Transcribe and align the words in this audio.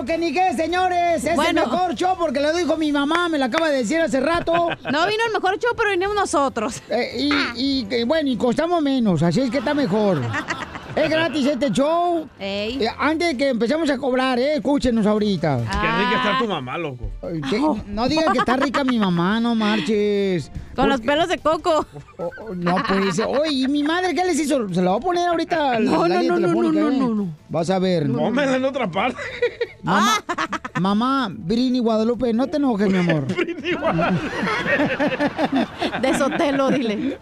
Eso 0.00 0.06
que 0.06 0.16
ni 0.16 0.32
qué, 0.32 0.54
señores. 0.54 1.22
Es 1.24 1.36
Bueno. 1.36 1.62
el 1.64 1.70
mejor 1.70 1.94
show 1.94 2.16
porque 2.18 2.40
lo 2.40 2.54
dijo 2.54 2.74
mi 2.78 2.90
mamá, 2.90 3.28
me 3.28 3.36
lo 3.38 3.44
acaba 3.44 3.68
de 3.68 3.78
decir 3.78 4.00
hace 4.00 4.18
rato. 4.18 4.52
No 4.90 5.06
vino 5.06 5.22
el 5.26 5.32
mejor 5.32 5.58
show, 5.58 5.72
pero 5.76 5.90
vinimos 5.90 6.14
nosotros. 6.14 6.82
Eh, 6.88 7.28
y, 7.54 8.04
bueno, 8.04 8.30
y 8.30 8.36
costamos 8.36 8.80
menos, 8.80 9.22
así 9.22 9.42
es 9.42 9.50
que 9.50 9.58
está 9.58 9.74
mejor. 9.74 10.22
Es 10.96 11.08
gratis 11.10 11.46
este 11.46 11.70
show. 11.70 12.26
Ey. 12.38 12.82
Eh, 12.82 12.88
antes 12.98 13.28
de 13.28 13.36
que 13.36 13.48
empecemos 13.50 13.90
a 13.90 13.98
cobrar, 13.98 14.38
eh, 14.38 14.54
escúchenos 14.54 15.06
ahorita. 15.06 15.58
Qué 15.58 15.64
rica 15.64 16.16
está 16.16 16.38
tu 16.38 16.46
mamá, 16.46 16.78
loco. 16.78 17.10
No 17.86 18.08
digan 18.08 18.32
que 18.32 18.38
está 18.38 18.56
rica 18.56 18.82
mi 18.82 18.98
mamá, 18.98 19.38
no 19.38 19.54
marches. 19.54 20.50
Con 20.80 20.88
los 20.90 21.00
pelos 21.00 21.28
de 21.28 21.38
coco. 21.38 21.86
Oh, 22.18 22.30
oh, 22.40 22.54
no, 22.54 22.76
pues, 22.88 23.18
oye, 23.20 23.50
¿y 23.52 23.68
mi 23.68 23.82
madre 23.82 24.14
qué 24.14 24.24
les 24.24 24.38
hizo? 24.38 24.68
Se 24.72 24.82
la 24.82 24.92
va 24.92 24.96
a 24.96 25.00
poner 25.00 25.28
ahorita 25.28 25.72
al 25.76 25.84
No, 25.84 26.06
no, 26.08 26.22
no, 26.22 26.38
no, 26.38 26.62
no, 26.72 26.88
¿eh? 26.90 26.96
no, 26.98 27.14
no. 27.14 27.28
Vas 27.48 27.70
a 27.70 27.78
ver. 27.78 28.10
Pómela 28.10 28.56
en 28.56 28.64
otra 28.64 28.90
parte. 28.90 29.20
Mamá, 29.82 30.22
mamá, 30.78 31.28
Brini 31.32 31.78
Guadalupe, 31.78 32.34
no 32.34 32.46
te 32.48 32.58
enojes, 32.58 32.90
mi 32.92 32.98
amor. 32.98 33.26
De 36.02 36.14
Sotelo, 36.18 36.70
dile. 36.70 37.18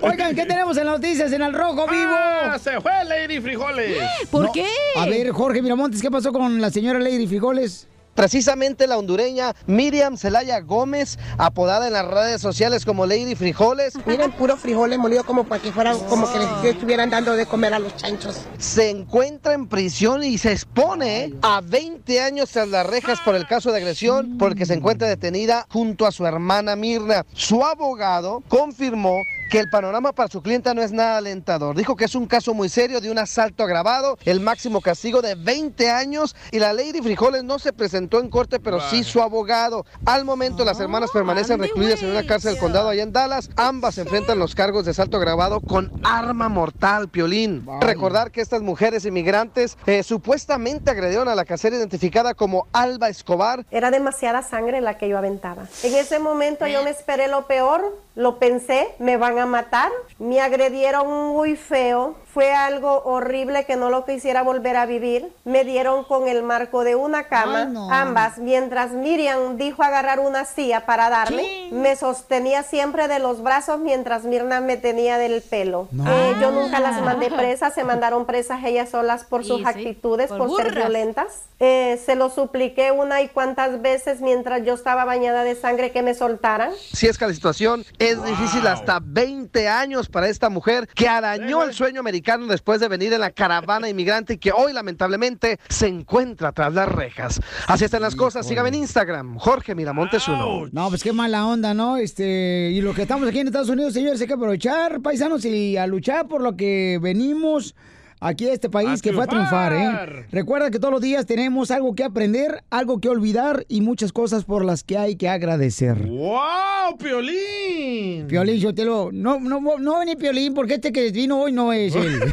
Oigan, 0.00 0.34
¿qué 0.36 0.46
tenemos 0.46 0.76
en 0.76 0.86
las 0.86 1.00
noticias 1.00 1.32
en 1.32 1.42
el 1.42 1.52
Rojo 1.52 1.86
Vivo? 1.88 2.12
Ah, 2.14 2.56
se 2.60 2.80
fue 2.80 2.92
Lady 3.04 3.40
Frijoles. 3.40 3.98
¿Por 4.30 4.44
No, 4.46 4.52
qué? 4.52 4.66
A 4.96 5.06
ver, 5.06 5.30
Jorge 5.32 5.62
Miramontes, 5.62 6.00
¿qué 6.00 6.10
pasó 6.12 6.32
con 6.32 6.60
la 6.60 6.70
señora 6.70 7.00
Lady 7.00 7.26
Frijoles? 7.26 7.88
Precisamente 8.14 8.86
la 8.86 8.98
hondureña 8.98 9.54
Miriam 9.66 10.16
Celaya 10.16 10.60
Gómez, 10.60 11.18
apodada 11.38 11.86
en 11.86 11.92
las 11.92 12.06
redes 12.06 12.40
sociales 12.40 12.84
como 12.84 13.06
Lady 13.06 13.34
Frijoles, 13.34 13.94
Miren, 14.06 14.32
puro 14.32 14.56
frijoles 14.56 14.98
molido 14.98 15.24
como 15.24 15.44
para 15.44 15.62
que 15.62 15.72
fueran, 15.72 15.98
como 16.00 16.30
que 16.30 16.38
les 16.38 16.74
estuvieran 16.74 17.10
dando 17.10 17.34
de 17.34 17.46
comer 17.46 17.74
a 17.74 17.78
los 17.78 17.96
chanchos. 17.96 18.40
se 18.58 18.90
encuentra 18.90 19.54
en 19.54 19.68
prisión 19.68 20.22
y 20.24 20.38
se 20.38 20.52
expone 20.52 21.34
a 21.42 21.60
20 21.60 22.20
años 22.20 22.50
tras 22.50 22.68
las 22.68 22.86
rejas 22.86 23.20
por 23.20 23.34
el 23.34 23.46
caso 23.46 23.70
de 23.72 23.78
agresión, 23.78 24.36
porque 24.38 24.66
se 24.66 24.74
encuentra 24.74 25.08
detenida 25.08 25.66
junto 25.70 26.06
a 26.06 26.12
su 26.12 26.26
hermana 26.26 26.76
Mirna. 26.76 27.24
Su 27.32 27.64
abogado 27.64 28.42
confirmó 28.48 29.16
que 29.50 29.58
el 29.58 29.68
panorama 29.68 30.12
para 30.12 30.28
su 30.28 30.42
clienta 30.42 30.74
no 30.74 30.80
es 30.80 30.92
nada 30.92 31.18
alentador. 31.18 31.76
Dijo 31.76 31.96
que 31.96 32.04
es 32.04 32.14
un 32.14 32.26
caso 32.26 32.54
muy 32.54 32.68
serio 32.68 33.00
de 33.00 33.10
un 33.10 33.18
asalto 33.18 33.64
agravado, 33.64 34.16
el 34.24 34.38
máximo 34.38 34.80
castigo 34.80 35.22
de 35.22 35.34
20 35.34 35.90
años 35.90 36.36
y 36.52 36.60
la 36.60 36.72
Lady 36.72 37.02
Frijoles 37.02 37.42
no 37.42 37.58
se 37.58 37.72
presentó 37.72 38.20
en 38.20 38.30
corte, 38.30 38.60
pero 38.60 38.78
sí 38.80 39.02
su 39.02 39.20
abogado. 39.20 39.84
Al 40.06 40.24
momento 40.24 40.64
las 40.64 40.78
hermanas 40.78 41.10
permanecen 41.12 41.58
recluidas 41.58 42.00
en 42.02 42.10
una 42.10 42.24
cárcel 42.24 42.52
del 42.52 42.60
condado 42.60 42.88
allá 42.88 43.02
en 43.02 43.12
Dallas. 43.12 43.50
Ambas 43.56 43.98
enfrentan 43.98 44.38
los 44.38 44.54
cargos 44.54 44.84
de 44.84 44.92
asalto 44.92 45.16
agravado 45.16 45.60
con 45.60 45.90
arma 46.04 46.48
mortal, 46.48 47.08
Piolín. 47.08 47.66
Recordar 47.80 48.30
que 48.30 48.42
estas 48.42 48.62
mujeres 48.62 49.04
inmigrantes 49.04 49.76
eh, 49.86 50.04
supuestamente 50.04 50.92
agredieron 50.92 51.26
a 51.26 51.34
la 51.34 51.44
casera 51.44 51.74
identificada 51.74 52.34
como 52.34 52.68
Alba 52.72 53.08
Escobar. 53.08 53.66
Era 53.72 53.90
demasiada 53.90 54.42
sangre 54.42 54.80
la 54.80 54.96
que 54.96 55.08
yo 55.08 55.18
aventaba. 55.18 55.64
En 55.82 55.94
ese 55.96 56.20
momento 56.20 56.68
yo 56.68 56.84
me 56.84 56.90
esperé 56.90 57.26
lo 57.26 57.48
peor, 57.48 57.82
lo 58.14 58.38
pensé, 58.38 58.94
me 58.98 59.16
van 59.16 59.38
a 59.38 59.46
matar. 59.46 59.90
Me 60.18 60.40
agredieron 60.40 61.32
muy 61.32 61.56
feo. 61.56 62.16
Fue 62.32 62.52
algo 62.52 63.02
horrible 63.04 63.64
que 63.64 63.74
no 63.74 63.90
lo 63.90 64.04
quisiera 64.04 64.42
volver 64.42 64.76
a 64.76 64.86
vivir. 64.86 65.32
Me 65.44 65.64
dieron 65.64 66.04
con 66.04 66.28
el 66.28 66.44
marco 66.44 66.84
de 66.84 66.94
una 66.94 67.24
cama, 67.24 67.62
Ay, 67.62 67.72
no. 67.72 67.90
ambas, 67.90 68.38
mientras 68.38 68.92
Miriam 68.92 69.56
dijo 69.56 69.82
agarrar 69.82 70.20
una 70.20 70.44
silla 70.44 70.86
para 70.86 71.10
darme. 71.10 71.70
Me 71.72 71.96
sostenía 71.96 72.62
siempre 72.62 73.08
de 73.08 73.18
los 73.18 73.42
brazos 73.42 73.80
mientras 73.80 74.24
Mirna 74.24 74.60
me 74.60 74.76
tenía 74.76 75.18
del 75.18 75.42
pelo. 75.42 75.88
Eh, 75.92 76.34
yo 76.40 76.52
nunca 76.52 76.78
las 76.78 77.02
mandé 77.02 77.30
presas, 77.30 77.74
se 77.74 77.82
mandaron 77.82 78.26
presas 78.26 78.62
ellas 78.64 78.90
solas 78.90 79.24
por 79.24 79.44
sus 79.44 79.58
sí, 79.58 79.64
actitudes, 79.66 80.28
por 80.28 80.46
por, 80.46 80.62
ser 80.62 80.74
violentas. 80.74 81.26
Eh, 81.58 82.00
se 82.04 82.14
lo 82.14 82.30
supliqué 82.30 82.92
una 82.92 83.22
y 83.22 83.28
cuantas 83.28 83.82
veces 83.82 84.20
mientras 84.20 84.64
yo 84.64 84.74
estaba 84.74 85.04
bañada 85.04 85.42
de 85.42 85.56
sangre 85.56 85.90
que 85.90 86.02
me 86.02 86.14
soltaran. 86.14 86.70
Si 86.92 87.08
es 87.08 87.18
que 87.18 87.26
la 87.26 87.34
situación 87.34 87.84
es 87.98 88.22
difícil 88.22 88.66
hasta 88.68 89.00
20 89.02 89.68
años 89.68 90.08
para 90.08 90.28
esta 90.28 90.48
mujer 90.48 90.86
que 90.94 91.08
arañó 91.08 91.64
el 91.64 91.74
sueño 91.74 91.98
americano 91.98 92.19
después 92.48 92.80
de 92.80 92.88
venir 92.88 93.12
en 93.12 93.20
la 93.20 93.30
caravana 93.30 93.88
inmigrante 93.88 94.34
y 94.34 94.38
que 94.38 94.52
hoy 94.52 94.72
lamentablemente 94.72 95.58
se 95.68 95.86
encuentra 95.86 96.52
tras 96.52 96.72
las 96.74 96.88
rejas. 96.88 97.40
Así 97.66 97.84
están 97.84 98.02
las 98.02 98.14
cosas. 98.14 98.46
Sígame 98.46 98.68
en 98.68 98.76
Instagram, 98.76 99.38
Jorge 99.38 99.74
Miramontes 99.74 100.26
uno. 100.28 100.68
No, 100.72 100.88
pues 100.88 101.02
qué 101.02 101.12
mala 101.12 101.46
onda, 101.46 101.74
¿no? 101.74 101.96
Este, 101.96 102.70
y 102.72 102.80
lo 102.80 102.94
que 102.94 103.02
estamos 103.02 103.28
aquí 103.28 103.40
en 103.40 103.48
Estados 103.48 103.68
Unidos, 103.68 103.92
señores, 103.92 104.20
hay 104.20 104.26
que 104.26 104.34
aprovechar, 104.34 105.00
paisanos, 105.00 105.44
y 105.44 105.76
a 105.76 105.86
luchar 105.86 106.28
por 106.28 106.40
lo 106.40 106.56
que 106.56 106.98
venimos 107.00 107.74
aquí 108.20 108.48
a 108.48 108.52
este 108.52 108.68
país 108.70 109.00
A 109.00 109.02
que 109.02 109.12
fue 109.12 109.24
a 109.24 109.26
triunfar. 109.26 109.72
¿eh? 109.72 110.26
Recuerda 110.30 110.70
que 110.70 110.78
todos 110.78 110.92
los 110.92 111.00
días 111.00 111.26
tenemos 111.26 111.70
algo 111.70 111.94
que 111.94 112.04
aprender, 112.04 112.62
algo 112.70 113.00
que 113.00 113.08
olvidar 113.08 113.64
y 113.68 113.80
muchas 113.80 114.12
cosas 114.12 114.44
por 114.44 114.64
las 114.64 114.84
que 114.84 114.98
hay 114.98 115.16
que 115.16 115.28
agradecer. 115.28 116.06
¡Wow, 116.06 116.96
Piolín! 116.98 118.26
Piolín, 118.28 118.60
yo 118.60 118.74
te 118.74 118.84
lo... 118.84 119.10
No, 119.12 119.40
no, 119.40 119.60
no 119.78 119.98
venir 119.98 120.16
Piolín 120.18 120.54
porque 120.54 120.74
este 120.74 120.92
que 120.92 121.10
vino 121.10 121.40
hoy 121.40 121.52
no 121.52 121.72
es 121.72 121.94
él. 121.94 122.20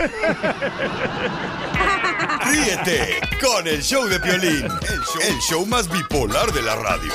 Ríete 2.45 3.15
con 3.41 3.67
el 3.67 3.81
show 3.81 4.05
de 4.07 4.19
Piolín, 4.19 4.63
el 4.65 4.69
show, 4.69 5.21
el 5.27 5.37
show 5.39 5.65
más 5.65 5.89
bipolar 5.91 6.51
de 6.51 6.61
la 6.61 6.75
radio. 6.75 7.11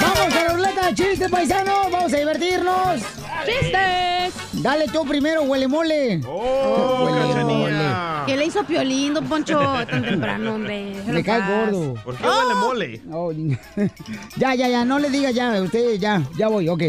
¡Vamos 0.00 0.34
a 0.34 0.44
la 0.44 0.52
ruleta 0.52 0.86
de 0.88 0.94
chistes, 0.94 1.30
paisanos! 1.30 1.90
¡Vamos 1.90 2.12
a 2.12 2.16
divertirnos! 2.16 3.00
¡Chistes! 3.46 4.23
Dale 4.64 4.86
tú 4.88 5.04
primero, 5.04 5.42
huele 5.42 5.68
mole. 5.68 6.22
¡Oh, 6.26 7.04
Huele 7.04 7.28
cachanilla! 7.28 8.22
¿Qué 8.26 8.34
le 8.34 8.46
hizo 8.46 8.60
a 8.60 8.66
Piolín, 8.66 9.12
don 9.12 9.26
Poncho, 9.26 9.60
tan 9.84 10.02
temprano, 10.02 10.54
hombre? 10.54 10.90
En 11.06 11.22
cae 11.22 11.42
gordo. 11.46 11.94
¿Por 12.02 12.16
qué 12.16 12.24
huele 12.24 12.54
mole? 12.54 13.00
Oh, 13.12 13.30
ya, 14.38 14.54
ya, 14.54 14.66
ya, 14.68 14.86
no 14.86 14.98
le 14.98 15.10
diga 15.10 15.32
ya, 15.32 15.60
usted 15.60 15.98
ya, 15.98 16.22
ya 16.38 16.48
voy, 16.48 16.70
ok. 16.70 16.82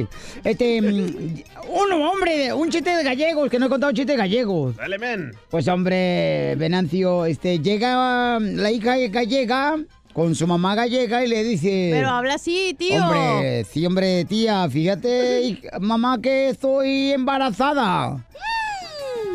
Este, 0.46 0.82
mm, 0.82 1.44
uno, 1.68 2.12
hombre, 2.12 2.54
un 2.54 2.70
chiste 2.70 2.92
de 2.92 3.04
gallegos, 3.04 3.50
que 3.50 3.60
no 3.60 3.66
he 3.66 3.70
contado 3.70 3.90
un 3.90 3.96
chiste 3.98 4.14
de 4.14 4.20
gallegos. 4.20 4.78
Dale, 4.78 4.98
men. 4.98 5.34
Pues 5.50 5.68
hombre, 5.68 6.56
Venancio, 6.56 7.26
este, 7.26 7.60
llega 7.60 8.40
la 8.40 8.72
hija 8.72 8.96
gallega 9.10 9.76
con 10.16 10.34
su 10.34 10.48
mamá 10.48 10.74
gallega 10.76 11.26
y 11.26 11.28
le 11.28 11.44
dice... 11.44 11.90
Pero 11.92 12.10
habla 12.10 12.36
así, 12.36 12.74
tío. 12.80 13.04
Hombre, 13.04 13.66
sí, 13.66 13.86
hombre, 13.86 14.24
tía, 14.24 14.66
fíjate, 14.70 15.62
mamá, 15.82 16.22
que 16.22 16.48
estoy 16.48 17.12
embarazada. 17.12 18.26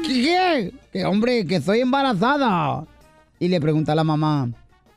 ¿Qué? 0.07 0.73
Que 0.91 1.05
hombre, 1.05 1.47
que 1.47 1.57
estoy 1.57 1.81
embarazada. 1.81 2.87
Y 3.39 3.49
le 3.49 3.61
pregunta 3.61 3.93
a 3.93 3.95
la 3.95 4.05
mamá, 4.05 4.49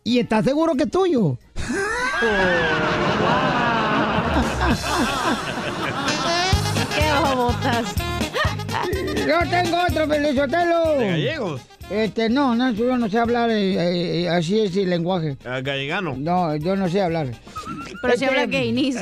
¿y 0.05 0.19
estás 0.19 0.45
seguro 0.45 0.73
que 0.75 0.83
es 0.83 0.91
tuyo? 0.91 1.38
¡Qué 6.95 7.11
babotas! 7.11 7.94
Yo 9.27 9.50
tengo 9.50 9.77
otro, 9.89 10.07
Pelizotelo. 10.07 10.97
¿De 10.97 11.07
gallegos? 11.07 11.61
Este, 11.89 12.29
no, 12.29 12.55
no, 12.55 12.71
yo 12.71 12.97
no 12.97 13.09
sé 13.09 13.19
hablar, 13.19 13.50
eh, 13.51 14.24
eh, 14.24 14.30
así 14.30 14.59
es 14.59 14.75
el 14.77 14.89
lenguaje. 14.89 15.38
Ah, 15.45 15.59
gallegano. 15.62 16.15
No, 16.18 16.56
yo 16.56 16.75
no 16.75 16.89
sé 16.89 17.01
hablar. 17.01 17.27
Pero 18.01 18.18
si 18.18 18.24
Este, 18.24 18.25
habla 18.27 18.45
gay, 18.47 18.71
Nis. 18.71 18.97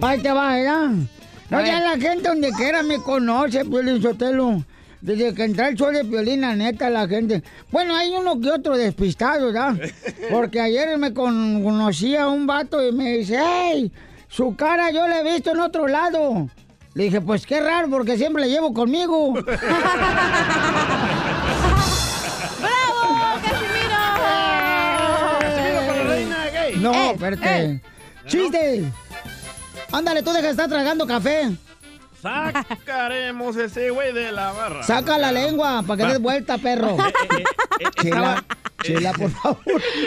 Ahí 0.00 0.20
te 0.20 0.30
va, 0.32 0.54
¿verdad? 0.54 0.90
No, 1.50 1.60
ya 1.66 1.80
la 1.80 1.98
gente 1.98 2.28
donde 2.28 2.50
quiera 2.52 2.82
me 2.84 2.98
conoce, 2.98 3.64
Piolín 3.64 4.00
Sotelo. 4.00 4.64
Desde 5.00 5.32
que 5.34 5.44
entra 5.44 5.68
el 5.68 5.76
show 5.76 5.90
de 5.90 6.04
Piolín, 6.04 6.42
la 6.42 6.54
neta, 6.54 6.90
la 6.90 7.08
gente... 7.08 7.42
Bueno, 7.72 7.96
hay 7.96 8.10
uno 8.10 8.38
que 8.38 8.50
otro 8.50 8.76
despistado, 8.76 9.46
¿verdad? 9.46 9.74
Porque 10.30 10.60
ayer 10.60 10.96
me 10.98 11.12
con- 11.14 11.64
conocí 11.64 12.14
a 12.14 12.28
un 12.28 12.46
vato 12.46 12.86
y 12.86 12.92
me 12.92 13.16
dice, 13.16 13.38
¡Ey! 13.72 13.90
Su 14.28 14.54
cara 14.54 14.90
yo 14.92 15.08
la 15.08 15.20
he 15.20 15.32
visto 15.32 15.50
en 15.50 15.60
otro 15.60 15.88
lado. 15.88 16.48
Le 16.94 17.04
dije, 17.04 17.20
pues 17.20 17.46
qué 17.46 17.60
raro, 17.60 17.88
porque 17.88 18.16
siempre 18.18 18.42
la 18.42 18.48
llevo 18.48 18.74
conmigo. 18.74 19.34
No, 26.80 26.92
Eh, 26.94 27.10
espérate. 27.12 27.62
eh. 27.64 27.80
¡Chiste! 28.26 28.84
Ándale, 29.92 30.22
tú 30.22 30.30
deja 30.30 30.46
de 30.46 30.50
estar 30.50 30.68
tragando 30.68 31.06
café. 31.06 31.50
Sacaremos 32.22 33.56
ese 33.56 33.90
güey 33.90 34.12
de 34.12 34.30
la 34.32 34.52
barra. 34.52 34.82
Saca 34.82 35.16
la 35.18 35.32
lengua 35.32 35.82
para 35.86 36.04
que 36.04 36.12
des 36.12 36.20
vuelta, 36.20 36.58
perro. 36.58 36.96
Chela, 38.02 38.44
estaba- 38.44 38.44
Chela, 38.82 39.12
por 39.12 39.30
favor. 39.30 39.58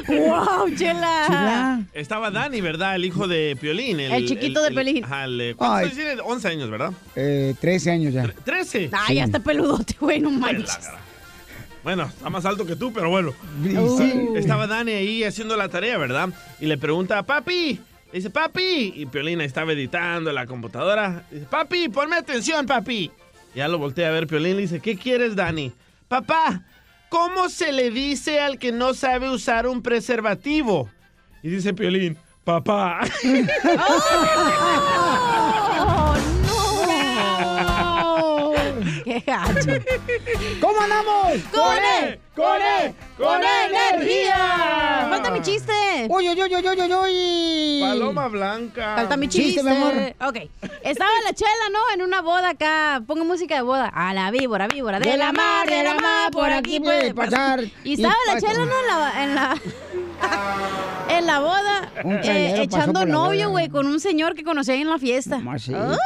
¡Wow, 0.07 0.69
chela! 0.75 1.23
Chela. 1.27 1.81
Estaba 1.93 2.31
Dani, 2.31 2.61
¿verdad? 2.61 2.95
El 2.95 3.05
hijo 3.05 3.27
de 3.27 3.57
Piolín. 3.59 3.99
El 3.99 4.27
chiquito 4.27 4.61
de 4.63 4.71
Piolín. 4.71 5.03
ajá, 5.03 5.25
el, 5.25 5.41
eh, 5.41 5.55
¿Cuántos 5.55 5.93
tiene? 5.93 6.21
11 6.21 6.47
años, 6.47 6.69
¿verdad? 6.69 6.91
Eh, 7.15 7.55
13 7.59 7.91
años 7.91 8.13
ya. 8.13 8.31
13. 8.45 8.89
Ay, 8.91 9.15
ya 9.17 9.23
está 9.25 9.39
peludote, 9.39 9.95
güey, 9.99 10.19
no 10.19 10.29
manches. 10.31 10.79
Bueno, 11.83 12.03
está 12.03 12.29
más 12.29 12.45
alto 12.45 12.65
que 12.65 12.75
tú, 12.75 12.93
pero 12.93 13.09
bueno. 13.09 13.33
Sí. 13.63 14.29
Estaba 14.35 14.67
Dani 14.67 14.93
ahí 14.93 15.23
haciendo 15.23 15.57
la 15.57 15.67
tarea, 15.67 15.97
¿verdad? 15.97 16.29
Y 16.59 16.65
le 16.65 16.77
pregunta 16.77 17.19
a 17.19 17.23
papi. 17.23 17.79
Le 18.11 18.19
dice, 18.19 18.29
papi. 18.29 18.93
Y 18.95 19.05
Piolina 19.07 19.43
estaba 19.43 19.73
editando 19.73 20.29
en 20.29 20.35
la 20.35 20.45
computadora. 20.45 21.23
Dice, 21.29 21.45
papi, 21.45 21.89
ponme 21.89 22.15
atención, 22.15 22.65
papi. 22.65 23.11
Ya 23.53 23.67
lo 23.67 23.77
voltea 23.77 24.07
a 24.07 24.11
ver 24.11 24.27
Piolín 24.27 24.53
y 24.53 24.55
le 24.55 24.61
dice, 24.61 24.79
¿qué 24.79 24.97
quieres, 24.97 25.35
Dani? 25.35 25.73
Papá, 26.07 26.63
¿cómo 27.09 27.49
se 27.49 27.71
le 27.71 27.91
dice 27.91 28.39
al 28.39 28.57
que 28.57 28.71
no 28.71 28.93
sabe 28.93 29.29
usar 29.29 29.67
un 29.67 29.81
preservativo? 29.81 30.89
Y 31.43 31.49
dice 31.49 31.73
Piolín, 31.73 32.17
papá. 32.43 33.01
¡Qué 39.13 39.19
gacho! 39.27 39.69
¿Cómo 40.59 40.81
andamos? 40.81 41.43
¡Con 41.51 41.77
él! 41.77 42.19
¡Con 42.35 42.61
él! 42.61 42.95
¡Con 43.15 43.41
energía! 43.43 45.07
¡Falta 45.07 45.29
mi 45.29 45.41
chiste! 45.41 45.71
¡Uy, 46.09 46.29
uy, 46.29 46.41
uy, 46.41 46.55
uy, 46.55 46.81
uy, 46.81 46.93
uy! 46.93 47.79
Paloma 47.81 48.27
blanca. 48.27 48.95
Falta 48.95 49.15
mi 49.15 49.27
chiste. 49.27 49.61
Chiste, 49.61 49.63
mi 49.63 49.69
amor. 49.69 49.93
Ok. 50.25 50.49
Estaba 50.83 51.11
la 51.25 51.33
chela, 51.33 51.69
¿no? 51.71 51.79
En 51.93 52.01
una 52.01 52.21
boda 52.21 52.49
acá. 52.49 53.03
Pongo 53.05 53.23
música 53.23 53.53
de 53.53 53.61
boda. 53.61 53.87
A 53.93 54.15
la 54.15 54.31
víbora, 54.31 54.67
víbora. 54.67 54.99
De, 54.99 55.15
la 55.15 55.31
mar, 55.31 55.69
de 55.69 55.83
la 55.83 55.93
mar, 55.93 56.31
por 56.31 56.51
aquí 56.51 56.79
puede 56.79 57.13
pasar. 57.13 57.63
Y 57.83 57.93
estaba 57.93 58.15
la 58.27 58.33
pasa. 58.33 58.47
chela, 58.47 58.65
¿no? 58.65 58.71
En 58.71 58.87
la. 58.87 59.23
En 59.23 59.35
la 59.35 59.61
En 61.09 61.27
la 61.27 61.39
boda, 61.39 61.91
eh, 62.23 62.55
echando 62.61 63.01
la 63.01 63.05
novio, 63.05 63.49
güey, 63.51 63.69
con 63.69 63.85
un 63.85 63.99
señor 63.99 64.33
que 64.33 64.43
conocí 64.43 64.71
ahí 64.71 64.81
en 64.81 64.89
la 64.89 64.97
fiesta. 64.97 65.37
Mamacita. 65.37 65.97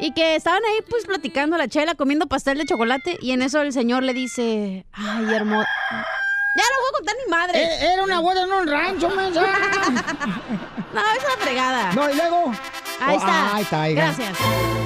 Y 0.00 0.12
que 0.12 0.34
estaban 0.36 0.62
ahí, 0.64 0.82
pues, 0.88 1.04
platicando 1.06 1.56
la 1.58 1.68
chela, 1.68 1.94
comiendo 1.94 2.26
pastel 2.26 2.56
de 2.58 2.64
chocolate. 2.64 3.18
Y 3.20 3.32
en 3.32 3.42
eso 3.42 3.60
el 3.60 3.72
señor 3.72 4.02
le 4.02 4.14
dice, 4.14 4.86
ay, 4.92 5.24
hermoso. 5.34 5.68
Ya 6.56 6.64
no 6.64 6.80
voy 6.80 6.88
a 6.88 6.96
contar 6.96 7.14
ni 7.24 7.30
madre. 7.30 7.62
Eh, 7.62 7.92
Era 7.92 8.02
una 8.02 8.18
boda 8.20 8.42
en 8.42 8.50
un 8.52 8.66
rancho, 8.66 9.08
mensa. 9.10 9.46
No, 10.92 11.00
es 11.00 11.24
una 11.24 11.36
fregada. 11.38 11.92
No, 11.92 12.10
y 12.10 12.14
luego. 12.16 12.52
Ahí 13.00 13.14
Oh, 13.16 13.18
está. 13.20 13.54
ahí 13.54 13.62
está, 13.62 13.90
hija. 13.90 14.02
Gracias. 14.06 14.38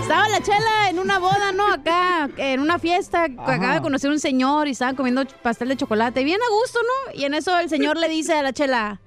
Estaba 0.02 0.28
la 0.28 0.43
chela 0.43 0.90
en 0.90 0.99
una 0.99 1.19
boda, 1.19 1.52
¿no? 1.52 1.66
Acá, 1.72 2.28
en 2.37 2.61
una 2.61 2.78
fiesta. 2.78 3.25
Acaba 3.25 3.72
de 3.76 3.81
conocer 3.81 4.11
un 4.11 4.20
señor 4.20 4.69
y 4.69 4.72
estaban 4.72 4.96
comiendo 4.96 5.25
pastel 5.43 5.69
de 5.70 5.78
chocolate. 5.78 6.22
Bien 6.22 6.38
a 6.46 6.50
gusto, 6.61 6.78
¿no? 6.82 7.19
Y 7.19 7.25
en 7.25 7.32
eso 7.32 7.58
el 7.58 7.70
señor 7.70 7.96
le 7.96 8.11
dice 8.11 8.34
a 8.34 8.43
la 8.43 8.52
chela: 8.52 9.00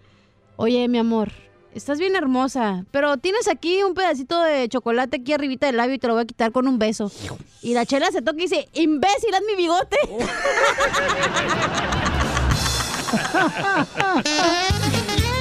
Oye, 0.55 0.87
mi 0.87 0.97
amor, 0.97 1.31
estás 1.77 1.99
bien 1.99 2.15
hermosa, 2.15 2.85
pero 2.91 3.17
tienes 3.17 3.47
aquí 3.47 3.83
un 3.83 3.93
pedacito 3.93 4.41
de 4.41 4.67
chocolate 4.67 5.17
aquí 5.17 5.33
arribita 5.33 5.67
del 5.67 5.77
labio 5.77 5.95
y 5.95 5.99
te 5.99 6.07
lo 6.07 6.13
voy 6.13 6.23
a 6.23 6.25
quitar 6.25 6.51
con 6.51 6.67
un 6.67 6.79
beso. 6.79 7.11
Y 7.61 7.73
la 7.73 7.85
chela 7.85 8.11
se 8.11 8.21
toca 8.21 8.37
y 8.37 8.41
dice: 8.41 8.67
Imbécil, 8.73 9.33
haz 9.33 9.41
mi 9.47 9.55
bigote. 9.55 9.97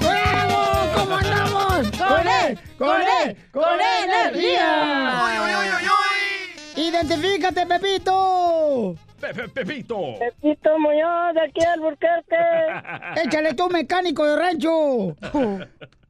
¡Bravo! 0.00 0.92
¿Cómo 0.94 1.16
andamos? 1.16 1.90
¡Con 1.98 2.28
él! 2.28 2.58
¡Con 2.78 3.00
él! 3.00 3.36
¡Con 3.52 3.80
energía! 4.04 5.22
¡Identifícate, 6.76 7.66
Pepito! 7.66 8.94
Pepe, 9.20 9.48
Pepito. 9.48 9.98
Pepito 10.18 10.78
Muñoz, 10.78 11.34
de 11.34 11.40
aquí 11.40 11.64
al 11.64 11.80
Burquerque. 11.80 12.36
¡Échale 13.24 13.54
tú, 13.54 13.68
mecánico 13.70 14.26
de 14.26 14.36
rancho! 14.36 15.16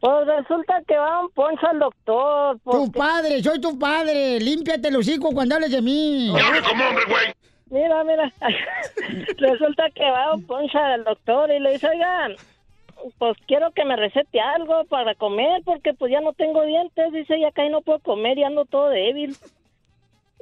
Pues 0.00 0.26
resulta 0.26 0.80
que 0.86 0.96
va 0.96 1.22
un 1.22 1.30
poncho 1.30 1.66
al 1.66 1.78
doctor. 1.80 2.58
Tu 2.64 2.92
padre, 2.92 3.42
soy 3.42 3.60
tu 3.60 3.76
padre. 3.78 4.38
Límpiate 4.38 4.88
el 4.88 4.96
hocico 4.96 5.32
cuando 5.32 5.56
hables 5.56 5.72
de 5.72 5.82
mí. 5.82 6.32
Mira, 7.70 8.04
mira. 8.04 8.32
resulta 9.38 9.90
que 9.90 10.08
va 10.08 10.34
un 10.34 10.46
poncho 10.46 10.78
al 10.78 11.04
doctor 11.04 11.50
y 11.50 11.58
le 11.58 11.72
dice, 11.72 11.88
oiga, 11.88 12.28
pues 13.18 13.36
quiero 13.46 13.72
que 13.72 13.84
me 13.84 13.96
recete 13.96 14.40
algo 14.40 14.84
para 14.84 15.14
comer 15.16 15.62
porque 15.64 15.92
pues 15.94 16.12
ya 16.12 16.20
no 16.20 16.32
tengo 16.32 16.62
dientes. 16.62 17.12
Dice, 17.12 17.40
ya 17.40 17.48
acá 17.48 17.68
no 17.68 17.80
puedo 17.80 17.98
comer 17.98 18.38
y 18.38 18.44
ando 18.44 18.66
todo 18.66 18.90
débil. 18.90 19.36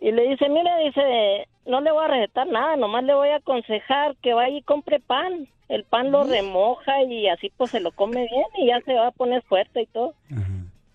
Y 0.01 0.13
le 0.13 0.29
dice, 0.29 0.49
mire, 0.49 0.71
dice, 0.85 1.49
no 1.67 1.81
le 1.81 1.91
voy 1.91 2.05
a 2.05 2.09
recetar 2.09 2.47
nada, 2.47 2.77
nomás 2.77 3.05
le 3.05 3.15
voy 3.15 3.31
a 3.31 3.37
aconsejar 3.37 4.17
que 4.23 4.35
vaya 4.35 4.57
y 4.57 4.63
compre 4.63 5.01
pan. 5.01 5.49
El 5.69 5.85
pan 5.85 6.13
lo 6.13 6.23
remoja 6.25 7.03
y 7.03 7.27
así 7.29 7.51
pues 7.57 7.73
se 7.73 7.81
lo 7.81 7.91
come 7.91 8.29
bien 8.31 8.45
y 8.57 8.67
ya 8.69 8.81
se 8.83 8.95
va 8.95 9.09
a 9.09 9.13
poner 9.13 9.43
fuerte 9.43 9.83
y 9.83 9.87
todo. 9.87 10.15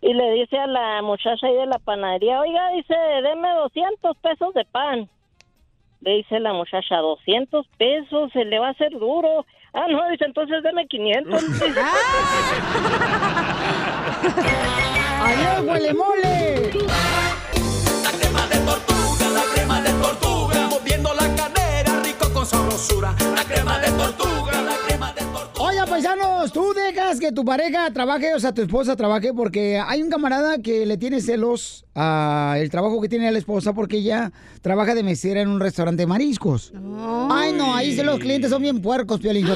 Y 0.02 0.14
le 0.14 0.32
dice 0.32 0.58
a 0.58 0.66
la 0.66 1.02
muchacha 1.02 1.46
ahí 1.46 1.56
de 1.56 1.66
la 1.66 1.78
panadería, 1.78 2.40
oiga, 2.40 2.70
dice, 2.70 2.96
deme 3.22 3.50
200 3.50 4.18
pesos 4.18 4.54
de 4.54 4.66
pan. 4.66 5.10
Le 6.00 6.16
dice 6.16 6.40
la 6.40 6.54
muchacha, 6.54 6.98
200 6.98 7.68
pesos, 7.78 8.32
se 8.32 8.46
le 8.46 8.58
va 8.60 8.70
a 8.70 8.72
hacer 8.72 8.92
duro. 8.92 9.46
Ah, 9.74 9.88
no, 9.90 10.10
dice, 10.10 10.26
entonces 10.26 10.64
deme 10.64 10.88
500. 10.88 11.44
¡Adiós, 15.22 15.64
huele 15.68 15.94
mole! 15.94 16.72
La 18.66 18.76
crema 18.76 18.76
de 18.76 18.82
tortuga, 18.86 19.30
la 19.30 19.44
crema 19.54 19.82
de 19.82 19.90
tortuga, 19.94 20.68
moviendo 20.68 21.14
la 21.16 21.36
cadera, 21.36 22.00
rico 22.04 22.32
con 22.32 22.46
sabrosura. 22.46 23.16
La 23.36 23.44
crema 23.44 23.80
de 23.80 23.92
tortuga, 23.92 24.62
la 24.62 24.76
crema 24.88 25.14
de 25.14 25.22
tortuga. 25.22 25.68
Oiga, 25.68 25.86
paisanos, 25.88 26.52
tú 26.52 26.74
dejas 26.74 27.20
que 27.20 27.32
tu 27.32 27.44
pareja 27.44 27.92
trabaje, 27.92 28.36
o 28.36 28.40
sea, 28.40 28.54
tu 28.54 28.62
esposa 28.62 28.96
trabaje, 28.96 29.34
porque 29.34 29.80
hay 29.80 30.04
un 30.04 30.10
camarada 30.10 30.60
que 30.60 30.86
le 30.86 30.98
tiene 30.98 31.22
celos 31.22 31.86
a 31.96 32.56
el 32.60 32.70
trabajo 32.70 33.02
que 33.02 33.10
tiene 33.10 33.32
la 33.32 33.38
esposa 33.40 33.74
porque 33.74 33.98
ella 33.98 34.32
trabaja 34.62 34.94
de 34.94 35.04
mesera 35.04 35.42
en 35.42 35.50
un 35.50 35.60
restaurante 35.60 36.04
de 36.04 36.08
mariscos. 36.08 36.72
Ay, 37.30 37.54
no, 37.54 37.76
ahí 37.76 37.96
sí 37.96 38.04
los 38.04 38.20
clientes 38.20 38.52
son 38.52 38.62
bien 38.62 38.82
puercos, 38.82 39.20
Piolín. 39.20 39.48
Yo, 39.48 39.56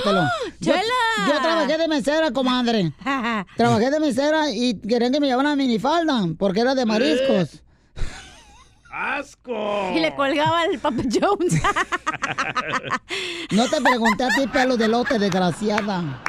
¡Chela! 0.62 0.82
yo 1.28 1.42
trabajé 1.42 1.78
de 1.78 1.88
mesera, 1.88 2.32
comadre. 2.32 2.92
Trabajé 3.56 3.92
de 3.92 4.00
mesera 4.00 4.52
y 4.52 4.74
querían 4.80 5.12
que 5.12 5.20
me 5.20 5.28
llevaran 5.28 5.58
minifalda 5.58 6.28
porque 6.38 6.62
era 6.62 6.74
de 6.76 6.86
mariscos. 6.86 7.62
¡Asco! 8.98 9.92
Y 9.94 10.00
le 10.00 10.16
colgaba 10.16 10.64
el 10.64 10.80
Papa 10.80 11.04
Jones. 11.12 11.62
No 13.52 13.70
te 13.70 13.82
pregunté 13.82 14.24
a 14.24 14.30
ti, 14.30 14.48
pelo 14.48 14.78
de 14.78 14.88
lote, 14.88 15.20
desgraciada. 15.20 16.22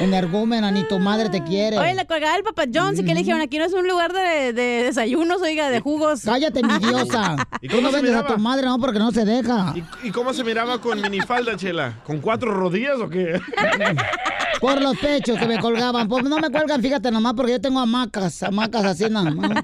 Energúmena, 0.00 0.70
ni 0.70 0.82
tu 0.86 0.98
madre 0.98 1.28
te 1.28 1.42
quiere. 1.44 1.78
Oye, 1.78 1.94
le 1.94 2.06
colgaba 2.06 2.36
el 2.36 2.42
Papa 2.42 2.64
Jones 2.72 2.98
y 3.00 3.04
que 3.04 3.14
le 3.14 3.20
dijeron, 3.20 3.40
aquí 3.40 3.58
no 3.58 3.64
es 3.64 3.72
un 3.72 3.86
lugar 3.86 4.12
de, 4.12 4.52
de 4.52 4.82
desayunos, 4.84 5.40
oiga, 5.42 5.68
de 5.70 5.80
jugos. 5.80 6.22
Cállate, 6.24 6.60
envidiosa. 6.60 7.36
¿Y 7.60 7.68
Tú 7.68 7.76
cómo 7.76 7.88
no 7.88 7.90
se 7.96 8.02
vendes 8.02 8.16
a 8.16 8.26
tu 8.26 8.38
madre, 8.38 8.66
no, 8.66 8.78
porque 8.78 8.98
no 8.98 9.10
se 9.12 9.24
deja. 9.24 9.72
¿Y, 9.76 10.08
y 10.08 10.10
cómo 10.10 10.32
se 10.32 10.42
miraba 10.44 10.80
con 10.80 11.00
minifalda, 11.00 11.56
Chela? 11.56 12.00
¿Con 12.06 12.20
cuatro 12.20 12.52
rodillas 12.52 12.98
o 12.98 13.08
qué? 13.08 13.40
Por 14.60 14.80
los 14.82 14.96
pechos 14.98 15.38
que 15.38 15.46
me 15.46 15.58
colgaban. 15.58 16.06
Pues 16.08 16.22
no 16.24 16.38
me 16.38 16.50
cuelgan, 16.50 16.82
fíjate 16.82 17.10
nomás, 17.10 17.32
porque 17.34 17.52
yo 17.52 17.60
tengo 17.60 17.80
hamacas, 17.80 18.42
hamacas 18.42 18.84
así 18.84 19.04
nada 19.08 19.30
más. 19.30 19.62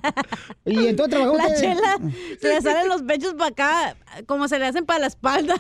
Y 0.65 0.87
entonces 0.87 1.15
trabajó 1.19 1.37
La 1.37 1.45
usted- 1.49 1.61
chela 1.61 1.99
se 2.41 2.49
le 2.49 2.61
salen 2.63 2.89
los 2.89 3.03
pechos 3.03 3.35
para 3.35 3.51
acá, 3.51 3.97
como 4.27 4.49
se 4.49 4.59
le 4.59 4.67
hacen 4.67 4.87
para 4.87 5.01
la 5.01 5.07
espalda. 5.09 5.55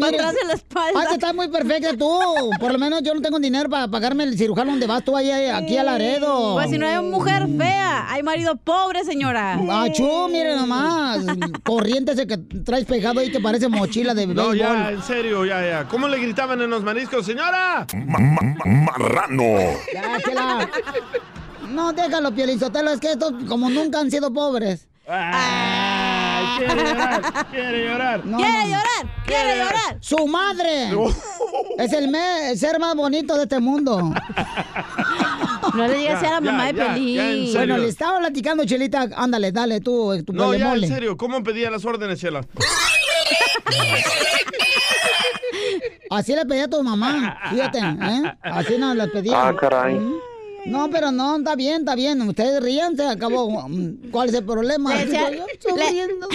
Para 0.00 0.16
atrás 0.16 0.34
de 0.34 0.44
la 0.46 0.52
espalda. 0.54 1.00
Ah, 1.00 1.06
que 1.08 1.14
estás 1.14 1.34
muy 1.34 1.48
perfecta 1.48 1.96
tú. 1.96 2.50
Por 2.60 2.72
lo 2.72 2.78
menos 2.78 3.02
yo 3.02 3.14
no 3.14 3.20
tengo 3.20 3.38
dinero 3.38 3.68
para 3.68 3.88
pagarme 3.88 4.24
el 4.24 4.36
cirujano 4.38 4.70
donde 4.72 4.86
vas 4.86 5.04
tú 5.04 5.16
ahí, 5.16 5.30
aquí 5.30 5.76
a 5.76 5.84
Laredo. 5.84 6.54
Pues 6.54 6.70
si 6.70 6.78
no 6.78 6.86
hay 6.86 7.00
mujer 7.02 7.46
fea, 7.56 8.06
hay 8.12 8.22
marido 8.22 8.56
pobre, 8.56 9.04
señora. 9.04 9.58
Achú, 9.82 10.28
mire 10.30 10.56
nomás. 10.56 11.24
Corriente 11.64 12.12
ese 12.12 12.26
que 12.26 12.36
traes 12.38 12.84
pegado 12.84 13.20
ahí 13.20 13.30
que 13.30 13.40
parece 13.40 13.68
mochila 13.68 14.14
de 14.14 14.26
No, 14.26 14.50
béisbol. 14.50 14.56
ya, 14.58 14.90
en 14.90 15.02
serio, 15.02 15.44
ya, 15.44 15.60
ya. 15.66 15.88
¿Cómo 15.88 16.08
le 16.08 16.18
gritaban 16.18 16.60
en 16.60 16.70
los 16.70 16.82
mariscos, 16.82 17.26
señora? 17.26 17.86
Marrano. 17.94 19.58
Ya, 19.94 20.20
chela. 20.24 20.68
No, 21.68 21.92
déjalo, 21.92 22.32
Pielizotelo, 22.34 22.90
es 22.92 23.00
que 23.00 23.12
estos 23.12 23.32
como 23.48 23.70
nunca 23.70 24.00
han 24.00 24.10
sido 24.10 24.32
pobres. 24.32 24.88
Ay, 26.44 26.58
quiere 26.66 26.84
llorar, 26.84 27.46
quiere 27.50 27.84
llorar. 27.88 28.26
No, 28.26 28.36
¡Quiere 28.38 28.58
no. 28.58 28.66
llorar! 28.66 29.24
¡Quiere 29.26 29.56
llorar! 29.58 29.96
¡Su 30.00 30.26
madre! 30.26 30.90
Es 31.78 31.92
el, 31.92 32.08
me- 32.08 32.50
el 32.50 32.58
ser 32.58 32.78
más 32.78 32.94
bonito 32.94 33.34
de 33.36 33.42
este 33.44 33.58
mundo. 33.60 34.12
No 35.74 35.86
le 35.86 35.94
digas 35.96 36.20
Ya, 36.20 36.28
a 36.28 36.32
la 36.32 36.40
mamá 36.42 36.66
ya, 36.66 36.72
de 36.72 36.78
ya, 36.78 36.84
ya, 36.84 36.92
en 36.92 36.94
Pelín. 36.98 37.54
Bueno, 37.54 37.78
le 37.78 37.88
estaba 37.88 38.18
platicando, 38.18 38.64
Chelita. 38.66 39.08
Ándale, 39.16 39.52
dale 39.52 39.80
tú, 39.80 40.22
tu 40.22 40.32
No, 40.34 40.52
ya, 40.54 40.68
mole. 40.68 40.86
en 40.86 40.92
serio, 40.92 41.16
¿cómo 41.16 41.42
pedía 41.42 41.70
las 41.70 41.84
órdenes, 41.86 42.20
Chela? 42.20 42.42
Así 46.10 46.34
le 46.34 46.44
pedí 46.44 46.60
a 46.60 46.68
tu 46.68 46.82
mamá, 46.82 47.38
fíjate, 47.50 47.78
¿eh? 47.78 48.34
Así 48.42 48.76
nos 48.76 48.96
las 48.96 49.08
pedí. 49.08 49.30
Ah, 49.34 49.54
caray. 49.58 49.98
No, 50.66 50.88
pero 50.90 51.10
no, 51.10 51.36
está 51.38 51.56
bien, 51.56 51.80
está 51.80 51.94
bien. 51.94 52.20
Ustedes 52.22 52.62
rían, 52.62 52.96
se 52.96 53.04
acabó. 53.06 53.68
¿Cuál 54.10 54.28
es 54.28 54.34
el 54.34 54.44
problema? 54.44 54.94
Le 54.94 55.04
decía- 55.06 55.30
Yo 55.30 55.44
estoy 55.52 55.78
le- 55.78 55.90
riendo. 55.90 56.28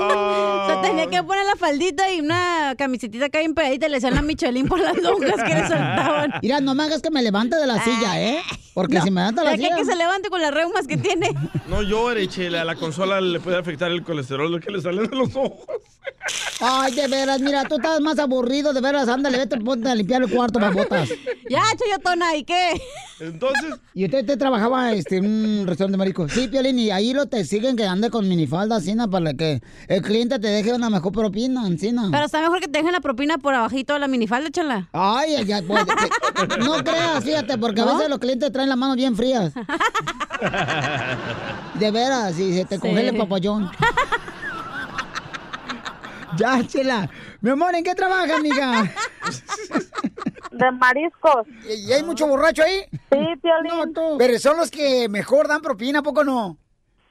Ah. 0.00 0.80
Se 0.82 0.88
tenía 0.88 1.06
que 1.08 1.22
poner 1.22 1.44
la 1.46 1.56
faldita 1.56 2.12
y 2.12 2.20
una 2.20 2.74
camisetita 2.76 3.26
acá 3.26 3.38
bien 3.38 3.54
pegadita 3.54 3.86
y 3.86 3.90
le 3.90 3.96
hacían 3.98 4.14
la 4.14 4.22
Michelin 4.22 4.66
por 4.66 4.80
las 4.80 4.96
lonjas 4.96 5.42
que 5.44 5.54
le 5.54 5.60
soltaban. 5.68 6.32
Mira, 6.42 6.60
no 6.60 6.74
me 6.74 6.84
hagas 6.84 7.02
que 7.02 7.10
me 7.10 7.22
levante 7.22 7.56
de 7.56 7.66
la 7.66 7.82
silla, 7.82 8.20
¿eh? 8.20 8.38
Porque 8.74 9.00
si 9.02 9.10
me 9.10 9.20
levanta 9.20 9.44
la 9.44 9.54
silla... 9.56 9.74
a 9.74 9.78
que 9.78 9.84
se 9.84 9.94
levante 9.96 10.30
con 10.30 10.40
las 10.40 10.52
reumas 10.52 10.86
que 10.86 10.96
tiene. 10.96 11.30
No 11.68 11.80
llore, 11.82 12.28
Chele. 12.28 12.58
A 12.58 12.64
la 12.64 12.74
consola 12.74 13.18
le 13.20 13.40
puede 13.40 13.56
afectar 13.58 13.90
el 13.90 14.02
colesterol 14.02 14.50
lo 14.52 14.60
que 14.60 14.70
le 14.70 14.80
sale 14.82 15.06
de 15.08 15.16
los 15.16 15.34
ojos. 15.36 15.60
Ay, 16.60 16.94
de 16.94 17.08
veras, 17.08 17.40
mira, 17.40 17.64
tú 17.64 17.76
estás 17.76 18.00
más 18.00 18.18
aburrido, 18.18 18.72
de 18.72 18.80
veras, 18.80 19.08
ándale, 19.08 19.38
vete, 19.38 19.56
ponte 19.58 19.88
a 19.88 19.94
limpiar 19.94 20.22
el 20.22 20.30
cuarto, 20.30 20.60
babotas. 20.60 21.08
Ya, 21.50 21.62
Chayotona, 21.76 22.36
¿y 22.36 22.44
qué? 22.44 22.80
Entonces, 23.18 23.51
Y 23.94 24.06
usted, 24.06 24.20
usted 24.20 24.38
trabajaba 24.38 24.92
este, 24.92 25.18
en 25.18 25.26
un 25.26 25.66
restaurante 25.66 25.92
de 25.92 25.98
mariscos. 25.98 26.32
Sí, 26.32 26.48
Piolín, 26.48 26.78
y 26.78 26.90
ahí 26.90 27.12
lo 27.12 27.26
te 27.26 27.44
siguen 27.44 27.76
que 27.76 27.84
ande 27.86 28.08
con 28.08 28.26
minifalda, 28.26 28.76
Encina, 28.78 29.06
para 29.06 29.34
que 29.34 29.60
el 29.86 30.00
cliente 30.00 30.38
te 30.38 30.48
deje 30.48 30.72
una 30.72 30.88
mejor 30.88 31.12
propina, 31.12 31.66
Encina. 31.66 32.08
Pero 32.10 32.24
está 32.24 32.40
mejor 32.40 32.60
que 32.60 32.68
te 32.68 32.78
dejen 32.78 32.92
la 32.92 33.00
propina 33.00 33.36
por 33.36 33.54
abajito 33.54 33.92
de 33.92 33.98
la 33.98 34.08
minifalda, 34.08 34.50
chala. 34.50 34.88
Ay, 34.92 35.34
ay, 35.34 35.62
pues, 35.66 35.84
no 36.60 36.82
creas, 36.82 37.22
fíjate, 37.22 37.58
porque 37.58 37.82
a 37.82 37.84
veces 37.84 38.08
los 38.08 38.18
clientes 38.18 38.50
traen 38.50 38.70
las 38.70 38.78
manos 38.78 38.96
bien 38.96 39.14
frías. 39.14 39.52
De 41.78 41.90
veras, 41.90 42.38
y 42.38 42.54
se 42.54 42.64
te 42.64 42.76
Sí. 42.76 42.80
congela 42.80 43.10
el 43.10 43.16
papayón. 43.18 43.70
ya, 46.38 46.66
chela. 46.66 47.10
Mi 47.42 47.50
amor, 47.50 47.74
¿en 47.74 47.82
qué 47.84 47.94
trabajas, 47.94 48.30
amiga? 48.30 48.84
De 50.52 50.70
mariscos. 50.72 51.46
¿Y 51.68 51.92
hay 51.92 52.02
mucho 52.02 52.26
borracho 52.26 52.62
ahí? 52.62 52.82
Sí, 52.90 53.18
Piolín. 53.42 53.94
Pero 54.18 54.38
son 54.38 54.56
los 54.56 54.70
que 54.70 55.08
mejor 55.08 55.48
dan 55.48 55.60
propina, 55.60 55.98
¿a 56.00 56.02
poco 56.02 56.22
no? 56.24 56.56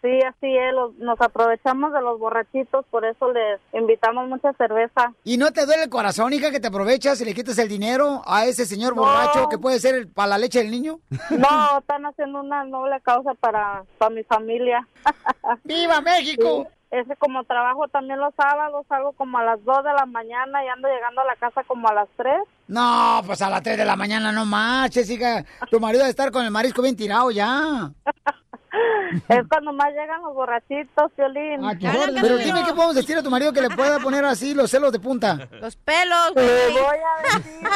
Sí, 0.01 0.19
así 0.27 0.47
es. 0.57 0.73
los- 0.73 0.95
nos 0.95 1.19
aprovechamos 1.21 1.93
de 1.93 2.01
los 2.01 2.17
borrachitos, 2.17 2.85
por 2.89 3.05
eso 3.05 3.31
les 3.33 3.59
invitamos 3.73 4.27
mucha 4.29 4.51
cerveza. 4.53 5.13
¿Y 5.23 5.37
no 5.37 5.51
te 5.51 5.65
duele 5.67 5.83
el 5.83 5.89
corazón, 5.89 6.33
hija, 6.33 6.49
que 6.49 6.59
te 6.59 6.69
aprovechas 6.69 7.21
y 7.21 7.25
le 7.25 7.35
quitas 7.35 7.57
el 7.59 7.67
dinero 7.67 8.23
a 8.25 8.45
ese 8.45 8.65
señor 8.65 8.95
No. 8.95 9.03
borracho 9.03 9.47
que 9.49 9.59
puede 9.59 9.79
ser 9.79 10.07
para 10.11 10.29
la 10.29 10.37
leche 10.39 10.59
del 10.59 10.71
niño? 10.71 10.99
No, 11.29 11.79
están 11.79 12.05
haciendo 12.07 12.39
una 12.41 12.63
noble 12.63 12.99
causa 13.03 13.33
para, 13.35 13.83
para 13.99 14.09
mi 14.15 14.23
familia. 14.23 14.87
¡Viva 15.65 16.01
México! 16.01 16.67
Ese 16.91 17.15
como 17.15 17.43
trabajo 17.45 17.87
también 17.87 18.19
los 18.19 18.33
sábados, 18.35 18.85
salgo 18.89 19.13
como 19.13 19.37
a 19.37 19.43
las 19.45 19.63
2 19.63 19.77
de 19.83 19.93
la 19.93 20.05
mañana 20.05 20.63
y 20.65 20.67
ando 20.67 20.89
llegando 20.89 21.21
a 21.21 21.25
la 21.25 21.35
casa 21.37 21.63
como 21.63 21.87
a 21.87 21.93
las 21.93 22.09
3. 22.17 22.33
No, 22.67 23.21
pues 23.25 23.41
a 23.41 23.49
las 23.49 23.63
3 23.63 23.77
de 23.77 23.85
la 23.85 23.95
mañana 23.95 24.33
no 24.33 24.45
marches, 24.45 25.09
hija. 25.09 25.45
Tu 25.69 25.79
marido 25.79 25.99
debe 25.99 26.09
estar 26.09 26.31
con 26.31 26.43
el 26.43 26.51
marisco 26.51 26.81
bien 26.81 26.97
tirado 26.97 27.31
ya. 27.31 27.89
Es 29.27 29.45
cuando 29.49 29.73
más 29.73 29.89
llegan 29.89 30.21
los 30.21 30.33
borrachitos, 30.33 31.11
Piolín. 31.13 31.63
A 31.65 31.77
tus 31.77 31.89
órdenes. 31.89 32.21
Pero 32.21 32.37
dime 32.37 32.63
qué 32.65 32.71
podemos 32.73 32.95
decir 32.95 33.17
a 33.17 33.21
tu 33.23 33.29
marido 33.29 33.51
que 33.51 33.61
le 33.61 33.69
pueda 33.69 33.99
poner 33.99 34.23
así 34.23 34.53
los 34.53 34.71
celos 34.71 34.93
de 34.93 34.99
punta. 34.99 35.49
Los 35.59 35.75
pelos, 35.75 36.31
Le 36.35 36.41
güey. 36.41 36.73
voy 36.73 36.97
a 36.97 37.37
decir 37.37 37.67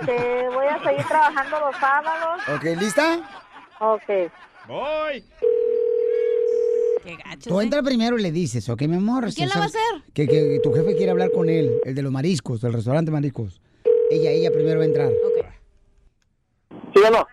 que, 0.00 0.06
que 0.06 0.48
voy 0.54 0.66
a 0.66 0.82
seguir 0.84 1.04
trabajando 1.06 1.58
los 1.58 1.76
sábados. 1.76 2.40
¿Ok, 2.54 2.62
lista? 2.78 3.18
Ok. 3.80 4.30
voy. 4.68 5.24
Qué 7.08 7.16
gacho. 7.16 7.48
Tú 7.48 7.60
entra 7.62 7.82
primero 7.82 8.18
y 8.18 8.22
le 8.22 8.30
dices, 8.30 8.68
¿ok, 8.68 8.82
mi 8.82 8.96
amor? 8.96 9.32
¿Quién 9.34 9.48
la 9.48 9.54
va 9.56 9.62
a 9.62 9.66
hacer? 9.66 9.80
Que, 10.12 10.28
que 10.28 10.60
tu 10.62 10.74
jefe 10.74 10.94
quiere 10.94 11.10
hablar 11.10 11.30
con 11.32 11.48
él, 11.48 11.80
el 11.84 11.94
de 11.94 12.02
los 12.02 12.12
mariscos, 12.12 12.60
del 12.60 12.74
restaurante 12.74 13.10
mariscos. 13.10 13.62
Ella, 14.10 14.30
ella 14.30 14.50
primero 14.50 14.78
va 14.78 14.84
a 14.84 14.88
entrar. 14.88 15.08
Ok. 15.08 15.46
¿Sí 16.94 17.02
o 17.02 17.10
no? 17.10 17.26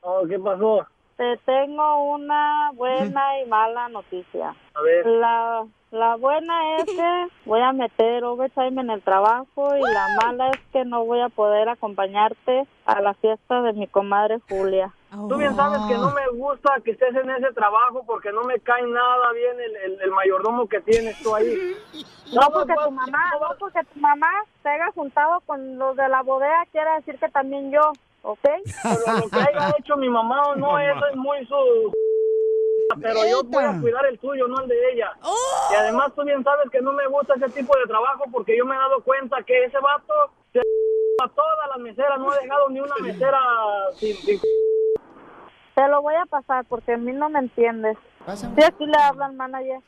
Oh, 0.00 0.26
¿Qué 0.28 0.36
pasó? 0.40 0.84
Te 1.16 1.36
tengo 1.46 2.12
una 2.12 2.72
buena 2.74 3.40
y 3.40 3.48
mala 3.48 3.88
noticia. 3.88 4.56
A 4.74 4.82
ver. 4.82 5.06
La, 5.06 5.64
la 5.92 6.16
buena 6.16 6.78
es 6.78 6.84
que 6.86 7.28
voy 7.44 7.60
a 7.60 7.72
meter 7.72 8.24
overtime 8.24 8.80
en 8.80 8.90
el 8.90 9.02
trabajo 9.02 9.76
y 9.76 9.80
la 9.80 10.08
mala 10.20 10.50
es 10.50 10.60
que 10.72 10.84
no 10.84 11.04
voy 11.04 11.20
a 11.20 11.28
poder 11.28 11.68
acompañarte 11.68 12.64
a 12.84 13.00
la 13.00 13.14
fiesta 13.14 13.62
de 13.62 13.74
mi 13.74 13.86
comadre 13.86 14.40
Julia. 14.48 14.92
Tú 15.10 15.36
bien 15.38 15.56
sabes 15.56 15.80
que 15.88 15.94
no 15.94 16.10
me 16.10 16.28
gusta 16.28 16.74
que 16.84 16.90
estés 16.90 17.14
en 17.14 17.30
ese 17.30 17.52
trabajo 17.54 18.04
porque 18.06 18.30
no 18.30 18.44
me 18.44 18.60
cae 18.60 18.82
nada 18.86 19.32
bien 19.32 19.58
el, 19.58 19.76
el, 19.76 20.00
el 20.02 20.10
mayordomo 20.10 20.68
que 20.68 20.80
tienes 20.82 21.16
tú 21.22 21.34
ahí. 21.34 21.56
No 22.30 22.42
porque 22.52 22.74
tu 22.84 22.90
mamá, 22.90 23.30
no 23.40 23.56
porque 23.58 23.80
tu 23.94 24.00
mamá 24.00 24.28
se 24.62 24.68
haya 24.68 24.92
juntado 24.94 25.40
con 25.46 25.78
los 25.78 25.96
de 25.96 26.06
la 26.10 26.20
bodega 26.22 26.62
quiere 26.70 26.90
decir 26.96 27.18
que 27.18 27.26
también 27.30 27.70
yo, 27.72 27.80
¿ok? 28.20 28.40
Pero 28.82 29.18
lo 29.20 29.28
que 29.30 29.36
haya 29.40 29.74
hecho 29.78 29.96
mi 29.96 30.10
mamá 30.10 30.42
o 30.50 30.54
no, 30.56 30.78
eso 30.78 31.06
es 31.06 31.16
muy 31.16 31.46
su... 31.46 31.90
Pero 33.00 33.24
yo 33.30 33.42
voy 33.44 33.64
a 33.64 33.80
cuidar 33.80 34.04
el 34.06 34.18
tuyo, 34.18 34.46
no 34.46 34.60
el 34.60 34.68
de 34.68 34.92
ella. 34.92 35.10
Y 35.70 35.74
además 35.74 36.12
tú 36.14 36.22
bien 36.22 36.44
sabes 36.44 36.68
que 36.70 36.82
no 36.82 36.92
me 36.92 37.06
gusta 37.06 37.32
ese 37.36 37.48
tipo 37.48 37.74
de 37.78 37.86
trabajo 37.86 38.24
porque 38.30 38.54
yo 38.58 38.66
me 38.66 38.74
he 38.74 38.78
dado 38.78 39.02
cuenta 39.02 39.42
que 39.44 39.64
ese 39.64 39.78
vato 39.78 40.12
se 40.52 40.60
a 40.60 41.28
todas 41.28 41.68
las 41.70 41.78
meseras, 41.78 42.18
no 42.18 42.30
ha 42.30 42.38
dejado 42.40 42.68
ni 42.68 42.80
una 42.80 42.94
mesera 43.00 43.38
sin... 43.98 44.14
sin- 44.18 44.40
Te 45.78 45.86
lo 45.86 46.02
voy 46.02 46.16
a 46.16 46.26
pasar 46.26 46.64
porque 46.64 46.94
a 46.94 46.96
mí 46.96 47.12
no 47.12 47.28
me 47.28 47.38
entiendes. 47.38 47.96
Pásame. 48.26 48.56
Sí, 48.56 48.64
aquí 48.64 48.84
le 48.84 48.98
hablan 49.00 49.36
manager. 49.36 49.78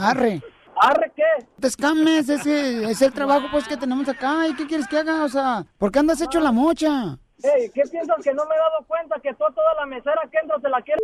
Arre. 0.00 0.40
¿Arre 0.80 1.12
qué? 1.14 1.46
Te 1.60 1.68
escames, 1.68 2.30
ese 2.30 2.90
es 2.90 3.02
el 3.02 3.12
trabajo 3.12 3.46
pues 3.50 3.68
que 3.68 3.76
tenemos 3.76 4.08
acá. 4.08 4.48
¿Y 4.48 4.54
qué 4.54 4.66
quieres 4.66 4.88
que 4.88 4.96
haga? 4.96 5.22
O 5.24 5.28
sea, 5.28 5.66
¿por 5.76 5.92
qué 5.92 5.98
andas 5.98 6.22
hecho 6.22 6.40
la 6.40 6.50
mocha? 6.50 7.18
Ey, 7.42 7.68
¿qué 7.74 7.82
piensas 7.82 8.24
que 8.24 8.32
no 8.32 8.46
me 8.46 8.54
he 8.54 8.58
dado 8.58 8.86
cuenta 8.86 9.20
que 9.20 9.34
tú 9.34 9.44
a 9.44 9.52
toda 9.52 9.74
la 9.80 9.84
mesera 9.84 10.22
que 10.30 10.38
entra 10.38 10.58
te 10.58 10.70
la 10.70 10.80
quieres? 10.80 11.02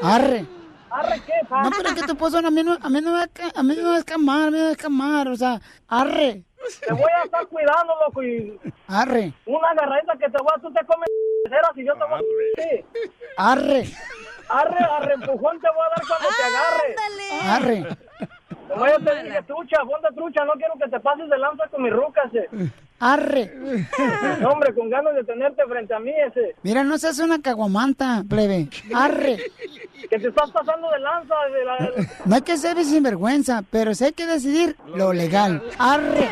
Arre. 0.00 0.46
¿Arre 0.88 1.20
qué? 1.26 1.32
No, 1.50 1.70
pero 1.76 1.88
es 1.88 1.94
que 1.96 2.02
tu 2.02 2.12
esposo 2.12 2.38
a 2.38 2.50
mí 2.52 2.62
no, 2.62 2.76
a 2.80 2.88
mí 2.88 3.00
no 3.00 3.10
me 3.10 3.18
va 3.18 3.26
a, 3.56 3.62
mí 3.64 3.74
no 3.74 3.82
me 3.82 3.88
va 3.88 3.96
a 3.96 3.98
escamar, 3.98 4.42
a 4.42 4.50
mí 4.52 4.52
no 4.52 4.58
me 4.58 4.62
va 4.62 4.68
a 4.68 4.72
escamar, 4.72 5.26
o 5.26 5.36
sea, 5.36 5.60
arre, 5.88 6.44
Te 6.86 6.92
voy 6.92 7.10
a 7.16 7.24
estar 7.24 7.46
cuidando, 7.46 7.94
loco, 8.06 8.22
y 8.22 8.58
arre, 8.88 9.32
una 9.46 9.68
agarradita 9.70 10.16
que 10.16 10.28
te 10.30 10.38
voy 10.38 10.52
a... 10.56 10.60
Tú 10.60 10.72
te 10.72 10.84
comes 10.86 11.08
y 11.76 11.84
yo 11.84 11.94
te 11.94 12.04
voy 12.04 12.20
a... 13.38 13.52
Arre, 13.52 13.84
Arre, 14.48 14.84
arre, 14.84 15.14
empujón 15.14 15.60
te 15.60 15.68
voy 15.68 15.86
a 15.86 15.88
dar 15.88 16.06
cuando 16.06 16.28
te 16.36 16.42
agarre. 16.42 17.84
arre, 17.84 17.96
Te 18.68 18.74
voy 18.74 18.90
a 18.90 18.98
pedir 18.98 19.32
que 19.32 19.42
trucha, 19.42 19.78
ponte 19.84 20.08
trucha, 20.14 20.44
no 20.44 20.52
quiero 20.52 20.74
que 20.78 20.88
te 20.88 21.00
pases 21.00 21.28
de 21.28 21.38
lanza 21.38 21.66
con 21.68 21.82
mi 21.82 21.90
ruca 21.90 22.22
ese. 22.32 22.48
Arre. 23.12 23.52
No, 24.40 24.50
hombre, 24.50 24.74
con 24.74 24.88
ganas 24.90 25.14
de 25.14 25.24
tenerte 25.24 25.62
frente 25.66 25.94
a 25.94 25.98
mí 25.98 26.12
ese. 26.28 26.54
Mira, 26.62 26.82
no 26.84 26.96
seas 26.98 27.18
una 27.18 27.40
caguamanta, 27.40 28.24
plebe, 28.28 28.68
arre. 28.94 29.38
Que 30.10 30.18
te 30.18 30.28
estás 30.28 30.50
pasando 30.50 30.90
de 30.90 30.98
lanza 31.00 31.34
de 31.52 31.64
la... 31.64 31.90
No 32.24 32.34
hay 32.34 32.42
que 32.42 32.56
ser 32.56 32.82
sinvergüenza, 32.84 33.62
pero 33.70 33.94
sí 33.94 34.04
hay 34.04 34.12
que 34.12 34.26
decidir 34.26 34.76
lo 34.94 35.12
legal, 35.12 35.62
arre. 35.78 36.28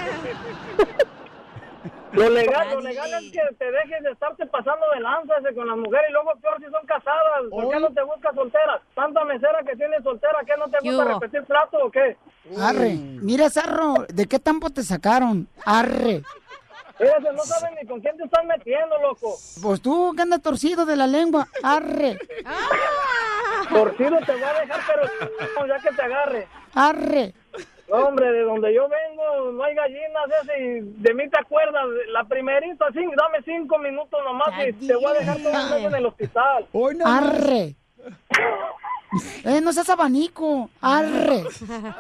Lo 2.13 2.29
legal, 2.29 2.69
lo 2.75 2.81
legal 2.83 3.11
es 3.15 3.33
que 3.33 3.41
te 3.59 3.65
dejes 3.73 4.03
de 4.03 4.11
estarte 4.11 4.45
pasando 4.47 4.85
de 4.95 5.01
lanza 5.01 5.33
ese 5.41 5.55
con 5.55 5.67
las 5.67 5.79
mujeres 5.79 6.11
y 6.11 6.13
luego 6.13 6.33
peor 6.43 6.59
si 6.59 6.65
son 6.65 6.85
casadas. 6.85 7.43
¿Por 7.49 7.71
qué 7.71 7.81
no 7.81 7.89
te 7.91 8.03
buscas 8.03 8.35
solteras? 8.35 8.83
Tanta 8.95 9.25
mesera 9.25 9.61
que 9.67 9.75
tienes 9.77 10.03
soltera, 10.03 10.39
¿qué 10.45 10.53
no 10.59 10.67
te 10.69 10.77
¿Qué 10.83 10.89
gusta 10.91 11.05
hubo? 11.07 11.21
repetir 11.21 11.43
plato 11.45 11.79
o 11.83 11.91
qué? 11.91 12.19
Arre. 12.61 12.97
Mira, 12.97 13.49
Zarro, 13.49 14.05
¿de 14.13 14.27
qué 14.27 14.39
tampo 14.39 14.69
te 14.69 14.83
sacaron? 14.83 15.49
Arre. 15.65 16.23
No 17.35 17.45
saben 17.45 17.75
ni 17.81 17.87
con 17.87 18.01
quién 18.01 18.17
te 18.17 18.25
están 18.25 18.47
metiendo, 18.47 18.97
loco. 19.01 19.37
Pues 19.61 19.81
tú 19.81 20.13
que 20.15 20.23
andas 20.23 20.41
torcido 20.41 20.87
de 20.87 20.97
la 20.97 21.07
lengua. 21.07 21.49
Arre. 21.63 22.19
Torcido 23.69 24.19
te 24.25 24.33
voy 24.33 24.43
a 24.43 24.61
dejar, 24.61 24.81
pero 24.89 25.67
ya 25.67 25.79
que 25.81 25.95
te 25.95 26.03
agarre. 26.03 26.49
Arre. 26.75 27.35
No, 27.89 28.07
hombre, 28.07 28.33
de 28.33 28.43
donde 28.43 28.73
yo 28.73 28.89
vengo 28.89 29.53
no 29.53 29.65
hay 29.65 29.75
gallinas 29.75 30.25
ese 30.43 30.59
y 30.65 30.81
de 30.81 31.15
mí 31.15 31.29
te 31.29 31.39
acuerdas. 31.39 31.85
La 32.09 32.25
primerita, 32.25 32.87
sí, 32.93 33.01
dame 33.17 33.43
cinco 33.45 33.79
minutos 33.79 34.21
nomás 34.25 34.49
y 34.67 34.73
te 34.87 34.95
voy 34.95 35.07
a 35.07 35.13
dejar 35.13 35.37
todo 35.39 35.77
el 35.77 35.85
en 35.85 35.95
el 35.95 36.07
hospital. 36.07 36.69
Arre. 37.05 37.77
Eh, 39.45 39.61
no 39.61 39.73
seas 39.73 39.91
abanico. 39.91 40.71
Arre. 40.81 41.45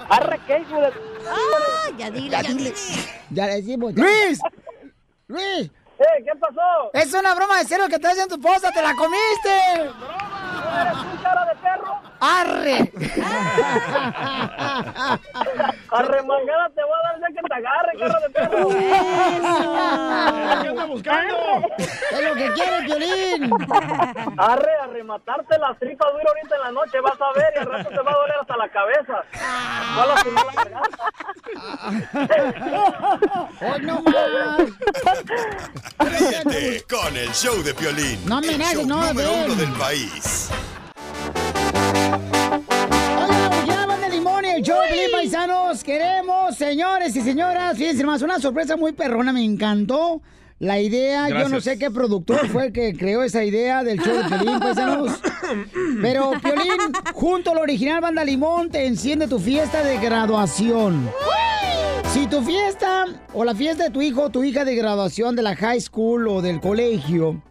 Arre, 0.08 0.40
¿qué 0.46 0.60
hijo 0.60 0.80
de... 0.80 0.86
Ah, 1.28 1.90
ya 1.98 2.10
dile, 2.10 2.30
ya, 2.30 2.42
dile. 2.42 2.72
Ya 3.30 3.46
le 3.48 3.54
decimos. 3.56 3.92
¡Luis! 3.94 4.40
¡Luis! 5.32 5.70
Eh, 6.02 6.24
¿qué 6.24 6.32
pasó? 6.38 6.90
Es 6.94 7.12
una 7.14 7.34
broma 7.34 7.58
de 7.58 7.64
cero 7.64 7.84
que 7.88 7.98
te 7.98 8.08
hacen 8.08 8.28
tu 8.28 8.34
esposa, 8.34 8.70
te 8.72 8.82
la 8.82 8.94
comiste. 8.94 9.90
¿Eres 10.80 10.94
tu 10.94 11.22
cara 11.22 11.44
de 11.44 11.54
perro? 11.56 12.00
¡Arre! 12.18 12.78
Arremangada 15.90 16.68
te 16.70 16.82
voy 16.82 16.92
a 16.92 17.02
dar 17.08 17.20
ya 17.20 17.26
que 17.28 17.42
te 17.48 17.54
agarre, 17.54 17.92
cara 17.98 18.18
de 18.20 18.30
perro. 18.30 18.68
¿Qué 20.62 20.68
anda 20.68 20.84
buscando? 20.86 21.36
Es 21.78 22.22
lo 22.22 22.34
que 22.34 22.52
quiere, 22.52 22.82
Piolín. 22.84 23.50
Arre, 24.38 24.74
a 24.82 24.86
rematarte 24.86 25.58
las 25.58 25.78
tripas 25.78 26.12
duro 26.12 26.24
ahorita 26.28 26.56
en 26.56 26.62
la 26.62 26.72
noche, 26.72 27.00
vas 27.00 27.20
a 27.20 27.32
ver, 27.38 27.52
y 27.54 27.58
al 27.58 27.66
rato 27.66 27.88
te 27.90 28.00
va 28.00 28.10
a 28.10 28.14
doler 28.16 28.36
hasta 28.40 28.56
la 28.56 28.68
cabeza. 28.68 29.22
Va 29.98 30.02
a 30.02 30.06
lastimar 30.06 30.46
la 30.46 30.52
garganta. 30.52 31.04
¡Oh, 33.60 33.78
no 33.78 34.00
más! 34.02 34.60
Ríete 35.98 36.84
con 36.88 37.16
el 37.16 37.30
show 37.32 37.62
de 37.62 37.74
Piolín. 37.74 38.18
No 38.26 38.40
me 38.40 38.54
el 38.54 38.60
show 38.62 38.86
no, 38.86 39.06
número 39.08 39.30
ven. 39.30 39.44
uno 39.44 39.54
del 39.54 39.72
país. 39.72 40.48
Oigan, 43.16 43.66
ya 43.66 43.86
van 43.86 44.00
de 44.00 44.08
limón 44.10 44.44
y 44.44 44.48
el 44.48 44.62
show 44.62 44.80
de 44.82 44.88
Piolín, 44.88 45.12
paisanos. 45.12 45.84
Queremos, 45.84 46.56
señores 46.56 47.14
y 47.16 47.20
señoras, 47.22 47.76
fíjense 47.76 48.04
más, 48.04 48.22
una 48.22 48.38
sorpresa 48.40 48.76
muy 48.76 48.92
perrona, 48.92 49.32
me 49.32 49.44
encantó. 49.44 50.20
La 50.62 50.80
idea, 50.80 51.28
yo 51.28 51.48
no 51.48 51.60
sé 51.60 51.76
qué 51.76 51.90
productor 51.90 52.46
fue 52.46 52.66
el 52.66 52.72
que 52.72 52.94
creó 52.96 53.24
esa 53.24 53.42
idea 53.42 53.82
del 53.82 53.98
show 53.98 54.16
de 54.16 54.22
Piolín, 54.28 54.60
paisanos. 54.60 55.10
Pero 56.00 56.30
Piolín, 56.40 56.78
junto 57.12 57.50
al 57.50 57.58
original 57.58 58.00
Banda 58.00 58.24
Limón, 58.24 58.70
te 58.70 58.86
enciende 58.86 59.26
tu 59.26 59.40
fiesta 59.40 59.82
de 59.82 59.98
graduación. 59.98 61.10
Si 62.12 62.28
tu 62.28 62.42
fiesta 62.42 63.06
o 63.34 63.44
la 63.44 63.56
fiesta 63.56 63.82
de 63.82 63.90
tu 63.90 64.02
hijo 64.02 64.22
o 64.22 64.30
tu 64.30 64.44
hija 64.44 64.64
de 64.64 64.76
graduación 64.76 65.34
de 65.34 65.42
la 65.42 65.56
high 65.56 65.80
school 65.80 66.28
o 66.28 66.40
del 66.40 66.60
colegio 66.60 67.42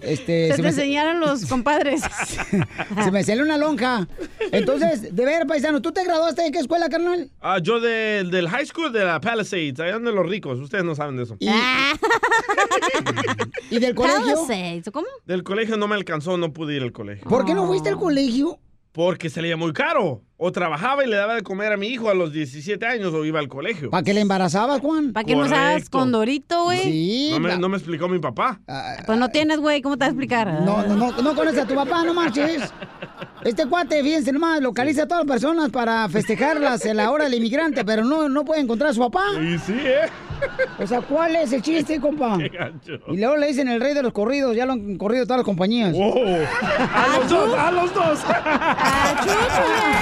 Este, 0.00 0.48
Se 0.50 0.56
te 0.56 0.62
me, 0.62 0.68
enseñaron 0.68 1.20
los 1.20 1.46
compadres. 1.46 2.02
se 3.04 3.10
me 3.10 3.22
salió 3.24 3.42
una 3.44 3.58
lonja. 3.58 4.06
Entonces, 4.50 5.14
de 5.14 5.24
ver, 5.24 5.46
paisano, 5.46 5.80
¿tú 5.80 5.92
te 5.92 6.04
graduaste 6.04 6.42
de 6.42 6.50
qué 6.50 6.58
escuela, 6.58 6.88
carnal? 6.88 7.30
Ah, 7.40 7.58
yo 7.62 7.80
de- 7.80 8.24
del 8.24 8.48
high 8.48 8.66
school 8.66 8.92
de 8.92 9.04
la 9.04 9.20
Palisades, 9.20 9.78
allá 9.80 9.94
donde 9.94 10.12
los 10.12 10.26
ricos. 10.26 10.58
Ustedes 10.58 10.84
no 10.84 10.94
saben 10.94 11.16
de 11.16 11.22
eso. 11.24 11.36
Y, 11.38 11.48
¿Y 13.70 13.78
del 13.78 13.94
colegio? 13.94 14.46
Palisades, 14.46 14.90
¿Cómo? 14.92 15.06
Del 15.26 15.42
colegio 15.44 15.76
no 15.76 15.88
me 15.88 15.94
alcanzó, 15.94 16.36
no 16.36 16.52
pude 16.52 16.76
ir 16.76 16.82
al 16.82 16.92
colegio. 16.92 17.28
¿Por 17.28 17.44
qué 17.44 17.54
no 17.54 17.66
fuiste 17.66 17.88
al 17.88 17.96
colegio? 17.98 18.58
Porque 18.92 19.30
salía 19.30 19.56
muy 19.56 19.72
caro. 19.72 20.20
O 20.36 20.52
trabajaba 20.52 21.02
y 21.04 21.08
le 21.08 21.16
daba 21.16 21.34
de 21.36 21.42
comer 21.42 21.72
a 21.72 21.76
mi 21.76 21.86
hijo 21.86 22.10
a 22.10 22.14
los 22.14 22.32
17 22.32 22.84
años 22.84 23.14
o 23.14 23.24
iba 23.24 23.38
al 23.38 23.48
colegio. 23.48 23.90
¿Para 23.90 24.02
que 24.02 24.12
le 24.12 24.20
embarazabas, 24.20 24.80
Juan? 24.80 25.12
¿Para 25.12 25.24
qué 25.24 25.34
no 25.36 25.48
sabes 25.48 25.88
Correcto. 25.88 25.98
con 25.98 26.12
Dorito, 26.12 26.64
güey? 26.64 26.82
Sí. 26.82 27.28
No 27.32 27.40
me, 27.40 27.48
la- 27.50 27.56
no 27.58 27.68
me 27.68 27.76
explicó 27.78 28.08
mi 28.08 28.18
papá. 28.18 28.60
Pues 29.06 29.18
no 29.18 29.28
tienes, 29.30 29.60
güey. 29.60 29.80
¿Cómo 29.80 29.96
te 29.96 30.00
vas 30.00 30.08
a 30.08 30.10
explicar? 30.10 30.48
No, 30.62 30.84
no, 30.86 30.96
no, 30.96 31.12
no 31.22 31.34
conoces 31.34 31.60
a 31.60 31.66
tu 31.66 31.74
papá, 31.74 32.02
no 32.04 32.12
marches. 32.12 32.60
Este 33.44 33.66
cuate, 33.66 34.02
fíjense 34.02 34.32
nomás, 34.32 34.60
localiza 34.60 35.04
a 35.04 35.08
todas 35.08 35.24
las 35.26 35.32
personas 35.36 35.70
para 35.70 36.08
festejarlas 36.08 36.84
en 36.84 36.96
la 36.98 37.10
hora 37.10 37.24
del 37.24 37.34
inmigrante, 37.34 37.84
pero 37.84 38.04
no, 38.04 38.28
no 38.28 38.44
puede 38.44 38.60
encontrar 38.60 38.90
a 38.90 38.94
su 38.94 39.00
papá. 39.00 39.24
Y 39.40 39.58
sí, 39.58 39.74
¿eh? 39.78 40.08
O 40.78 40.86
sea, 40.86 41.00
¿cuál 41.00 41.36
es 41.36 41.52
el 41.52 41.62
chiste, 41.62 42.00
compa? 42.00 42.36
Qué 42.38 42.48
gancho. 42.48 42.92
Y 43.08 43.16
luego 43.18 43.36
le 43.36 43.46
dicen 43.48 43.68
el 43.68 43.80
rey 43.80 43.94
de 43.94 44.02
los 44.02 44.12
corridos, 44.12 44.56
ya 44.56 44.66
lo 44.66 44.72
han 44.72 44.96
corrido 44.96 45.24
todas 45.24 45.38
las 45.38 45.44
compañías. 45.44 45.94
Oh, 45.96 46.14
a 46.16 47.18
los 47.18 47.28
dos, 47.28 47.58
a 47.58 47.70
los 47.70 47.94
dos. 47.94 48.18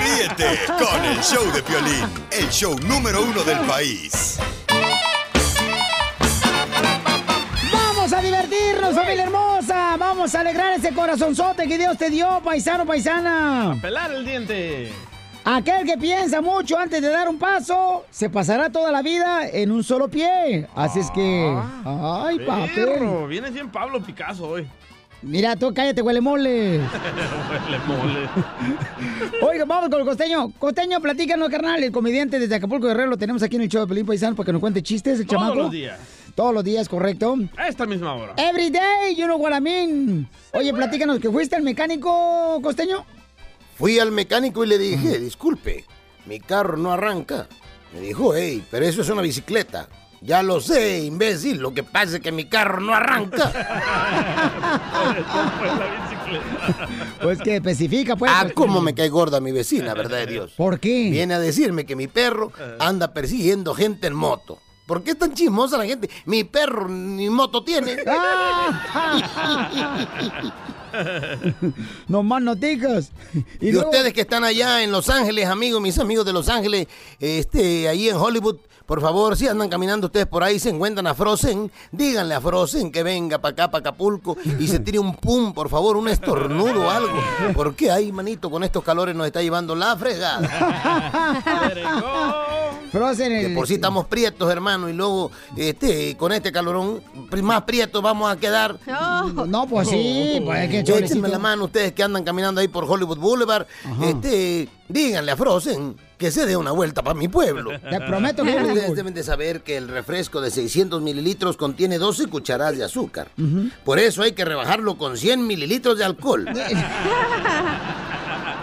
Ríete 0.02 0.58
con 0.66 1.04
el 1.04 1.18
show 1.20 1.44
de 1.52 1.62
Piolín, 1.62 2.06
el 2.30 2.48
show 2.48 2.76
número 2.86 3.22
uno 3.22 3.42
del 3.42 3.58
país. 3.60 4.38
¡Vamos 7.72 8.12
a 8.12 8.20
divertirnos, 8.22 8.94
familia 8.94 9.24
hermosa! 9.24 9.96
¡Vamos 9.98 10.34
a 10.34 10.40
alegrar 10.40 10.72
ese 10.72 10.92
corazonzote 10.92 11.68
que 11.68 11.78
Dios 11.78 11.96
te 11.98 12.10
dio, 12.10 12.40
paisano, 12.42 12.86
paisana! 12.86 13.76
Pelar 13.80 14.10
el 14.12 14.24
diente. 14.24 14.92
Aquel 15.52 15.84
que 15.84 15.98
piensa 15.98 16.40
mucho 16.40 16.78
antes 16.78 17.02
de 17.02 17.08
dar 17.08 17.28
un 17.28 17.36
paso, 17.36 18.04
se 18.08 18.30
pasará 18.30 18.70
toda 18.70 18.92
la 18.92 19.02
vida 19.02 19.48
en 19.48 19.72
un 19.72 19.82
solo 19.82 20.06
pie. 20.06 20.68
Así 20.76 21.00
es 21.00 21.10
que... 21.10 21.52
¡Ay, 21.84 22.38
papel! 22.46 22.84
Perro, 22.84 23.26
viene 23.26 23.50
bien 23.50 23.68
Pablo 23.68 24.00
Picasso 24.00 24.48
hoy. 24.48 24.68
Mira, 25.22 25.56
tú 25.56 25.74
cállate, 25.74 26.02
huele 26.02 26.20
mole. 26.20 26.78
Huele 26.78 27.78
mole. 27.84 28.28
Oiga, 29.42 29.64
vamos 29.64 29.90
con 29.90 29.98
el 29.98 30.06
costeño. 30.06 30.52
Costeño, 30.56 31.00
platícanos, 31.00 31.48
carnal. 31.48 31.82
El 31.82 31.90
comediante 31.90 32.38
desde 32.38 32.54
Acapulco 32.54 32.86
Guerrero 32.86 33.10
lo 33.10 33.16
tenemos 33.18 33.42
aquí 33.42 33.56
en 33.56 33.62
el 33.62 33.68
show 33.68 33.80
de 33.80 33.88
Pelín 33.88 34.06
Paisano 34.06 34.36
para 34.36 34.46
que 34.46 34.52
nos 34.52 34.60
cuente 34.60 34.84
chistes, 34.84 35.18
el 35.18 35.26
Todos 35.26 35.40
chamaco. 35.42 35.62
los 35.62 35.70
días. 35.72 35.98
Todos 36.36 36.54
los 36.54 36.62
días, 36.62 36.88
correcto. 36.88 37.34
A 37.56 37.66
esta 37.66 37.86
misma 37.86 38.14
hora. 38.14 38.34
Every 38.36 38.70
day, 38.70 39.16
you 39.16 39.24
know 39.26 39.36
what 39.36 39.52
I 39.52 39.60
mean. 39.60 40.28
Oye, 40.52 40.72
platícanos, 40.72 41.18
¿que 41.18 41.28
fuiste 41.28 41.56
al 41.56 41.62
mecánico, 41.62 42.60
costeño? 42.62 43.04
Fui 43.80 43.98
al 43.98 44.12
mecánico 44.12 44.62
y 44.62 44.66
le 44.66 44.76
dije, 44.76 45.18
disculpe, 45.18 45.86
mi 46.26 46.38
carro 46.38 46.76
no 46.76 46.92
arranca. 46.92 47.48
Me 47.94 48.00
dijo, 48.00 48.34
hey, 48.34 48.62
pero 48.70 48.84
eso 48.84 49.00
es 49.00 49.08
una 49.08 49.22
bicicleta. 49.22 49.88
Ya 50.20 50.42
lo 50.42 50.60
sé, 50.60 50.98
imbécil, 50.98 51.62
lo 51.62 51.72
que 51.72 51.82
pasa 51.82 52.16
es 52.16 52.22
que 52.22 52.30
mi 52.30 52.44
carro 52.44 52.82
no 52.82 52.94
arranca. 52.94 53.50
Pues 57.20 57.40
que 57.40 57.56
especifica, 57.56 58.14
pues. 58.14 58.30
Ah, 58.32 58.46
cómo 58.54 58.80
me 58.80 58.94
cae 58.94 59.08
gorda 59.08 59.40
mi 59.40 59.50
vecina, 59.50 59.94
verdad 59.94 60.18
de 60.18 60.26
Dios. 60.26 60.52
¿Por 60.56 60.78
qué? 60.78 61.10
Viene 61.10 61.34
a 61.34 61.40
decirme 61.40 61.84
que 61.84 61.96
mi 61.96 62.06
perro 62.06 62.52
anda 62.78 63.12
persiguiendo 63.12 63.74
gente 63.74 64.06
en 64.06 64.14
moto. 64.14 64.60
¿Por 64.86 65.02
qué 65.02 65.10
es 65.12 65.18
tan 65.18 65.34
chismosa 65.34 65.76
la 65.76 65.86
gente? 65.86 66.08
Mi 66.26 66.44
perro 66.44 66.88
ni 66.88 67.28
moto 67.28 67.64
tiene. 67.64 67.96
no 72.08 72.22
más 72.22 72.42
noticas. 72.42 73.10
Y, 73.60 73.72
luego- 73.72 73.90
ustedes 73.90 74.12
que 74.12 74.22
están 74.22 74.44
allá 74.44 74.82
en 74.82 74.92
Los 74.92 75.08
Ángeles, 75.08 75.46
amigos, 75.46 75.80
mis 75.80 75.98
amigos 75.98 76.24
de 76.26 76.32
Los 76.32 76.48
Ángeles, 76.48 76.86
este, 77.18 77.88
ahí 77.88 78.08
en 78.08 78.16
Hollywood, 78.16 78.56
por 78.90 79.00
favor, 79.00 79.36
si 79.36 79.46
andan 79.46 79.68
caminando 79.68 80.08
ustedes 80.08 80.26
por 80.26 80.42
ahí, 80.42 80.58
se 80.58 80.68
encuentran 80.68 81.06
a 81.06 81.14
Frozen, 81.14 81.70
díganle 81.92 82.34
a 82.34 82.40
Frozen 82.40 82.90
que 82.90 83.04
venga 83.04 83.38
para 83.38 83.52
acá, 83.52 83.70
para 83.70 83.82
Acapulco, 83.82 84.36
y 84.58 84.66
se 84.66 84.80
tire 84.80 84.98
un 84.98 85.14
pum, 85.14 85.52
por 85.52 85.68
favor, 85.68 85.96
un 85.96 86.08
estornudo 86.08 86.86
o 86.86 86.90
algo. 86.90 87.12
Porque 87.54 87.88
ahí, 87.88 88.10
manito, 88.10 88.50
con 88.50 88.64
estos 88.64 88.82
calores 88.82 89.14
nos 89.14 89.28
está 89.28 89.42
llevando 89.42 89.76
la 89.76 89.96
fregada. 89.96 90.40
Frozen, 92.90 93.28
Que 93.28 93.46
el- 93.46 93.54
por 93.54 93.68
si 93.68 93.74
estamos 93.74 94.06
prietos, 94.06 94.50
hermano, 94.50 94.88
y 94.88 94.92
luego, 94.92 95.30
este, 95.56 96.16
con 96.16 96.32
este 96.32 96.50
calorón, 96.50 97.00
más 97.42 97.62
prietos 97.62 98.02
vamos 98.02 98.28
a 98.28 98.36
quedar. 98.38 98.76
No, 99.46 99.68
pues 99.68 99.88
sí, 99.88 100.42
pues 100.44 100.64
es 100.64 100.84
que 100.84 100.98
Échenme 100.98 101.28
la 101.28 101.38
mano 101.38 101.66
ustedes 101.66 101.92
que 101.92 102.02
andan 102.02 102.24
caminando 102.24 102.60
ahí 102.60 102.66
por 102.66 102.84
Hollywood 102.90 103.18
Boulevard. 103.18 103.66
Este, 104.02 104.68
díganle 104.92 105.32
a 105.32 105.36
Frozen 105.36 105.96
que 106.18 106.30
se 106.30 106.46
dé 106.46 106.56
una 106.56 106.72
vuelta 106.72 107.02
para 107.02 107.14
mi 107.18 107.28
pueblo. 107.28 107.70
Te 107.90 108.00
prometo 108.00 108.44
que. 108.44 108.54
Ustedes 108.56 108.94
deben 108.94 109.14
de 109.14 109.22
saber 109.22 109.62
que 109.62 109.76
el 109.76 109.88
refresco 109.88 110.40
de 110.40 110.50
600 110.50 111.00
mililitros 111.00 111.56
contiene 111.56 111.98
12 111.98 112.26
cucharadas 112.26 112.76
de 112.76 112.84
azúcar. 112.84 113.28
Por 113.84 113.98
eso 113.98 114.22
hay 114.22 114.32
que 114.32 114.44
rebajarlo 114.44 114.98
con 114.98 115.16
100 115.16 115.46
mililitros 115.46 115.98
de 115.98 116.04
alcohol. 116.04 116.46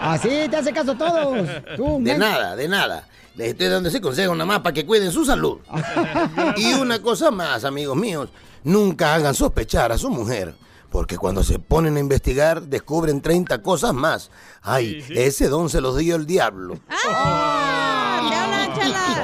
Así 0.00 0.28
te 0.48 0.56
hace 0.56 0.72
caso 0.72 0.92
a 0.92 0.98
todos. 0.98 1.48
Tú, 1.76 1.98
De 2.00 2.16
nada, 2.16 2.54
de 2.54 2.68
nada. 2.68 3.08
Les 3.34 3.48
estoy 3.48 3.68
dando 3.68 3.88
ese 3.88 4.00
consejo 4.00 4.34
nada 4.34 4.46
más 4.46 4.60
para 4.60 4.72
que 4.72 4.86
cuiden 4.86 5.12
su 5.12 5.24
salud. 5.24 5.58
y 6.56 6.74
una 6.74 7.00
cosa 7.00 7.30
más, 7.30 7.64
amigos 7.64 7.96
míos. 7.96 8.28
Nunca 8.64 9.14
hagan 9.14 9.34
sospechar 9.34 9.92
a 9.92 9.98
su 9.98 10.10
mujer. 10.10 10.54
Porque 10.90 11.18
cuando 11.18 11.44
se 11.44 11.58
ponen 11.58 11.96
a 11.96 12.00
investigar, 12.00 12.62
descubren 12.62 13.20
30 13.20 13.62
cosas 13.62 13.92
más. 13.92 14.30
Ay, 14.62 15.04
ese 15.10 15.48
don 15.48 15.68
se 15.68 15.80
los 15.80 15.96
dio 15.98 16.16
el 16.16 16.26
diablo. 16.26 16.78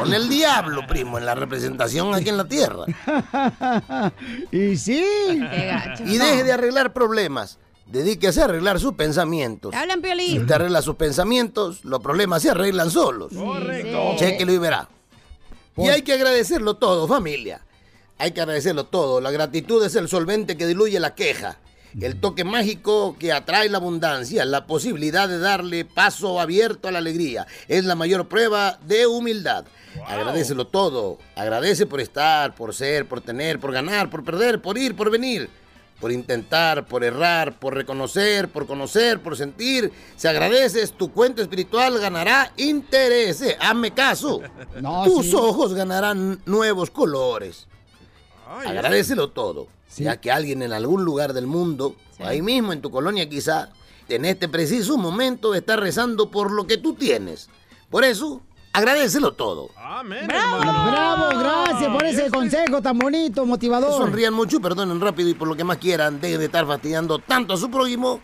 Con 0.01 0.13
el 0.13 0.29
diablo, 0.29 0.87
primo, 0.87 1.17
en 1.19 1.25
la 1.25 1.35
representación 1.35 2.15
aquí 2.15 2.29
en 2.29 2.37
la 2.37 2.45
tierra. 2.45 2.85
y 4.53 4.77
sí. 4.77 5.05
Y 6.05 6.19
deje 6.19 6.45
de 6.45 6.53
arreglar 6.53 6.93
problemas. 6.93 7.59
Dedíquese 7.87 8.43
a 8.43 8.45
arreglar 8.45 8.81
sus 8.81 8.95
pensamientos. 8.95 9.71
Te 9.71 9.77
hablan, 9.77 9.99
Si 9.99 10.03
Piolín. 10.03 10.41
usted 10.43 10.55
arregla 10.55 10.83
sus 10.83 10.97
pensamientos, 10.97 11.85
los 11.85 12.01
problemas 12.01 12.43
se 12.43 12.51
arreglan 12.51 12.91
solos. 12.91 13.33
Correcto. 13.33 14.17
Chéquelo 14.17 14.53
y 14.53 14.59
verá. 14.59 14.89
Y 15.77 15.89
hay 15.89 16.03
que 16.03 16.13
agradecerlo 16.13 16.77
todo, 16.77 17.07
familia. 17.09 17.63
Hay 18.19 18.33
que 18.33 18.41
agradecerlo 18.41 18.85
todo. 18.85 19.21
La 19.21 19.31
gratitud 19.31 19.85
es 19.85 19.97
el 19.97 20.09
solvente 20.09 20.57
que 20.57 20.67
diluye 20.67 21.01
la 21.01 21.15
queja. 21.15 21.59
El 22.01 22.19
toque 22.21 22.43
mágico 22.43 23.17
que 23.19 23.33
atrae 23.33 23.69
la 23.69 23.79
abundancia, 23.79 24.45
la 24.45 24.67
posibilidad 24.67 25.29
de 25.29 25.39
darle 25.39 25.85
paso 25.85 26.41
abierto 26.41 26.89
a 26.89 26.93
la 26.93 26.99
alegría. 26.99 27.47
Es 27.69 27.85
la 27.85 27.95
mayor 27.95 28.29
prueba 28.29 28.79
de 28.85 29.07
humildad. 29.07 29.65
Agradecelo 30.07 30.67
todo. 30.67 31.19
Agradece 31.37 31.87
por 31.87 32.01
estar, 32.01 32.55
por 32.57 32.75
ser, 32.75 33.07
por 33.07 33.21
tener, 33.21 33.61
por 33.61 33.73
ganar, 33.73 34.11
por 34.11 34.25
perder, 34.25 34.61
por 34.61 34.77
ir, 34.77 34.97
por 34.97 35.11
venir. 35.11 35.49
Por 36.01 36.11
intentar, 36.11 36.85
por 36.87 37.05
errar, 37.05 37.61
por 37.61 37.75
reconocer, 37.75 38.49
por 38.49 38.67
conocer, 38.67 39.23
por 39.23 39.37
sentir. 39.37 39.93
Si 40.17 40.27
agradeces, 40.27 40.93
tu 40.93 41.13
cuenta 41.13 41.43
espiritual 41.43 41.99
ganará 42.01 42.53
intereses. 42.57 43.57
Hazme 43.61 43.93
caso. 43.93 44.41
Tus 45.05 45.27
sí. 45.27 45.35
ojos 45.37 45.75
ganarán 45.75 46.41
nuevos 46.45 46.91
colores. 46.91 47.69
Ay, 48.49 48.69
Agradecelo 48.69 49.31
todo. 49.31 49.69
Ya 49.97 50.21
que 50.21 50.33
alguien 50.33 50.63
en 50.63 50.73
algún 50.73 51.05
lugar 51.05 51.33
del 51.33 51.47
mundo, 51.47 51.95
ahí 52.19 52.43
mismo 52.43 52.73
en 52.73 52.81
tu 52.81 52.91
colonia 52.91 53.29
quizá, 53.29 53.71
en 54.09 54.25
este 54.25 54.49
preciso 54.49 54.97
momento 54.99 55.55
está 55.55 55.77
rezando 55.77 56.31
por 56.31 56.51
lo 56.51 56.67
que 56.67 56.79
tú 56.79 56.95
tienes. 56.95 57.49
Por 57.91 58.05
eso, 58.05 58.43
agradecelo 58.73 59.35
todo. 59.35 59.71
Amén. 59.77 60.27
Bravo, 60.27 61.39
gracias 61.39 61.91
por 61.93 62.05
ese 62.05 62.31
consejo 62.31 62.83
tan 62.83 62.99
bonito, 62.99 63.47
motivador. 63.47 63.93
Sonrían 63.93 64.35
mucho, 64.35 64.61
perdonen 64.61 65.01
rápido 65.01 65.29
y 65.29 65.35
por 65.35 65.47
lo 65.47 65.55
que 65.57 65.65
más 65.65 65.79
quieran, 65.79 66.21
dejen 66.21 66.41
de 66.41 66.47
estar 66.47 66.67
fastidiando 66.67 67.21
tanto 67.21 67.55
a 67.55 67.57
su 67.57 67.71
prójimo. 67.71 68.21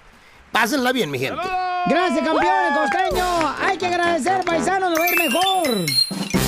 Pásenla 0.50 0.90
bien, 0.92 1.10
mi 1.10 1.18
gente. 1.18 1.42
Gracias, 1.86 2.24
campeón 2.24 2.74
costeño. 2.74 3.54
Hay 3.60 3.78
que 3.78 3.86
agradecer, 3.86 4.44
paisano, 4.44 4.90
nos 4.90 4.98
va 4.98 5.04
a 5.04 5.12
ir 5.12 5.18
mejor. 5.18 6.39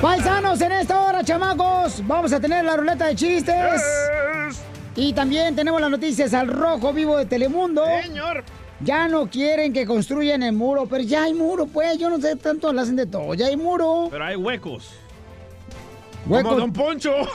Paisanos, 0.00 0.60
en 0.60 0.72
esta 0.72 1.02
hora, 1.02 1.24
chamacos, 1.24 2.06
vamos 2.06 2.32
a 2.32 2.38
tener 2.38 2.64
la 2.64 2.76
ruleta 2.76 3.06
de 3.06 3.16
chistes. 3.16 3.82
Y 4.94 5.12
también 5.12 5.56
tenemos 5.56 5.80
las 5.80 5.90
noticias 5.90 6.32
al 6.34 6.46
rojo 6.46 6.92
vivo 6.92 7.16
de 7.16 7.26
Telemundo. 7.26 7.84
Señor. 8.02 8.44
Ya 8.80 9.08
no 9.08 9.28
quieren 9.28 9.72
que 9.72 9.84
construyan 9.86 10.44
el 10.44 10.52
muro, 10.52 10.86
pero 10.86 11.02
ya 11.02 11.24
hay 11.24 11.34
muro, 11.34 11.66
pues. 11.66 11.98
Yo 11.98 12.10
no 12.10 12.20
sé, 12.20 12.36
tanto 12.36 12.72
lo 12.72 12.80
hacen 12.80 12.94
de 12.94 13.06
todo. 13.06 13.34
Ya 13.34 13.46
hay 13.46 13.56
muro. 13.56 14.06
Pero 14.08 14.24
hay 14.24 14.36
huecos. 14.36 14.90
Huecos. 16.26 16.48
Como 16.48 16.60
Don 16.60 16.72
Poncho. 16.72 17.12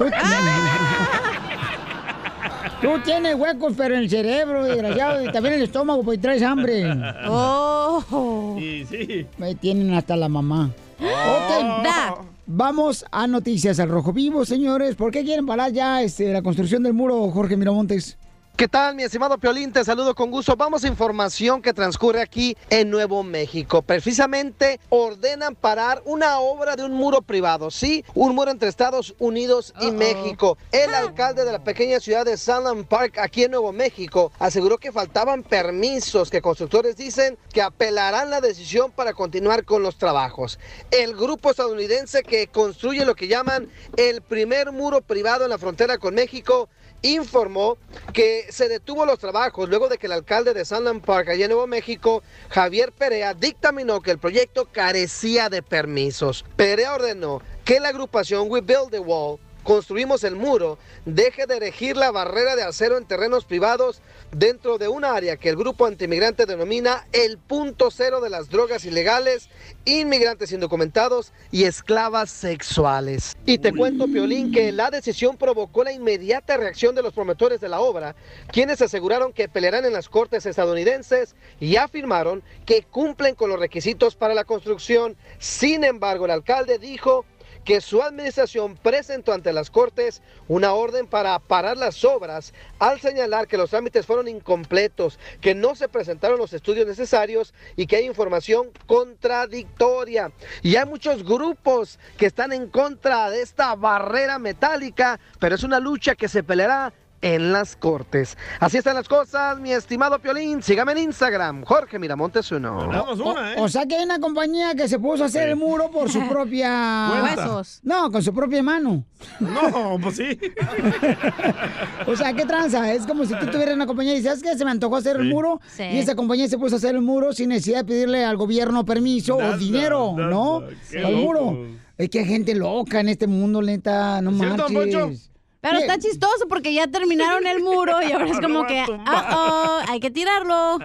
Tú 2.82 3.00
tienes 3.04 3.36
huecos, 3.36 3.74
pero 3.78 3.96
en 3.96 4.02
el 4.04 4.10
cerebro, 4.10 4.64
desgraciado, 4.64 5.22
y 5.22 5.32
también 5.32 5.56
en 5.56 5.60
el 5.62 5.66
estómago, 5.66 6.02
porque 6.04 6.18
traes 6.18 6.42
hambre. 6.44 6.86
Oh. 7.28 8.56
Sí, 8.58 8.86
sí. 8.90 9.28
Me 9.38 9.54
tienen 9.56 9.94
hasta 9.94 10.16
la 10.16 10.30
mamá. 10.30 10.70
Ok, 11.00 11.84
Da. 11.84 12.16
Vamos 12.46 13.06
a 13.12 13.26
noticias 13.26 13.80
al 13.80 13.88
rojo 13.88 14.12
vivo, 14.12 14.44
señores. 14.44 14.96
¿Por 14.96 15.12
qué 15.12 15.24
quieren 15.24 15.46
parar 15.46 15.72
ya 15.72 16.02
este, 16.02 16.34
la 16.34 16.42
construcción 16.42 16.84
del 16.84 16.94
muro, 16.94 17.32
Jorge 17.32 17.56
Miramontes? 17.56 18.18
¿Qué 18.56 18.68
tal, 18.68 18.94
mi 18.94 19.02
estimado 19.02 19.40
Piolín? 19.40 19.74
Te 19.74 19.84
saludo 19.84 20.14
con 20.14 20.30
gusto. 20.30 20.56
Vamos 20.56 20.84
a 20.84 20.88
información 20.88 21.60
que 21.60 21.74
transcurre 21.74 22.22
aquí 22.22 22.56
en 22.70 22.92
Nuevo 22.92 23.24
México. 23.24 23.82
Precisamente 23.82 24.80
ordenan 24.90 25.56
parar 25.56 26.04
una 26.06 26.38
obra 26.38 26.76
de 26.76 26.84
un 26.86 26.94
muro 26.94 27.24
privado, 27.24 27.72
¿sí? 27.72 28.06
Un 28.14 28.36
muro 28.36 28.52
entre 28.52 28.70
Estados 28.70 29.16
Unidos 29.18 29.74
y 29.82 29.90
México. 29.90 30.60
El 30.72 30.94
alcalde 30.94 31.46
de 31.46 31.52
la 31.52 31.64
pequeña 31.64 32.00
ciudad 32.00 32.26
de 32.26 32.38
Sunland 32.38 32.86
Park, 32.86 33.18
aquí 33.18 33.44
en 33.44 33.52
Nuevo 33.52 33.72
México, 33.72 34.32
aseguró 34.38 34.78
que 34.78 34.92
faltaban 34.92 35.42
permisos, 35.42 36.30
que 36.30 36.40
constructores 36.40 36.96
dicen 36.96 37.40
que 37.52 37.64
apelarán 37.64 38.30
la 38.30 38.40
decisión 38.40 38.92
para 38.92 39.14
continuar 39.14 39.66
con 39.66 39.82
los 39.82 39.98
trabajos. 39.98 40.60
El 40.92 41.16
grupo 41.16 41.50
estadounidense 41.50 42.22
que 42.22 42.46
construye 42.46 43.04
lo 43.04 43.16
que 43.16 43.28
llaman 43.28 43.68
el 43.98 44.22
primer 44.22 44.72
muro 44.72 45.02
privado 45.02 45.44
en 45.44 45.50
la 45.50 45.58
frontera 45.58 45.98
con 45.98 46.14
México 46.14 46.70
informó 47.04 47.78
que 48.14 48.48
se 48.50 48.68
detuvo 48.68 49.06
los 49.06 49.20
trabajos 49.20 49.70
luego 49.70 49.88
de 49.90 49.98
que 49.98 50.08
el 50.08 50.14
alcalde 50.14 50.54
de 50.54 50.66
Sunland 50.66 51.04
Park, 51.04 51.30
allá 51.30 51.46
en 51.46 51.52
Nuevo 51.52 51.68
México, 51.68 52.24
Javier 52.50 52.92
Perea, 52.92 53.34
dictaminó 53.34 54.02
que 54.02 54.12
el 54.12 54.18
proyecto 54.18 54.68
carecía 54.72 55.50
de 55.50 55.62
permisos. 55.62 56.46
Perea 56.56 56.96
ordenó 56.96 57.42
que 57.66 57.80
la 57.80 57.90
agrupación 57.90 58.50
We 58.50 58.62
Build 58.62 58.90
the 58.90 59.00
Wall 59.00 59.40
construimos 59.64 60.24
el 60.24 60.36
muro, 60.36 60.78
deje 61.06 61.48
de 61.48 61.58
erigir 61.58 61.98
la 61.98 62.12
barrera 62.12 62.56
de 62.56 62.64
acero 62.64 62.98
en 62.98 63.06
terrenos 63.06 63.46
privados 63.46 64.02
dentro 64.32 64.78
de 64.78 64.88
un 64.88 65.06
área 65.06 65.38
que 65.38 65.50
el 65.50 65.56
grupo 65.56 65.86
antimigrante 65.86 66.46
denomina 66.46 67.08
el 67.12 67.38
punto 67.38 67.90
cero 67.92 68.22
de 68.22 68.30
las 68.30 68.50
drogas 68.50 68.86
ilegales, 68.86 69.50
inmigrantes 69.86 70.52
indocumentados 70.52 71.34
y 71.52 71.64
esclavas 71.64 72.30
sexuales. 72.30 73.36
Y 73.46 73.58
te 73.58 73.74
cuento, 73.74 74.06
Piolín, 74.08 74.52
que 74.52 74.72
la 74.72 74.92
decisión 74.92 75.38
provocó 75.38 75.84
la 75.84 75.92
inmediata 75.92 76.58
reacción 76.58 76.96
de 76.96 77.02
los 77.02 77.14
promotores 77.14 77.62
de 77.62 77.70
la 77.70 77.80
obra, 77.80 78.16
quienes 78.52 78.82
aseguraron 78.82 79.34
que 79.34 79.48
pelearán 79.48 79.86
en 79.86 79.94
las 79.94 80.10
cortes 80.10 80.46
estadounidenses 80.46 81.36
y 81.60 81.76
afirmaron 81.76 82.44
que 82.66 82.84
cumplen 82.84 83.36
con 83.36 83.50
los 83.50 83.60
requisitos 83.60 84.16
para 84.16 84.34
la 84.34 84.44
construcción. 84.44 85.16
Sin 85.40 85.84
embargo, 85.84 86.26
el 86.26 86.32
alcalde 86.32 86.80
dijo 86.80 87.26
que 87.64 87.82
su 87.82 88.02
administración 88.02 88.76
presentó 88.76 89.34
ante 89.34 89.54
las 89.54 89.70
Cortes 89.70 90.22
una 90.48 90.74
orden 90.74 91.08
para 91.08 91.38
parar 91.40 91.78
las 91.78 92.04
obras 92.04 92.54
al 92.80 93.00
señalar 93.00 93.48
que 93.48 93.58
los 93.58 93.70
trámites 93.70 94.06
fueron 94.06 94.28
incompletos, 94.28 95.20
que 95.42 95.56
no 95.56 95.76
se 95.76 95.88
presentaron 95.88 96.38
los 96.38 96.54
estudios 96.54 96.88
necesarios 96.88 97.54
y 97.76 97.88
que 97.88 97.98
hay 97.98 98.06
información 98.06 98.72
contradictoria. 98.86 100.32
Y 100.62 100.76
hay 100.76 100.86
muchos 100.86 101.24
grupos 101.24 102.00
que 102.18 102.26
están 102.26 102.54
en 102.54 102.68
contra 102.68 103.30
de 103.30 103.42
esta 103.42 103.76
barrera 103.76 104.40
metálica, 104.40 105.20
pero 105.40 105.56
es 105.56 105.64
una 105.64 105.80
lucha 105.80 106.16
que 106.16 106.28
se 106.28 106.44
peleará 106.44 106.94
en 107.24 107.54
las 107.54 107.76
Cortes. 107.78 108.38
Así 108.60 108.78
están 108.78 108.96
las 108.96 109.08
cosas, 109.08 109.58
mi 109.60 109.72
estimado 109.72 110.20
Piolín. 110.20 110.62
Sígame 110.62 110.92
en 110.92 110.98
Instagram, 111.00 111.64
Jorge 111.64 111.98
Miramontes 111.98 112.52
uno. 112.52 112.78
O, 112.78 113.64
o 113.64 113.70
sea 113.70 113.86
que 113.86 113.96
hay 113.96 114.04
una 114.04 114.20
compañía 114.20 114.76
que 114.76 114.88
se 114.90 115.00
puso 115.00 115.24
a 115.24 115.28
hacer 115.28 115.50
el 115.50 115.56
muro 115.56 115.90
por 115.90 116.12
su 116.12 116.20
propia... 116.30 117.24
Huesos. 117.24 117.80
No, 117.84 118.12
con 118.12 118.22
su 118.22 118.34
propia 118.34 118.62
mano. 118.62 119.06
No, 119.40 119.98
pues 120.02 120.18
sí. 120.18 120.38
O 122.06 122.16
sea, 122.18 122.34
¿qué 122.34 122.46
tranza? 122.46 122.92
Es 122.94 123.08
como 123.08 123.26
si 123.26 123.34
tú 123.40 123.48
tuvieras 123.48 123.76
una 123.76 123.88
compañía 123.88 124.14
y 124.14 124.18
dices, 124.18 124.40
¿sabes 124.40 124.44
qué? 124.44 124.58
Se 124.58 124.66
me 124.66 124.72
antojó 124.72 124.98
hacer 124.98 125.16
el 125.16 125.30
muro. 125.30 125.62
Sí. 125.76 125.84
Y 125.84 125.98
esa 126.00 126.16
compañía 126.16 126.48
se 126.50 126.58
puso 126.58 126.76
a 126.76 126.78
hacer 126.78 126.96
el 126.96 127.02
muro 127.02 127.32
sin 127.32 127.50
necesidad 127.50 127.80
de 127.80 127.86
pedirle 127.86 128.26
al 128.26 128.36
gobierno 128.36 128.84
permiso 128.86 129.38
o 129.38 129.58
dinero. 129.58 130.14
¿no? 130.18 130.64
Al 131.04 131.16
muro. 131.16 131.58
Es 131.98 132.10
que 132.10 132.20
hay 132.20 132.26
gente 132.26 132.54
loca 132.54 133.00
en 133.00 133.08
este 133.10 133.28
mundo, 133.28 133.62
neta. 133.62 134.22
No 134.22 134.32
marches. 134.32 135.33
Pero 135.64 135.78
¿Qué? 135.78 135.86
está 135.86 135.98
chistoso 135.98 136.46
porque 136.50 136.74
ya 136.74 136.88
terminaron 136.88 137.48
el 137.48 137.62
muro 137.64 137.94
y 138.06 138.12
ahora 138.12 138.28
es 138.30 138.38
como 138.42 138.66
que, 138.68 138.82
a 138.82 138.86
tumbar. 138.86 139.26
"Uh-oh, 139.32 139.80
hay 139.90 140.00
que 140.02 140.12
tirarlo. 140.12 140.78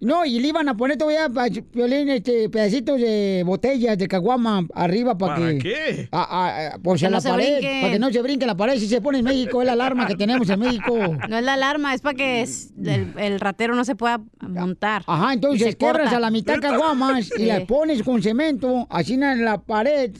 No, 0.00 0.26
y 0.26 0.38
le 0.40 0.48
iban 0.48 0.68
a 0.68 0.76
poner 0.76 0.98
todavía, 0.98 1.26
este, 2.14 2.50
pedacitos 2.50 3.00
de 3.00 3.42
botellas 3.46 3.96
de 3.96 4.06
caguama 4.06 4.66
arriba 4.74 5.16
para 5.16 5.36
¿Para 5.36 5.52
que... 5.52 5.58
qué? 5.58 6.08
Pues 6.82 7.00
Que 7.00 7.06
en 7.06 7.12
no 7.12 7.16
la 7.16 7.20
se 7.22 7.28
pared, 7.30 7.52
brinque. 7.58 7.78
para 7.80 7.92
que 7.94 7.98
no 7.98 8.12
se 8.12 8.22
brinque 8.22 8.46
la 8.46 8.54
pared. 8.56 8.78
Si 8.78 8.88
se 8.88 9.00
pone 9.00 9.18
en 9.20 9.24
México, 9.24 9.62
es 9.62 9.66
la 9.66 9.72
alarma 9.72 10.06
que 10.06 10.16
tenemos 10.16 10.48
en 10.50 10.60
México. 10.60 10.94
No 11.28 11.38
es 11.38 11.42
la 11.44 11.54
alarma, 11.54 11.94
es 11.94 12.02
para 12.02 12.14
que 12.14 12.42
es- 12.42 12.74
el, 12.84 13.14
el 13.18 13.40
ratero 13.40 13.74
no 13.74 13.86
se 13.86 13.96
pueda 13.96 14.20
montar. 14.42 15.02
Ajá, 15.06 15.32
entonces 15.32 15.76
corta. 15.76 16.14
a 16.14 16.20
la 16.20 16.30
mitad 16.30 16.60
caguamas 16.60 17.28
y 17.38 17.40
Sí. 17.40 17.44
las 17.46 17.62
pones 17.62 18.02
con 18.02 18.22
cemento, 18.22 18.86
así 18.90 19.14
en 19.14 19.44
la 19.44 19.58
pared, 19.62 20.12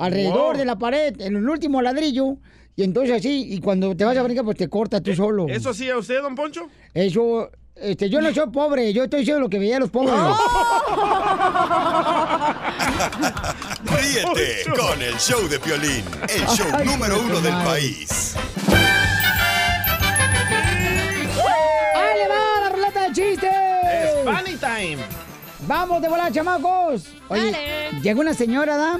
alrededor 0.00 0.56
de 0.56 0.64
la 0.64 0.76
pared, 0.78 1.20
en 1.20 1.36
el 1.36 1.48
último 1.48 1.82
ladrillo. 1.82 2.36
Y 2.76 2.82
entonces 2.82 3.16
así, 3.16 3.52
y 3.52 3.60
cuando 3.60 3.94
te 3.94 4.04
vas 4.04 4.16
a 4.16 4.22
brincar, 4.22 4.44
pues 4.44 4.56
te 4.56 4.68
corta 4.68 5.00
tú 5.00 5.14
solo. 5.14 5.46
¿Eso 5.48 5.74
sí 5.74 5.90
a 5.90 5.98
usted, 5.98 6.22
don 6.22 6.34
Poncho? 6.34 6.68
Eso, 6.94 7.50
este, 7.76 8.08
yo 8.08 8.20
no 8.20 8.32
soy 8.32 8.48
pobre, 8.50 8.92
yo 8.92 9.04
estoy 9.04 9.20
diciendo 9.20 9.40
lo 9.40 9.48
que 9.50 9.58
veía 9.58 9.76
a 9.76 9.80
los 9.80 9.90
pobres. 9.90 10.14
Oh. 10.16 10.36
Ríete 13.96 14.64
con 14.78 15.02
el 15.02 15.14
show 15.18 15.46
de 15.48 15.58
Piolín, 15.58 16.04
el 16.28 16.46
show 16.46 16.66
Ay, 16.72 16.86
número 16.86 17.20
uno 17.20 17.40
del 17.40 17.54
país. 17.64 18.34
¡Ahí 21.94 22.20
va 22.28 22.60
la 22.62 22.68
ruleta 22.70 23.08
de 23.08 23.12
chistes! 23.12 23.50
¡Es 23.52 24.24
funny 24.24 24.56
time! 24.56 24.98
¡Vamos 25.66 26.00
de 26.00 26.08
volar, 26.08 26.32
chamacos! 26.32 27.08
Oye, 27.28 27.50
Dale. 27.50 28.00
llegó 28.02 28.20
una 28.20 28.32
señora, 28.34 28.76
¿da? 28.76 28.98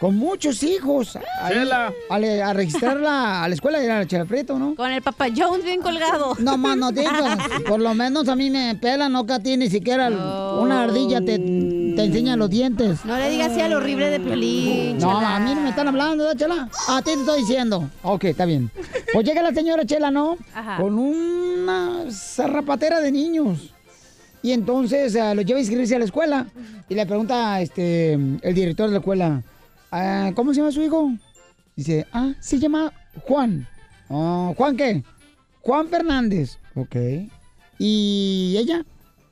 Con 0.00 0.16
muchos 0.16 0.62
hijos. 0.62 1.18
Chela. 1.48 1.92
A, 2.08 2.18
le- 2.18 2.42
a 2.42 2.54
registrarla 2.54 3.44
a 3.44 3.48
la 3.48 3.54
escuela 3.54 3.78
de 3.80 3.86
la 3.86 4.06
Chela 4.06 4.24
Prieto, 4.24 4.58
¿no? 4.58 4.74
Con 4.74 4.90
el 4.90 5.02
Papa 5.02 5.26
Jones 5.36 5.62
bien 5.62 5.82
colgado. 5.82 6.34
No 6.38 6.56
más 6.56 6.76
no 6.78 6.90
digas. 6.90 7.36
Por 7.68 7.80
lo 7.80 7.92
menos 7.94 8.26
a 8.28 8.34
mí 8.34 8.48
me 8.48 8.74
pelan, 8.76 9.12
no 9.12 9.26
que 9.26 9.34
a 9.34 9.40
ti 9.40 9.58
ni 9.58 9.68
siquiera 9.68 10.08
una 10.08 10.84
ardilla 10.84 11.20
te, 11.20 11.38
te 11.38 12.02
enseña 12.04 12.34
los 12.36 12.48
dientes. 12.48 13.04
No 13.04 13.14
le 13.18 13.28
digas 13.28 13.50
así 13.52 13.60
al 13.60 13.74
horrible 13.74 14.08
de 14.08 14.20
Piolín. 14.20 14.96
No, 14.98 15.18
Chela. 15.18 15.36
a 15.36 15.40
mí 15.40 15.54
no 15.54 15.60
me 15.60 15.68
están 15.68 15.88
hablando, 15.88 16.24
¿verdad, 16.24 16.38
Chela? 16.38 16.68
A 16.88 17.02
ti 17.02 17.10
te 17.12 17.20
estoy 17.20 17.40
diciendo. 17.40 17.90
Ok, 18.02 18.24
está 18.24 18.46
bien. 18.46 18.70
Pues 19.12 19.26
llega 19.26 19.42
la 19.42 19.52
señora 19.52 19.84
Chela, 19.84 20.10
¿no? 20.10 20.38
Ajá. 20.54 20.78
Con 20.78 20.98
una 20.98 22.04
zarrapatera 22.10 23.00
de 23.00 23.12
niños. 23.12 23.74
Y 24.42 24.52
entonces 24.52 25.14
eh, 25.14 25.34
los 25.34 25.44
lleva 25.44 25.58
a 25.58 25.60
inscribirse 25.60 25.94
a 25.96 25.98
la 25.98 26.06
escuela. 26.06 26.46
Y 26.88 26.94
le 26.94 27.04
pregunta 27.04 27.60
este, 27.60 28.14
el 28.14 28.54
director 28.54 28.86
de 28.86 28.92
la 28.92 28.98
escuela, 29.00 29.42
"Ah, 29.90 30.32
¿cómo 30.34 30.52
se 30.52 30.60
llama 30.60 30.72
su 30.72 30.82
hijo? 30.82 31.12
Dice, 31.76 32.06
ah, 32.12 32.32
se 32.40 32.58
llama 32.58 32.92
Juan. 33.26 33.66
"Oh, 34.08 34.54
¿Juan 34.56 34.76
qué? 34.76 35.02
Juan 35.62 35.88
Fernández. 35.88 36.58
Ok. 36.74 36.96
¿Y 37.78 38.56
ella? 38.58 38.84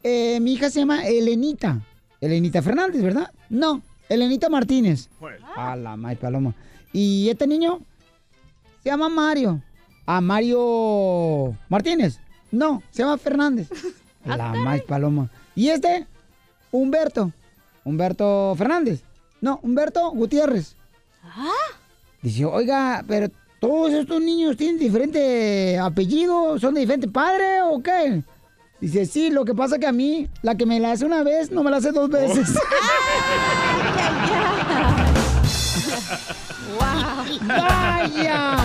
"Eh, 0.02 0.38
mi 0.40 0.52
hija 0.54 0.70
se 0.70 0.80
llama 0.80 1.06
Elenita. 1.06 1.80
Elenita 2.20 2.62
Fernández, 2.62 3.02
¿verdad? 3.02 3.30
No, 3.48 3.82
Elenita 4.08 4.48
Martínez. 4.48 5.08
A 5.56 5.76
la 5.76 5.96
may 5.96 6.16
paloma. 6.16 6.54
¿Y 6.92 7.28
este 7.28 7.46
niño? 7.46 7.80
Se 8.82 8.88
llama 8.90 9.08
Mario. 9.08 9.62
¿A 10.06 10.20
Mario 10.20 11.54
Martínez? 11.68 12.18
No, 12.50 12.82
se 12.90 13.02
llama 13.02 13.18
Fernández. 13.18 13.68
La 14.24 14.52
may 14.54 14.80
paloma. 14.82 15.30
¿Y 15.54 15.68
este? 15.68 16.06
Humberto. 16.70 17.32
Humberto 17.84 18.54
Fernández. 18.56 19.02
No, 19.40 19.60
Humberto 19.62 20.10
Gutiérrez. 20.10 20.74
Dice, 22.22 22.44
oiga, 22.44 23.04
pero 23.06 23.28
todos 23.60 23.92
estos 23.92 24.20
niños 24.20 24.56
tienen 24.56 24.78
diferente 24.78 25.78
apellido, 25.78 26.58
son 26.58 26.74
de 26.74 26.80
diferente 26.80 27.08
padre 27.08 27.62
o 27.62 27.82
qué? 27.82 28.22
Dice, 28.80 29.06
sí, 29.06 29.30
lo 29.30 29.44
que 29.44 29.54
pasa 29.54 29.78
que 29.78 29.86
a 29.86 29.92
mí, 29.92 30.28
la 30.42 30.56
que 30.56 30.64
me 30.66 30.78
la 30.78 30.92
hace 30.92 31.04
una 31.04 31.22
vez, 31.22 31.50
no 31.50 31.62
me 31.64 31.70
la 31.70 31.78
hace 31.78 31.90
dos 31.90 32.08
veces. 32.08 32.48
¡Vaya! 37.42 38.56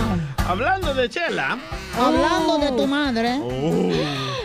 Hablando 0.46 0.94
de 0.94 1.08
Chela. 1.08 1.58
Hablando 1.98 2.58
de 2.58 2.68
tu 2.72 2.86
madre. 2.86 3.40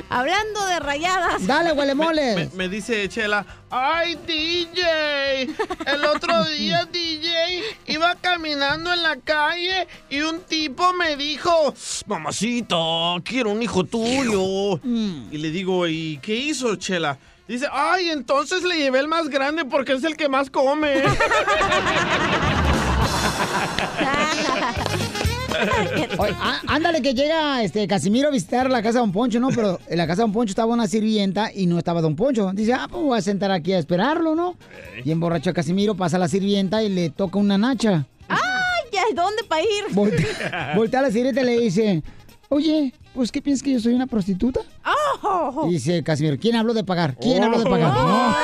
Hablando 0.10 0.66
de 0.66 0.80
rayadas. 0.80 1.46
Dale, 1.46 1.72
huele 1.74 1.94
Me, 1.94 2.04
moles. 2.06 2.54
me 2.54 2.70
dice 2.70 3.08
Chela, 3.10 3.46
¡ay, 3.70 4.18
DJ! 4.26 5.44
El 5.86 6.06
otro 6.06 6.46
día, 6.46 6.86
DJ, 6.92 7.62
iba 7.88 8.16
caminando 8.16 8.92
en 8.94 9.04
la 9.04 9.18
calle 9.18 9.88
y 10.10 10.22
un 10.22 10.42
tipo 10.42 10.94
me 10.94 11.16
dijo, 11.16 11.74
mamacita, 12.08 12.76
quiero 13.24 13.52
un 13.52 13.62
hijo 13.62 13.84
tuyo. 13.84 14.80
Y 14.84 15.38
le 15.38 15.52
digo, 15.52 15.86
¿y 15.88 16.18
qué 16.24 16.36
hizo, 16.36 16.76
Chela? 16.78 17.18
Dice, 17.48 17.68
ay, 17.72 18.10
entonces 18.12 18.64
le 18.64 18.78
llevé 18.78 19.00
el 19.00 19.08
más 19.08 19.28
grande 19.28 19.66
porque 19.66 19.94
es 19.94 20.04
el 20.04 20.16
que 20.16 20.30
más 20.30 20.50
come. 20.52 21.04
Oye, 26.18 26.36
ándale 26.68 27.02
que 27.02 27.14
llega 27.14 27.64
este 27.64 27.88
Casimiro 27.88 28.30
a 28.30 28.32
visitar 28.32 28.70
la 28.70 28.82
casa 28.82 28.94
de 28.94 29.00
Don 29.00 29.12
Poncho, 29.12 29.40
¿no? 29.40 29.50
Pero 29.50 29.80
en 29.88 29.98
la 29.98 30.08
casa 30.08 30.18
de 30.18 30.24
Don 30.24 30.34
Poncho 30.34 30.52
estaba 30.52 30.74
una 30.74 30.88
sirvienta 30.88 31.52
y 31.54 31.66
no 31.66 31.78
estaba 31.78 32.02
Don 32.02 32.16
Poncho. 32.16 32.52
Dice, 32.54 32.74
ah, 32.74 32.88
pues 32.90 33.04
voy 33.04 33.18
a 33.18 33.22
sentar 33.22 33.52
aquí 33.52 33.74
a 33.74 33.80
esperarlo, 33.80 34.36
¿no? 34.36 34.56
Y 35.04 35.12
emborracho 35.12 35.50
a 35.50 35.54
Casimiro, 35.54 35.96
pasa 35.96 36.18
a 36.18 36.20
la 36.20 36.28
sirvienta 36.28 36.84
y 36.84 36.90
le 36.90 37.10
toca 37.10 37.40
una 37.40 37.58
nacha. 37.58 38.06
¡Ay, 38.28 38.40
ya! 38.92 39.02
¿Dónde 39.16 39.44
para 39.48 39.62
ir? 39.62 39.86
Voltea, 39.92 40.74
voltea 40.76 41.00
a 41.00 41.04
la 41.04 41.12
sirvienta 41.12 41.42
y 41.42 41.46
le 41.46 41.60
dice, 41.60 42.04
oye, 42.50 42.94
pues 43.14 43.32
¿qué 43.32 43.42
piensas 43.42 43.64
que 43.64 43.74
yo 43.74 43.80
soy 43.80 43.94
una 43.94 44.08
prostituta? 44.08 44.62
¡Oh! 45.24 45.66
Y 45.68 45.74
dice 45.74 46.04
Casimiro, 46.04 46.38
¿quién 46.40 46.56
habló 46.56 46.74
de 46.74 46.84
pagar? 46.84 47.16
¿Quién 47.20 47.44
habló 47.44 47.60
de 47.60 47.70
pagar? 47.70 47.94
No. 47.94 48.36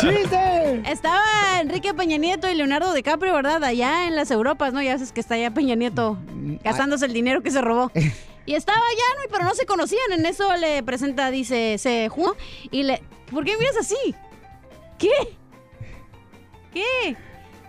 ¡Chiste! 0.00 0.51
Estaba 0.92 1.24
Enrique 1.58 1.94
Peña 1.94 2.18
Nieto 2.18 2.50
y 2.50 2.54
Leonardo 2.54 2.92
DiCaprio, 2.92 3.32
¿verdad? 3.32 3.64
Allá 3.64 4.06
en 4.06 4.14
las 4.14 4.30
Europas, 4.30 4.74
¿no? 4.74 4.82
Ya 4.82 4.92
sabes 4.92 5.10
que 5.10 5.20
está 5.20 5.36
allá 5.36 5.50
Peña 5.50 5.74
Nieto 5.74 6.18
gastándose 6.62 7.06
el 7.06 7.14
dinero 7.14 7.42
que 7.42 7.50
se 7.50 7.60
robó. 7.60 7.90
Y 8.44 8.56
estaba 8.56 8.76
allá, 8.76 9.22
¿no? 9.22 9.30
Pero 9.30 9.44
no 9.44 9.54
se 9.54 9.66
conocían. 9.66 10.00
En 10.10 10.26
eso 10.26 10.56
le 10.56 10.82
presenta, 10.82 11.30
dice, 11.30 11.78
se 11.78 12.08
jugó 12.08 12.34
y 12.72 12.82
le... 12.82 13.00
¿Por 13.30 13.44
qué 13.44 13.56
miras 13.56 13.76
así? 13.78 14.16
¿Qué? 14.98 15.12
¿Qué? 16.74 17.16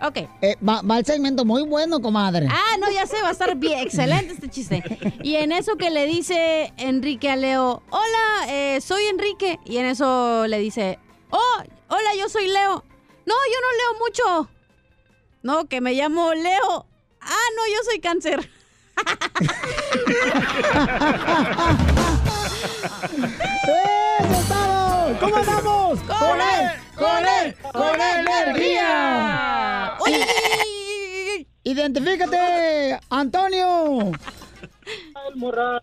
Ok. 0.02 0.28
Eh, 0.42 0.56
va, 0.68 0.82
va 0.82 0.98
el 0.98 1.06
segmento 1.06 1.44
muy 1.44 1.62
bueno, 1.62 2.02
comadre. 2.02 2.48
Ah, 2.50 2.76
no, 2.80 2.90
ya 2.90 3.06
sé, 3.06 3.22
va 3.22 3.28
a 3.28 3.30
estar 3.30 3.54
bien, 3.54 3.78
excelente 3.78 4.34
este 4.34 4.48
chiste. 4.48 4.82
Y 5.22 5.36
en 5.36 5.52
eso 5.52 5.76
que 5.76 5.90
le 5.90 6.06
dice 6.06 6.72
Enrique 6.76 7.30
a 7.30 7.36
Leo, 7.36 7.84
hola, 7.90 8.52
eh, 8.52 8.80
soy 8.80 9.04
Enrique. 9.04 9.60
Y 9.64 9.76
en 9.76 9.86
eso 9.86 10.48
le 10.48 10.58
dice, 10.58 10.98
oh, 11.30 11.62
hola, 11.86 12.16
yo 12.18 12.28
soy 12.28 12.48
Leo. 12.48 12.82
No, 13.26 13.34
yo 13.34 13.60
no 13.60 13.70
leo 13.78 13.94
mucho. 13.98 14.50
No, 15.42 15.66
que 15.66 15.80
me 15.80 15.92
llamo 15.92 16.34
Leo. 16.34 16.86
Ah, 17.20 17.48
no, 17.56 17.66
yo 17.66 17.82
soy 17.84 18.00
cáncer. 18.00 18.50
¡Eso 24.20 24.32
es 24.32 24.48
todo! 24.48 25.18
¿Cómo 25.20 25.36
andamos? 25.36 26.00
¡Con 26.00 26.40
él! 26.40 26.70
¡Con 26.96 27.26
él! 27.26 27.56
¡Con 27.72 28.00
energía! 28.00 29.96
Oye, 30.00 30.26
¡Identifícate, 31.64 33.00
Antonio! 33.08 34.12
El 35.28 35.36
morral. 35.36 35.80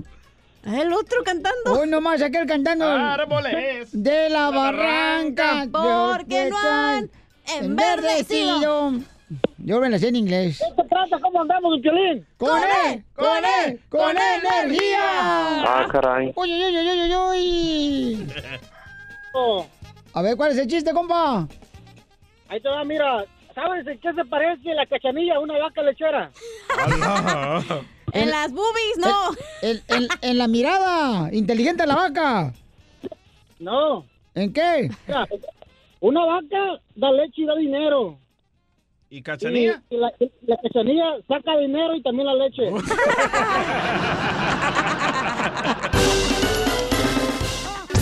El 0.64 0.94
otro 0.94 1.24
cantando. 1.24 1.74
Hoy 1.74 1.90
nomás 1.90 2.22
aquel 2.22 2.46
cantando. 2.46 2.86
Árboles. 2.86 3.90
De 3.92 4.30
la 4.30 4.52
barranca. 4.52 5.68
Porque 5.72 6.50
no 6.52 6.58
han 6.60 7.10
enverdecido. 7.60 8.94
Yo 9.60 9.80
me 9.80 9.90
la 9.90 9.98
sé 10.00 10.10
en 10.10 10.16
inglés. 10.18 10.60
¿Qué 10.76 10.84
trata? 10.90 11.18
¿Cómo 11.22 11.42
andamos, 11.42 11.72
don 11.72 11.82
Piolín? 11.82 12.26
¡Con 12.38 12.58
él! 12.86 13.04
¡Con 13.16 13.28
él! 13.66 13.80
¡Con 13.90 14.10
energía! 14.18 15.00
Ah, 15.02 15.88
caray. 15.92 16.34
¡Uy, 16.36 16.54
uy, 16.54 16.64
uy, 16.66 16.78
uy, 16.78 17.00
uy, 17.02 17.16
uy! 17.16 18.34
Oh, 19.34 19.66
A 20.14 20.22
ver, 20.22 20.36
¿cuál 20.36 20.52
es 20.52 20.58
el 20.58 20.68
chiste, 20.68 20.92
compa? 20.94 21.48
ahí 22.50 22.60
te 22.60 22.68
va, 22.68 22.84
mira. 22.84 23.24
¿Sabes 23.56 23.86
en 23.88 24.00
qué 24.00 24.14
se 24.14 24.26
parece 24.26 24.74
la 24.74 24.86
cachanilla 24.86 25.36
a 25.36 25.40
una 25.40 25.58
vaca 25.60 25.82
lechera? 25.84 26.32
En 28.14 28.30
las 28.30 28.52
boobies, 28.52 28.98
no. 28.98 29.32
En, 29.62 29.82
en- 29.88 30.08
en 30.22 30.38
la 30.38 30.48
mirada. 30.50 31.30
Inteligente 31.34 31.86
la 31.88 31.96
vaca. 31.96 32.54
No. 33.60 34.06
¿En 34.36 34.52
qué? 34.52 34.90
Mira, 35.08 35.26
una 36.02 36.26
vaca 36.26 36.82
da 36.96 37.12
leche 37.12 37.42
y 37.44 37.46
da 37.46 37.56
dinero. 37.56 38.18
¿Y 39.10 39.18
Y, 39.18 39.22
Cachanilla? 39.22 39.82
y 39.90 39.98
la, 39.98 40.12
y 40.20 40.32
la 40.48 40.58
cachanilla 40.58 41.16
saca 41.28 41.58
dinero 41.58 41.96
y 41.96 42.02
también 42.02 42.28
la 42.28 42.34
leche. 42.36 42.70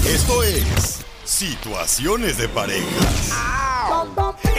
Esto 0.06 0.44
es 0.44 1.06
Situaciones 1.24 2.38
de 2.38 2.48
parejas. 2.50 3.32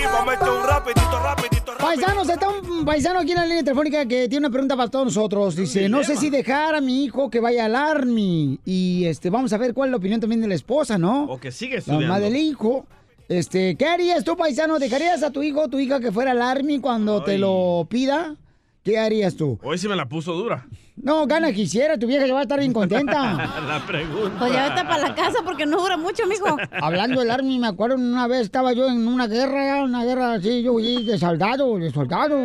Y 0.01 0.05
vamos 0.07 0.33
a 0.33 0.37
echar 0.37 0.51
un 0.51 0.63
rapidito, 0.67 1.19
rapidito, 1.23 1.73
Paisanos, 1.79 2.29
está 2.29 2.49
un 2.49 2.85
paisano 2.85 3.19
aquí 3.21 3.31
en 3.33 3.37
la 3.39 3.47
línea 3.47 3.65
telefónica 3.65 4.07
que 4.07 4.29
tiene 4.29 4.47
una 4.47 4.53
pregunta 4.53 4.77
para 4.77 4.89
todos 4.89 5.07
nosotros. 5.07 5.57
Dice, 5.57 5.89
no 5.89 6.05
sé 6.05 6.17
si 6.17 6.31
dejar 6.31 6.75
a 6.77 6.81
mi 6.81 7.05
hijo 7.05 7.29
que 7.31 7.41
vaya 7.41 7.65
al 7.65 7.75
Army. 7.75 8.59
Y 8.65 9.05
este, 9.07 9.31
vamos 9.31 9.53
a 9.53 9.59
ver 9.59 9.75
cuál 9.75 9.89
es 9.89 9.91
la 9.93 9.97
opinión 9.97 10.21
también 10.21 10.41
de 10.41 10.49
la 10.49 10.55
esposa, 10.55 10.97
¿no? 10.97 11.25
O 11.25 11.39
que 11.39 11.51
sigue 11.51 11.75
La 11.75 11.79
estudiando. 11.81 12.07
mamá 12.07 12.21
del 12.21 12.37
hijo. 12.37 12.87
Este, 13.31 13.77
¿qué 13.77 13.87
harías 13.87 14.25
tú, 14.25 14.37
paisano? 14.37 14.81
¿Dejarías 14.81 15.23
a 15.23 15.31
tu 15.31 15.45
hijo 15.45 15.61
o 15.61 15.69
tu 15.69 15.79
hija 15.79 16.01
que 16.01 16.11
fuera 16.11 16.33
al 16.33 16.43
Army 16.43 16.81
cuando 16.81 17.23
te 17.23 17.39
lo 17.39 17.87
pida? 17.89 18.35
¿Qué 18.83 18.99
harías 18.99 19.37
tú? 19.37 19.57
Hoy 19.63 19.79
sí 19.79 19.87
me 19.87 19.95
la 19.95 20.09
puso 20.09 20.33
dura. 20.33 20.67
No, 20.97 21.29
gana 21.29 21.53
quisiera, 21.53 21.97
tu 21.97 22.09
vieja 22.09 22.27
ya 22.27 22.35
va 22.35 22.41
a 22.41 22.43
estar 22.43 22.59
bien 22.59 22.73
contenta. 22.73 23.61
la 23.69 23.87
pregunta. 23.87 24.37
Pues 24.37 24.53
ya 24.53 24.71
vete 24.71 24.83
para 24.83 25.09
la 25.11 25.15
casa 25.15 25.39
porque 25.45 25.65
no 25.65 25.81
dura 25.81 25.97
mucho, 25.97 26.27
mijo. 26.27 26.57
Hablando 26.83 27.21
del 27.21 27.31
Army, 27.31 27.61
me 27.61 27.69
acuerdo 27.69 27.95
una 27.95 28.27
vez 28.27 28.41
estaba 28.41 28.73
yo 28.73 28.89
en 28.89 29.07
una 29.07 29.29
guerra, 29.29 29.85
una 29.85 30.05
guerra 30.05 30.33
así, 30.33 30.65
yo 30.65 30.73
fui 30.73 31.05
de 31.05 31.17
soldado, 31.17 31.79
de 31.79 31.93
soldado. 31.93 32.37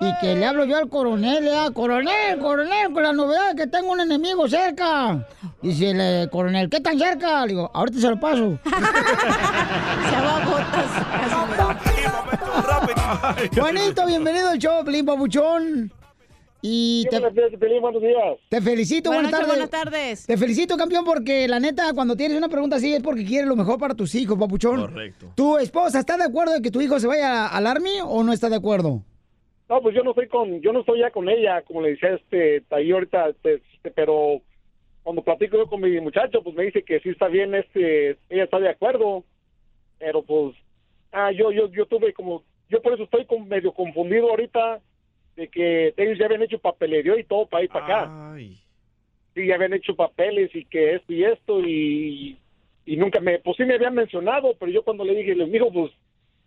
Y 0.00 0.18
que 0.20 0.34
le 0.34 0.46
hablo 0.46 0.64
yo 0.64 0.76
al 0.78 0.88
coronel, 0.88 1.44
le 1.44 1.50
digo, 1.50 1.72
coronel, 1.72 2.38
coronel, 2.38 2.92
con 2.92 3.02
la 3.02 3.12
novedad 3.12 3.50
de 3.50 3.56
que 3.56 3.66
tengo 3.66 3.92
un 3.92 4.00
enemigo 4.00 4.48
cerca. 4.48 5.26
Dice 5.60 5.90
el 5.90 6.00
eh, 6.00 6.28
coronel, 6.30 6.68
¿qué 6.68 6.80
tan 6.80 6.98
cerca? 6.98 7.42
Le 7.42 7.48
digo, 7.48 7.70
ahorita 7.72 7.98
se 7.98 8.08
lo 8.08 8.18
paso. 8.18 8.58
Se 8.64 8.70
va 10.16 10.36
a 10.36 10.44
botas. 10.44 11.12
Juanito, 13.54 14.06
bienvenido 14.06 14.48
al 14.48 14.58
show, 14.58 14.84
Pelín 14.84 15.06
Papuchón. 15.06 15.92
Y 16.64 17.06
te, 17.10 17.18
buenos 17.18 18.00
días. 18.00 18.38
te 18.48 18.60
felicito, 18.60 19.10
Buenas 19.10 19.32
tardes. 19.32 19.48
buenas 19.48 19.70
tardes. 19.70 20.26
Te 20.26 20.36
felicito, 20.36 20.76
campeón, 20.76 21.04
porque 21.04 21.48
la 21.48 21.58
neta, 21.58 21.92
cuando 21.92 22.14
tienes 22.14 22.38
una 22.38 22.48
pregunta 22.48 22.76
así 22.76 22.94
es 22.94 23.02
porque 23.02 23.24
quieres 23.24 23.48
lo 23.48 23.56
mejor 23.56 23.80
para 23.80 23.94
tus 23.96 24.14
hijos, 24.14 24.38
papuchón. 24.38 24.80
Correcto. 24.80 25.32
¿Tu 25.34 25.58
esposa 25.58 25.98
está 25.98 26.16
de 26.16 26.22
acuerdo 26.22 26.52
de 26.52 26.62
que 26.62 26.70
tu 26.70 26.80
hijo 26.80 27.00
se 27.00 27.08
vaya 27.08 27.48
al 27.48 27.66
Army 27.66 27.98
o 28.04 28.22
no 28.22 28.32
está 28.32 28.48
de 28.48 28.56
acuerdo? 28.56 29.02
No, 29.72 29.80
pues 29.80 29.94
yo 29.94 30.02
no 30.02 30.10
estoy 30.10 30.28
con, 30.28 30.60
yo 30.60 30.70
no 30.74 30.80
estoy 30.80 30.98
ya 30.98 31.10
con 31.10 31.30
ella, 31.30 31.62
como 31.62 31.80
le 31.80 31.92
decía 31.92 32.10
este, 32.10 32.62
ahí 32.68 32.90
ahorita, 32.90 33.30
este, 33.30 33.62
este, 33.72 33.90
pero 33.90 34.42
cuando 35.02 35.22
platico 35.22 35.56
yo 35.56 35.66
con 35.66 35.80
mi 35.80 35.98
muchacho, 35.98 36.42
pues 36.42 36.54
me 36.54 36.64
dice 36.64 36.82
que 36.82 37.00
sí 37.00 37.08
está 37.08 37.28
bien, 37.28 37.54
este, 37.54 38.18
ella 38.28 38.44
está 38.44 38.60
de 38.60 38.68
acuerdo, 38.68 39.24
pero 39.98 40.22
pues, 40.24 40.54
ah, 41.10 41.32
yo, 41.32 41.52
yo, 41.52 41.70
yo 41.70 41.86
tuve 41.86 42.12
como, 42.12 42.42
yo 42.68 42.82
por 42.82 42.92
eso 42.92 43.04
estoy 43.04 43.26
medio 43.46 43.72
confundido 43.72 44.28
ahorita 44.28 44.82
de 45.36 45.48
que 45.48 45.94
ellos 45.96 46.18
ya 46.18 46.26
habían 46.26 46.42
hecho 46.42 46.58
papelería 46.58 47.18
y 47.18 47.24
todo 47.24 47.46
para 47.46 47.64
ir 47.64 47.70
para 47.70 47.84
acá. 47.86 48.36
Sí, 48.36 49.46
ya 49.46 49.54
habían 49.54 49.72
hecho 49.72 49.96
papeles 49.96 50.54
y 50.54 50.66
que 50.66 50.96
esto 50.96 51.14
y 51.14 51.24
esto 51.24 51.60
y, 51.60 52.36
y 52.84 52.96
nunca 52.98 53.20
me, 53.20 53.38
pues 53.38 53.56
sí 53.56 53.64
me 53.64 53.76
habían 53.76 53.94
mencionado, 53.94 54.54
pero 54.60 54.70
yo 54.70 54.82
cuando 54.82 55.02
le 55.02 55.14
dije, 55.14 55.34
le 55.34 55.46
dijo, 55.46 55.72
pues, 55.72 55.92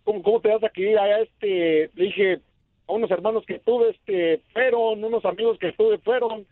¿cómo, 0.04 0.22
cómo 0.22 0.40
te 0.40 0.50
vas 0.50 0.62
a 0.62 0.70
ir 0.80 0.96
allá? 0.96 1.22
Este, 1.22 1.90
le 1.92 2.04
dije, 2.04 2.40
a 2.86 2.92
unos 2.92 3.10
hermanos 3.10 3.44
que 3.46 3.58
tuve, 3.58 3.90
este, 3.90 4.40
fueron, 4.52 5.02
unos 5.02 5.24
amigos 5.24 5.58
que 5.58 5.72
tuve 5.72 5.98
fueron 5.98 6.46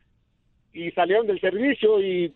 y 0.72 0.90
salieron 0.90 1.26
del 1.26 1.40
servicio 1.40 2.00
y 2.00 2.32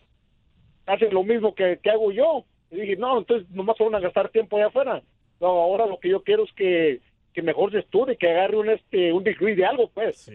hacen 0.85 1.13
lo 1.13 1.23
mismo 1.23 1.53
que, 1.53 1.79
que 1.81 1.89
hago 1.89 2.11
yo. 2.11 2.45
Y 2.71 2.81
dije, 2.81 2.95
no, 2.95 3.17
entonces 3.17 3.49
nomás 3.51 3.75
van 3.79 3.95
a 3.95 3.99
gastar 3.99 4.29
tiempo 4.29 4.57
allá 4.57 4.67
afuera. 4.67 5.01
No, 5.39 5.47
ahora 5.47 5.85
lo 5.85 5.99
que 5.99 6.09
yo 6.09 6.23
quiero 6.23 6.43
es 6.43 6.51
que, 6.53 7.01
que 7.33 7.41
mejor 7.41 7.71
se 7.71 7.79
estudie, 7.79 8.17
que 8.17 8.29
agarre 8.29 8.57
un, 8.57 8.69
este, 8.69 9.13
un 9.13 9.23
degree 9.23 9.55
de 9.55 9.65
algo, 9.65 9.89
pues. 9.89 10.29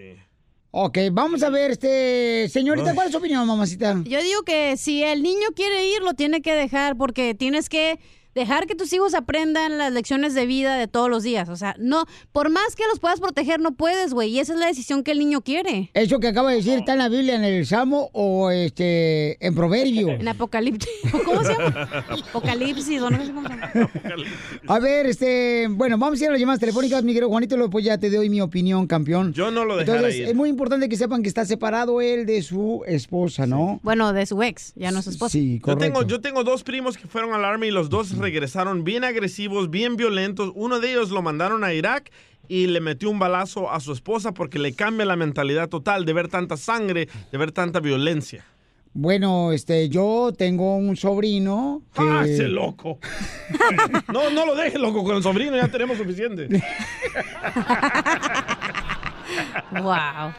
Ok, 0.70 0.98
vamos 1.12 1.42
a 1.42 1.50
ver, 1.50 1.70
este, 1.70 2.48
señorita, 2.48 2.94
¿cuál 2.94 3.06
es 3.06 3.12
su 3.12 3.18
opinión, 3.18 3.46
mamacita? 3.46 3.94
Yo 4.04 4.20
digo 4.20 4.42
que 4.42 4.76
si 4.76 5.04
el 5.04 5.22
niño 5.22 5.48
quiere 5.54 5.86
ir, 5.86 6.02
lo 6.02 6.14
tiene 6.14 6.42
que 6.42 6.54
dejar 6.54 6.96
porque 6.96 7.34
tienes 7.34 7.68
que 7.68 7.98
dejar 8.34 8.66
que 8.66 8.74
tus 8.74 8.92
hijos 8.92 9.14
aprendan 9.14 9.78
las 9.78 9.92
lecciones 9.92 10.34
de 10.34 10.46
vida 10.46 10.76
de 10.76 10.88
todos 10.88 11.08
los 11.10 11.22
días. 11.22 11.48
O 11.48 11.56
sea, 11.56 11.74
no, 11.78 12.04
por 12.32 12.50
más 12.50 12.74
que 12.76 12.82
los 12.88 12.98
puedas 13.00 13.20
proteger, 13.20 13.60
no 13.60 13.72
puedes, 13.74 14.12
güey. 14.14 14.30
Y 14.30 14.38
esa 14.40 14.54
es 14.54 14.58
la 14.58 14.66
decisión 14.66 15.02
que 15.02 15.12
el 15.12 15.18
niño 15.18 15.40
quiere. 15.42 15.90
Eso 15.94 16.20
que 16.20 16.28
acaba 16.28 16.50
de 16.50 16.56
decir 16.56 16.78
está 16.78 16.92
en 16.92 16.98
la 16.98 17.08
Biblia, 17.08 17.34
en 17.36 17.44
el 17.44 17.66
Salmo 17.66 18.10
o 18.12 18.50
este 18.50 19.44
en 19.44 19.54
Proverbio. 19.54 20.08
En 20.10 20.28
Apocalipsis. 20.28 20.90
¿Cómo 21.24 21.42
se 21.44 21.52
llama? 21.52 22.04
Apocalipsis, 22.28 23.00
o 23.02 23.10
no 23.10 23.24
sé 23.24 23.32
cómo 23.32 23.48
se 23.48 23.54
llama. 23.54 23.70
A 24.66 24.78
ver, 24.78 25.06
este, 25.06 25.66
bueno, 25.70 25.98
vamos 25.98 26.20
a 26.20 26.24
ir 26.24 26.28
a 26.28 26.32
las 26.32 26.40
llamadas 26.40 26.60
telefónicas, 26.60 27.02
mi 27.04 27.12
querido 27.12 27.28
Juanito, 27.28 27.56
luego 27.56 27.70
pues 27.70 27.84
ya 27.84 27.98
te 27.98 28.10
doy 28.10 28.28
mi 28.30 28.40
opinión, 28.40 28.86
campeón. 28.86 29.32
Yo 29.32 29.50
no 29.50 29.64
lo 29.64 29.76
dejara 29.76 29.98
Entonces, 29.98 30.20
ir. 30.20 30.28
es 30.28 30.34
muy 30.34 30.48
importante 30.48 30.88
que 30.88 30.96
sepan 30.96 31.22
que 31.22 31.28
está 31.28 31.44
separado 31.44 32.00
él 32.00 32.26
de 32.26 32.42
su 32.42 32.82
esposa, 32.86 33.46
¿no? 33.46 33.80
Bueno, 33.82 34.12
de 34.12 34.26
su 34.26 34.42
ex, 34.42 34.72
ya 34.76 34.90
no 34.90 35.02
su 35.02 35.10
esposa. 35.10 35.32
Sí, 35.32 35.56
Yo 35.58 35.62
correcto. 35.62 35.84
tengo, 35.84 36.02
yo 36.06 36.20
tengo 36.20 36.44
dos 36.44 36.62
primos 36.64 36.96
que 36.96 37.06
fueron 37.06 37.32
al 37.34 37.44
Army 37.44 37.68
y 37.68 37.70
los 37.70 37.88
dos 37.90 38.12
regresaron 38.24 38.84
bien 38.84 39.04
agresivos, 39.04 39.68
bien 39.68 39.96
violentos. 39.96 40.50
Uno 40.54 40.80
de 40.80 40.92
ellos 40.92 41.10
lo 41.10 41.20
mandaron 41.20 41.62
a 41.62 41.74
Irak 41.74 42.10
y 42.48 42.68
le 42.68 42.80
metió 42.80 43.10
un 43.10 43.18
balazo 43.18 43.70
a 43.70 43.80
su 43.80 43.92
esposa 43.92 44.32
porque 44.32 44.58
le 44.58 44.72
cambia 44.72 45.04
la 45.04 45.14
mentalidad 45.14 45.68
total 45.68 46.06
de 46.06 46.14
ver 46.14 46.28
tanta 46.28 46.56
sangre, 46.56 47.06
de 47.30 47.38
ver 47.38 47.52
tanta 47.52 47.80
violencia. 47.80 48.42
Bueno, 48.94 49.52
este, 49.52 49.90
yo 49.90 50.32
tengo 50.36 50.76
un 50.76 50.96
sobrino 50.96 51.82
que... 51.92 52.00
¡Ah, 52.02 52.22
ese 52.24 52.48
loco! 52.48 52.98
no, 54.12 54.30
no 54.30 54.46
lo 54.46 54.54
dejes 54.54 54.80
loco 54.80 55.04
con 55.04 55.16
el 55.16 55.22
sobrino, 55.22 55.54
ya 55.56 55.68
tenemos 55.68 55.98
suficiente. 55.98 56.48
Wow. 59.72 60.32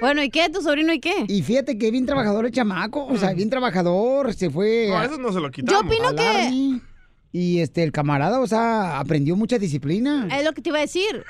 Bueno, 0.00 0.22
¿y 0.22 0.30
qué? 0.30 0.48
¿Tu 0.48 0.62
sobrino 0.62 0.92
y 0.92 1.00
qué? 1.00 1.24
Y 1.28 1.42
fíjate 1.42 1.76
que 1.76 1.90
bien 1.90 2.06
trabajador 2.06 2.46
el 2.46 2.52
chamaco, 2.52 3.04
o 3.06 3.16
sea, 3.16 3.32
bien 3.32 3.50
trabajador, 3.50 4.32
se 4.34 4.48
fue... 4.50 4.86
No, 4.90 4.98
a- 4.98 5.04
eso 5.06 5.18
no 5.18 5.32
se 5.32 5.40
lo 5.40 5.50
quitamos. 5.50 5.80
Yo 5.82 5.86
opino 5.88 6.14
que- 6.14 6.80
Y 7.32 7.60
este, 7.60 7.82
el 7.82 7.92
camarada, 7.92 8.40
o 8.40 8.46
sea, 8.46 8.98
aprendió 9.00 9.36
mucha 9.36 9.58
disciplina. 9.58 10.28
Es 10.32 10.44
lo 10.44 10.52
que 10.52 10.62
te 10.62 10.70
iba 10.70 10.78
a 10.78 10.82
decir. 10.82 11.24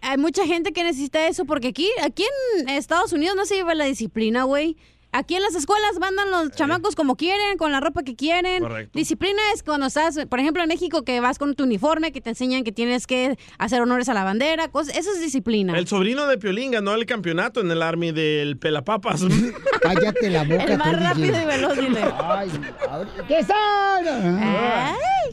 Hay 0.00 0.16
mucha 0.16 0.46
gente 0.46 0.72
que 0.72 0.84
necesita 0.84 1.26
eso 1.26 1.44
porque 1.44 1.68
aquí, 1.68 1.88
aquí 2.02 2.24
en 2.60 2.68
Estados 2.68 3.12
Unidos 3.12 3.34
no 3.36 3.44
se 3.46 3.56
lleva 3.56 3.74
la 3.74 3.84
disciplina, 3.86 4.44
güey. 4.44 4.76
Aquí 5.10 5.34
en 5.36 5.42
las 5.42 5.54
escuelas 5.54 5.98
mandan 5.98 6.30
los 6.30 6.50
chamacos 6.52 6.94
como 6.94 7.16
quieren, 7.16 7.56
con 7.56 7.72
la 7.72 7.80
ropa 7.80 8.02
que 8.02 8.14
quieren. 8.14 8.62
Correcto. 8.62 8.98
Disciplina 8.98 9.40
es 9.54 9.62
cuando 9.62 9.86
estás, 9.86 10.18
por 10.28 10.38
ejemplo, 10.38 10.62
en 10.62 10.68
México, 10.68 11.02
que 11.02 11.20
vas 11.20 11.38
con 11.38 11.54
tu 11.54 11.64
uniforme, 11.64 12.12
que 12.12 12.20
te 12.20 12.30
enseñan 12.30 12.62
que 12.62 12.72
tienes 12.72 13.06
que 13.06 13.38
hacer 13.56 13.80
honores 13.80 14.08
a 14.10 14.14
la 14.14 14.24
bandera. 14.24 14.68
Cosas, 14.68 14.96
eso 14.96 15.10
es 15.12 15.20
disciplina. 15.20 15.78
El 15.78 15.86
sobrino 15.86 16.26
de 16.26 16.36
Piolín 16.36 16.72
ganó 16.72 16.92
el 16.94 17.06
campeonato 17.06 17.60
en 17.60 17.70
el 17.70 17.80
Army 17.82 18.12
del 18.12 18.58
Pelapapas. 18.58 19.24
Cállate 19.80 20.28
la 20.28 20.44
boca. 20.44 20.64
El 20.64 20.78
más 20.78 20.90
tú, 20.90 20.96
rápido 20.98 21.26
DJ. 21.32 21.42
y 21.42 21.46
veloz, 21.46 21.78
dile. 21.78 22.00
Ay, 22.20 22.50
¿Qué 23.26 23.38
está? 23.38 23.54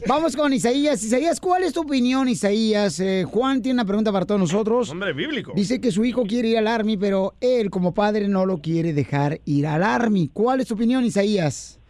Vamos 0.06 0.36
con 0.36 0.52
Isaías. 0.52 1.02
Isaías, 1.02 1.40
¿cuál 1.40 1.64
es 1.64 1.72
tu 1.72 1.80
opinión, 1.82 2.28
Isaías? 2.28 2.98
Eh, 3.00 3.24
Juan 3.28 3.60
tiene 3.60 3.74
una 3.80 3.84
pregunta 3.84 4.12
para 4.12 4.24
todos 4.24 4.40
nosotros. 4.40 4.90
Hombre 4.90 5.12
bíblico. 5.12 5.52
Dice 5.54 5.80
que 5.80 5.90
su 5.90 6.04
hijo 6.04 6.24
quiere 6.24 6.48
ir 6.48 6.58
al 6.58 6.66
Army, 6.68 6.96
pero 6.96 7.34
él 7.40 7.70
como 7.70 7.92
padre 7.92 8.28
no 8.28 8.46
lo 8.46 8.58
quiere 8.58 8.92
dejar 8.92 9.40
ir 9.44 9.65
al 9.66 9.82
Army. 9.82 10.30
¿Cuál 10.32 10.60
es 10.60 10.68
tu 10.68 10.74
opinión, 10.74 11.04
Isaías? 11.04 11.80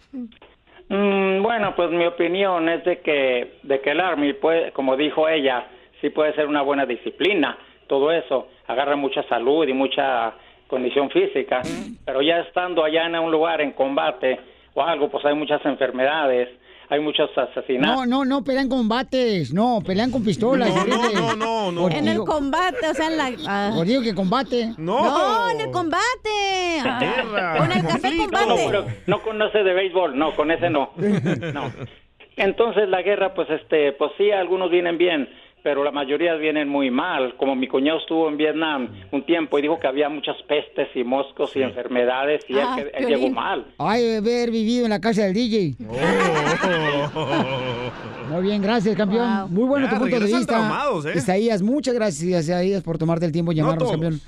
Mm, 0.88 1.42
bueno, 1.42 1.74
pues 1.74 1.90
mi 1.90 2.06
opinión 2.06 2.68
es 2.68 2.84
de 2.84 3.00
que, 3.00 3.58
de 3.62 3.80
que 3.80 3.90
el 3.90 4.00
Army, 4.00 4.34
puede, 4.34 4.72
como 4.72 4.96
dijo 4.96 5.28
ella, 5.28 5.66
sí 6.00 6.10
puede 6.10 6.34
ser 6.34 6.46
una 6.46 6.62
buena 6.62 6.86
disciplina, 6.86 7.58
todo 7.86 8.12
eso, 8.12 8.48
agarra 8.66 8.96
mucha 8.96 9.22
salud 9.24 9.66
y 9.66 9.72
mucha 9.72 10.34
condición 10.66 11.10
física, 11.10 11.62
pero 12.04 12.22
ya 12.22 12.40
estando 12.40 12.84
allá 12.84 13.06
en 13.06 13.16
un 13.16 13.30
lugar 13.30 13.60
en 13.60 13.72
combate 13.72 14.38
o 14.74 14.82
algo, 14.82 15.08
pues 15.08 15.24
hay 15.24 15.34
muchas 15.34 15.64
enfermedades, 15.64 16.48
hay 16.88 17.01
muchos 17.01 17.31
asesinatos. 17.37 17.96
No, 17.96 18.07
no, 18.07 18.25
no 18.25 18.44
pelean 18.44 18.68
combates. 18.68 19.53
No, 19.53 19.81
pelean 19.85 20.11
con 20.11 20.25
pistolas. 20.25 20.68
No, 20.68 20.85
no, 20.87 21.11
no, 21.11 21.37
no, 21.37 21.72
no. 21.72 21.81
Por 21.83 21.92
En 21.92 22.09
el 22.09 22.18
combate, 22.18 22.88
o 22.88 22.94
sea, 22.94 23.09
en 23.09 23.16
la... 23.16 23.33
ah. 23.46 23.72
por 23.75 23.87
digo 23.87 24.03
que 24.03 24.14
combate. 24.14 24.72
No. 24.79 25.03
No, 25.03 25.51
en 25.51 25.61
el 25.61 25.70
combate. 25.70 26.81
Ah. 26.85 26.99
Guerra, 27.01 27.59
Con 27.59 27.72
el 27.72 27.83
café. 27.87 28.11
No, 28.11 28.22
combate. 28.22 28.64
pero 28.66 28.87
no 29.07 29.22
conoce 29.22 29.59
de 29.62 29.75
béisbol, 29.75 30.16
no, 30.16 30.35
con 30.35 30.51
ese 30.51 30.70
no. 30.70 30.92
No. 31.53 31.72
Entonces 32.37 32.88
la 32.88 33.03
guerra, 33.03 33.35
pues 33.35 33.49
este, 33.51 33.92
pues 33.92 34.12
sí, 34.18 34.31
algunos 34.31 34.70
vienen 34.70 34.99
bien, 34.99 35.29
pero 35.66 35.83
la 35.83 35.90
mayoría 35.90 36.37
vienen 36.37 36.68
muy 36.68 36.92
mal. 36.92 37.35
Como 37.37 37.57
mi 37.57 37.66
cuñado 37.66 37.98
estuvo 37.98 38.29
en 38.29 38.37
Vietnam 38.37 38.88
un 39.11 39.26
tiempo 39.26 39.59
y 39.59 39.62
dijo 39.62 39.81
que 39.81 39.88
había 39.88 40.09
muchas 40.09 40.37
pestes 40.46 40.87
y 40.94 41.02
moscos 41.02 41.57
y 41.57 41.62
enfermedades 41.62 42.44
y 42.48 42.52
él, 42.52 42.61
Ah, 42.64 42.79
él 42.94 43.07
llegó 43.07 43.29
mal. 43.31 43.66
Ay, 43.79 44.14
haber 44.18 44.52
vivido 44.52 44.85
en 44.85 44.90
la 44.90 45.00
casa 45.00 45.24
del 45.24 45.35
DJ. 45.35 45.74
Muy 48.31 48.42
bien, 48.42 48.62
gracias, 48.62 48.94
campeón. 48.96 49.29
Wow. 49.40 49.48
Muy 49.48 49.64
bueno 49.64 49.87
Ya, 49.87 49.92
tu 49.94 49.98
punto 49.98 50.20
de 50.20 50.26
vista. 50.26 50.92
¿eh? 51.05 51.12
Isaías, 51.16 51.62
muchas 51.62 51.94
gracias, 51.94 52.44
Isaías, 52.44 52.83
por 52.85 52.96
tomarte 52.96 53.26
el 53.26 53.33
tiempo 53.33 53.50
de 53.50 53.57
llamarnos, 53.57 53.90
campeón. 53.90 54.20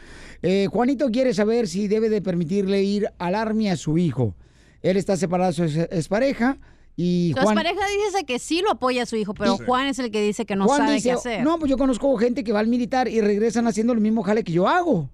Eh, 0.43 0.67
Juanito 0.69 1.09
quiere 1.13 1.35
saber 1.35 1.69
si 1.69 1.87
debe 1.87 2.09
de 2.09 2.21
permitirle 2.21 2.83
ir 2.83 3.09
al 3.19 3.37
Army 3.37 3.69
a 3.71 3.77
su 3.77 3.97
hijo. 3.97 4.35
Él 4.83 4.97
está 4.97 5.17
separado 5.17 5.51
de 5.51 5.55
su 5.55 5.63
ex- 5.65 5.93
expareja 5.93 6.57
y 7.01 7.33
Su 7.37 7.43
Juan... 7.43 7.55
pareja 7.55 7.81
dice 8.09 8.25
que 8.25 8.41
sí 8.41 8.61
lo 8.61 8.73
apoya 8.73 9.05
a 9.05 9.07
su 9.07 9.15
hijo, 9.15 9.33
pero. 9.33 9.57
Juan 9.57 9.87
es 9.87 10.01
el 10.01 10.11
que 10.11 10.21
dice 10.21 10.45
que 10.47 10.57
no 10.57 10.67
Juan 10.67 10.81
sabe 10.81 10.95
dice, 10.95 11.11
qué 11.11 11.13
hacer. 11.13 11.45
no, 11.45 11.57
pues 11.61 11.71
yo 11.71 11.79
conozco 11.79 12.15
gente 12.17 12.43
que 12.43 12.51
va 12.51 12.59
al 12.59 12.67
militar 12.67 13.07
y 13.07 13.21
regresan 13.21 13.69
haciendo 13.69 13.93
el 13.93 14.01
mismo 14.01 14.25
jale 14.25 14.43
que 14.43 14.51
yo 14.51 14.67
hago. 14.67 15.09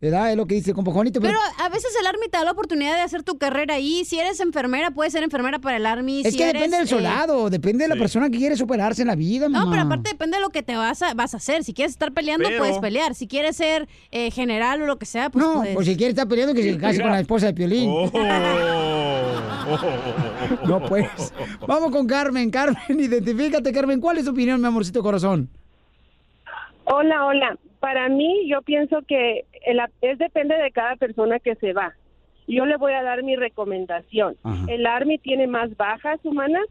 ¿Verdad? 0.00 0.30
Es 0.30 0.36
lo 0.38 0.46
que 0.46 0.54
dice 0.54 0.72
compa 0.72 0.92
Juanito. 0.92 1.20
Pero 1.20 1.38
a 1.58 1.68
veces 1.68 1.92
el 2.00 2.06
Army 2.06 2.22
te 2.30 2.38
da 2.38 2.44
la 2.44 2.52
oportunidad 2.52 2.94
de 2.94 3.02
hacer 3.02 3.22
tu 3.22 3.36
carrera 3.36 3.74
ahí. 3.74 4.06
Si 4.06 4.18
eres 4.18 4.40
enfermera, 4.40 4.92
puedes 4.92 5.12
ser 5.12 5.22
enfermera 5.22 5.58
para 5.58 5.76
el 5.76 5.84
Army. 5.84 6.22
es 6.24 6.32
Si 6.32 6.38
que 6.38 6.44
eres, 6.44 6.54
depende 6.54 6.78
del 6.78 6.86
eh, 6.86 6.88
soldado, 6.88 7.50
depende 7.50 7.84
de 7.84 7.88
la 7.88 7.94
Sí. 7.96 8.00
persona 8.00 8.30
que 8.30 8.38
quiere 8.38 8.56
superarse 8.56 9.02
en 9.02 9.08
la 9.08 9.14
vida, 9.14 9.50
No, 9.50 9.58
mamá. 9.58 9.70
pero 9.72 9.82
aparte 9.82 10.10
depende 10.12 10.38
de 10.38 10.42
lo 10.42 10.48
que 10.48 10.62
te 10.62 10.74
vas 10.74 11.02
a, 11.02 11.12
vas 11.12 11.34
a 11.34 11.36
hacer. 11.36 11.64
Si 11.64 11.74
quieres 11.74 11.92
estar 11.92 12.12
peleando, 12.12 12.48
Pero- 12.48 12.60
puedes 12.60 12.78
pelear. 12.78 13.14
Si 13.14 13.28
quieres 13.28 13.56
ser 13.56 13.88
eh, 14.10 14.30
general 14.30 14.80
o 14.80 14.86
lo 14.86 14.98
que 14.98 15.04
sea, 15.04 15.28
pues 15.28 15.44
No, 15.44 15.56
puedes. 15.56 15.74
pues 15.74 15.86
si 15.86 15.96
quiere 15.98 16.10
estar 16.12 16.26
peleando, 16.26 16.54
que 16.54 16.62
se 16.62 16.78
case 16.78 17.02
con 17.02 17.10
la 17.10 17.20
esposa 17.20 17.46
de 17.46 17.52
Piolín. 17.54 17.90
Oh. 17.92 18.10
No, 20.66 20.80
pues. 20.82 21.06
Vamos 21.68 21.92
con 21.92 22.06
Carmen. 22.06 22.50
Carmen, 22.50 22.78
identifícate, 22.88 23.72
Carmen. 23.72 24.00
¿Cuál 24.00 24.18
es 24.18 24.24
tu 24.24 24.30
opinión, 24.32 24.60
mi 24.60 24.66
amorcito 24.66 25.02
corazón? 25.02 25.48
Hola, 26.84 27.26
hola. 27.26 27.58
Para 27.80 28.08
mí, 28.08 28.46
yo 28.48 28.62
pienso 28.62 29.02
que 29.02 29.46
el, 29.64 29.80
es 30.02 30.18
depende 30.18 30.56
de 30.56 30.70
cada 30.70 30.96
persona 30.96 31.38
que 31.38 31.54
se 31.56 31.72
va. 31.72 31.94
Yo 32.46 32.66
le 32.66 32.76
voy 32.76 32.92
a 32.92 33.02
dar 33.02 33.22
mi 33.22 33.36
recomendación. 33.36 34.36
Ajá. 34.42 34.66
El 34.68 34.86
Army 34.86 35.18
tiene 35.18 35.46
más 35.46 35.76
bajas 35.76 36.20
humanas. 36.24 36.66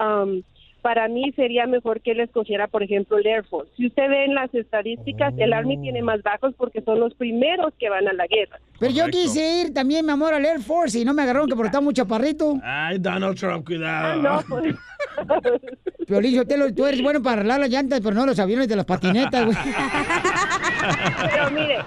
um, 0.00 0.42
para 0.88 1.06
mí 1.06 1.30
sería 1.36 1.66
mejor 1.66 2.00
que 2.00 2.12
él 2.12 2.20
escogiera, 2.20 2.66
por 2.66 2.82
ejemplo, 2.82 3.18
el 3.18 3.26
Air 3.26 3.44
Force. 3.44 3.70
Si 3.76 3.88
usted 3.88 4.08
ve 4.08 4.24
en 4.24 4.34
las 4.34 4.54
estadísticas, 4.54 5.34
el 5.36 5.52
Army 5.52 5.76
tiene 5.76 6.00
más 6.00 6.22
bajos 6.22 6.54
porque 6.56 6.80
son 6.80 6.98
los 6.98 7.12
primeros 7.12 7.74
que 7.78 7.90
van 7.90 8.08
a 8.08 8.14
la 8.14 8.26
guerra. 8.26 8.58
Pero 8.80 8.94
yo 8.94 9.04
quise 9.08 9.60
ir 9.60 9.74
también, 9.74 10.06
mi 10.06 10.12
amor, 10.12 10.32
al 10.32 10.46
Air 10.46 10.60
Force 10.60 10.98
y 10.98 11.04
no 11.04 11.12
me 11.12 11.20
agarraron 11.24 11.46
que 11.46 11.54
porque 11.54 11.66
estaba 11.66 11.84
muy 11.84 11.92
chaparrito. 11.92 12.58
Ay, 12.62 12.96
Donald 13.00 13.38
Trump, 13.38 13.66
cuidado. 13.66 14.22
No, 14.22 14.40
pues, 14.48 14.76
tú 16.74 16.86
eres 16.86 17.02
bueno 17.02 17.22
para 17.22 17.34
arreglar 17.34 17.60
las 17.60 17.68
llantas, 17.68 18.00
pero 18.00 18.14
no 18.14 18.24
los 18.24 18.38
aviones 18.38 18.66
de 18.66 18.76
las 18.76 18.86
patinetas, 18.86 19.44
güey. 19.44 19.58
Pero 21.30 21.50
mire, 21.50 21.78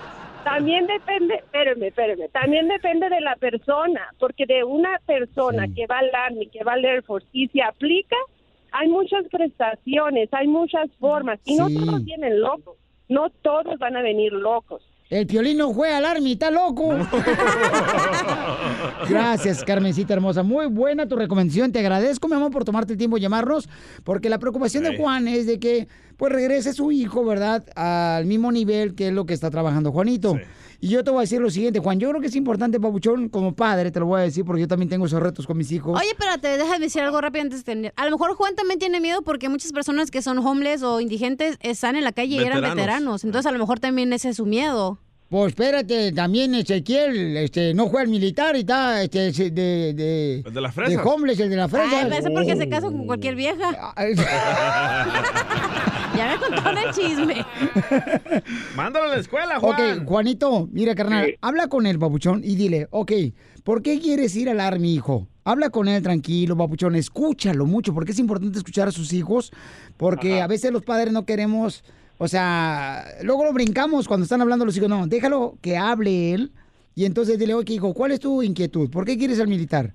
También 0.43 0.85
depende, 0.85 1.35
espérame, 1.35 1.83
espérame, 1.87 2.29
también 2.31 2.67
depende 2.67 3.09
de 3.09 3.21
la 3.21 3.35
persona, 3.35 4.13
porque 4.19 4.45
de 4.45 4.63
una 4.63 4.99
persona 5.07 5.65
que 5.75 5.87
va 5.87 5.97
al 5.97 6.13
Army, 6.13 6.47
que 6.47 6.63
va 6.63 6.73
al 6.73 6.85
Air 6.85 7.01
Force 7.01 7.27
y 7.31 7.47
se 7.47 7.63
aplica, 7.63 8.15
hay 8.71 8.89
muchas 8.89 9.25
prestaciones, 9.29 10.29
hay 10.31 10.47
muchas 10.47 10.89
formas, 10.99 11.39
y 11.45 11.55
no 11.55 11.67
todos 11.69 12.03
vienen 12.03 12.41
locos, 12.41 12.77
no 13.09 13.29
todos 13.29 13.77
van 13.79 13.95
a 13.97 14.01
venir 14.01 14.33
locos. 14.33 14.81
El 15.11 15.27
piolín 15.27 15.57
no 15.57 15.73
juega 15.73 15.97
al 15.97 16.05
army, 16.05 16.31
está 16.31 16.49
loco. 16.49 16.87
Gracias, 19.09 19.61
Carmencita 19.65 20.13
hermosa. 20.13 20.41
Muy 20.41 20.67
buena 20.67 21.05
tu 21.05 21.17
recomendación. 21.17 21.73
Te 21.73 21.79
agradezco, 21.79 22.29
mi 22.29 22.35
amor, 22.35 22.49
por 22.49 22.63
tomarte 22.63 22.93
el 22.93 22.97
tiempo 22.97 23.17
de 23.17 23.23
llamarnos, 23.23 23.67
porque 24.05 24.29
la 24.29 24.39
preocupación 24.39 24.85
de. 24.85 24.95
Juan 24.97 25.27
es 25.27 25.47
de 25.47 25.59
que 25.59 25.89
pues 26.15 26.31
regrese 26.31 26.71
su 26.71 26.93
hijo, 26.93 27.25
¿verdad? 27.25 27.65
Al 27.75 28.25
mismo 28.25 28.53
nivel 28.53 28.95
que 28.95 29.09
es 29.09 29.13
lo 29.13 29.25
que 29.25 29.33
está 29.33 29.51
trabajando 29.51 29.91
Juanito. 29.91 30.39
Y 30.83 30.87
yo 30.87 31.03
te 31.03 31.11
voy 31.11 31.19
a 31.19 31.21
decir 31.21 31.39
lo 31.39 31.51
siguiente, 31.51 31.79
Juan, 31.79 31.99
yo 31.99 32.09
creo 32.09 32.19
que 32.19 32.25
es 32.27 32.35
importante, 32.35 32.79
Pabuchón, 32.79 33.29
como 33.29 33.53
padre, 33.53 33.91
te 33.91 33.99
lo 33.99 34.07
voy 34.07 34.21
a 34.21 34.23
decir, 34.23 34.43
porque 34.43 34.61
yo 34.61 34.67
también 34.67 34.89
tengo 34.89 35.05
esos 35.05 35.21
retos 35.21 35.45
con 35.45 35.55
mis 35.55 35.71
hijos. 35.71 35.95
Oye, 35.95 36.09
espérate, 36.09 36.57
déjame 36.57 36.79
decir 36.79 37.03
algo 37.03 37.21
rápido 37.21 37.43
antes 37.43 37.59
de 37.59 37.63
terminar. 37.65 37.93
A 37.97 38.05
lo 38.05 38.11
mejor 38.11 38.33
Juan 38.33 38.55
también 38.55 38.79
tiene 38.79 38.99
miedo 38.99 39.21
porque 39.21 39.47
muchas 39.47 39.71
personas 39.73 40.09
que 40.09 40.23
son 40.23 40.39
homeless 40.39 40.81
o 40.81 40.99
indigentes 40.99 41.57
están 41.61 41.95
en 41.95 42.03
la 42.03 42.13
calle 42.13 42.37
y 42.37 42.39
eran 42.39 42.63
Veteranos. 42.63 43.23
Entonces 43.23 43.47
a 43.47 43.51
lo 43.51 43.59
mejor 43.59 43.79
también 43.79 44.11
ese 44.11 44.29
es 44.29 44.37
su 44.37 44.47
miedo. 44.47 44.97
Pues 45.29 45.49
espérate, 45.49 46.11
también 46.13 46.55
Ezequiel 46.55 47.37
este, 47.37 47.75
no 47.75 47.85
juega 47.85 48.01
al 48.01 48.09
militar 48.09 48.55
y 48.55 48.61
está 48.61 49.03
este, 49.03 49.31
de, 49.51 49.93
de, 49.93 50.43
El 50.45 50.53
de 50.53 50.61
las 50.61 50.75
de 50.75 50.81
fresas. 50.83 51.05
homeless, 51.05 51.39
el 51.39 51.49
de 51.51 51.55
la 51.57 51.69
fresa. 51.69 51.99
Ay, 51.99 52.09
parece 52.09 52.31
porque 52.31 52.55
se 52.57 52.67
casa 52.67 52.87
con 52.87 53.05
cualquier 53.05 53.35
vieja. 53.35 53.93
ya 56.15 56.31
me 56.31 56.39
contaron 56.39 56.77
el 56.77 56.93
chisme. 56.93 57.45
Mándalo 58.75 59.05
a 59.05 59.15
la 59.15 59.21
escuela, 59.21 59.59
Juan. 59.59 59.99
Ok, 59.99 60.07
Juanito, 60.07 60.67
mira, 60.71 60.95
carnal, 60.95 61.37
habla 61.41 61.67
con 61.67 61.85
él, 61.85 61.97
babuchón, 61.97 62.41
y 62.43 62.55
dile, 62.55 62.87
ok, 62.91 63.11
¿por 63.63 63.81
qué 63.81 63.99
quieres 63.99 64.35
ir 64.35 64.49
al 64.49 64.59
Army, 64.59 64.93
hijo? 64.93 65.27
Habla 65.43 65.69
con 65.69 65.87
él 65.87 66.03
tranquilo, 66.03 66.55
babuchón, 66.55 66.95
escúchalo 66.95 67.65
mucho, 67.65 67.93
porque 67.93 68.11
es 68.11 68.19
importante 68.19 68.57
escuchar 68.57 68.87
a 68.87 68.91
sus 68.91 69.13
hijos, 69.13 69.51
porque 69.97 70.41
a 70.41 70.47
veces 70.47 70.71
los 70.71 70.83
padres 70.83 71.13
no 71.13 71.25
queremos, 71.25 71.83
o 72.17 72.27
sea, 72.27 73.05
luego 73.23 73.45
lo 73.45 73.53
brincamos 73.53 74.07
cuando 74.07 74.23
están 74.23 74.41
hablando 74.41 74.65
los 74.65 74.77
hijos, 74.77 74.89
no, 74.89 75.07
déjalo 75.07 75.57
que 75.61 75.77
hable 75.77 76.33
él, 76.33 76.51
y 76.93 77.05
entonces 77.05 77.39
dile, 77.39 77.53
ok, 77.53 77.69
hijo, 77.69 77.93
¿cuál 77.93 78.11
es 78.11 78.19
tu 78.19 78.43
inquietud? 78.43 78.89
¿Por 78.89 79.05
qué 79.05 79.17
quieres 79.17 79.37
ser 79.37 79.47
militar? 79.47 79.93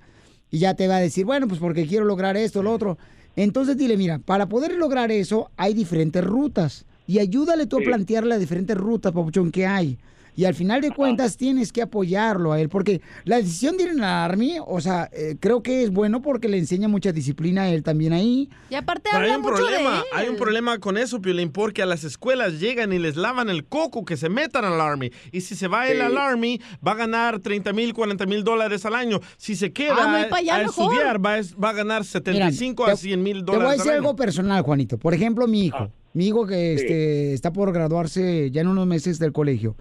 Y 0.51 0.59
ya 0.59 0.75
te 0.75 0.89
va 0.89 0.97
a 0.97 1.01
decir, 1.01 1.25
bueno, 1.25 1.49
pues 1.49 1.61
porque 1.61 1.87
quiero 1.87 2.05
lograr 2.05 2.37
esto, 2.37 2.63
lo 2.63 2.73
otro. 2.73 2.99
Entonces 3.37 3.77
dile, 3.77 3.97
mira, 3.97 4.19
para 4.19 4.47
poder 4.47 4.75
lograr 4.75 5.13
eso 5.13 5.51
hay 5.57 5.75
diferentes 5.75 6.25
rutas. 6.25 6.87
Y 7.07 7.21
ayúdale 7.21 7.67
tú 7.67 7.79
a 7.79 7.83
plantearle 7.83 8.31
las 8.31 8.41
diferentes 8.41 8.77
rutas, 8.77 9.13
papuchón, 9.13 9.53
que 9.53 9.67
hay. 9.67 9.99
Y 10.37 10.45
al 10.45 10.55
final 10.55 10.81
de 10.83 10.91
cuentas 10.91 11.37
tienes 11.39 11.73
que 11.73 11.81
apoyarlo 11.83 12.53
a 12.53 12.61
él, 12.61 12.69
porque 12.69 13.01
la 13.25 13.37
decisión 13.39 13.77
de 13.79 13.85
ir 13.85 13.91
a 13.91 13.95
la 13.95 14.25
Army, 14.25 14.59
o 14.65 14.81
sea, 14.83 15.09
eh, 15.13 15.37
creo 15.41 15.63
que 15.63 15.83
es 15.83 15.91
bueno 15.91 16.21
porque 16.21 16.49
le 16.49 16.59
enseña 16.59 16.89
mucha 16.89 17.11
disciplina 17.11 17.63
a 17.63 17.69
él 17.71 17.83
también 17.83 18.13
ahí. 18.13 18.51
Y 18.69 18.75
aparte 18.75 19.09
Pero 19.11 19.25
hay 19.25 19.31
habla 19.33 19.37
un 19.39 19.43
mucho 19.43 19.55
problema, 19.65 19.91
de 19.93 19.97
él. 19.99 20.05
hay 20.13 20.29
un 20.29 20.37
problema 20.37 20.79
con 20.79 20.99
eso, 20.99 21.21
Piolín, 21.23 21.51
porque 21.51 21.83
a 21.83 21.87
las 21.87 22.05
escuelas 22.05 22.61
llegan 22.61 22.93
y 22.93 22.99
les 22.99 23.17
lavan 23.17 23.49
el 23.49 23.65
coco 23.65 24.05
que 24.05 24.17
se 24.19 24.29
metan 24.29 24.65
al 24.67 24.81
Army. 24.81 25.11
Y 25.33 25.41
si 25.41 25.55
se 25.57 25.69
va 25.69 25.89
él 25.89 25.97
Sí. 25.97 26.03
al 26.03 26.19
Army, 26.19 26.61
va 26.87 26.93
a 26.93 26.97
ganar 26.97 27.39
30 27.41 27.73
mil, 27.73 27.95
40 27.95 28.27
mil 28.27 28.45
dólares 28.45 28.85
al 28.85 28.95
año. 28.95 29.21
Si 29.39 29.57
se 29.57 29.73
queda 29.73 29.95
Ah, 29.99 30.29
a 30.31 30.63
estudiar, 30.63 31.25
va, 31.25 31.37
a- 31.37 31.41
va 31.63 31.71
a 31.71 31.73
ganar 31.73 32.05
75 32.05 32.83
Mira, 32.85 32.93
a 32.93 32.97
100 32.97 33.23
mil 33.23 33.39
Te 33.39 33.45
voy 33.45 33.55
a 33.55 33.59
dólares 33.59 33.79
decir 33.79 33.93
al 33.93 33.99
algo 33.99 34.17
personal, 34.17 34.63
Juanito. 34.63 34.99
Por 34.99 35.15
ejemplo, 35.15 35.47
mi 35.47 35.65
hijo. 35.67 35.91
Mi 36.13 36.29
hijo 36.29 36.47
que 36.47 36.77
Sí. 36.79 36.83
este, 36.85 37.33
está 37.35 37.53
por 37.53 37.73
graduarse 37.73 38.51
ya 38.51 38.63
en 38.63 38.69
unos 38.69 38.87
meses 38.87 39.19
del 39.19 39.33
colegio. 39.33 39.77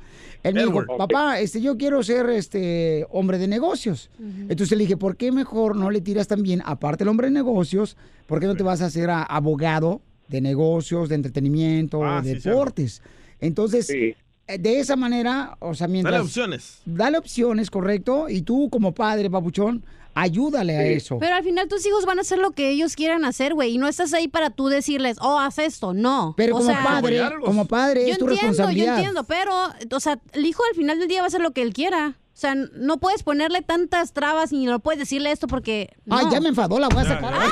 Él 0.47 0.53
me 0.53 0.63
dijo, 0.65 0.85
papá, 0.97 1.39
este, 1.39 1.59
yo 1.61 1.77
quiero 1.77 2.03
ser 2.03 2.29
este 2.29 3.05
hombre 3.09 3.37
de 3.37 3.47
negocios. 3.47 4.09
Entonces 4.19 4.71
le 4.77 4.83
dije, 4.83 4.97
¿por 4.97 5.17
qué 5.17 5.31
mejor 5.31 5.75
no 5.75 5.89
le 5.91 6.01
tiras 6.01 6.27
también, 6.27 6.61
aparte 6.65 7.03
el 7.03 7.09
hombre 7.09 7.27
de 7.27 7.31
negocios, 7.33 7.97
por 8.27 8.39
qué 8.39 8.45
no 8.45 8.55
te 8.55 8.63
vas 8.63 8.81
a 8.81 8.85
hacer 8.85 9.09
a- 9.09 9.23
abogado 9.23 10.01
de 10.27 10.41
negocios, 10.41 11.09
de 11.09 11.15
entretenimiento, 11.15 12.03
Ah, 12.05 12.21
de 12.21 12.39
sí, 12.39 12.47
deportes? 12.49 13.01
Entonces, 13.39 13.89
eh, 13.89 14.15
de 14.59 14.79
esa 14.79 14.95
manera, 14.95 15.57
o 15.59 15.73
sea, 15.73 15.87
mientras... 15.87 16.13
Dale 16.13 16.23
opciones. 16.23 16.81
Dale 16.85 17.17
opciones, 17.17 17.69
correcto. 17.71 18.29
Y 18.29 18.41
tú 18.43 18.69
como 18.69 18.93
padre, 18.93 19.29
papuchón, 19.29 19.83
ayúdale 20.15 20.75
a 20.77 20.83
eso. 20.85 21.19
Pero 21.19 21.35
al 21.35 21.43
final 21.43 21.67
tus 21.67 21.85
hijos 21.85 22.05
van 22.05 22.17
a 22.17 22.21
hacer 22.21 22.39
lo 22.39 22.51
que 22.51 22.69
ellos 22.69 22.95
quieran 22.95 23.23
hacer, 23.25 23.53
güey. 23.53 23.73
Y 23.75 23.77
no 23.77 23.87
estás 23.87 24.13
ahí 24.13 24.27
para 24.27 24.49
tú 24.49 24.67
decirles, 24.67 25.17
oh, 25.21 25.39
haz 25.39 25.59
esto. 25.59 25.93
No. 25.93 26.33
Pero 26.37 26.55
O 26.55 26.57
como 26.59 26.71
sea- 26.71 26.83
padre, 26.83 27.21
como 27.43 27.65
padre 27.65 28.07
yo 28.07 28.13
es 28.13 28.17
tu 28.17 28.25
entiendo, 28.25 28.47
responsabilidad. 28.47 28.85
Yo 28.93 28.97
entiendo, 28.97 29.23
pero, 29.25 29.53
o 29.91 29.99
sea, 29.99 30.19
el 30.33 30.45
hijo 30.45 30.63
al 30.69 30.75
final 30.75 30.97
del 30.97 31.07
día 31.07 31.19
va 31.19 31.25
a 31.25 31.27
hacer 31.27 31.41
lo 31.41 31.51
que 31.51 31.61
él 31.61 31.73
quiera. 31.73 32.15
O 32.33 32.37
sea, 32.37 32.53
no 32.55 32.97
puedes 32.97 33.23
ponerle 33.23 33.61
tantas 33.61 34.11
trabas 34.11 34.51
y 34.51 34.65
no 34.65 34.79
puedes 34.79 34.99
decirle 34.99 35.31
esto 35.31 35.47
porque. 35.47 35.95
Ay, 36.09 36.25
no. 36.25 36.31
ya 36.31 36.41
me 36.41 36.49
enfadó, 36.49 36.79
la 36.79 36.89
voy 36.89 37.03
a 37.03 37.05
sacar. 37.07 37.33
Ah. 37.45 37.49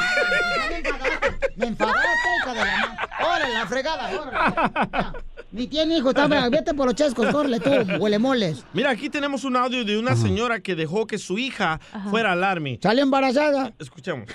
Me 1.56 1.68
enfadaste, 1.68 2.08
hija 2.42 2.54
de 2.54 2.60
la 2.60 3.10
Órale, 3.30 3.54
la 3.54 3.68
fregada, 3.68 4.10
órale. 4.20 5.18
Ni 5.54 5.68
tiene 5.68 5.98
hijos, 5.98 6.16
está, 6.16 6.28
vete 6.50 6.74
por 6.74 6.88
los 6.88 6.96
chescos, 6.96 7.28
córrele 7.32 7.60
tú, 7.60 7.70
huele 8.00 8.18
moles. 8.20 8.66
Mira, 8.74 8.90
aquí 8.90 9.10
tenemos 9.10 9.44
un 9.44 9.56
audio 9.56 9.86
de 9.86 9.98
una 10.00 10.16
señora 10.16 10.60
que 10.62 10.76
dejó 10.76 11.06
que 11.08 11.18
su 11.20 11.38
hija 11.38 11.80
fuera 12.10 12.32
al 12.34 12.44
Army. 12.44 12.80
Sale 12.82 13.02
embarazada. 13.04 13.72
Escuchemos. 13.80 14.28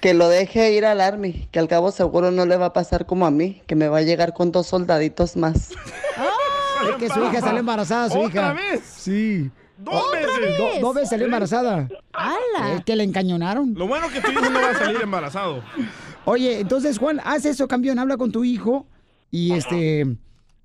Que 0.00 0.12
lo 0.12 0.28
deje 0.28 0.72
ir 0.72 0.86
al 0.86 1.00
army, 1.02 1.46
que 1.52 1.58
al 1.58 1.68
cabo 1.68 1.92
seguro 1.92 2.30
no 2.30 2.46
le 2.46 2.56
va 2.56 2.66
a 2.66 2.72
pasar 2.72 3.04
como 3.04 3.26
a 3.26 3.30
mí, 3.30 3.60
que 3.66 3.76
me 3.76 3.86
va 3.86 3.98
a 3.98 4.02
llegar 4.02 4.32
con 4.32 4.50
dos 4.50 4.66
soldaditos 4.66 5.36
más. 5.36 5.70
Es 6.88 6.96
que 6.96 7.08
su 7.10 7.22
hija 7.22 7.40
salió 7.42 7.60
embarazada, 7.60 8.08
su 8.08 8.18
¿Otra 8.18 8.40
hija. 8.40 8.52
vez? 8.54 8.80
Sí. 8.82 9.50
Dos 9.76 9.94
Oh, 10.02 10.10
veces. 10.12 10.56
do- 10.58 10.80
dos 10.80 10.94
veces 10.94 11.10
salió 11.10 11.26
embarazada. 11.26 11.86
Es 12.74 12.84
que 12.86 12.96
le 12.96 13.04
encañonaron. 13.04 13.74
Lo 13.74 13.86
bueno 13.86 14.08
que 14.08 14.22
tu 14.22 14.30
hijo 14.32 14.48
no 14.48 14.60
va 14.62 14.70
a 14.70 14.74
salir 14.78 15.00
embarazado. 15.02 15.62
Oye, 16.24 16.60
entonces, 16.60 16.96
Juan, 16.98 17.20
haz 17.22 17.44
eso, 17.44 17.68
campeón, 17.68 17.98
habla 17.98 18.16
con 18.16 18.32
tu 18.32 18.44
hijo 18.44 18.86
y 19.30 19.52
este... 19.52 20.16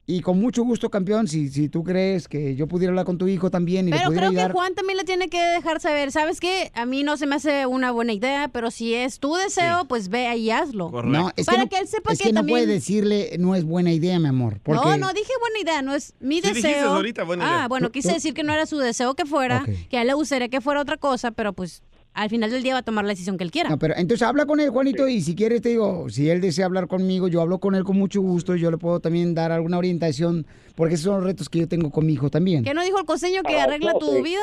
Y 0.07 0.21
con 0.21 0.39
mucho 0.39 0.63
gusto, 0.63 0.91
campeón, 0.91 1.27
si, 1.27 1.49
si 1.49 1.67
tú 1.67 1.83
crees 1.83 2.27
que 2.27 2.55
yo 2.55 2.67
pudiera 2.67 2.91
hablar 2.91 3.05
con 3.07 3.17
tu 3.17 3.27
hijo 3.27 3.49
también 3.49 3.87
y 3.87 3.91
le 3.91 3.97
Pero 3.97 4.09
pudiera 4.09 4.27
creo 4.27 4.29
ayudar. 4.29 4.47
que 4.51 4.53
Juan 4.53 4.75
también 4.75 4.97
le 4.97 5.03
tiene 5.03 5.29
que 5.29 5.41
dejar 5.41 5.81
saber, 5.81 6.11
¿sabes 6.11 6.39
qué? 6.39 6.71
A 6.75 6.85
mí 6.85 7.01
no 7.01 7.17
se 7.17 7.25
me 7.25 7.33
hace 7.35 7.65
una 7.65 7.89
buena 7.91 8.13
idea, 8.13 8.47
pero 8.49 8.69
si 8.69 8.93
es 8.93 9.17
tu 9.17 9.33
deseo, 9.33 9.85
pues 9.85 10.09
ve 10.09 10.27
ahí 10.27 10.43
y 10.43 10.51
hazlo. 10.51 10.91
No, 11.03 11.31
es 11.35 11.47
Para 11.47 11.63
que, 11.63 11.69
que, 11.69 11.75
no, 11.77 11.81
él 11.81 11.87
sepa 11.87 12.13
es 12.13 12.19
que, 12.19 12.25
que 12.25 12.33
no 12.33 12.45
puede 12.45 12.67
decirle 12.67 13.35
no 13.39 13.55
es 13.55 13.63
buena 13.63 13.91
idea, 13.93 14.19
mi 14.19 14.27
amor. 14.27 14.59
Porque... 14.61 14.79
No, 14.79 14.95
no 14.97 15.11
dije 15.11 15.31
buena 15.41 15.59
idea, 15.59 15.81
no 15.81 15.95
es 15.95 16.13
mi 16.19 16.35
Sí 16.35 16.49
dijiste 16.49 16.67
deseo. 16.67 16.93
ahorita 16.93 17.23
buena 17.23 17.43
ah, 17.43 17.55
idea. 17.57 17.67
bueno, 17.67 17.87
Tú- 17.87 17.93
quise 17.93 18.13
decir 18.13 18.35
que 18.35 18.43
no 18.43 18.53
era 18.53 18.67
su 18.67 18.77
deseo 18.77 19.15
que 19.15 19.25
fuera, 19.25 19.65
que 19.89 19.97
a 19.97 20.01
él 20.01 20.07
le 20.07 20.13
gustaría 20.13 20.49
que 20.49 20.61
fuera 20.61 20.81
otra 20.81 20.97
cosa, 20.97 21.31
pero 21.31 21.53
pues 21.53 21.81
al 22.15 22.29
final 22.29 22.49
del 22.49 22.63
día 22.63 22.73
va 22.73 22.79
a 22.79 22.83
tomar 22.83 23.03
la 23.05 23.09
decisión 23.11 23.37
que 23.37 23.43
él 23.43 23.51
quiera. 23.51 23.69
No, 23.69 23.77
pero 23.77 23.93
entonces 23.97 24.25
habla 24.27 24.45
con 24.45 24.59
él, 24.59 24.69
Juanito, 24.69 25.07
y 25.07 25.21
si 25.21 25.35
quieres, 25.35 25.61
te 25.61 25.69
digo, 25.69 26.07
si 26.09 26.29
él 26.29 26.41
desea 26.41 26.65
hablar 26.65 26.87
conmigo, 26.87 27.27
yo 27.27 27.41
hablo 27.41 27.59
con 27.59 27.75
él 27.75 27.83
con 27.83 27.97
mucho 27.97 28.21
gusto, 28.21 28.55
y 28.55 28.59
yo 28.61 28.71
le 28.71 28.77
puedo 28.77 28.99
también 28.99 29.35
dar 29.35 29.51
alguna 29.51 29.77
orientación, 29.77 30.47
porque 30.75 30.95
esos 30.95 31.05
son 31.05 31.15
los 31.15 31.23
retos 31.25 31.49
que 31.49 31.59
yo 31.59 31.67
tengo 31.67 31.91
con 31.91 32.05
mi 32.05 32.13
hijo 32.13 32.29
también. 32.29 32.63
¿Qué 32.63 32.73
no 32.73 32.83
dijo 32.83 32.97
el 32.99 33.05
costeño 33.05 33.43
que 33.43 33.59
Ah, 33.59 33.65
arregla 33.65 33.93
no, 33.93 33.99
tu 33.99 34.11
sí. 34.15 34.21
vida? 34.21 34.41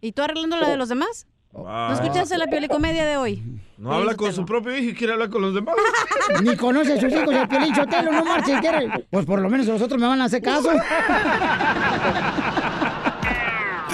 ¿Y 0.00 0.12
tú 0.12 0.22
arreglando 0.22 0.56
la 0.58 0.68
de 0.68 0.76
los 0.76 0.88
demás? 0.88 1.26
Ah. 1.54 1.88
¿No 1.90 1.94
escuchaste 2.02 2.36
la 2.36 2.46
piolicomedia 2.48 3.06
de 3.06 3.16
hoy? 3.16 3.42
No 3.78 3.92
habla 3.94 4.14
con 4.14 4.30
su 4.32 4.44
propio 4.44 4.76
hijo 4.76 4.90
y 4.90 4.94
quiere 4.94 5.14
hablar 5.14 5.30
con 5.30 5.40
los 5.40 5.54
demás. 5.54 5.74
Ni 6.42 6.54
conoce 6.54 6.92
a 6.94 7.00
sus 7.00 7.10
hijos, 7.10 7.34
el 7.34 7.48
Piolín 7.48 7.72
Chotelo, 7.74 8.12
no 8.12 8.24
marche, 8.26 8.58
quiere. 8.60 9.06
Pues 9.10 9.24
por 9.24 9.40
lo 9.40 9.48
menos 9.48 9.66
los 9.66 9.80
otros 9.80 9.98
me 9.98 10.06
van 10.06 10.20
a 10.20 10.24
hacer 10.26 10.42
caso. 10.42 10.68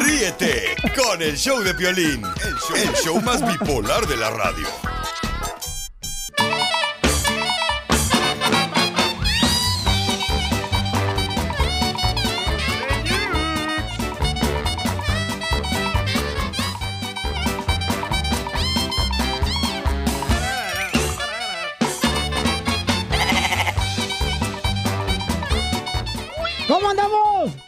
Ríete 0.05 0.75
con 0.97 1.23
el 1.23 1.37
show 1.37 1.61
de 1.63 1.75
Piolín, 1.75 2.25
el 2.25 2.55
show, 2.57 2.77
el 2.77 2.95
show 2.95 3.21
más 3.21 3.41
bipolar 3.47 4.07
de 4.07 4.17
la 4.17 4.31
radio. 4.31 4.67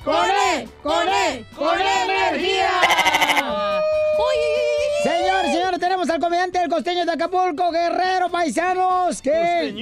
¡Con 0.05 0.27
E! 0.27 0.69
¡Con 0.83 1.09
E! 1.09 1.47
¡Con 1.57 1.81
energía! 1.81 2.69
Señor, 5.03 5.45
señor, 5.47 5.79
tenemos 5.79 6.11
al 6.11 6.21
comediante 6.21 6.59
del 6.59 6.69
costeño 6.69 7.07
de 7.07 7.13
Acapulco, 7.13 7.71
Guerrero 7.71 8.29
Paisanos, 8.31 9.23
que 9.23 9.75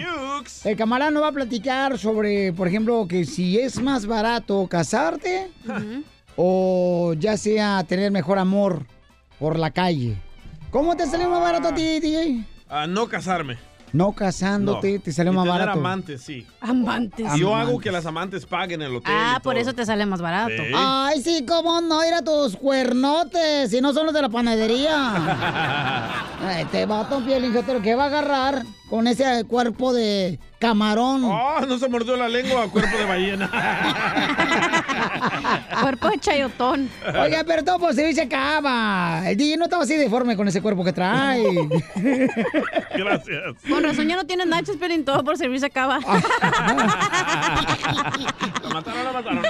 el 0.65 0.77
camarada 0.77 1.11
nos 1.11 1.25
va 1.25 1.29
a 1.29 1.33
platicar 1.33 1.99
sobre, 1.99 2.53
por 2.53 2.69
ejemplo, 2.69 3.07
que 3.09 3.25
si 3.25 3.59
es 3.59 3.81
más 3.81 4.07
barato 4.07 4.67
casarte 4.69 5.51
o 6.37 7.15
ya 7.19 7.37
sea 7.37 7.85
tener 7.85 8.13
mejor 8.13 8.39
amor 8.39 8.87
por 9.41 9.59
la 9.59 9.73
calle. 9.73 10.17
¿Cómo 10.71 10.97
te 10.97 11.07
salió 11.07 11.29
más 11.29 11.41
barato 11.41 11.69
a 11.69 11.75
ti, 11.75 12.01
DJ? 12.01 12.45
A 12.69 12.87
no 12.87 13.09
casarme. 13.09 13.59
No 13.93 14.13
casándote, 14.13 14.99
te 14.99 15.13
sale 15.13 15.31
Y 15.31 15.35
más 15.35 15.45
tener 15.45 15.61
barato. 15.61 15.79
amantes, 15.79 16.23
sí. 16.23 16.47
Amantes. 16.61 17.27
Yo 17.37 17.55
hago 17.55 17.79
que 17.79 17.93
las 17.93 18.07
amantes 18.07 18.47
paguen 18.47 18.81
el 18.83 18.97
hotel. 18.97 19.13
Ah, 19.15 19.37
y 19.39 19.43
por 19.43 19.55
todo. 19.55 19.63
eso 19.63 19.75
te 19.75 19.85
sale 19.85 20.07
más 20.07 20.21
barato. 20.21 20.51
Sí. 20.57 20.73
Ay, 20.75 21.23
sí, 21.23 21.45
cómo 21.47 21.81
no, 21.81 22.05
ir 22.07 22.15
a 22.15 22.23
tus 22.23 22.57
cuernotes, 22.57 23.71
si 23.71 23.81
no 23.81 23.93
son 23.93 24.07
los 24.07 24.15
de 24.15 24.23
la 24.23 24.29
panadería. 24.29 26.27
Este 26.59 26.87
vato, 26.87 27.21
Sotelo, 27.21 27.83
¿qué 27.83 27.95
va 27.95 28.05
a 28.05 28.07
agarrar 28.07 28.65
con 28.93 29.07
ese 29.07 29.45
cuerpo 29.45 29.95
de 29.95 30.39
camarón? 30.59 31.25
Oh, 31.25 31.61
no 31.67 31.79
se 31.79 31.89
mordió 31.89 32.15
la 32.15 32.29
lengua, 32.29 32.69
cuerpo 32.69 32.95
de 32.95 33.07
ballena. 33.07 33.51
Cuerpo 35.81 36.11
de 36.11 36.19
chayotón. 36.19 36.91
Oiga, 37.19 37.43
pero 37.47 37.65
todo 37.65 37.79
por 37.79 37.95
servicio 37.95 38.23
se 38.23 38.29
acaba. 38.29 39.23
El 39.25 39.39
DJ 39.39 39.57
no 39.57 39.65
estaba 39.65 39.85
así 39.85 39.97
deforme 39.97 40.37
con 40.37 40.47
ese 40.47 40.61
cuerpo 40.61 40.85
que 40.85 40.93
trae. 40.93 41.43
Gracias. 42.95 43.55
Con 43.67 43.83
razón 43.83 44.09
ya 44.09 44.17
no 44.17 44.27
tienes 44.27 44.47
nachos, 44.47 44.77
pero 44.79 44.93
en 44.93 45.07
todo 45.07 45.25
por 45.25 45.39
servir 45.39 45.59
se 45.59 45.65
acaba. 45.67 45.99
La 45.99 46.05
mataron, 48.75 49.05
la 49.05 49.13
mataron. 49.13 49.43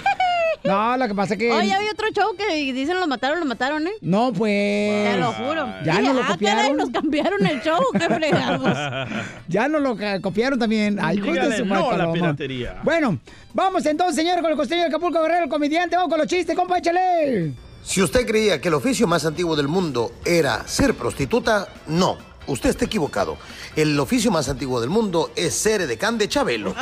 No, 0.64 0.96
lo 0.96 1.08
que 1.08 1.14
pasa 1.14 1.34
es 1.34 1.40
que... 1.40 1.52
Oye, 1.52 1.72
había 1.72 1.90
otro 1.90 2.08
show 2.14 2.36
que 2.36 2.72
dicen 2.72 2.98
lo 2.98 3.06
mataron, 3.06 3.40
lo 3.40 3.46
mataron, 3.46 3.86
¿eh? 3.86 3.92
No, 4.00 4.32
pues... 4.32 5.12
Te 5.12 5.18
lo 5.18 5.32
juro. 5.32 5.66
Ya 5.84 6.00
no 6.00 6.12
lo 6.12 6.20
ah, 6.20 6.26
caray, 6.26 6.32
copiaron. 6.32 6.76
nos 6.76 6.90
cambiaron 6.90 7.46
el 7.46 7.62
show, 7.62 7.82
qué 7.92 8.14
fregados. 8.14 8.62
Ya 9.48 9.68
no 9.68 9.80
lo 9.80 9.96
copiaron 10.22 10.58
también. 10.58 10.98
Ay, 11.00 11.20
de 11.20 11.56
su 11.56 11.64
no 11.64 11.90
a 11.90 11.96
la 11.96 12.12
piratería. 12.12 12.80
Bueno, 12.82 13.18
vamos 13.52 13.84
entonces, 13.86 14.16
señor, 14.16 14.40
con 14.40 14.50
el 14.50 14.56
costeño 14.56 14.82
de 14.82 14.88
Acapulco 14.88 15.20
Guerrero, 15.20 15.44
el 15.44 15.50
comediante. 15.50 15.96
Vamos 15.96 16.10
con 16.10 16.18
los 16.18 16.26
chistes, 16.26 16.56
compa, 16.56 16.78
échale. 16.78 17.52
Si 17.82 18.00
usted 18.00 18.26
creía 18.26 18.60
que 18.60 18.68
el 18.68 18.74
oficio 18.74 19.06
más 19.06 19.26
antiguo 19.26 19.56
del 19.56 19.68
mundo 19.68 20.12
era 20.24 20.66
ser 20.66 20.94
prostituta, 20.94 21.68
no. 21.88 22.31
Usted 22.46 22.70
está 22.70 22.84
equivocado. 22.84 23.36
El 23.76 23.98
oficio 23.98 24.30
más 24.30 24.48
antiguo 24.48 24.80
del 24.80 24.90
mundo 24.90 25.30
es 25.36 25.54
ser 25.54 25.82
edecán 25.82 26.18
de 26.18 26.28
Chabelo. 26.28 26.74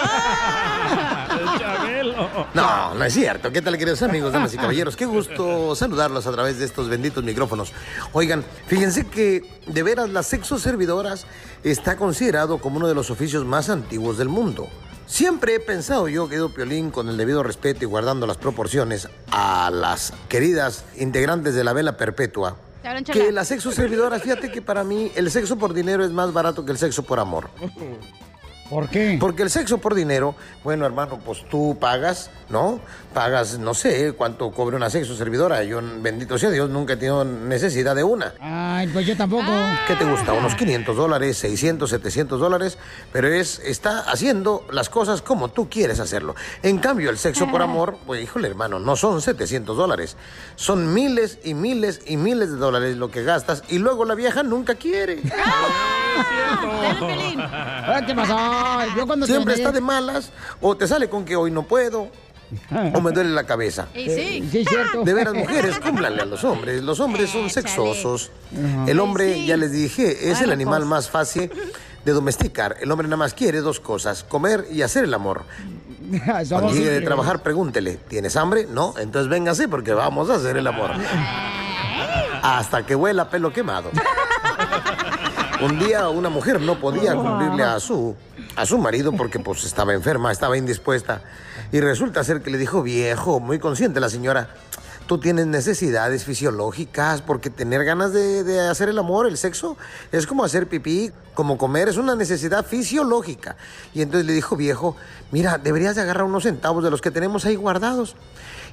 No, 2.55 2.95
no 2.95 3.05
es 3.05 3.15
cierto. 3.15 3.53
¿Qué 3.53 3.63
tal, 3.63 3.77
queridos 3.79 4.03
amigos, 4.03 4.33
damas 4.33 4.53
y 4.55 4.57
caballeros? 4.57 4.97
Qué 4.97 5.07
gusto 5.07 5.75
saludarlos 5.77 6.27
a 6.27 6.33
través 6.33 6.59
de 6.59 6.65
estos 6.65 6.89
benditos 6.89 7.23
micrófonos. 7.25 7.73
Oigan, 8.13 8.45
fíjense 8.67 9.07
que 9.07 9.43
de 9.67 9.83
veras 9.83 10.11
las 10.11 10.27
sexoservidoras 10.27 11.27
está 11.63 11.97
considerado 11.97 12.59
como 12.59 12.79
uno 12.79 12.89
de 12.89 12.95
los 12.95 13.11
oficios 13.11 13.45
más 13.45 13.69
antiguos 13.71 14.19
del 14.19 14.29
mundo. 14.29 14.69
Siempre 15.07 15.57
he 15.57 15.61
pensado 15.61 16.09
yo, 16.09 16.29
querido 16.29 16.55
Piolín, 16.55 16.91
con 16.91 17.09
el 17.09 17.17
debido 17.17 17.43
respeto 17.43 17.85
y 17.85 17.87
guardando 17.89 18.27
las 18.27 18.37
proporciones 18.37 19.09
a 19.33 19.71
las 19.71 20.13
queridas 20.29 20.85
integrantes 20.97 21.55
de 21.55 21.65
la 21.65 21.73
vela 21.73 21.97
perpetua, 21.97 22.57
hablan, 22.89 23.05
que 23.05 23.13
chala. 23.13 23.31
las 23.33 23.49
sexoservidoras, 23.49 24.23
fíjate 24.23 24.51
que 24.51 24.63
para 24.63 24.85
mí 24.85 25.11
el 25.15 25.31
sexo 25.31 25.57
por 25.57 25.75
dinero 25.75 26.05
es 26.05 26.11
más 26.11 26.33
barato 26.33 26.65
que 26.65 26.73
el 26.73 26.79
sexo 26.79 27.03
por 27.03 27.19
amor. 27.19 27.51
¿Por 28.71 28.89
qué? 28.89 29.17
Porque 29.21 29.43
el 29.43 29.51
sexo 29.51 29.79
por 29.79 29.97
dinero, 29.97 30.37
bueno, 30.63 30.87
hermano, 30.87 31.19
pues 31.19 31.45
tú 31.51 31.77
pagas, 31.81 32.31
¿no? 32.49 32.81
Pagas, 33.13 33.59
no 33.59 33.75
sé 33.75 34.13
cuánto 34.13 34.53
cobra 34.53 34.77
una 34.77 34.89
sexo 34.89 35.17
servidora. 35.17 35.65
Yo, 35.65 35.81
bendito 36.01 36.39
sea 36.39 36.51
Dios, 36.51 36.71
nunca 36.71 36.93
he 36.93 36.97
tenido 36.97 37.25
necesidad 37.25 37.97
de 37.97 38.05
una. 38.05 38.33
Ay, 38.41 38.87
pues 38.87 39.05
yo 39.07 39.17
tampoco. 39.17 39.51
¿Qué 39.89 39.97
te 39.97 40.05
gusta? 40.05 40.33
Unos 40.33 40.55
500 40.55 40.97
dólares, 40.97 41.37
600, 41.39 41.91
700 41.91 42.39
dólares, 42.39 42.79
pero 43.13 43.27
es, 43.27 43.59
está 43.65 44.09
haciendo 44.09 44.65
las 44.71 44.89
cosas 44.89 45.21
como 45.21 45.49
tú 45.49 45.69
quieres 45.69 45.99
hacerlo. 45.99 46.37
En 46.63 46.79
cambio, 46.79 47.11
el 47.11 47.19
sexo 47.19 47.51
por 47.51 47.63
amor, 47.63 47.99
pues 48.07 48.23
híjole 48.23 48.47
hermano, 48.47 48.79
no 48.79 48.95
son 48.95 49.21
700 49.21 49.77
dólares, 49.77 50.17
son 50.55 50.95
miles 50.95 51.41
y 51.43 51.55
miles 51.55 52.03
y 52.07 52.17
miles 52.17 52.53
de 52.53 52.57
dólares 52.57 52.97
lo 52.97 53.11
que 53.11 53.25
gastas 53.25 53.65
y 53.69 53.79
luego 53.79 54.05
la 54.05 54.15
vieja 54.15 54.45
nunca 54.45 54.77
quiere. 54.77 55.21
Ay, 57.01 58.05
¿Qué 58.07 58.15
pasó? 58.15 58.60
Yo 58.97 59.07
cuando 59.07 59.27
te 59.27 59.33
Siempre 59.33 59.55
está 59.55 59.73
de 59.73 59.81
malas 59.81 60.31
o 60.61 60.77
te 60.77 60.87
sale 60.87 61.09
con 61.09 61.25
que 61.25 61.37
hoy 61.37 61.51
no 61.51 61.63
puedo. 61.63 62.09
O 62.95 63.01
me 63.01 63.13
duele 63.13 63.31
la 63.31 63.45
cabeza. 63.45 63.87
Y 63.95 64.07
sí. 64.11 64.49
Sí, 64.51 64.59
es 64.59 64.69
cierto. 64.69 65.05
De 65.05 65.15
veras, 65.15 65.35
mujeres, 65.35 65.79
cúmplanle 65.79 66.23
a 66.23 66.25
los 66.25 66.43
hombres. 66.43 66.83
Los 66.83 66.99
hombres 66.99 67.31
son 67.31 67.49
sexosos. 67.49 68.33
El 68.87 68.99
hombre, 68.99 69.45
ya 69.45 69.57
les 69.57 69.73
dije, 69.73 70.31
es 70.31 70.41
el 70.41 70.51
animal 70.51 70.85
más 70.85 71.09
fácil 71.09 71.51
de 72.05 72.13
domesticar. 72.13 72.77
El 72.81 72.91
hombre 72.91 73.07
nada 73.07 73.19
más 73.19 73.35
quiere 73.35 73.61
dos 73.61 73.81
cosas, 73.81 74.25
comer 74.25 74.67
y 74.71 74.83
hacer 74.83 75.05
el 75.05 75.15
amor. 75.15 75.45
Cuando 76.49 76.73
llegue 76.73 76.91
de 76.91 77.01
trabajar, 77.03 77.43
pregúntele, 77.43 77.99
¿tienes 78.09 78.37
hambre? 78.37 78.67
No, 78.69 78.95
entonces 78.99 79.29
véngase 79.29 79.69
porque 79.69 79.93
vamos 79.93 80.31
a 80.31 80.35
hacer 80.35 80.57
el 80.57 80.67
amor. 80.67 80.91
Hasta 82.43 82.85
que 82.85 82.95
huela 82.95 83.29
pelo 83.29 83.53
quemado. 83.53 83.91
Un 85.63 85.79
día 85.79 86.09
una 86.09 86.31
mujer 86.31 86.59
no 86.61 86.81
podía 86.81 87.15
cumplirle 87.15 87.63
a 87.65 87.79
su, 87.79 88.17
a 88.57 88.67
su 88.67 88.79
marido 88.79 89.13
porque 89.13 89.39
pues 89.39 89.65
estaba 89.65 89.95
enferma, 89.95 90.33
estaba 90.33 90.57
indispuesta. 90.57 91.23
Y 91.73 91.81
resulta 91.81 92.25
ser 92.25 92.43
que 92.43 92.51
le 92.51 92.59
dijo, 92.59 92.83
viejo, 92.83 93.41
muy 93.41 93.59
consciente 93.59 94.01
la 94.01 94.09
señora, 94.09 94.55
tú 95.07 95.19
tienes 95.19 95.47
necesidades 95.47 96.25
fisiológicas 96.25 97.23
porque 97.23 97.51
tener 97.51 97.85
ganas 97.85 98.13
de, 98.13 98.45
de 98.45 98.61
hacer 98.61 98.89
el 98.89 98.99
amor, 98.99 99.27
el 99.27 99.37
sexo, 99.37 99.77
es 100.13 100.27
como 100.27 100.45
hacer 100.45 100.69
pipí, 100.69 101.13
como 101.35 101.59
comer, 101.59 101.89
es 101.89 101.97
una 101.97 102.15
necesidad 102.15 102.65
fisiológica. 102.67 103.57
Y 103.95 104.03
entonces 104.03 104.27
le 104.27 104.33
dijo, 104.33 104.57
viejo, 104.57 104.97
mira, 105.31 105.59
deberías 105.59 105.97
de 105.97 106.03
agarrar 106.03 106.25
unos 106.25 106.43
centavos 106.43 106.85
de 106.85 106.91
los 106.91 107.01
que 107.01 107.11
tenemos 107.11 107.45
ahí 107.45 107.57
guardados 107.57 108.17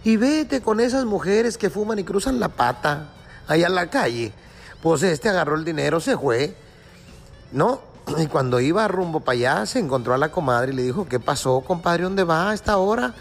y 0.03 0.17
vete 0.17 0.61
con 0.61 0.79
esas 0.79 1.05
mujeres 1.05 1.57
que 1.57 1.69
fuman 1.69 1.99
y 1.99 2.03
cruzan 2.03 2.39
la 2.39 2.49
pata 2.49 3.09
allá 3.47 3.67
en 3.67 3.75
la 3.75 3.89
calle. 3.89 4.33
Pues 4.81 5.03
este 5.03 5.29
agarró 5.29 5.55
el 5.55 5.65
dinero, 5.65 5.99
se 5.99 6.17
fue. 6.17 6.55
¿no? 7.51 7.81
Y 8.15 8.27
cuando 8.27 8.59
iba 8.59 8.87
rumbo 8.87 9.19
para 9.19 9.33
allá, 9.33 9.65
se 9.65 9.79
encontró 9.79 10.13
a 10.13 10.17
la 10.17 10.31
comadre 10.31 10.71
y 10.71 10.75
le 10.75 10.83
dijo, 10.83 11.07
¿qué 11.07 11.19
pasó, 11.19 11.59
compadre? 11.61 12.03
¿Dónde 12.03 12.23
va 12.23 12.51
a 12.51 12.53
esta 12.53 12.77
hora? 12.77 13.13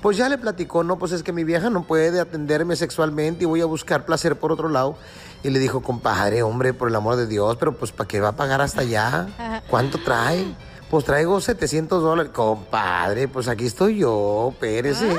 Pues 0.00 0.16
ya 0.16 0.28
le 0.28 0.36
platicó, 0.36 0.82
no, 0.82 0.98
pues 0.98 1.12
es 1.12 1.22
que 1.22 1.32
mi 1.32 1.44
vieja 1.44 1.70
no 1.70 1.84
puede 1.84 2.18
atenderme 2.18 2.74
sexualmente 2.74 3.44
y 3.44 3.46
voy 3.46 3.60
a 3.60 3.66
buscar 3.66 4.04
placer 4.04 4.36
por 4.36 4.50
otro 4.50 4.68
lado. 4.68 4.96
Y 5.44 5.50
le 5.50 5.58
dijo, 5.58 5.80
compadre, 5.80 6.42
hombre, 6.42 6.74
por 6.74 6.88
el 6.88 6.96
amor 6.96 7.16
de 7.16 7.26
Dios, 7.26 7.56
pero 7.56 7.76
pues 7.76 7.92
¿para 7.92 8.08
qué 8.08 8.20
va 8.20 8.28
a 8.28 8.36
pagar 8.36 8.60
hasta 8.60 8.80
allá? 8.80 9.62
¿Cuánto 9.68 9.98
trae? 9.98 10.44
Pues 10.90 11.04
traigo 11.04 11.40
700 11.40 12.02
dólares. 12.02 12.32
Compadre, 12.34 13.28
pues 13.28 13.48
aquí 13.48 13.66
estoy 13.66 13.98
yo, 13.98 14.50
espérese. 14.52 15.16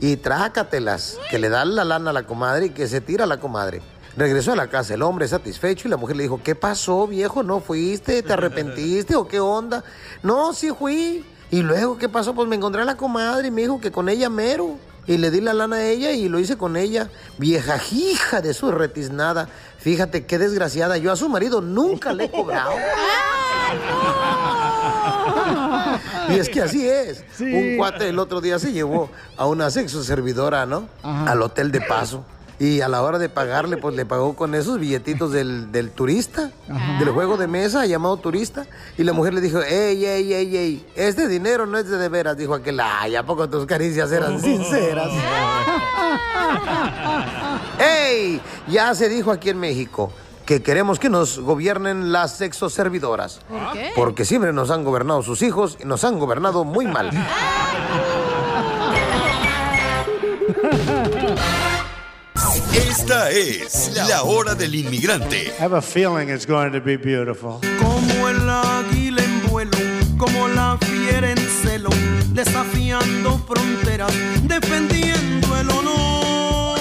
Y 0.00 0.16
trácatelas, 0.16 1.18
que 1.30 1.38
le 1.38 1.48
dan 1.48 1.76
la 1.76 1.84
lana 1.84 2.10
a 2.10 2.12
la 2.12 2.24
comadre 2.24 2.66
y 2.66 2.70
que 2.70 2.88
se 2.88 3.00
tira 3.00 3.26
la 3.26 3.38
comadre. 3.38 3.82
Regresó 4.16 4.52
a 4.52 4.56
la 4.56 4.68
casa 4.68 4.94
el 4.94 5.02
hombre 5.02 5.26
satisfecho 5.26 5.88
y 5.88 5.90
la 5.90 5.96
mujer 5.96 6.16
le 6.16 6.24
dijo, 6.24 6.40
¿qué 6.42 6.54
pasó, 6.54 7.06
viejo? 7.06 7.42
¿No 7.42 7.60
fuiste? 7.60 8.22
¿Te 8.22 8.32
arrepentiste 8.32 9.16
o 9.16 9.26
qué 9.26 9.40
onda? 9.40 9.82
No, 10.22 10.52
sí 10.52 10.70
fui. 10.78 11.24
Y 11.50 11.62
luego, 11.62 11.98
¿qué 11.98 12.08
pasó? 12.08 12.34
Pues 12.34 12.48
me 12.48 12.56
encontré 12.56 12.82
a 12.82 12.84
la 12.84 12.96
comadre 12.96 13.48
y 13.48 13.50
me 13.50 13.62
dijo 13.62 13.80
que 13.80 13.90
con 13.90 14.08
ella 14.08 14.28
mero. 14.28 14.76
Y 15.06 15.18
le 15.18 15.30
di 15.30 15.40
la 15.40 15.52
lana 15.52 15.76
a 15.76 15.84
ella 15.84 16.12
y 16.12 16.28
lo 16.28 16.38
hice 16.38 16.56
con 16.56 16.76
ella. 16.76 17.10
Vieja 17.38 17.80
hija 17.90 18.40
de 18.40 18.54
su 18.54 18.70
retiznada. 18.70 19.48
Fíjate 19.78 20.26
qué 20.26 20.38
desgraciada. 20.38 20.96
Yo 20.96 21.10
a 21.10 21.16
su 21.16 21.28
marido 21.28 21.60
nunca 21.60 22.12
le 22.12 22.24
he 22.24 22.30
cobrado. 22.30 22.72
Y 26.28 26.38
es 26.38 26.48
que 26.48 26.62
así 26.62 26.88
es. 26.88 27.24
Un 27.40 27.76
cuate 27.76 28.08
el 28.08 28.18
otro 28.18 28.40
día 28.40 28.58
se 28.58 28.72
llevó 28.72 29.10
a 29.36 29.46
una 29.46 29.70
sexo 29.70 30.02
servidora, 30.02 30.66
¿no? 30.66 30.88
Al 31.02 31.42
hotel 31.42 31.72
de 31.72 31.80
paso. 31.80 32.24
Y 32.58 32.80
a 32.80 32.88
la 32.88 33.02
hora 33.02 33.18
de 33.18 33.28
pagarle, 33.28 33.76
pues 33.76 33.96
le 33.96 34.06
pagó 34.06 34.34
con 34.34 34.54
esos 34.54 34.78
billetitos 34.78 35.32
del, 35.32 35.72
del 35.72 35.90
turista, 35.90 36.50
del 36.98 37.10
juego 37.10 37.36
de 37.36 37.46
mesa 37.46 37.86
llamado 37.86 38.16
turista. 38.18 38.66
Y 38.98 39.04
la 39.04 39.12
mujer 39.12 39.34
le 39.34 39.40
dijo, 39.40 39.60
ey, 39.62 40.04
ey, 40.04 40.32
ey, 40.32 40.56
ey, 40.56 40.86
este 40.94 41.28
dinero 41.28 41.66
no 41.66 41.78
es 41.78 41.88
de 41.88 41.98
de 41.98 42.08
veras. 42.08 42.36
Dijo 42.36 42.54
aquel, 42.54 42.78
ay, 42.80 43.16
¿a 43.16 43.24
poco 43.24 43.48
tus 43.48 43.66
caricias 43.66 44.10
eran 44.12 44.40
sinceras? 44.40 45.08
¡Ey! 47.78 48.40
Ya 48.68 48.94
se 48.94 49.08
dijo 49.08 49.30
aquí 49.30 49.50
en 49.50 49.58
México 49.58 50.12
que 50.44 50.62
queremos 50.62 50.98
que 50.98 51.08
nos 51.08 51.38
gobiernen 51.38 52.12
las 52.12 52.36
sexoservidoras. 52.36 53.40
¿Por 53.48 53.72
qué? 53.72 53.90
Porque 53.94 54.24
siempre 54.24 54.52
nos 54.52 54.70
han 54.70 54.84
gobernado 54.84 55.22
sus 55.22 55.42
hijos 55.42 55.78
y 55.80 55.84
nos 55.84 56.04
han 56.04 56.18
gobernado 56.18 56.64
muy 56.64 56.86
mal. 56.86 57.10
Esta 62.74 63.30
es 63.30 63.92
la 63.94 64.22
hora 64.22 64.54
del 64.54 64.74
inmigrante. 64.74 65.52
I 65.58 65.62
have 65.62 65.76
a 65.76 65.82
feeling 65.82 66.30
it's 66.30 66.46
going 66.46 66.72
to 66.72 66.80
be 66.80 66.96
beautiful. 66.96 67.60
Como 67.78 68.28
el 68.28 68.48
águila 68.48 69.22
en 69.22 69.42
vuelo, 69.50 69.76
como 70.16 70.48
la 70.48 70.78
fiera 70.80 71.32
en 71.32 71.38
celo, 71.38 71.90
desafiando 72.32 73.36
fronteras, 73.46 74.10
defendiendo 74.44 75.54
el 75.58 75.68
honor. 75.70 76.78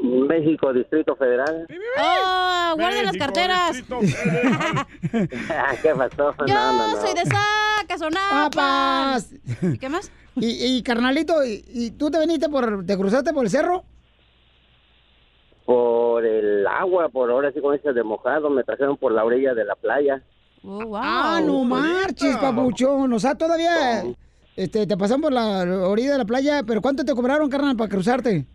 México, 0.00 0.72
Distrito 0.72 1.16
Federal. 1.16 1.66
¡Oh, 2.00 2.72
guarden 2.76 3.04
las 3.06 3.16
carteras! 3.16 3.82
¿Qué 5.82 5.94
pasó? 5.96 6.34
Yo 6.46 6.54
No, 6.54 6.72
no, 6.72 6.94
no. 6.94 7.00
soy 7.00 7.14
de 7.14 7.22
Zacazonapa. 7.24 8.50
¡Papas! 8.50 9.34
¿Y 9.62 9.78
qué 9.78 9.88
más? 9.88 10.10
Y, 10.36 10.76
y, 10.76 10.82
carnalito, 10.82 11.44
¿y, 11.44 11.64
y 11.68 11.90
tú 11.92 12.10
te 12.10 12.18
viniste 12.18 12.48
por, 12.48 12.84
te 12.84 12.96
cruzaste 12.96 13.32
por 13.32 13.44
el 13.44 13.50
cerro? 13.50 13.84
Por 15.64 16.24
el 16.26 16.66
agua, 16.66 17.08
por 17.08 17.30
ahora 17.30 17.52
sí 17.52 17.60
con 17.60 17.74
ese 17.74 17.92
de 17.92 18.02
mojado, 18.02 18.50
me 18.50 18.64
trajeron 18.64 18.96
por 18.96 19.12
la 19.12 19.24
orilla 19.24 19.54
de 19.54 19.64
la 19.64 19.76
playa. 19.76 20.22
Ah, 20.94 21.40
no 21.44 21.64
marches, 21.64 22.36
papuchón. 22.36 23.12
O 23.12 23.18
sea, 23.18 23.34
todavía 23.34 24.04
este, 24.56 24.86
te 24.86 24.96
pasan 24.96 25.20
por 25.20 25.32
la 25.32 25.62
orilla 25.88 26.12
de 26.12 26.18
la 26.18 26.24
playa, 26.24 26.62
pero 26.66 26.82
¿cuánto 26.82 27.04
te 27.04 27.14
cobraron, 27.14 27.48
carnal, 27.48 27.76
para 27.76 27.90
cruzarte? 27.90 28.46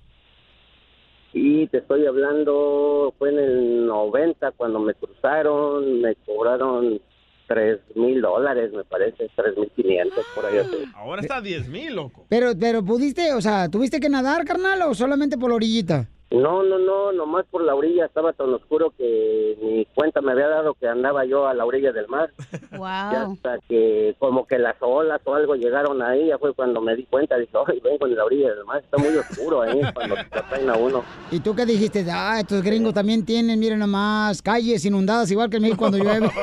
Y 1.34 1.68
te 1.68 1.78
estoy 1.80 2.06
hablando, 2.06 3.14
fue 3.18 3.30
en 3.30 3.40
el 3.40 3.86
90 3.86 4.52
cuando 4.52 4.80
me 4.80 4.94
cruzaron, 4.96 6.02
me 6.02 6.16
cobraron 6.16 7.00
tres 7.48 7.80
mil 7.96 8.22
dólares, 8.22 8.72
me 8.72 8.84
parece, 8.84 9.30
tres 9.36 9.58
mil 9.58 9.70
quinientos 9.76 10.26
por 10.36 10.46
ahí 10.46 10.58
así. 10.60 10.78
Ahora 10.96 11.22
está 11.22 11.38
a 11.38 11.42
10 11.42 11.68
mil, 11.68 11.96
loco. 11.96 12.26
Pero, 12.30 12.52
pero 12.60 12.84
pudiste, 12.84 13.34
o 13.34 13.42
sea, 13.42 13.70
¿tuviste 13.70 14.00
que 14.00 14.10
nadar, 14.10 14.46
carnal, 14.46 14.82
o 14.84 14.94
solamente 14.94 15.38
por 15.38 15.50
la 15.50 15.56
orillita? 15.56 16.08
No, 16.32 16.62
no, 16.62 16.78
no, 16.78 17.12
nomás 17.12 17.46
por 17.50 17.64
la 17.64 17.74
orilla 17.74 18.06
estaba 18.06 18.34
tan 18.34 18.54
oscuro 18.54 18.94
que 18.96 19.58
ni 19.64 19.84
cuenta 19.96 20.22
me 20.22 20.34
había 20.34 20.48
dado 20.48 20.76
que 20.76 20.88
andaba 20.88 21.26
yo 21.26 21.48
a 21.48 21.56
la 21.56 21.66
orilla 21.66 21.92
del 21.92 22.08
mar. 22.08 22.30
Y 22.72 22.78
Wow. 22.78 23.34
hasta 23.34 23.58
que 23.68 24.16
como 24.20 24.46
que 24.46 24.60
las 24.60 24.76
olas 24.80 25.20
o 25.26 25.34
algo 25.34 25.56
llegaron 25.56 26.02
ahí, 26.04 26.28
ya 26.28 26.38
fue 26.38 26.54
cuando 26.54 26.80
me 26.82 26.96
di 26.96 27.04
cuenta, 27.06 27.36
dije, 27.38 27.52
ay, 27.68 27.80
vengo 27.84 28.06
en 28.06 28.16
la 28.16 28.26
orilla 28.26 28.54
del 28.54 28.64
mar, 28.64 28.80
está 28.80 28.98
muy 28.98 29.16
oscuro 29.18 29.62
ahí 29.64 29.82
cuando 29.94 30.16
te 30.16 30.40
traen 30.50 30.70
a 30.70 30.78
uno. 30.78 31.04
¿Y 31.32 31.40
tú 31.40 31.56
qué 31.56 31.66
dijiste? 31.66 32.06
Ah, 32.12 32.40
estos 32.40 32.62
gringos 32.62 32.94
también 32.94 33.26
tienen, 33.26 33.60
miren 33.60 33.80
nomás, 33.80 34.42
calles 34.42 34.86
inundadas 34.86 35.30
igual 35.32 35.50
que 35.50 35.58
en 35.58 35.64
México 35.64 35.80
cuando 35.80 35.98
llueve. 35.98 36.30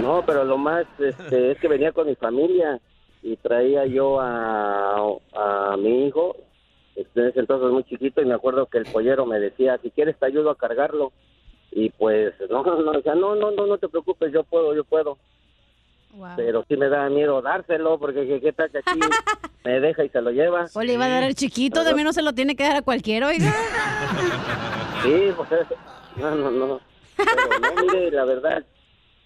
No, 0.00 0.22
pero 0.24 0.44
lo 0.44 0.56
más 0.56 0.86
este, 0.98 1.52
es 1.52 1.58
que 1.58 1.68
venía 1.68 1.92
con 1.92 2.06
mi 2.06 2.14
familia 2.14 2.80
y 3.22 3.36
traía 3.36 3.84
yo 3.86 4.18
a, 4.20 4.96
a 5.34 5.76
mi 5.76 6.06
hijo, 6.06 6.36
en 7.14 7.26
ese 7.26 7.40
entonces 7.40 7.70
muy 7.70 7.84
chiquito, 7.84 8.20
y 8.22 8.26
me 8.26 8.34
acuerdo 8.34 8.66
que 8.66 8.78
el 8.78 8.86
pollero 8.86 9.26
me 9.26 9.38
decía, 9.38 9.78
si 9.82 9.90
quieres 9.90 10.18
te 10.18 10.26
ayudo 10.26 10.50
a 10.50 10.56
cargarlo. 10.56 11.12
Y 11.72 11.90
pues, 11.90 12.34
no, 12.50 12.62
no, 12.82 12.92
decía, 12.92 13.14
no, 13.14 13.34
no, 13.34 13.50
no, 13.50 13.66
no 13.66 13.78
te 13.78 13.88
preocupes, 13.88 14.32
yo 14.32 14.44
puedo, 14.44 14.74
yo 14.74 14.84
puedo. 14.84 15.18
Pero 16.36 16.64
sí 16.68 16.76
me 16.76 16.88
da 16.88 17.08
miedo 17.08 17.40
dárselo, 17.40 17.98
porque 17.98 18.26
¿qué, 18.26 18.40
qué 18.40 18.52
tal 18.52 18.68
que 18.70 18.78
aquí 18.78 18.98
me 19.64 19.78
deja 19.78 20.04
y 20.04 20.08
se 20.08 20.20
lo 20.20 20.30
lleva? 20.32 20.66
O 20.74 20.82
le 20.82 20.94
iba 20.94 21.04
a 21.04 21.08
dar 21.08 21.22
el 21.22 21.36
chiquito, 21.36 21.84
de 21.84 21.94
menos 21.94 22.16
se 22.16 22.22
lo 22.22 22.32
tiene 22.32 22.56
que 22.56 22.64
dar 22.64 22.76
a 22.76 22.82
cualquiera, 22.82 23.28
oiga. 23.28 23.52
Sí, 25.02 25.32
pues. 25.34 25.48
No, 26.16 26.34
no, 26.34 26.50
no. 26.50 26.80
Pero 27.16 27.58
no, 27.58 27.82
mire, 27.92 28.10
la 28.10 28.26
verdad, 28.26 28.62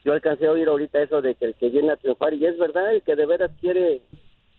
yo 0.05 0.13
alcancé 0.13 0.47
a 0.47 0.53
oír 0.53 0.69
ahorita 0.69 1.03
eso 1.03 1.21
de 1.21 1.35
que 1.35 1.47
el 1.47 1.55
que 1.55 1.69
viene 1.69 1.91
a 1.91 1.97
triunfar, 1.97 2.33
y 2.35 2.47
es 2.47 2.57
verdad, 2.59 2.93
el 2.93 3.03
que 3.03 3.17
de 3.17 3.27
veras 3.27 3.51
quiere, 3.61 4.03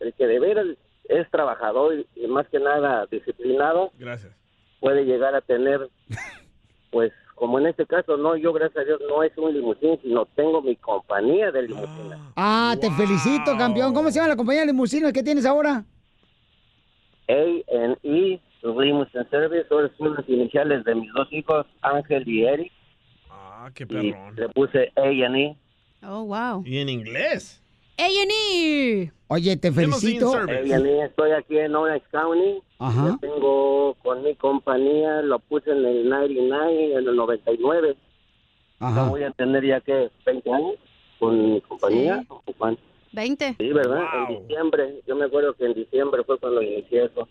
el 0.01 0.13
que 0.13 0.27
de 0.27 0.39
veras 0.39 0.65
es 1.09 1.29
trabajador 1.31 1.93
y, 1.95 2.07
y 2.23 2.27
más 2.27 2.47
que 2.49 2.59
nada 2.59 3.05
disciplinado, 3.11 3.91
Gracias. 3.97 4.33
puede 4.79 5.05
llegar 5.05 5.35
a 5.35 5.41
tener, 5.41 5.89
pues, 6.91 7.11
como 7.35 7.59
en 7.59 7.67
este 7.67 7.85
caso, 7.85 8.15
no, 8.17 8.35
yo 8.37 8.53
gracias 8.53 8.77
a 8.83 8.85
Dios 8.85 9.01
no 9.09 9.21
es 9.23 9.37
un 9.37 9.53
limusín, 9.53 9.99
sino 10.01 10.25
tengo 10.25 10.61
mi 10.61 10.75
compañía 10.77 11.51
de 11.51 11.63
limusina. 11.63 12.31
Ah, 12.35 12.75
te 12.79 12.89
felicito, 12.91 13.57
campeón. 13.57 13.93
¿Cómo 13.93 14.09
se 14.09 14.15
llama 14.19 14.29
la 14.29 14.35
compañía 14.37 14.61
de 14.61 14.67
limusinas 14.67 15.11
que 15.11 15.21
tienes 15.21 15.45
ahora? 15.45 15.83
A&E 17.27 18.39
Limousine 18.63 19.25
Service, 19.29 19.67
son 19.69 19.91
son 19.97 20.15
las 20.15 20.27
iniciales 20.29 20.83
de 20.85 20.95
mis 20.95 21.11
dos 21.13 21.27
hijos, 21.31 21.65
Ángel 21.81 22.27
y 22.27 22.45
Eric, 22.45 22.71
Ah, 23.29 23.69
qué 23.73 23.83
y 23.83 23.85
perrón. 23.87 24.35
le 24.35 24.49
puse 24.49 24.91
A&E. 24.95 25.55
Oh, 26.03 26.23
wow. 26.25 26.63
Y 26.65 26.77
en 26.79 26.89
inglés. 26.89 27.61
A&E. 27.97 29.11
Oye, 29.27 29.57
te 29.57 29.71
felicito. 29.71 30.33
A&E, 30.33 31.03
estoy 31.05 31.31
aquí 31.31 31.57
en 31.57 31.75
Orange 31.75 32.05
County. 32.11 32.61
Ajá. 32.79 33.07
Yo 33.07 33.17
tengo 33.19 33.95
con 34.03 34.23
mi 34.23 34.35
compañía, 34.35 35.21
lo 35.21 35.39
puse 35.39 35.71
en 35.71 35.85
el 35.85 36.09
99, 36.09 36.91
en 36.93 37.07
el 37.07 37.15
99. 37.15 37.95
Ajá. 38.79 39.03
Ya 39.05 39.09
voy 39.09 39.23
a 39.23 39.31
tener 39.31 39.65
ya 39.65 39.79
que 39.81 40.09
20 40.25 40.51
años 40.53 40.75
con 41.19 41.53
mi 41.53 41.61
compañía. 41.61 42.23
¿o 42.29 42.41
cuánto? 42.57 42.81
20. 43.13 43.55
Sí, 43.57 43.69
¿verdad? 43.71 44.03
En 44.29 44.39
diciembre. 44.41 45.01
Yo 45.07 45.15
me 45.15 45.25
acuerdo 45.25 45.53
que 45.53 45.65
en 45.65 45.73
diciembre 45.73 46.23
fue 46.25 46.37
cuando 46.37 46.61
inicié 46.61 47.05
eso. 47.05 47.27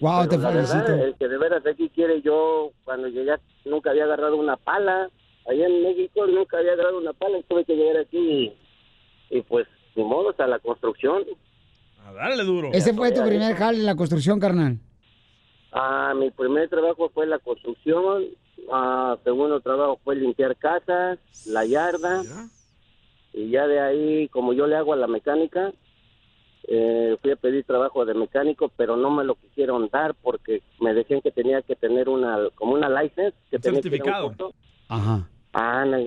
Wow, 0.00 0.20
Pero 0.20 0.30
te 0.30 0.38
la 0.38 0.50
verdad, 0.50 0.86
felicito. 0.86 1.04
el 1.06 1.14
que 1.16 1.28
de 1.28 1.38
veras 1.38 1.66
aquí 1.66 1.88
quiere 1.88 2.22
yo, 2.22 2.70
cuando 2.84 3.08
llegué, 3.08 3.34
nunca 3.64 3.90
había 3.90 4.04
agarrado 4.04 4.36
una 4.36 4.56
pala. 4.56 5.10
Allá 5.50 5.66
en 5.66 5.82
México 5.82 6.24
nunca 6.26 6.58
había 6.58 6.74
agarrado 6.74 6.98
una 6.98 7.12
pala 7.14 7.38
y 7.38 7.42
tuve 7.42 7.64
que 7.64 7.74
llegar 7.74 7.96
aquí 7.96 8.18
y, 9.30 9.36
y 9.38 9.40
pues, 9.42 9.66
ni 9.98 10.04
modo, 10.04 10.34
a 10.38 10.46
la 10.46 10.58
construcción. 10.60 11.24
A 12.06 12.12
darle 12.12 12.44
duro. 12.44 12.70
Ese 12.72 12.94
fue 12.94 13.10
tu 13.12 13.22
primer 13.22 13.56
jale 13.56 13.78
en 13.78 13.86
la 13.86 13.96
construcción, 13.96 14.38
carnal. 14.38 14.78
Ah, 15.72 16.14
mi 16.16 16.30
primer 16.30 16.68
trabajo 16.68 17.10
fue 17.12 17.26
la 17.26 17.38
construcción. 17.40 18.24
Ah, 18.72 19.16
segundo 19.24 19.60
trabajo 19.60 19.98
fue 20.04 20.16
limpiar 20.16 20.56
casas, 20.56 21.18
la 21.46 21.64
yarda. 21.64 22.22
Y 23.34 23.50
ya 23.50 23.66
de 23.66 23.80
ahí, 23.80 24.28
como 24.28 24.52
yo 24.52 24.66
le 24.66 24.76
hago 24.76 24.92
a 24.92 24.96
la 24.96 25.06
mecánica, 25.06 25.72
eh, 26.68 27.16
fui 27.20 27.32
a 27.32 27.36
pedir 27.36 27.64
trabajo 27.64 28.04
de 28.04 28.14
mecánico, 28.14 28.70
pero 28.76 28.96
no 28.96 29.10
me 29.10 29.24
lo 29.24 29.34
quisieron 29.34 29.88
dar 29.92 30.14
porque 30.14 30.62
me 30.80 30.94
decían 30.94 31.20
que 31.20 31.30
tenía 31.30 31.62
que 31.62 31.76
tener 31.76 32.08
una, 32.08 32.38
como 32.54 32.74
una 32.74 32.88
license, 32.88 33.34
que 33.50 33.58
tenía 33.58 33.80
que 33.82 33.88
ir 33.88 34.02
a 34.02 34.06
un 34.06 34.36
certificado. 34.36 34.54
Ajá. 34.88 35.28
Ah, 35.52 35.84
no, 35.84 35.98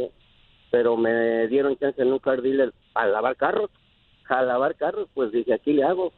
pero 0.72 0.98
me 0.98 1.48
dieron 1.48 1.78
chance 1.78 2.02
en 2.02 2.12
un 2.12 2.20
car 2.20 2.42
dealer 2.42 2.74
a 2.96 3.06
lavar 3.06 3.36
carros. 3.36 3.70
A 4.30 4.42
lavar 4.42 4.76
carros, 4.76 5.10
pues 5.14 5.32
dije, 5.34 5.54
aquí 5.54 5.74
le 5.74 5.84
hago. 5.84 6.14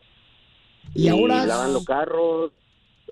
Y 0.93 1.07
ahora- 1.09 1.45
lavando 1.45 1.83
carros. 1.83 2.51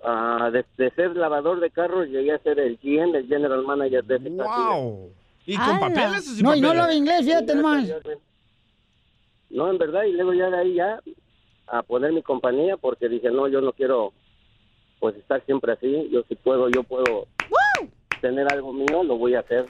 ah, 0.03 0.49
de, 0.53 0.63
de 0.77 0.91
ser 0.91 1.15
lavador 1.15 1.59
de 1.59 1.69
carros 1.71 2.07
llegué 2.07 2.31
a 2.33 2.39
ser 2.39 2.59
el 2.59 2.77
GM, 2.81 3.15
el 3.17 3.27
General 3.27 3.63
Manager 3.63 4.03
de 4.03 4.15
ese. 4.15 4.29
Wow. 4.29 5.09
¿Y 5.45 5.57
con 5.57 5.79
papeles 5.79 6.27
o 6.27 6.33
sin 6.35 6.43
No, 6.43 6.55
y 6.55 6.61
no 6.61 6.67
papeles? 6.69 6.83
habla 6.83 6.95
inglés, 6.95 7.25
fíjate 7.25 7.55
nomás. 7.55 7.93
No, 9.49 9.69
en 9.69 9.77
verdad, 9.77 10.03
y 10.03 10.13
luego 10.13 10.33
ya 10.33 10.49
de 10.49 10.57
ahí 10.57 10.73
ya 10.75 10.99
a 11.67 11.81
poner 11.83 12.13
mi 12.13 12.21
compañía 12.21 12.77
porque 12.77 13.09
dije, 13.09 13.29
no, 13.31 13.47
yo 13.47 13.59
no 13.61 13.73
quiero 13.73 14.13
pues 14.99 15.15
estar 15.17 15.43
siempre 15.45 15.73
así. 15.73 16.09
Yo 16.11 16.21
si 16.29 16.35
puedo, 16.35 16.69
yo 16.69 16.83
puedo 16.83 17.27
tener 18.21 18.51
algo 18.53 18.71
mío, 18.71 19.03
lo 19.03 19.17
voy 19.17 19.33
a 19.35 19.39
hacer. 19.39 19.65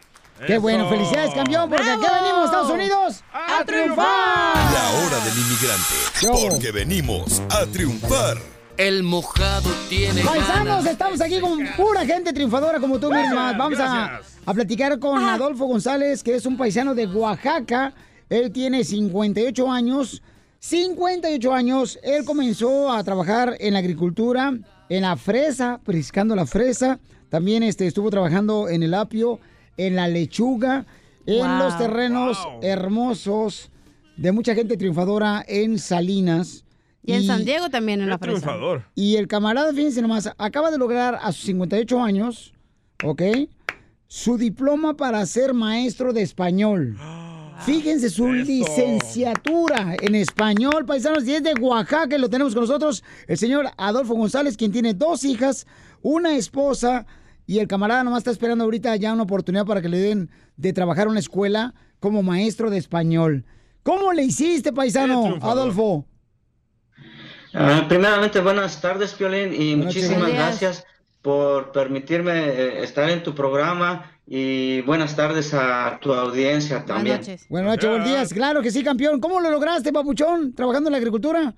Qué 0.48 0.58
bueno, 0.58 0.90
felicidades, 0.90 1.34
campeón, 1.34 1.70
porque 1.70 1.90
aquí 1.90 2.06
venimos, 2.22 2.46
Estados 2.46 2.70
Unidos, 2.72 3.24
a 3.32 3.64
triunfar. 3.64 4.56
La 4.56 4.90
hora 4.98 5.20
del 5.24 5.38
inmigrante. 5.38 6.50
Porque 6.50 6.72
venimos 6.72 7.42
a 7.50 7.66
triunfar. 7.68 8.38
El 8.78 9.04
mojado 9.04 9.70
tiene 9.90 10.24
Paisanos, 10.24 10.86
estamos 10.86 11.22
aquí 11.22 11.40
con 11.40 11.60
pura 11.78 12.06
gente 12.06 12.34
triunfadora 12.34 12.80
como 12.80 13.00
tú 13.00 13.12
misma. 13.12 13.54
Vamos 13.54 13.80
a, 13.80 14.22
a 14.46 14.54
platicar 14.54 14.98
con 14.98 15.24
Adolfo 15.24 15.66
González, 15.66 16.24
que 16.24 16.36
es 16.36 16.46
un 16.48 16.58
paisano 16.58 16.96
de 16.96 17.06
Oaxaca. 17.06 17.94
Él 18.28 18.52
tiene 18.52 18.84
58 18.84 19.72
años. 19.72 20.24
58 20.60 21.54
años. 21.54 22.00
Él 22.02 22.26
comenzó 22.26 22.92
a 22.92 23.04
trabajar 23.04 23.58
en 23.60 23.74
la 23.74 23.80
agricultura, 23.80 24.54
en 24.90 25.02
la 25.02 25.18
fresa, 25.18 25.80
priscando 25.84 26.36
la 26.36 26.48
fresa. 26.48 27.00
También 27.30 27.62
este, 27.64 27.88
estuvo 27.88 28.10
trabajando 28.10 28.68
en 28.68 28.84
el 28.84 28.94
apio, 28.94 29.40
en 29.78 29.96
la 29.96 30.08
lechuga, 30.08 30.86
en 31.26 31.48
Wow. 31.48 31.60
los 31.60 31.78
terrenos 31.78 32.38
hermosos 32.62 33.70
de 34.18 34.32
mucha 34.32 34.54
gente 34.56 34.78
triunfadora 34.78 35.44
en 35.48 35.80
Salinas. 35.80 36.66
Y 37.04 37.14
en 37.14 37.26
San 37.26 37.46
Diego 37.46 37.70
también 37.70 38.02
en 38.02 38.10
la 38.10 38.18
fresa. 38.20 38.56
Y 38.94 39.16
el 39.16 39.28
camarada, 39.28 39.74
fíjense 39.74 40.02
nomás, 40.02 40.30
acaba 40.38 40.70
de 40.70 40.78
lograr 40.78 41.18
a 41.22 41.32
sus 41.32 41.46
58 41.46 42.02
años, 42.02 42.54
¿ok? 43.04 43.22
Su 44.08 44.38
diploma 44.38 44.96
para 44.96 45.26
ser 45.26 45.54
maestro 45.54 46.14
de 46.14 46.22
español. 46.22 46.98
Fíjense 47.66 48.10
su 48.10 48.32
licenciatura 48.34 49.96
en 50.02 50.16
español, 50.16 50.86
paisanos, 50.86 51.26
y 51.28 51.36
es 51.36 51.44
de 51.44 51.54
Oaxaca, 51.54 52.18
lo 52.18 52.28
tenemos 52.30 52.54
con 52.54 52.64
nosotros, 52.64 53.04
el 53.28 53.38
señor 53.38 53.68
Adolfo 53.78 54.16
González, 54.16 54.58
quien 54.58 54.72
tiene 54.72 54.96
dos 54.96 55.24
hijas, 55.24 55.68
una 56.02 56.36
esposa, 56.36 57.06
y 57.46 57.60
el 57.60 57.68
camarada 57.68 58.04
nomás 58.04 58.20
está 58.20 58.32
esperando 58.32 58.64
ahorita 58.64 58.96
ya 58.96 59.14
una 59.14 59.24
oportunidad 59.24 59.66
para 59.66 59.82
que 59.82 59.90
le 59.90 60.00
den 60.00 60.30
de 60.58 60.74
trabajar 60.74 61.06
en 61.06 61.12
una 61.12 61.20
escuela 61.20 61.74
como 62.00 62.24
maestro 62.24 62.70
de 62.70 62.78
español. 62.78 63.46
¿Cómo 63.84 64.14
le 64.14 64.24
hiciste, 64.24 64.72
paisano, 64.72 65.38
Adolfo? 65.42 66.06
Ah, 67.54 67.86
primeramente, 67.90 68.40
buenas 68.40 68.80
tardes, 68.80 69.14
Piolín, 69.14 69.54
y 69.54 69.76
Buenas 69.76 69.86
muchísimas 69.86 70.20
tardes. 70.20 70.36
gracias 70.36 70.86
por 71.22 71.72
permitirme 71.72 72.32
eh, 72.32 72.84
estar 72.84 73.10
en 73.10 73.22
tu 73.24 73.36
programa 73.36 74.12
y 74.26 74.82
buenas 74.82 75.16
tardes 75.16 75.54
a 75.54 76.00
tu 76.02 76.14
audiencia 76.14 76.86
también. 76.86 77.18
Buenas 77.50 77.72
noches, 77.72 77.90
buenos 77.90 78.08
días. 78.08 78.34
Claro 78.34 78.62
que 78.62 78.72
sí, 78.72 78.84
campeón. 78.84 79.20
¿Cómo 79.20 79.40
lo 79.40 79.52
lograste, 79.52 79.92
papuchón, 79.92 80.54
trabajando 80.54 80.88
en 80.90 80.92
la 80.94 80.98
agricultura? 80.98 81.54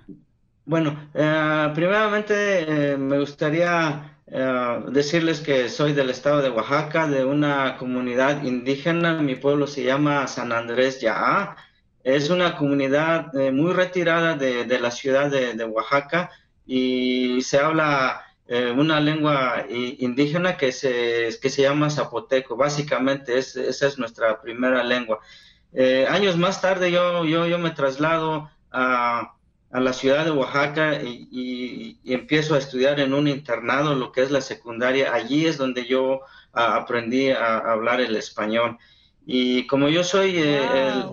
Bueno, 0.66 1.10
eh, 1.14 1.72
primeramente 1.76 2.94
eh, 2.94 2.98
me 2.98 3.20
gustaría 3.20 4.13
eh, 4.36 4.80
decirles 4.90 5.42
que 5.42 5.70
soy 5.70 5.94
del 5.94 6.10
estado 6.10 6.42
de 6.42 6.50
Oaxaca, 6.50 7.08
de 7.08 7.24
una 7.24 7.78
comunidad 7.78 8.44
indígena. 8.44 9.22
Mi 9.22 9.36
pueblo 9.36 9.68
se 9.68 9.84
llama 9.84 10.28
San 10.28 10.52
Andrés 10.52 11.00
Yaá. 11.02 11.56
Es 12.04 12.30
una 12.30 12.58
comunidad 12.58 13.36
eh, 13.36 13.52
muy 13.52 13.72
retirada 13.74 14.36
de, 14.36 14.66
de 14.66 14.80
la 14.80 14.90
ciudad 14.92 15.30
de, 15.30 15.64
Oaxaca 15.66 16.32
y 16.66 17.42
se 17.44 17.60
habla 17.60 18.24
eh, 18.48 18.72
una 18.76 19.00
lengua 19.00 19.66
indígena 19.70 20.58
que 20.58 20.72
se, 20.72 21.30
que 21.42 21.50
se 21.50 21.62
llama 21.62 21.90
zapoteco. 21.92 22.58
Básicamente 22.58 23.38
es- 23.38 23.56
esa 23.56 23.88
es 23.88 23.98
nuestra 24.00 24.42
primera 24.42 24.84
lengua. 24.84 25.20
Años 26.10 26.38
más 26.38 26.62
tarde 26.62 26.92
yo, 26.92 27.26
yo, 27.26 27.48
yo 27.48 27.58
me 27.60 27.72
traslado 27.72 28.50
a, 28.72 29.34
a 29.74 29.80
la 29.80 29.92
ciudad 29.94 30.24
de 30.26 30.32
Oaxaca 30.32 31.02
y, 31.02 31.28
y- 31.32 31.98
y 32.04 32.14
empiezo 32.14 32.56
a 32.56 32.60
estudiar 32.60 33.00
en 33.00 33.14
un 33.14 33.28
internado, 33.28 33.96
lo 33.96 34.12
que 34.12 34.22
es 34.22 34.32
la 34.32 34.42
secundaria. 34.42 35.14
Allí 35.14 35.46
es 35.48 35.58
donde 35.58 35.86
yo 35.86 36.22
aprendí 36.54 37.32
a, 37.32 37.58
a 37.58 37.72
hablar 37.74 38.00
el 38.00 38.16
español. 38.16 38.78
Y 39.26 39.66
como 39.68 39.90
yo 39.90 40.04
soy 40.04 40.38
eh, 40.38 40.62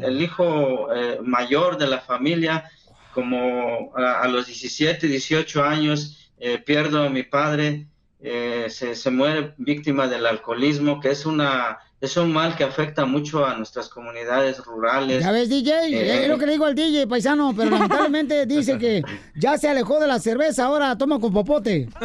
el, 0.01 0.05
el 0.05 0.23
hijo 0.23 0.93
eh, 0.95 1.19
mayor 1.23 1.79
de 1.79 1.87
la 1.87 2.01
familia, 2.01 2.71
como 3.15 3.93
a, 3.97 4.21
a 4.23 4.29
los 4.29 4.47
17, 4.47 5.07
18 5.07 5.65
años, 5.65 6.31
eh, 6.39 6.59
pierdo 6.59 7.03
a 7.05 7.09
mi 7.11 7.23
padre, 7.23 7.87
se, 8.23 8.95
se 8.95 9.11
muere 9.11 9.55
víctima 9.57 10.07
del 10.07 10.27
alcoholismo, 10.27 11.01
que 11.01 11.11
es, 11.11 11.25
una, 11.25 11.79
es 12.01 12.17
un 12.17 12.33
mal 12.33 12.57
que 12.57 12.65
afecta 12.65 13.05
mucho 13.05 13.45
a 13.45 13.55
nuestras 13.57 13.89
comunidades 13.89 14.59
rurales. 14.65 15.23
Ya 15.23 15.33
ves, 15.33 15.49
DJ, 15.51 15.73
Eh, 15.89 16.23
es 16.23 16.29
lo 16.29 16.39
que 16.39 16.47
le 16.47 16.53
digo 16.53 16.65
al 16.65 16.75
DJ, 16.75 17.07
paisano, 17.07 17.53
pero 17.55 17.71
lamentablemente 17.71 18.47
dice 18.55 18.79
que 18.79 19.03
ya 19.35 19.59
se 19.59 19.69
alejó 19.69 20.01
de 20.01 20.07
la 20.07 20.19
cerveza, 20.19 20.65
ahora 20.65 20.97
toma 20.97 21.21
con 21.21 21.33
popote. 21.33 21.89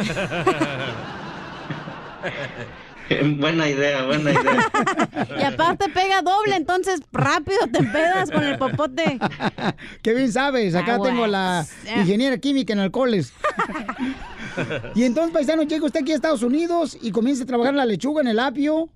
buena 3.38 3.68
idea, 3.68 4.04
buena 4.04 4.32
idea. 4.32 4.70
Y 5.38 5.42
aparte 5.44 5.88
pega 5.88 6.20
doble, 6.22 6.56
entonces 6.56 7.00
rápido 7.12 7.60
te 7.72 7.82
pedas 7.84 8.30
con 8.30 8.42
el 8.42 8.58
popote. 8.58 9.18
Qué 10.02 10.12
bien 10.12 10.30
sabes, 10.32 10.74
acá 10.74 10.96
Ah, 10.96 11.02
tengo 11.02 11.26
la 11.26 11.64
ingeniera 11.96 12.36
química 12.38 12.72
en 12.72 12.80
alcoholes. 12.80 13.32
y 14.94 15.04
entonces, 15.04 15.32
paisano, 15.32 15.62
llega 15.62 15.86
usted 15.86 16.00
aquí 16.02 16.12
a 16.12 16.16
Estados 16.16 16.42
Unidos 16.42 16.98
y 17.00 17.10
comienza 17.12 17.44
a 17.44 17.46
trabajar 17.46 17.72
en 17.72 17.78
la 17.78 17.86
lechuga, 17.86 18.20
en 18.22 18.28
el 18.28 18.38
apio. 18.38 18.90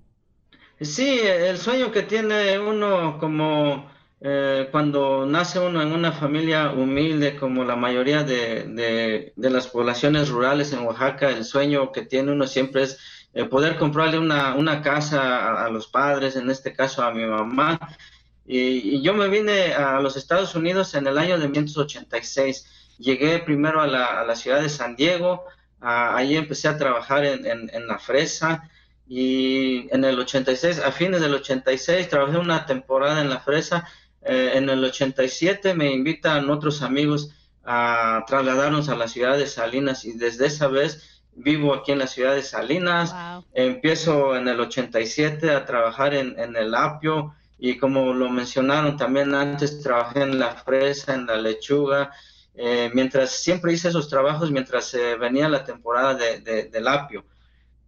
Sí, 0.80 1.20
el 1.22 1.58
sueño 1.58 1.92
que 1.92 2.02
tiene 2.02 2.58
uno 2.58 3.18
como 3.18 3.90
eh, 4.20 4.68
cuando 4.70 5.26
nace 5.26 5.58
uno 5.58 5.82
en 5.82 5.92
una 5.92 6.10
familia 6.12 6.70
humilde 6.72 7.36
como 7.36 7.64
la 7.64 7.76
mayoría 7.76 8.22
de, 8.24 8.64
de- 8.64 9.50
las 9.50 9.68
poblaciones 9.68 10.30
rurales 10.30 10.72
en 10.72 10.80
Oaxaca, 10.80 11.28
el 11.28 11.44
sueño 11.44 11.92
que 11.92 12.02
tiene 12.06 12.32
uno 12.32 12.46
siempre 12.46 12.84
es 12.84 12.98
eh, 13.34 13.44
poder 13.44 13.76
comprarle 13.76 14.18
una, 14.18 14.54
una 14.54 14.80
casa 14.80 15.20
a, 15.62 15.66
a 15.66 15.70
los 15.70 15.86
padres, 15.88 16.36
en 16.36 16.50
este 16.50 16.72
caso 16.72 17.02
a 17.04 17.12
mi 17.12 17.26
mamá. 17.26 17.78
Y, 18.46 19.02
yo 19.02 19.14
me 19.14 19.28
vine 19.28 19.74
a 19.74 20.00
los 20.00 20.16
Estados 20.16 20.54
Unidos 20.54 20.94
en 20.94 21.06
el 21.06 21.18
año 21.18 21.38
de 21.38 21.48
1986. 21.48 22.66
Llegué 22.98 23.38
primero 23.40 23.80
a 23.80 23.86
la, 23.86 24.20
a 24.20 24.24
la 24.24 24.34
ciudad 24.36 24.60
de 24.62 24.68
San 24.68 24.96
Diego, 24.96 25.44
ah, 25.80 26.16
ahí 26.16 26.36
empecé 26.36 26.68
a 26.68 26.76
trabajar 26.78 27.24
en- 27.24 27.46
en 27.72 27.86
la 27.86 27.98
fresa 27.98 28.70
y 29.12 29.88
en 29.92 30.04
el 30.04 30.16
86, 30.20 30.78
a 30.78 30.92
fines 30.92 31.20
del 31.20 31.34
86, 31.34 32.08
trabajé 32.08 32.38
una 32.38 32.64
temporada 32.64 33.20
en 33.20 33.28
la 33.28 33.40
fresa. 33.40 33.84
Eh, 34.22 34.52
en 34.54 34.70
el 34.70 34.84
87 34.84 35.74
me 35.74 35.90
invitan 35.92 36.48
otros 36.48 36.80
amigos 36.82 37.30
a 37.64 38.22
trasladarnos 38.28 38.88
a 38.88 38.94
la 38.94 39.08
ciudad 39.08 39.36
de 39.36 39.48
Salinas 39.48 40.04
y 40.04 40.12
desde 40.12 40.46
esa 40.46 40.68
vez 40.68 41.22
vivo 41.32 41.74
aquí 41.74 41.90
en 41.90 41.98
la 41.98 42.06
ciudad 42.06 42.34
de 42.36 42.42
Salinas. 42.44 43.12
Empiezo 43.52 44.36
en 44.36 44.46
el 44.46 44.60
87 44.60 45.50
a 45.50 45.64
trabajar 45.66 46.14
en, 46.14 46.38
en 46.38 46.54
el 46.54 46.72
apio 46.76 47.34
y 47.58 47.78
como 47.78 48.14
lo 48.14 48.30
mencionaron 48.30 48.96
también 48.96 49.34
antes, 49.34 49.82
trabajé 49.82 50.22
en 50.22 50.38
la 50.38 50.54
fresa, 50.54 51.14
en 51.14 51.26
la 51.26 51.36
lechuga. 51.36 52.12
eh, 52.54 52.90
mientras 52.94 53.30
siempre 53.30 53.72
hice 53.72 53.88
esos 53.88 54.08
trabajos 54.08 54.50
mientras 54.50 54.92
eh, 54.94 55.16
venía 55.16 55.48
la 55.48 55.64
temporada 55.64 56.14
de- 56.14 56.40
de- 56.40 56.64
del 56.64 56.86
apio. 56.88 57.24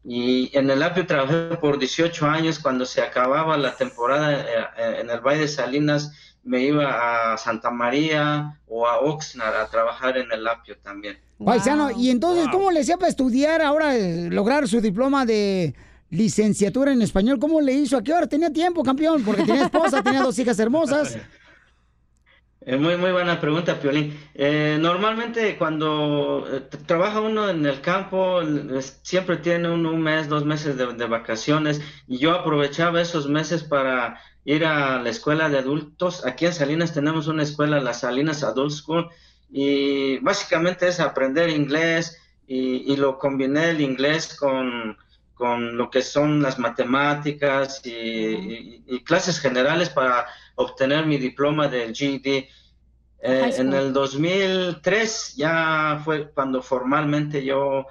Y 0.04 0.56
en 0.56 0.68
el 0.70 0.82
apio 0.82 1.06
trabajé 1.06 1.56
por 1.56 1.78
18 1.78 2.26
años. 2.26 2.58
Cuando 2.58 2.84
se 2.84 3.02
acababa 3.02 3.56
la 3.56 3.76
temporada 3.76 4.32
eh, 4.32 4.44
eh, 4.76 4.96
en 5.00 5.10
el 5.10 5.20
Valle 5.20 5.42
de 5.42 5.48
Salinas, 5.48 6.12
me 6.44 6.62
iba 6.62 7.32
a 7.32 7.38
Santa 7.38 7.70
María 7.70 8.58
o 8.66 8.86
a 8.86 8.98
Oxnard 9.00 9.54
a 9.54 9.68
trabajar 9.68 10.16
en 10.16 10.30
el 10.32 10.46
apio 10.46 10.76
también. 10.82 11.18
Paisano, 11.44 11.90
y 11.90 12.10
entonces, 12.10 12.46
¿cómo 12.50 12.70
le 12.70 12.80
hacía 12.80 12.96
para 12.96 13.10
estudiar 13.10 13.62
ahora, 13.62 13.96
eh, 13.96 14.28
lograr 14.30 14.68
su 14.68 14.80
diploma 14.80 15.24
de 15.24 15.74
licenciatura 16.10 16.92
en 16.92 17.02
español? 17.02 17.38
¿Cómo 17.38 17.60
le 17.60 17.72
hizo? 17.72 17.96
¿A 17.96 18.02
qué 18.02 18.12
hora 18.12 18.26
tenía 18.26 18.50
tiempo, 18.50 18.82
campeón? 18.82 19.22
Porque 19.24 19.44
tenía 19.44 19.64
esposa, 19.64 20.02
tenía 20.02 20.22
dos 20.22 20.38
hijas 20.38 20.58
hermosas. 20.58 21.18
Eh, 22.64 22.76
muy, 22.76 22.96
muy 22.96 23.10
buena 23.10 23.40
pregunta, 23.40 23.80
Piolín. 23.80 24.16
Eh, 24.34 24.78
normalmente 24.80 25.56
cuando 25.58 26.46
eh, 26.48 26.60
trabaja 26.86 27.20
uno 27.20 27.48
en 27.48 27.66
el 27.66 27.80
campo, 27.80 28.40
siempre 29.02 29.38
tiene 29.38 29.68
uno 29.68 29.90
un 29.90 30.00
mes, 30.02 30.28
dos 30.28 30.44
meses 30.44 30.76
de, 30.76 30.92
de 30.94 31.06
vacaciones 31.06 31.80
y 32.06 32.18
yo 32.18 32.32
aprovechaba 32.32 33.00
esos 33.00 33.28
meses 33.28 33.64
para 33.64 34.20
ir 34.44 34.64
a 34.64 35.02
la 35.02 35.10
escuela 35.10 35.48
de 35.48 35.58
adultos. 35.58 36.24
Aquí 36.24 36.46
en 36.46 36.52
Salinas 36.52 36.94
tenemos 36.94 37.26
una 37.26 37.42
escuela, 37.42 37.80
la 37.80 37.94
Salinas 37.94 38.44
Adult 38.44 38.72
School, 38.72 39.08
y 39.50 40.18
básicamente 40.18 40.86
es 40.86 41.00
aprender 41.00 41.50
inglés 41.50 42.18
y, 42.46 42.92
y 42.92 42.96
lo 42.96 43.18
combiné 43.18 43.70
el 43.70 43.80
inglés 43.80 44.36
con, 44.36 44.96
con 45.34 45.76
lo 45.76 45.90
que 45.90 46.02
son 46.02 46.42
las 46.42 46.58
matemáticas 46.58 47.80
y, 47.84 47.90
y- 47.90 48.84
y 48.86 49.00
clases 49.04 49.38
generales 49.40 49.88
para 49.90 50.26
obtener 50.56 51.06
mi 51.06 51.18
diploma 51.18 51.68
del 51.68 51.94
GED. 51.94 52.26
Eh, 53.24 53.50
en 53.58 53.72
el 53.72 53.92
2003 53.92 55.34
ya 55.36 56.00
fue 56.04 56.30
cuando 56.32 56.60
formalmente 56.62 57.44
yo 57.44 57.86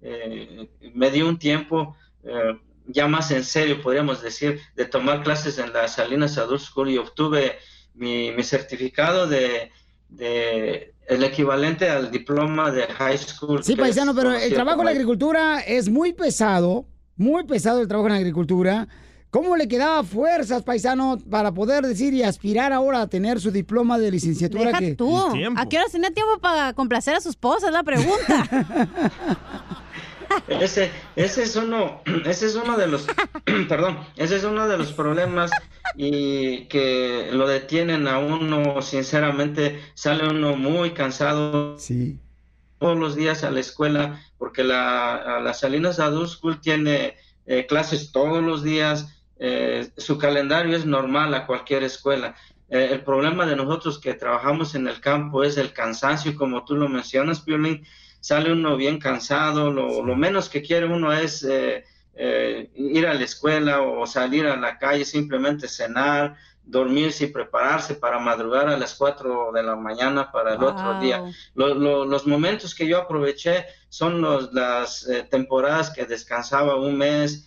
eh, 0.00 0.68
me 0.94 1.10
di 1.10 1.22
un 1.22 1.38
tiempo 1.38 1.96
eh, 2.22 2.58
ya 2.86 3.08
más 3.08 3.30
en 3.32 3.42
serio, 3.44 3.82
podríamos 3.82 4.22
decir, 4.22 4.60
de 4.76 4.84
tomar 4.84 5.22
clases 5.22 5.58
en 5.58 5.72
la 5.72 5.88
Salinas 5.88 6.38
Adult 6.38 6.60
School 6.62 6.90
y 6.90 6.98
obtuve 6.98 7.58
mi, 7.94 8.30
mi 8.30 8.42
certificado 8.44 9.26
de, 9.26 9.72
de 10.08 10.94
el 11.08 11.22
equivalente 11.24 11.88
al 11.88 12.10
diploma 12.10 12.70
de 12.70 12.86
high 12.86 13.18
school. 13.18 13.62
Sí, 13.62 13.76
paisano, 13.76 14.14
pero 14.14 14.32
el 14.32 14.52
trabajo 14.52 14.80
en 14.80 14.86
la 14.86 14.90
agricultura 14.90 15.60
es 15.60 15.88
muy 15.88 16.12
pesado, 16.12 16.86
muy 17.16 17.44
pesado 17.44 17.80
el 17.80 17.88
trabajo 17.88 18.08
en 18.08 18.14
la 18.14 18.18
agricultura. 18.18 18.88
¿Cómo 19.30 19.56
le 19.56 19.68
quedaba 19.68 20.02
fuerzas, 20.02 20.62
paisano, 20.62 21.18
para 21.30 21.52
poder 21.52 21.84
decir 21.84 22.14
y 22.14 22.22
aspirar 22.22 22.72
ahora 22.72 23.02
a 23.02 23.06
tener 23.06 23.40
su 23.40 23.50
diploma 23.50 23.98
de 23.98 24.10
licenciatura? 24.10 24.66
Deja 24.66 24.78
que... 24.78 24.94
tú. 24.94 25.14
¿A 25.56 25.68
qué 25.68 25.78
hora 25.78 25.86
tenía 25.90 26.10
tiempo 26.10 26.38
para 26.40 26.72
complacer 26.72 27.14
a 27.14 27.20
su 27.20 27.28
esposa? 27.28 27.66
Es 27.66 27.72
la 27.72 27.82
pregunta. 27.82 28.48
Ese, 30.48 30.90
ese 31.16 31.42
es 31.42 31.56
uno, 31.56 32.02
ese 32.24 32.46
es 32.46 32.54
uno 32.54 32.76
de 32.76 32.86
los, 32.86 33.06
perdón, 33.68 33.98
ese 34.16 34.36
es 34.36 34.44
uno 34.44 34.68
de 34.68 34.78
los 34.78 34.92
problemas 34.92 35.50
y 35.96 36.66
que 36.66 37.30
lo 37.32 37.46
detienen 37.46 38.08
a 38.08 38.18
uno, 38.18 38.82
sinceramente, 38.82 39.80
sale 39.94 40.28
uno 40.28 40.56
muy 40.56 40.92
cansado. 40.92 41.78
Sí. 41.78 42.18
Todos 42.78 42.98
los 42.98 43.16
días 43.16 43.42
a 43.42 43.50
la 43.50 43.60
escuela, 43.60 44.22
porque 44.36 44.62
la, 44.62 45.14
a 45.14 45.40
las 45.40 45.60
Salinas 45.60 45.98
Adult 45.98 46.28
School 46.28 46.60
tiene 46.60 47.16
eh, 47.46 47.66
clases 47.66 48.12
todos 48.12 48.42
los 48.42 48.62
días, 48.62 49.16
eh, 49.38 49.90
su 49.96 50.18
calendario 50.18 50.76
es 50.76 50.84
normal 50.84 51.32
a 51.34 51.46
cualquier 51.46 51.82
escuela. 51.84 52.34
Eh, 52.68 52.88
el 52.92 53.04
problema 53.04 53.46
de 53.46 53.56
nosotros 53.56 54.00
que 54.00 54.14
trabajamos 54.14 54.74
en 54.74 54.88
el 54.88 55.00
campo 55.00 55.44
es 55.44 55.56
el 55.56 55.72
cansancio, 55.72 56.34
como 56.34 56.64
tú 56.64 56.74
lo 56.74 56.88
mencionas, 56.88 57.40
Piolín, 57.40 57.86
sale 58.26 58.52
uno 58.52 58.76
bien 58.76 58.98
cansado, 58.98 59.70
lo, 59.70 60.02
lo 60.02 60.16
menos 60.16 60.48
que 60.48 60.60
quiere 60.60 60.86
uno 60.86 61.12
es 61.12 61.44
eh, 61.44 61.84
eh, 62.14 62.68
ir 62.74 63.06
a 63.06 63.14
la 63.14 63.22
escuela 63.24 63.82
o 63.82 64.04
salir 64.04 64.46
a 64.46 64.56
la 64.56 64.78
calle, 64.78 65.04
simplemente 65.04 65.68
cenar, 65.68 66.34
dormirse 66.64 67.26
y 67.26 67.28
prepararse 67.28 67.94
para 67.94 68.18
madrugar 68.18 68.66
a 68.68 68.76
las 68.76 68.94
4 68.94 69.52
de 69.52 69.62
la 69.62 69.76
mañana 69.76 70.32
para 70.32 70.54
el 70.54 70.62
otro 70.64 70.98
día. 70.98 71.18
Lo- 71.54 71.74
lo- 71.74 72.04
los 72.04 72.26
momentos 72.26 72.74
que 72.74 72.88
yo 72.88 72.98
aproveché 72.98 73.66
son 73.88 74.20
los, 74.20 74.52
las 74.52 75.06
eh, 75.08 75.22
temporadas 75.30 75.90
que 75.90 76.04
descansaba 76.04 76.74
un 76.74 76.96
mes. 76.98 77.46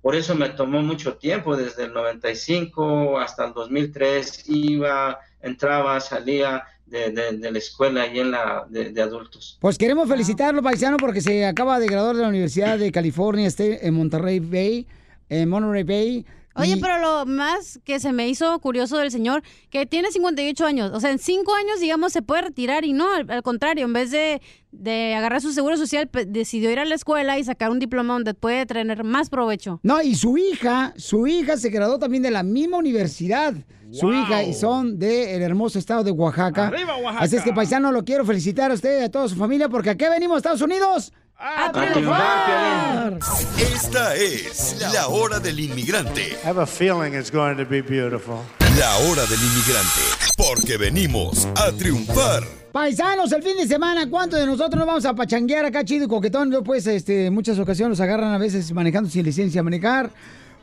Por 0.00 0.14
eso 0.14 0.34
me 0.34 0.48
tomó 0.50 0.80
mucho 0.82 1.16
tiempo, 1.18 1.54
desde 1.54 1.84
el 1.84 1.92
95 1.92 3.18
hasta 3.18 3.44
el 3.46 3.52
2003, 3.52 4.44
iba, 4.48 5.18
entraba, 5.42 6.00
salía 6.00 6.64
de, 6.86 7.10
de- 7.10 7.38
de 7.38 7.50
la 7.50 7.58
escuela 7.58 8.06
y 8.06 8.18
en 8.20 8.30
la 8.30 8.66
de, 8.68 9.00
adultos. 9.02 9.58
Pues 9.60 9.78
queremos 9.78 10.08
felicitarlo, 10.08 10.62
paisano, 10.62 10.96
porque 10.98 11.20
se 11.20 11.44
acaba 11.46 11.78
de 11.80 11.86
graduar 11.86 12.16
de 12.16 12.22
la 12.22 12.28
Universidad 12.28 12.78
de 12.78 12.92
California 12.92 13.46
este, 13.46 13.86
en 13.86 13.94
Monterrey 13.94 14.40
Bay, 14.40 14.86
en 15.28 15.48
Monterey 15.48 15.82
Bay. 15.84 16.26
Oye, 16.56 16.74
Y- 16.76 16.80
pero 16.80 16.98
lo 16.98 17.26
más 17.26 17.80
que 17.84 17.98
se 18.00 18.12
me 18.12 18.28
hizo 18.28 18.58
curioso 18.60 18.98
del 18.98 19.10
señor, 19.10 19.42
que 19.70 19.86
tiene 19.86 20.10
58 20.12 20.64
años. 20.64 20.90
O 20.94 21.00
sea, 21.00 21.10
en 21.10 21.18
5 21.18 21.54
años, 21.54 21.80
digamos, 21.80 22.12
se 22.12 22.22
puede 22.22 22.42
retirar 22.42 22.84
y 22.84 22.92
no, 22.92 23.12
al, 23.12 23.30
al 23.30 23.42
contrario, 23.42 23.84
en 23.86 23.92
vez 23.92 24.10
de, 24.10 24.40
de 24.70 25.14
agarrar 25.14 25.40
su 25.40 25.52
seguro 25.52 25.76
social, 25.76 26.08
decidió 26.28 26.70
ir 26.70 26.78
a 26.78 26.84
la 26.84 26.94
escuela 26.94 27.38
y 27.38 27.44
sacar 27.44 27.70
un 27.70 27.78
diploma 27.80 28.14
donde 28.14 28.34
puede 28.34 28.66
tener 28.66 29.02
más 29.04 29.30
provecho. 29.30 29.80
No, 29.82 30.00
y 30.00 30.14
su 30.14 30.38
hija, 30.38 30.94
su 30.96 31.26
hija 31.26 31.56
se 31.56 31.70
graduó 31.70 31.98
también 31.98 32.22
de 32.22 32.30
la 32.30 32.42
misma 32.42 32.76
universidad. 32.78 33.54
Su 33.92 34.12
hija 34.12 34.42
y 34.42 34.54
son 34.54 34.98
del 34.98 35.40
hermoso 35.42 35.78
estado 35.78 36.02
de 36.02 36.10
Oaxaca. 36.10 36.66
¡Arriba, 36.66 36.96
Oaxaca! 36.96 37.24
Así 37.24 37.36
es 37.36 37.42
que, 37.44 37.52
paisano, 37.52 37.92
lo 37.92 38.04
quiero 38.04 38.24
felicitar 38.24 38.72
a 38.72 38.74
usted 38.74 39.00
y 39.00 39.04
a 39.04 39.10
toda 39.10 39.28
su 39.28 39.36
familia 39.36 39.68
porque 39.68 39.90
aquí 39.90 40.04
venimos, 40.10 40.38
Estados 40.38 40.62
Unidos. 40.62 41.12
¡A, 41.36 41.72
triunfar! 41.72 43.18
Esta 43.58 44.14
es 44.14 44.76
la 44.92 45.08
hora 45.08 45.40
del 45.40 45.58
inmigrante. 45.58 46.38
I 46.42 46.46
have 46.46 46.60
a 46.60 46.66
feeling 46.66 47.14
it's 47.14 47.30
going 47.30 47.56
to 47.56 47.64
be 47.64 47.82
beautiful. 47.82 48.38
La 48.78 48.96
hora 48.98 49.26
del 49.26 49.40
inmigrante. 49.40 50.00
Porque 50.36 50.76
venimos 50.76 51.46
a 51.56 51.72
triunfar. 51.72 52.44
Paisanos, 52.72 53.32
el 53.32 53.42
fin 53.42 53.56
de 53.56 53.66
semana, 53.66 54.08
¿cuántos 54.08 54.38
de 54.38 54.46
nosotros 54.46 54.78
nos 54.78 54.86
vamos 54.86 55.04
a 55.04 55.14
pachanguear 55.14 55.64
acá 55.64 55.84
chido 55.84 56.04
y 56.04 56.08
coquetón? 56.08 56.52
Yo, 56.52 56.62
pues, 56.62 56.86
este, 56.86 57.26
en 57.26 57.34
muchas 57.34 57.58
ocasiones 57.58 57.98
los 57.98 58.00
agarran 58.00 58.32
a 58.32 58.38
veces 58.38 58.72
manejando 58.72 59.10
sin 59.10 59.24
licencia 59.24 59.60
a 59.60 59.64
manejar. 59.64 60.10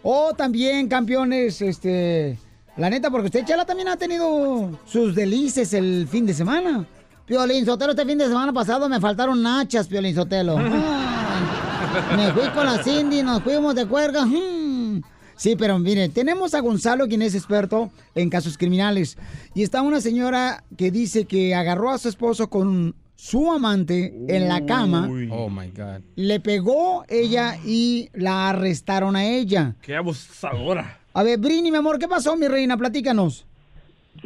O 0.03 0.33
también, 0.33 0.87
campeones, 0.87 1.61
este, 1.61 2.37
la 2.77 2.89
neta, 2.89 3.11
porque 3.11 3.25
usted, 3.25 3.45
Chala, 3.45 3.65
también 3.65 3.89
ha 3.89 3.97
tenido 3.97 4.79
sus 4.85 5.15
delices 5.15 5.73
el 5.73 6.07
fin 6.09 6.25
de 6.25 6.33
semana. 6.33 6.85
Piolín 7.31 7.65
Sotelo, 7.65 7.91
este 7.91 8.05
fin 8.05 8.17
de 8.17 8.27
semana 8.27 8.51
pasado 8.51 8.89
me 8.89 8.99
faltaron 8.99 9.41
nachas, 9.41 9.87
Piolín 9.87 10.13
Sotelo. 10.13 10.57
Ay, 10.57 10.67
me 12.17 12.29
fui 12.33 12.49
con 12.49 12.65
la 12.65 12.83
Cindy, 12.83 13.23
nos 13.23 13.41
fuimos 13.41 13.73
de 13.73 13.85
cuerda. 13.85 14.25
Mm. 14.25 15.01
Sí, 15.37 15.55
pero 15.55 15.79
mire, 15.79 16.09
tenemos 16.09 16.53
a 16.53 16.59
Gonzalo, 16.59 17.07
quien 17.07 17.21
es 17.21 17.33
experto 17.33 17.89
en 18.15 18.29
casos 18.29 18.57
criminales. 18.57 19.17
Y 19.55 19.63
está 19.63 19.81
una 19.81 20.01
señora 20.01 20.65
que 20.77 20.91
dice 20.91 21.23
que 21.23 21.55
agarró 21.55 21.91
a 21.91 21.99
su 21.99 22.09
esposo 22.09 22.49
con 22.49 22.95
su 23.15 23.49
amante 23.49 24.13
en 24.27 24.49
la 24.49 24.65
cama, 24.65 25.07
Oh 25.31 25.49
my 25.49 25.69
God. 25.69 26.01
le 26.17 26.41
pegó 26.41 27.05
ella 27.07 27.55
y 27.65 28.09
la 28.11 28.49
arrestaron 28.49 29.15
a 29.15 29.23
ella. 29.23 29.75
Qué 29.81 29.95
abusadora. 29.95 30.99
A 31.13 31.23
ver, 31.23 31.39
Brini, 31.39 31.71
mi 31.71 31.77
amor, 31.77 31.97
¿qué 31.97 32.09
pasó, 32.09 32.35
mi 32.35 32.49
reina? 32.49 32.75
Platícanos. 32.75 33.45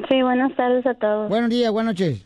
Sí, 0.10 0.24
buenas 0.24 0.56
tardes 0.56 0.88
a 0.88 0.96
todos. 0.96 1.30
Buenos 1.30 1.52
días, 1.52 1.72
buenas 1.72 1.94
noches. 1.94 2.26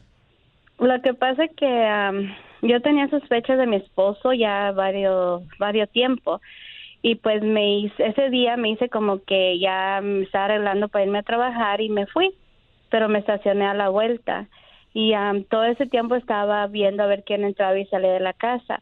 Lo 0.80 1.02
que 1.02 1.14
pasa 1.14 1.46
es 1.46 1.52
que 1.56 1.86
am, 1.86 2.34
yo 2.62 2.82
tenía 2.82 3.10
sospechas 3.10 3.58
de 3.58 3.68
mi 3.68 3.78
esposo 3.78 4.34
ya 4.34 4.72
varios 4.72 5.44
varios 5.58 5.90
tiempo. 5.90 6.42
Y 7.02 7.16
pues 7.16 7.42
me 7.42 7.80
hice, 7.80 8.08
ese 8.08 8.30
día 8.30 8.58
me 8.58 8.72
hice 8.72 8.90
como 8.90 9.24
que 9.24 9.58
ya 9.60 10.02
me 10.02 10.24
estaba 10.24 10.46
arreglando 10.46 10.90
para 10.90 11.06
irme 11.06 11.20
a 11.20 11.24
trabajar 11.24 11.80
y 11.80 11.90
me 11.90 12.08
fui, 12.08 12.34
pero 12.90 13.08
me 13.08 13.20
estacioné 13.20 13.66
a 13.66 13.74
la 13.74 13.90
vuelta. 13.90 14.48
Y 14.94 15.14
am, 15.14 15.44
todo 15.46 15.66
ese 15.66 15.86
tiempo 15.86 16.16
estaba 16.16 16.66
viendo 16.68 17.04
a 17.04 17.08
ver 17.08 17.24
quién 17.24 17.44
entraba 17.44 17.78
y 17.78 17.86
salía 17.86 18.14
de 18.14 18.20
la 18.20 18.34
casa. 18.34 18.82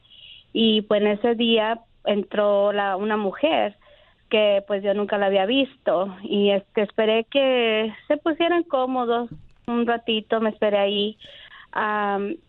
Y 0.53 0.81
pues 0.83 1.01
en 1.01 1.07
ese 1.07 1.35
día 1.35 1.79
entró 2.05 2.71
la 2.73 2.95
una 2.95 3.17
mujer 3.17 3.75
que 4.29 4.63
pues 4.67 4.83
yo 4.83 4.93
nunca 4.93 5.17
la 5.17 5.27
había 5.27 5.45
visto. 5.45 6.15
Y 6.23 6.51
es 6.51 6.63
que 6.73 6.81
esperé 6.81 7.25
que 7.25 7.93
se 8.07 8.17
pusieran 8.17 8.63
cómodos 8.63 9.29
un 9.67 9.85
ratito, 9.85 10.39
me 10.41 10.49
esperé 10.49 10.77
ahí. 10.77 11.17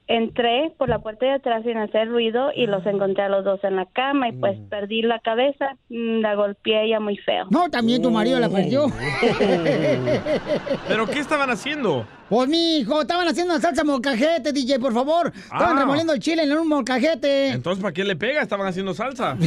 Entré 0.07 0.72
por 0.79 0.89
la 0.89 1.01
puerta 1.01 1.26
de 1.26 1.33
atrás 1.33 1.62
sin 1.64 1.76
hacer 1.76 2.09
ruido 2.09 2.49
y 2.57 2.66
los 2.66 2.85
encontré 2.87 3.24
a 3.24 3.29
los 3.29 3.45
dos 3.45 3.62
en 3.62 3.76
la 3.76 3.85
cama 3.85 4.31
y 4.31 4.33
pues 4.33 4.59
perdí 4.70 5.03
la 5.03 5.18
cabeza, 5.20 5.76
mm, 5.91 6.20
la 6.20 6.35
golpeé 6.35 6.87
ella 6.87 6.99
muy 6.99 7.18
feo. 7.18 7.45
No, 7.51 7.68
también 7.68 8.01
tu 8.01 8.11
marido 8.11 8.41
la 8.41 8.49
perdió. 8.49 8.87
¿Pero 10.89 11.07
qué 11.07 11.18
estaban 11.18 11.51
haciendo? 11.51 12.07
Pues, 12.31 12.49
mi 12.49 12.79
hijo, 12.79 13.03
estaban 13.03 13.29
haciendo 13.29 13.53
una 13.55 13.61
salsa 13.62 13.85
molcajete, 13.85 14.53
DJ, 14.53 14.79
por 14.79 14.95
favor. 14.95 15.31
Estaban 15.35 15.76
Ah. 15.76 15.81
remoliendo 15.81 16.14
el 16.14 16.20
chile 16.20 16.45
en 16.45 16.53
un 16.57 16.68
molcajete. 16.68 17.49
Entonces, 17.49 17.83
¿para 17.83 17.93
qué 17.93 18.05
le 18.05 18.16
pega? 18.16 18.41
Estaban 18.41 18.66
haciendo 18.66 18.95
salsa. 18.95 19.37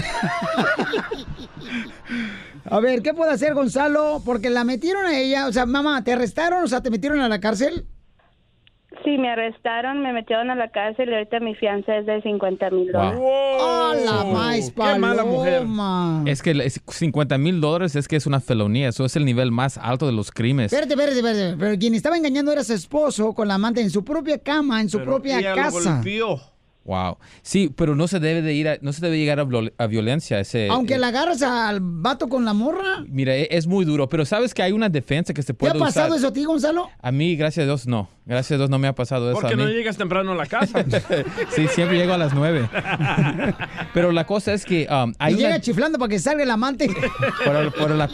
A 2.70 2.80
ver, 2.80 3.02
¿qué 3.02 3.14
puede 3.14 3.32
hacer 3.32 3.54
Gonzalo? 3.54 4.22
Porque 4.26 4.50
la 4.50 4.64
metieron 4.64 5.06
a 5.06 5.18
ella. 5.20 5.48
O 5.48 5.52
sea, 5.52 5.66
mamá, 5.66 6.04
¿te 6.04 6.14
arrestaron? 6.14 6.64
O 6.64 6.68
sea, 6.68 6.82
¿te 6.82 6.90
metieron 6.92 7.20
a 7.20 7.28
la 7.28 7.40
cárcel? 7.40 7.86
Sí, 9.06 9.18
me 9.18 9.30
arrestaron, 9.30 10.02
me 10.04 10.12
metieron 10.14 10.50
a 10.52 10.56
la 10.56 10.70
cárcel 10.70 11.10
y 11.10 11.14
ahorita 11.14 11.40
mi 11.40 11.56
fianza 11.56 11.96
es 11.98 12.06
de 12.06 12.22
50 12.22 12.70
mil 12.72 12.92
Wow. 12.92 13.02
dólares. 13.02 13.22
¡Hola, 13.62 14.24
más 14.34 14.72
paloma! 14.72 16.24
Es 16.26 16.42
que 16.42 16.52
es 16.52 16.82
50 16.88 17.38
mil 17.38 17.62
dólares 17.62 17.96
es 17.96 18.08
que 18.08 18.18
es 18.18 18.26
una 18.28 18.40
felonía. 18.42 18.90
Eso 18.90 19.06
es 19.06 19.16
el 19.16 19.26
nivel 19.26 19.52
más 19.52 19.78
alto 19.78 20.06
de 20.08 20.12
los 20.12 20.32
crímenes. 20.32 20.74
Espérate, 20.74 20.94
espérate, 20.94 21.18
espérate. 21.20 21.58
Pero 21.58 21.80
quien 21.80 21.96
estaba 21.96 22.18
engañando 22.18 22.52
era 22.52 22.64
su 22.64 22.74
esposo 22.74 23.34
con 23.34 23.48
la 23.48 23.56
amante 23.56 23.82
en 23.82 23.90
su 23.90 24.04
propia 24.04 24.38
cama, 24.40 24.82
en 24.82 24.90
su 24.90 25.00
propia 25.02 25.56
casa. 25.56 26.02
Wow. 26.84 27.18
Sí, 27.44 27.72
pero 27.76 27.96
no 27.96 28.08
se 28.08 28.20
debe 28.20 28.42
de 28.42 28.54
ir 28.56 28.68
a- 28.68 28.78
no 28.82 28.92
se 28.92 29.02
debe 29.02 29.18
llegar 29.18 29.40
a, 29.40 29.46
a 29.78 29.88
violencia. 29.88 30.40
Ese, 30.40 30.68
Aunque 30.70 30.96
eh, 30.96 30.98
la 30.98 31.10
agarras 31.10 31.42
al 31.44 31.80
vato 31.82 32.28
con 32.28 32.44
la 32.44 32.54
morra. 32.54 33.04
Mira, 33.08 33.36
e- 33.36 33.48
es 33.52 33.68
muy 33.68 33.86
duro, 33.86 34.10
pero 34.10 34.26
sabes 34.26 34.54
que 34.56 34.64
hay 34.64 34.72
una 34.72 34.90
defensa 34.90 35.32
que 35.34 35.44
se 35.44 35.54
¿Te 35.54 35.54
puede 35.54 35.74
ha 35.76 35.80
pasado 35.80 36.08
usar. 36.08 36.18
eso 36.18 36.28
a 36.30 36.34
ti, 36.34 36.44
Gonzalo? 36.44 36.90
A 37.00 37.12
mí, 37.12 37.36
gracias 37.36 37.64
a 37.64 37.68
Dios, 37.68 37.86
no. 37.88 38.10
Gracias 38.26 38.52
a 38.54 38.58
Dios 38.58 38.70
no 38.70 38.80
me 38.80 38.88
ha 38.88 38.96
pasado 38.96 39.30
eso 39.32 39.40
Porque 39.40 39.54
a 39.54 39.58
mí. 39.58 39.64
no 39.64 39.70
llegas 39.70 39.98
temprano 39.98 40.32
a 40.32 40.36
la 40.36 40.46
casa. 40.48 40.84
Sí, 41.56 41.68
siempre 41.68 41.98
llego 41.98 42.14
a 42.14 42.18
las 42.18 42.34
nueve. 42.34 42.68
Pero 43.94 44.12
la 44.12 44.26
cosa 44.26 44.54
es 44.54 44.66
que 44.66 44.88
um, 44.90 45.14
hay 45.20 45.34
y 45.34 45.38
una... 45.38 45.48
llega 45.48 45.60
chiflando 45.62 45.98
para 46.00 46.10
que 46.10 46.20
salga 46.20 46.44
el 46.44 46.52
amante. 46.52 46.88
por, 47.46 47.74
por 47.74 47.92
la, 47.92 48.10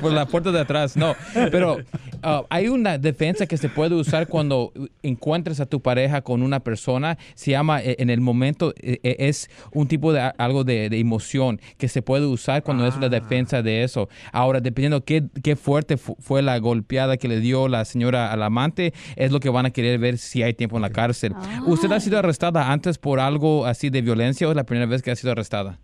por 0.00 0.12
la 0.12 0.26
puerta 0.26 0.52
de 0.52 0.60
atrás, 0.60 0.96
no. 0.96 1.14
Pero 1.50 1.76
uh, 1.76 2.44
hay 2.50 2.68
una 2.68 2.98
defensa 2.98 3.46
que 3.46 3.56
se 3.56 3.68
puede 3.68 3.94
usar 3.94 4.26
cuando 4.28 4.72
encuentres 5.02 5.60
a 5.60 5.66
tu 5.66 5.80
pareja 5.80 6.22
con 6.22 6.42
una 6.42 6.60
persona. 6.60 7.18
Se 7.34 7.50
llama, 7.50 7.82
eh, 7.82 7.91
en 7.98 8.10
el 8.10 8.20
momento, 8.20 8.72
eh, 8.80 8.98
eh, 9.02 9.16
es 9.18 9.48
un 9.72 9.88
tipo 9.88 10.12
de 10.12 10.20
algo 10.38 10.64
de, 10.64 10.88
de 10.88 10.98
emoción 10.98 11.60
que 11.78 11.88
se 11.88 12.02
puede 12.02 12.26
usar 12.26 12.62
cuando 12.62 12.86
es 12.86 12.96
la 12.96 13.08
defensa 13.08 13.62
de 13.62 13.82
eso. 13.84 14.08
Ahora, 14.32 14.60
dependiendo 14.60 15.04
qué, 15.04 15.24
qué 15.42 15.56
fuerte 15.56 15.96
fu- 15.96 16.16
fue 16.20 16.42
la 16.42 16.58
golpeada 16.58 17.16
que 17.16 17.28
le 17.28 17.40
dio 17.40 17.68
la 17.68 17.84
señora 17.84 18.32
al 18.32 18.42
amante, 18.42 18.92
es 19.16 19.32
lo 19.32 19.40
que 19.40 19.48
van 19.48 19.66
a 19.66 19.70
querer 19.70 19.98
ver 19.98 20.18
si 20.18 20.42
hay 20.42 20.54
tiempo 20.54 20.76
en 20.76 20.82
la 20.82 20.90
cárcel. 20.90 21.34
¿Usted 21.66 21.90
ha 21.92 22.00
sido 22.00 22.18
arrestada 22.18 22.72
antes 22.72 22.98
por 22.98 23.20
algo 23.20 23.66
así 23.66 23.90
de 23.90 24.02
violencia 24.02 24.46
o 24.46 24.50
es 24.50 24.56
la 24.56 24.64
primera 24.64 24.86
vez 24.86 25.02
que 25.02 25.10
ha 25.10 25.16
sido 25.16 25.32
arrestada? 25.32 25.78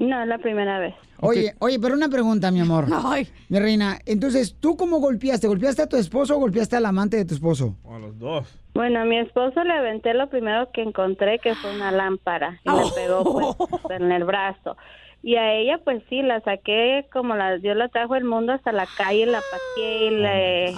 No, 0.00 0.22
es 0.22 0.28
la 0.28 0.38
primera 0.38 0.78
vez. 0.78 0.94
Oye, 1.20 1.54
oye, 1.58 1.78
pero 1.78 1.94
una 1.94 2.08
pregunta, 2.08 2.50
mi 2.50 2.60
amor. 2.60 2.86
Mi 3.50 3.58
reina, 3.58 3.98
entonces, 4.06 4.56
¿tú 4.58 4.74
cómo 4.74 4.98
golpeaste? 4.98 5.46
¿Golpeaste 5.46 5.82
a 5.82 5.86
tu 5.88 5.96
esposo 5.98 6.36
o 6.36 6.38
golpeaste 6.40 6.76
al 6.76 6.86
amante 6.86 7.18
de 7.18 7.26
tu 7.26 7.34
esposo? 7.34 7.76
A 7.86 7.98
los 7.98 8.18
dos. 8.18 8.46
Bueno, 8.72 9.00
a 9.00 9.04
mi 9.04 9.18
esposo 9.18 9.62
le 9.62 9.74
aventé 9.74 10.14
lo 10.14 10.30
primero 10.30 10.70
que 10.72 10.82
encontré, 10.82 11.38
que 11.38 11.54
fue 11.54 11.74
una 11.74 11.92
lámpara, 11.92 12.58
y 12.64 12.70
me 12.70 12.90
pegó 12.94 13.56
pues, 13.82 14.00
en 14.00 14.10
el 14.10 14.24
brazo. 14.24 14.76
Y 15.22 15.36
a 15.36 15.52
ella, 15.52 15.78
pues 15.84 16.02
sí, 16.08 16.22
la 16.22 16.40
saqué 16.40 17.06
como 17.12 17.34
la, 17.34 17.58
Dios 17.58 17.76
la 17.76 17.88
trajo 17.88 18.16
el 18.16 18.24
mundo 18.24 18.54
hasta 18.54 18.72
la 18.72 18.86
calle, 18.96 19.26
la 19.26 19.40
paseé 19.50 20.06
y 20.06 20.10
le... 20.10 20.74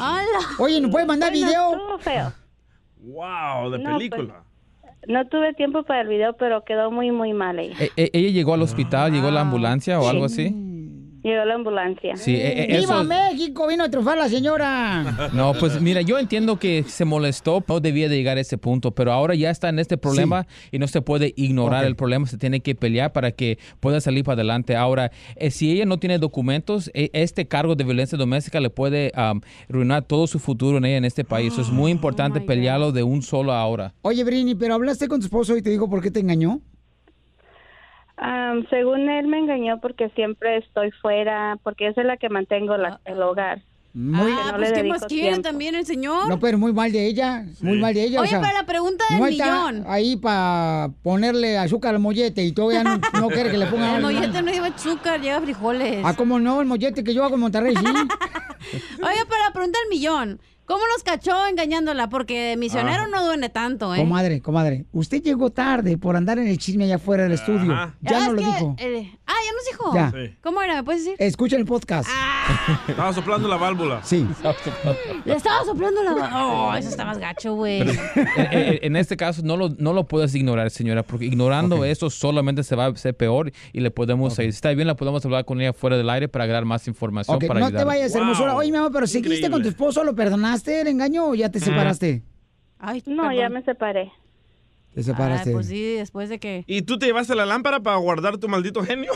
Oye, 0.59 0.81
¿no 0.81 0.91
puedes 0.91 1.07
mandar 1.07 1.31
Bueno, 1.31 1.47
video? 1.47 1.73
estuvo 1.75 1.99
feo. 1.99 2.33
Wow, 3.03 3.71
de 3.71 3.79
No, 3.79 3.85
pues, 3.85 4.11
película. 4.11 4.43
No 5.09 5.27
tuve 5.27 5.53
tiempo 5.55 5.83
para 5.83 6.03
el 6.03 6.09
video, 6.09 6.35
pero 6.35 6.65
quedó 6.65 6.91
muy, 6.91 7.11
muy 7.11 7.33
mal 7.33 7.59
ella. 7.59 7.75
E- 7.81 7.91
e- 7.97 8.11
¿Ella 8.13 8.31
llegó 8.31 8.55
al 8.55 8.63
hospital, 8.63 9.13
llegó 9.13 9.29
a 9.29 9.33
la 9.33 9.41
ambulancia 9.41 9.99
o 9.99 10.03
Sí. 10.05 10.09
algo 10.09 10.25
así? 10.27 10.55
Llegó 11.23 11.45
la 11.45 11.55
ambulancia. 11.55 12.17
Sí, 12.17 12.35
e- 12.35 12.65
e- 12.65 12.79
¡Viva 12.79 12.95
eso- 13.01 13.05
México! 13.05 13.67
Vino 13.69 13.85
a 13.85 13.89
triunfar 13.89 14.19
la 14.19 14.29
señora. 14.29 15.31
No, 15.33 15.55
pues 15.55 15.81
mira, 15.81 16.01
yo 16.03 16.19
entiendo 16.19 16.59
que 16.59 16.83
se 16.87 17.05
molestó, 17.05 17.65
no 17.69 17.81
debía 17.81 18.09
de 18.09 18.17
llegar 18.17 18.37
a 18.39 18.41
ese 18.41 18.59
punto, 18.59 18.93
pero 18.93 19.13
ahora 19.13 19.35
ya 19.35 19.51
está 19.51 19.69
en 19.69 19.79
este 19.79 19.97
problema 19.97 20.47
y 20.71 20.79
no 20.79 20.87
se 20.89 21.01
puede 21.01 21.33
ignorar 21.37 21.85
el 21.85 21.97
problema, 21.97 22.27
se 22.27 22.39
tiene 22.39 22.61
que 22.61 22.75
pelear 22.75 23.13
para 23.13 23.31
que 23.33 23.59
pueda 23.81 24.01
salir 24.01 24.25
para 24.25 24.35
adelante. 24.35 24.77
Ahora, 24.77 25.11
eh, 25.37 25.51
si 25.51 25.71
ella 25.73 25.85
no 25.87 25.99
tiene 25.99 26.19
documentos, 26.19 26.91
eh, 26.95 27.11
este 27.13 27.47
cargo 27.47 27.75
de 27.77 27.85
violencia 27.85 28.19
doméstica 28.19 28.61
le 28.61 28.71
puede 28.71 29.13
am, 29.15 29.41
arruinar 29.69 30.03
todo 30.03 30.27
su 30.27 30.39
futuro 30.39 30.79
en 30.79 30.85
ella 30.85 30.97
en 30.99 31.05
este 31.05 31.25
país. 31.25 31.53
Eso 31.53 31.63
es 31.63 31.71
muy 31.71 31.91
importante 31.97 32.41
pelearlo 32.41 32.93
de 32.93 33.03
un 33.03 33.23
solo 33.23 33.53
ahora. 33.53 33.95
Oye, 34.03 34.25
Brini, 34.25 34.55
¿pero 34.55 34.75
hablaste 34.75 35.09
con 35.09 35.21
tu 35.21 35.27
esposo 35.27 35.57
y 35.57 35.63
te 35.63 35.71
dijo 35.71 35.89
por 35.89 36.03
qué 36.03 36.11
te 36.11 36.21
engañó? 36.21 36.61
Am, 38.25 38.67
según 38.71 39.09
él 39.11 39.27
me 39.27 39.39
engañó 39.39 39.81
porque 39.81 40.09
siempre 40.11 40.59
estoy 40.59 40.91
fuera, 40.93 41.59
porque 41.65 41.93
soy 41.95 42.05
la 42.05 42.17
que 42.17 42.29
mantengo 42.29 42.77
la- 42.77 43.01
el 43.05 43.21
hogar. 43.23 43.63
Muy, 43.95 44.33
Ah, 44.33 44.53
no 44.53 44.57
pues 44.59 44.73
¿qué 44.73 44.85
más 44.85 45.05
quiere 45.05 45.29
tiempo. 45.33 45.43
también 45.43 45.75
el 45.75 45.85
señor? 45.85 46.27
No, 46.27 46.39
pero 46.41 46.57
muy 46.57 46.73
mal 46.73 46.91
de 46.93 47.07
ella, 47.07 47.45
muy 47.61 47.79
mal 47.79 47.93
de 47.93 48.05
ella. 48.05 48.21
o 48.21 48.23
Oye, 48.23 48.31
sea, 48.31 48.41
pero 48.41 48.55
la 48.55 48.65
pregunta 48.65 49.05
del 49.11 49.19
no 49.21 49.27
está 49.27 49.45
millón. 49.45 49.85
ahí 49.87 50.17
para 50.17 50.89
ponerle 51.03 51.59
azúcar 51.59 51.95
al 51.95 52.01
mollete 52.01 52.43
y 52.43 52.53
todavía 52.53 52.85
no, 52.85 52.99
no 53.21 53.29
quiere 53.29 53.51
que 53.51 53.59
le 53.59 53.67
pongan 53.67 53.97
El 53.97 54.03
mollete 54.03 54.41
no 54.41 54.51
lleva 54.51 54.69
azúcar, 54.69 55.21
lleva 55.21 55.43
frijoles. 55.43 56.01
Ah, 56.05 56.15
¿cómo 56.17 56.39
no? 56.41 56.63
El 56.63 56.67
mollete 56.69 57.05
que 57.05 57.13
yo 57.13 57.23
hago 57.23 57.35
en 57.35 57.41
Monterrey, 57.43 57.75
sí. 57.77 57.85
Oye, 59.03 59.21
pero 59.29 59.45
la 59.47 59.53
pregunta 59.53 59.79
del 59.81 59.89
millón. 59.91 60.41
¿Cómo 60.65 60.83
los 60.95 61.03
cachó 61.03 61.47
engañándola? 61.49 62.09
Porque 62.09 62.57
misionero 62.57 63.03
Ah. 63.05 63.09
no 63.11 63.25
duele 63.27 63.49
tanto, 63.49 63.95
¿eh? 63.95 63.99
Comadre, 63.99 64.41
comadre, 64.41 64.87
usted 64.93 65.23
llegó 65.23 65.51
tarde 65.51 65.99
por 65.99 66.17
andar 66.17 66.39
en 66.39 66.47
el 66.47 66.57
chisme 66.59 66.85
allá 66.85 66.97
afuera 66.97 67.25
del 67.25 67.33
estudio. 67.33 67.73
Ajá. 67.73 67.95
Ya 68.01 68.17
Ah, 68.17 68.21
no 68.21 68.25
es 68.27 68.29
lo 68.33 68.37
que, 68.39 68.45
dijo. 68.45 68.77
eh, 68.79 69.19
ah, 69.27 69.33
ya 69.45 69.53
nos 69.53 69.65
dijo. 69.71 69.95
Ya. 69.95 70.11
Sí. 70.13 70.37
¿Cómo 70.41 70.63
era? 70.63 70.77
¿Me 70.77 70.85
puedes 70.85 71.05
decir? 71.05 71.17
Escucha 71.19 71.57
el 71.57 71.65
podcast. 71.65 72.09
Estaba 72.89 73.13
soplando 73.13 73.49
la 73.49 73.57
válvula. 73.57 74.01
Sí. 74.05 74.27
Le 75.25 75.35
estaba 75.35 75.65
soplando 75.65 76.03
la... 76.03 76.13
Oh, 76.47 76.75
eso 76.75 76.89
está 76.89 77.05
más 77.05 77.19
gacho, 77.19 77.55
güey. 77.55 77.83
Eh, 77.83 77.89
eh, 78.53 78.79
en 78.83 78.97
este 78.97 79.17
caso 79.17 79.43
no 79.45 79.57
lo, 79.57 79.71
no 79.79 79.93
lo 79.93 80.05
puedes 80.07 80.35
ignorar, 80.35 80.71
señora, 80.71 81.03
porque 81.03 81.27
ignorando 81.27 81.85
eso 81.85 82.09
solamente 82.09 82.63
se 82.63 82.77
va 82.77 82.87
a 82.87 82.89
hacer 82.89 83.17
peor 83.17 83.53
y 83.73 83.81
le 83.81 83.91
podemos, 83.91 84.35
si 84.35 84.43
está 84.45 84.71
bien, 84.71 84.87
la 84.87 84.95
podemos 84.97 85.25
hablar 85.25 85.45
con 85.45 85.61
ella 85.61 85.73
fuera 85.73 85.97
del 85.97 86.09
aire 86.09 86.29
para 86.29 86.45
agregar 86.45 86.65
más 86.65 86.87
información 86.89 87.37
Ok, 87.37 87.47
para 87.47 87.61
no 87.61 87.67
ayudar. 87.67 87.83
te 87.83 87.87
vayas, 87.87 88.15
hermosura. 88.15 88.55
Oye, 88.55 88.71
mi 88.71 88.77
amor, 88.79 88.93
pero 88.93 89.07
¿seguiste 89.07 89.51
con 89.51 89.63
tu 89.63 89.69
esposo? 89.69 90.05
¿Lo 90.05 90.15
perdonaste 90.15 90.62
el 90.71 90.89
engaño 90.89 91.27
o 91.27 91.35
ya 91.35 91.51
te 91.51 91.61
separaste? 91.61 92.23
Ay, 92.79 93.03
No, 93.07 93.23
perdón. 93.25 93.37
ya 93.37 93.49
me 93.49 93.63
separé. 93.63 94.13
Te 94.95 95.03
separaste. 95.03 95.51
Ay, 95.51 95.55
pues 95.55 95.67
sí, 95.67 95.95
después 95.95 96.29
de 96.29 96.39
que... 96.39 96.65
¿Y 96.67 96.83
tú 96.83 96.99
te 96.99 97.07
llevaste 97.07 97.35
la 97.35 97.47
lámpara 97.47 97.81
para 97.81 97.97
guardar 97.97 98.39
tu 98.39 98.49
maldito 98.49 98.83
genio? 98.85 99.13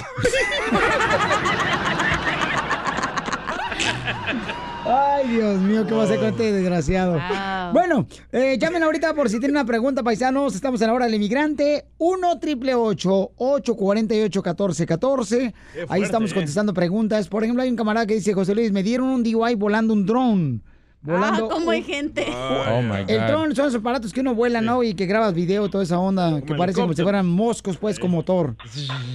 Ay, 4.89 5.29
Dios 5.29 5.59
mío, 5.61 5.85
¿qué 5.87 5.95
va 5.95 6.03
a 6.03 6.05
hacer 6.05 6.19
con 6.19 6.29
este 6.29 6.53
desgraciado? 6.53 7.15
Wow. 7.15 7.73
Bueno, 7.73 8.07
eh, 8.31 8.57
llamen 8.59 8.85
ahorita 8.85 9.15
por 9.15 9.29
si 9.29 9.41
tienen 9.41 9.57
una 9.57 9.65
pregunta, 9.65 10.05
paisanos. 10.05 10.55
Estamos 10.55 10.81
en 10.81 10.87
la 10.87 10.95
hora 10.95 11.07
del 11.07 11.17
inmigrante. 11.17 11.87
1 11.99 12.39
triple 12.39 12.75
848 12.77 14.41
1414 14.41 15.55
Ahí 15.89 16.03
estamos 16.03 16.31
eh. 16.31 16.35
contestando 16.35 16.73
preguntas. 16.73 17.29
Por 17.29 17.43
ejemplo, 17.43 17.65
hay 17.65 17.71
un 17.71 17.77
camarada 17.77 18.07
que 18.07 18.15
dice, 18.15 18.33
José 18.33 18.55
Luis, 18.55 18.71
me 18.71 18.85
dieron 18.85 19.09
un 19.09 19.25
DUI 19.25 19.57
volando 19.57 19.93
un 19.93 20.07
dron. 20.07 20.63
Volando 21.07 21.47
Ah, 21.47 21.49
cómo 21.55 21.71
hay 21.71 21.83
gente. 21.83 22.27
Oh 22.29 22.83
my 22.83 23.03
God. 23.03 23.11
El 23.11 23.27
dron 23.29 23.55
son 23.55 23.67
esos 23.69 23.81
aparatos 23.81 24.13
que 24.13 24.21
uno 24.21 24.35
vuela, 24.35 24.61
¿no? 24.61 24.83
Y 24.83 24.95
que 24.95 25.07
grabas 25.07 25.33
video, 25.35 25.69
toda 25.71 25.85
esa 25.85 25.99
onda, 25.99 26.41
que 26.43 26.53
el 26.53 26.59
parecen 26.59 26.83
como 26.83 26.95
si 26.95 27.03
fueran 27.03 27.27
moscos, 27.27 27.77
pues, 27.77 27.99
con 27.99 28.11
motor. 28.11 28.57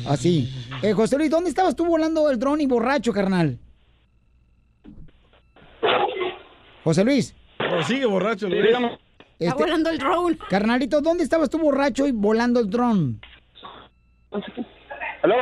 Así. 0.08 0.50
Eh, 0.82 0.94
José 0.94 1.18
Luis, 1.18 1.30
¿dónde 1.30 1.50
estabas 1.50 1.76
tú 1.76 1.86
volando 1.86 2.30
el 2.30 2.40
dron 2.40 2.62
y 2.62 2.66
borracho, 2.66 3.12
carnal? 3.12 3.60
José 6.84 7.04
Luis. 7.04 7.36
Oh, 7.60 7.84
sigue 7.84 8.06
borracho, 8.06 8.48
Sí, 8.48 8.54
Luis. 8.54 8.66
dígame. 8.68 8.98
Está 9.40 9.52
este, 9.54 9.64
volando 9.64 9.90
el 9.90 9.98
drone. 9.98 10.38
carnalito, 10.50 11.02
¿dónde 11.02 11.24
estabas 11.24 11.50
tú 11.50 11.58
borracho 11.60 12.08
y 12.08 12.12
volando 12.12 12.60
el 12.60 12.70
dron? 12.70 13.20
¿Aló? 15.24 15.36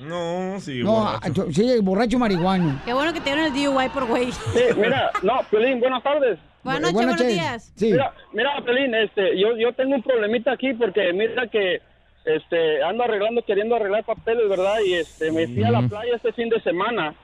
No, 0.00 0.60
sigue 0.60 0.84
No, 0.84 0.92
borracho. 0.92 1.46
sí, 1.52 1.80
borracho 1.82 2.18
marihuano. 2.18 2.80
Qué 2.84 2.92
bueno 2.92 3.12
que 3.12 3.20
te 3.20 3.30
dieron 3.34 3.46
el 3.46 3.52
DUI 3.52 3.88
por 3.90 4.06
güey. 4.06 4.30
Sí, 4.32 4.64
mira, 4.76 5.10
no, 5.22 5.40
Pelín, 5.50 5.80
buenas 5.80 6.02
tardes. 6.02 6.38
Buenas 6.62 6.80
noches, 6.82 6.94
buenas 6.94 7.16
buenos 7.16 7.20
noches. 7.20 7.32
días. 7.34 7.72
Sí. 7.76 7.92
Mira, 7.92 8.12
mira, 8.32 8.50
Pelín, 8.64 8.94
este, 8.94 9.38
yo, 9.38 9.56
yo 9.56 9.72
tengo 9.72 9.94
un 9.94 10.02
problemita 10.02 10.52
aquí 10.52 10.74
porque 10.74 11.12
mira 11.12 11.46
que 11.48 11.80
este, 12.24 12.82
ando 12.82 13.04
arreglando, 13.04 13.42
queriendo 13.42 13.76
arreglar 13.76 14.04
papeles, 14.04 14.48
¿verdad? 14.48 14.78
Y 14.84 14.94
este, 14.94 15.30
me 15.30 15.46
fui 15.46 15.62
a 15.62 15.70
la 15.70 15.82
playa 15.82 16.16
este 16.16 16.32
fin 16.32 16.48
de 16.48 16.60
semana 16.60 17.14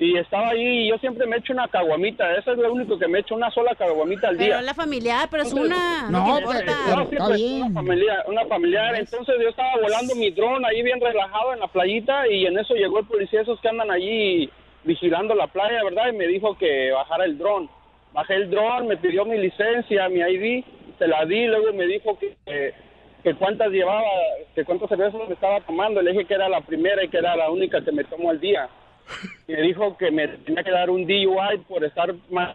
y 0.00 0.16
estaba 0.16 0.50
ahí 0.50 0.84
y 0.84 0.88
yo 0.90 0.98
siempre 0.98 1.26
me 1.26 1.36
echo 1.38 1.52
una 1.52 1.66
caguamita. 1.68 2.32
Eso 2.36 2.52
es 2.52 2.58
lo 2.58 2.72
único 2.72 2.98
que 2.98 3.08
me 3.08 3.18
echo, 3.18 3.34
una 3.34 3.50
sola 3.50 3.74
caguamita 3.74 4.28
al 4.28 4.36
Pero 4.36 4.46
día. 4.46 4.58
es 4.60 4.64
la 4.64 4.74
familiar, 4.74 5.28
pero 5.30 5.42
es 5.42 5.52
una. 5.52 6.08
No, 6.10 6.26
No, 6.26 6.36
pero- 6.36 6.50
pero- 6.60 6.96
No, 6.96 7.02
está 7.02 7.24
pues, 7.26 7.36
bien. 7.36 7.62
Una 7.64 7.74
familiar, 7.82 8.24
una 8.28 8.46
familiar. 8.46 8.94
Entonces 8.96 9.34
yo 9.42 9.48
estaba 9.48 9.72
volando 9.82 10.14
mi 10.14 10.30
dron 10.30 10.64
ahí 10.64 10.82
bien 10.82 11.00
relajado 11.00 11.52
en 11.52 11.60
la 11.60 11.66
playita 11.68 12.28
y 12.28 12.46
en 12.46 12.58
eso 12.58 12.74
llegó 12.74 13.00
el 13.00 13.06
policía, 13.06 13.40
esos 13.42 13.60
que 13.60 13.68
andan 13.68 13.90
allí 13.90 14.48
vigilando 14.84 15.34
la 15.34 15.48
playa, 15.48 15.82
¿verdad? 15.84 16.12
Y 16.12 16.16
me 16.16 16.26
dijo 16.28 16.56
que 16.56 16.92
bajara 16.92 17.24
el 17.24 17.36
dron. 17.36 17.68
Bajé 18.12 18.34
el 18.36 18.50
dron, 18.50 18.86
me 18.86 18.96
pidió 18.96 19.24
mi 19.24 19.36
licencia, 19.36 20.08
mi 20.08 20.20
ID, 20.20 20.64
se 20.98 21.08
la 21.08 21.24
di, 21.26 21.46
luego 21.46 21.72
me 21.74 21.86
dijo 21.86 22.18
que, 22.18 22.36
que, 22.46 22.72
que 23.22 23.34
cuántas 23.34 23.68
llevaba, 23.70 24.02
que 24.54 24.64
cuántas 24.64 24.88
cervezas 24.88 25.20
me 25.28 25.34
estaba 25.34 25.60
tomando. 25.60 26.00
Le 26.00 26.12
dije 26.12 26.24
que 26.24 26.34
era 26.34 26.48
la 26.48 26.60
primera 26.60 27.02
y 27.04 27.08
que 27.08 27.18
era 27.18 27.36
la 27.36 27.50
única 27.50 27.84
que 27.84 27.92
me 27.92 28.04
tomo 28.04 28.30
al 28.30 28.40
día. 28.40 28.68
Me 29.48 29.62
dijo 29.62 29.96
que 29.96 30.10
me 30.10 30.28
tenía 30.28 30.62
que 30.62 30.70
dar 30.70 30.90
un 30.90 31.06
DUI 31.06 31.58
por 31.66 31.82
estar 31.82 32.14
más 32.30 32.54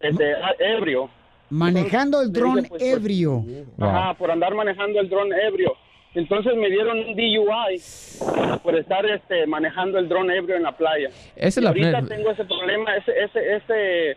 este, 0.00 0.32
a- 0.32 0.54
ebrio. 0.58 1.10
Manejando 1.50 2.22
el 2.22 2.28
Le 2.28 2.32
dije, 2.32 2.40
dron 2.40 2.54
pues, 2.54 2.68
pues, 2.70 2.82
ebrio. 2.82 3.44
Ajá, 3.78 4.14
por 4.14 4.30
andar 4.30 4.54
manejando 4.54 4.98
el 4.98 5.10
dron 5.10 5.30
ebrio. 5.30 5.74
Entonces 6.14 6.56
me 6.56 6.70
dieron 6.70 6.98
un 7.00 7.14
DUI 7.14 7.82
por 8.62 8.74
estar 8.76 9.04
este, 9.04 9.46
manejando 9.46 9.98
el 9.98 10.08
dron 10.08 10.30
ebrio 10.30 10.56
en 10.56 10.62
la 10.62 10.72
playa. 10.74 11.08
Esa 11.36 11.46
es 11.48 11.56
Y 11.58 11.60
la 11.60 11.68
ahorita 11.68 12.02
tengo 12.06 12.30
ese 12.30 12.44
problema, 12.46 12.96
ese, 12.96 13.12
ese, 13.22 13.56
ese 13.56 14.16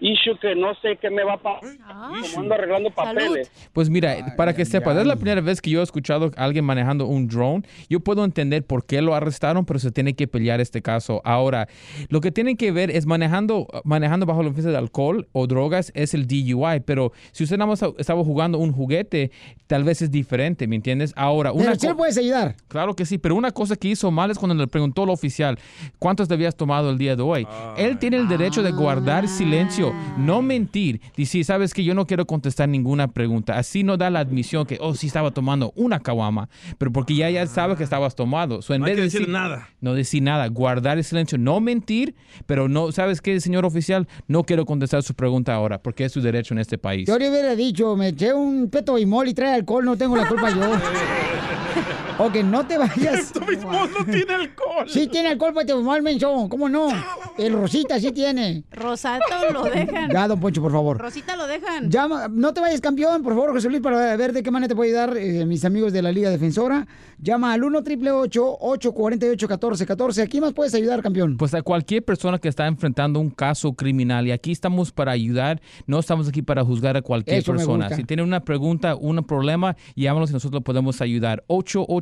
issue 0.00 0.38
que 0.40 0.54
no 0.54 0.74
sé 0.76 0.98
qué 1.00 1.10
me 1.10 1.24
va 1.24 1.34
a 1.34 1.38
pasar. 1.38 1.76
Como 1.78 2.40
ando 2.40 2.54
arreglando 2.54 2.90
papeles. 2.90 3.50
Pues 3.72 3.90
mira, 3.90 4.34
para 4.36 4.54
que 4.54 4.64
sepas, 4.64 4.96
es 4.96 5.06
la 5.06 5.16
primera 5.16 5.40
vez 5.40 5.60
que 5.60 5.70
yo 5.70 5.80
he 5.80 5.82
escuchado 5.82 6.30
a 6.36 6.44
alguien 6.44 6.64
manejando 6.64 7.06
un 7.06 7.28
drone. 7.28 7.62
Yo 7.88 8.00
puedo 8.00 8.24
entender 8.24 8.64
por 8.64 8.84
qué 8.86 9.02
lo 9.02 9.14
arrestaron, 9.14 9.64
pero 9.64 9.78
se 9.78 9.90
tiene 9.90 10.14
que 10.14 10.26
pelear 10.26 10.60
este 10.60 10.82
caso. 10.82 11.20
Ahora, 11.24 11.68
lo 12.08 12.20
que 12.20 12.30
tienen 12.30 12.56
que 12.56 12.72
ver 12.72 12.90
es 12.90 13.06
manejando, 13.06 13.66
manejando 13.84 14.26
bajo 14.26 14.42
la 14.42 14.48
influencia 14.48 14.72
de 14.72 14.78
alcohol 14.78 15.28
o 15.32 15.46
drogas 15.46 15.92
es 15.94 16.14
el 16.14 16.26
DUI, 16.26 16.80
pero 16.84 17.12
si 17.32 17.44
usted 17.44 17.56
nada 17.56 17.70
más 17.70 17.82
estaba 17.98 18.22
jugando 18.24 18.58
un 18.58 18.72
juguete, 18.72 19.30
tal 19.66 19.84
vez 19.84 20.02
es 20.02 20.10
diferente, 20.10 20.66
¿me 20.66 20.76
entiendes? 20.76 21.12
Ahora, 21.16 21.52
una 21.52 21.72
Pero 21.72 21.92
le 21.92 21.94
puedes 21.94 22.18
ayudar. 22.18 22.56
Claro 22.68 22.94
que 22.94 23.04
sí, 23.04 23.18
pero 23.18 23.34
una 23.34 23.50
cosa 23.50 23.76
que 23.76 23.88
hizo 23.88 24.10
mal 24.10 24.30
es 24.30 24.38
cuando 24.38 24.54
le 24.54 24.66
preguntó 24.66 25.02
al 25.02 25.10
oficial, 25.10 25.58
¿cuántos 25.98 26.28
te 26.28 26.34
habías 26.34 26.56
tomado 26.56 26.90
el 26.90 26.98
día 26.98 27.16
de 27.16 27.22
hoy? 27.22 27.46
Él 27.76 27.98
tiene 27.98 28.16
el 28.16 28.28
derecho 28.28 28.62
de 28.62 28.72
guardar 28.72 29.28
silencio, 29.28 29.83
no 30.16 30.42
mentir, 30.42 31.00
decir, 31.16 31.44
sabes 31.44 31.74
que 31.74 31.84
yo 31.84 31.94
no 31.94 32.06
quiero 32.06 32.26
contestar 32.26 32.68
ninguna 32.68 33.08
pregunta. 33.08 33.58
Así 33.58 33.82
no 33.82 33.96
da 33.96 34.10
la 34.10 34.20
admisión 34.20 34.66
que, 34.66 34.78
oh, 34.80 34.94
sí 34.94 35.08
estaba 35.08 35.32
tomando 35.32 35.72
una 35.76 36.00
caguama, 36.00 36.48
pero 36.78 36.92
porque 36.92 37.14
ya, 37.14 37.30
ya 37.30 37.46
sabe 37.46 37.76
que 37.76 37.84
estabas 37.84 38.14
tomado. 38.14 38.62
So, 38.62 38.74
en 38.74 38.80
No 38.80 38.86
hay 38.86 38.92
vez 38.92 38.96
que 38.96 39.02
de 39.02 39.18
decir 39.18 39.28
nada. 39.28 39.68
No 39.80 39.94
decir 39.94 40.22
nada, 40.22 40.46
guardar 40.48 40.98
el 40.98 41.04
silencio, 41.04 41.38
no 41.38 41.60
mentir, 41.60 42.14
pero 42.46 42.68
no, 42.68 42.92
¿sabes 42.92 43.20
qué, 43.20 43.40
señor 43.40 43.64
oficial? 43.64 44.08
No 44.28 44.44
quiero 44.44 44.64
contestar 44.64 45.02
su 45.02 45.14
pregunta 45.14 45.54
ahora, 45.54 45.82
porque 45.82 46.04
es 46.04 46.12
su 46.12 46.20
derecho 46.20 46.54
en 46.54 46.60
este 46.60 46.78
país. 46.78 47.08
Yo 47.08 47.18
le 47.18 47.30
hubiera 47.30 47.54
dicho, 47.54 47.96
me 47.96 48.08
eché 48.08 48.32
un 48.32 48.70
peto 48.70 48.98
y 48.98 49.06
mol 49.06 49.28
y 49.28 49.34
trae 49.34 49.54
alcohol, 49.54 49.84
no 49.84 49.96
tengo 49.96 50.16
la 50.16 50.28
culpa 50.28 50.50
yo. 50.50 50.60
O 52.18 52.30
que 52.30 52.44
no 52.44 52.64
te 52.64 52.78
vayas. 52.78 53.18
Esto 53.20 53.40
mismo 53.40 53.72
no 53.72 54.04
tiene 54.04 54.34
alcohol. 54.34 54.86
Sí 54.88 55.08
tiene 55.08 55.30
alcohol, 55.30 55.52
pues 55.52 55.66
te 55.66 55.74
mal 55.74 56.02
menso, 56.02 56.46
¿cómo 56.48 56.68
no? 56.68 56.88
El 57.36 57.54
Rosita 57.54 57.98
sí 57.98 58.12
tiene. 58.12 58.64
Rosato 58.70 59.24
lo 59.52 59.64
dejan. 59.64 60.10
Ya, 60.12 60.28
don 60.28 60.38
Poncho, 60.38 60.62
por 60.62 60.70
favor. 60.70 60.98
Rosita 60.98 61.34
lo 61.34 61.46
dejan. 61.46 61.90
Llama, 61.90 62.28
no 62.28 62.54
te 62.54 62.60
vayas 62.60 62.80
campeón, 62.80 63.22
por 63.22 63.34
favor, 63.34 63.52
José 63.52 63.68
Luis, 63.68 63.82
para 63.82 64.16
ver 64.16 64.32
de 64.32 64.42
qué 64.42 64.50
manera 64.50 64.68
te 64.68 64.76
puede 64.76 64.90
ayudar 64.90 65.16
eh, 65.16 65.44
mis 65.44 65.64
amigos 65.64 65.92
de 65.92 66.02
la 66.02 66.12
Liga 66.12 66.30
Defensora. 66.30 66.86
Llama 67.18 67.52
al 67.52 67.64
1 67.64 67.78
888 67.78 68.58
848 68.60 69.46
1414 69.48 70.22
¿A 70.22 70.26
quién 70.26 70.42
más 70.42 70.52
puedes 70.52 70.74
ayudar, 70.74 71.02
campeón? 71.02 71.36
Pues 71.36 71.54
a 71.54 71.62
cualquier 71.62 72.04
persona 72.04 72.38
que 72.38 72.48
está 72.48 72.66
enfrentando 72.66 73.18
un 73.18 73.30
caso 73.30 73.72
criminal 73.72 74.26
y 74.26 74.30
aquí 74.30 74.52
estamos 74.52 74.92
para 74.92 75.12
ayudar, 75.12 75.60
no 75.86 75.98
estamos 75.98 76.28
aquí 76.28 76.42
para 76.42 76.64
juzgar 76.64 76.96
a 76.96 77.02
cualquier 77.02 77.38
Eso 77.38 77.52
persona. 77.52 77.90
Si 77.90 78.04
tiene 78.04 78.22
una 78.22 78.40
pregunta, 78.40 78.94
un 78.94 79.24
problema, 79.24 79.76
llámanos 79.96 80.30
y 80.30 80.34
nosotros 80.34 80.62
podemos 80.62 81.00
ayudar. 81.00 81.42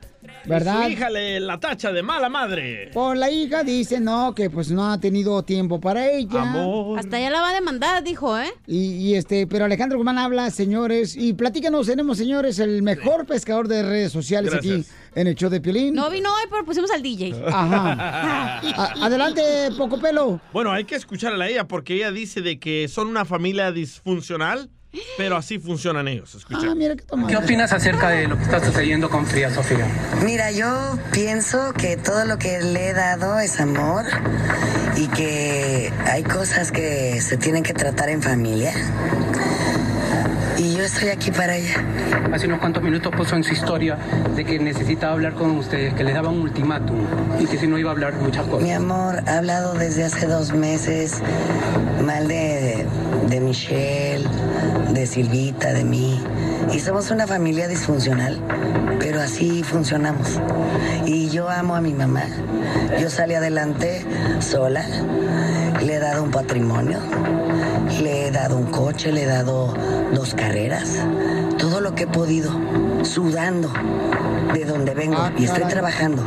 ¿verdad? 0.46 0.84
Su 0.86 0.90
hija 0.90 1.10
le 1.10 1.40
la 1.40 1.60
tacha 1.60 1.92
de 1.92 2.02
mala 2.04 2.30
madre. 2.30 2.90
Por 2.94 3.18
la 3.18 3.30
hija 3.32 3.64
dice, 3.64 4.00
no, 4.00 4.34
que 4.36 4.50
pues 4.50 4.72
no 4.72 4.92
ha 4.92 5.00
tenido 5.00 5.44
tiempo 5.44 5.80
para 5.80 6.10
ella. 6.12 6.44
Hasta 6.98 7.20
ya 7.20 7.30
la 7.30 7.42
va 7.42 7.50
a 7.50 7.54
demandar, 7.54 8.04
dijo, 8.04 8.38
¿eh? 8.38 8.52
Y, 8.68 8.94
y, 8.94 9.16
este, 9.16 9.48
pero 9.48 9.66
Alejandro 9.66 9.98
Guzmán 9.98 10.18
habla, 10.18 10.50
señores, 10.52 11.16
y 11.16 11.34
platícanos, 11.34 11.88
tenemos, 11.88 12.18
señores, 12.18 12.60
el 12.60 12.82
mejor 12.84 13.26
pescador 13.26 13.68
de 13.68 13.84
redes 13.84 14.12
sociales 14.12 14.52
Gracias. 14.52 14.74
aquí 14.88 14.90
en 15.16 15.28
el 15.28 15.36
show 15.36 15.50
de 15.50 15.62
Piolín. 15.62 15.94
No 15.94 16.10
vino 16.10 16.30
hoy, 16.30 16.44
pero 16.50 16.64
pusimos 16.66 16.92
al 16.92 17.02
DJ. 17.02 17.36
Ajá. 17.48 18.60
A- 18.60 19.06
adelante, 19.06 19.42
Poco 19.78 20.00
Pelo. 20.00 20.40
Bueno, 20.54 20.72
hay 20.72 20.86
que 20.86 20.96
escucharla 20.96 21.46
a 21.46 21.50
ella 21.50 21.68
porque 21.68 21.96
ella 21.96 22.12
dice 22.12 22.42
de 22.42 22.60
que 22.60 22.88
son 22.88 23.08
una 23.08 23.26
familia 23.26 23.72
disfuncional, 23.72 24.70
pero 25.18 25.38
así 25.38 25.60
funcionan 25.60 26.08
ellos. 26.08 26.34
Escucha. 26.36 26.68
Ah, 26.72 26.76
mira 26.76 26.96
qué 26.96 27.04
¿Qué 27.28 27.38
opinas 27.38 27.72
acerca 27.74 28.10
de 28.10 28.28
lo 28.28 28.38
que 28.38 28.44
está 28.44 28.64
sucediendo 28.64 29.10
con 29.10 29.26
Frida 29.26 29.54
Sofía? 29.54 29.86
Mira, 30.24 30.52
yo 30.52 30.98
pienso 31.12 31.74
que 31.74 31.98
todo 31.98 32.26
lo 32.26 32.38
que 32.38 32.60
le 32.62 32.90
he 32.90 32.94
dado 32.94 33.40
es 33.40 33.60
amor 33.60 34.06
y 34.96 35.08
que 35.08 35.92
hay 36.06 36.24
cosas 36.24 36.72
que 36.72 37.22
se 37.22 37.38
tienen 37.38 37.64
que 37.64 37.74
tratar 37.74 38.10
en 38.10 38.22
familia. 38.22 38.74
Estoy 40.92 41.10
aquí 41.10 41.30
para 41.30 41.56
ella. 41.56 41.86
Hace 42.34 42.48
unos 42.48 42.60
cuantos 42.60 42.82
minutos 42.82 43.14
puso 43.16 43.36
en 43.36 43.44
su 43.44 43.54
historia 43.54 43.96
de 44.36 44.44
que 44.44 44.58
necesitaba 44.58 45.14
hablar 45.14 45.36
con 45.36 45.52
ustedes, 45.52 45.94
que 45.94 46.04
les 46.04 46.16
daba 46.16 46.30
un 46.30 46.42
ultimátum 46.42 46.98
y 47.40 47.46
que 47.46 47.60
si 47.60 47.68
no 47.68 47.78
iba 47.78 47.92
a 47.92 47.94
hablar 47.94 48.16
muchas 48.16 48.48
cosas. 48.48 48.64
Mi 48.64 48.72
amor, 48.72 49.22
ha 49.28 49.38
hablado 49.38 49.76
desde 49.76 50.04
hace 50.04 50.26
dos 50.26 50.52
meses 50.52 51.22
mal 52.04 52.28
de, 52.28 52.88
de 53.28 53.40
Michelle, 53.40 54.28
de 54.92 55.06
Silvita, 55.06 55.74
de 55.74 55.84
mí. 55.84 56.20
Y 56.74 56.80
somos 56.80 57.12
una 57.12 57.28
familia 57.28 57.68
disfuncional, 57.68 58.40
pero 59.00 59.22
así 59.22 59.62
funcionamos. 59.62 60.40
Y 61.06 61.30
yo 61.30 61.50
amo 61.50 61.76
a 61.76 61.82
mi 61.82 61.94
mamá. 61.94 62.24
Yo 63.00 63.12
salí 63.12 63.36
adelante 63.36 64.04
sola. 64.40 64.84
Le 65.86 65.94
he 65.94 66.00
dado 66.00 66.24
un 66.24 66.32
patrimonio. 66.32 67.00
Le 68.00 68.28
he 68.28 68.32
dado 68.32 68.58
un 68.58 68.68
coche, 68.68 69.12
le 69.12 69.24
he 69.24 69.26
dado 69.26 69.74
dos 70.14 70.34
carreras. 70.34 71.06
Todo 71.58 71.82
lo 71.82 71.96
que 71.96 72.04
he 72.04 72.08
podido, 72.08 72.52
sudando 73.04 73.72
de 74.54 74.66
donde 74.66 74.94
vengo. 74.94 75.18
Ah, 75.18 75.32
y 75.38 75.46
estoy 75.46 75.66
trabajando. 75.66 76.24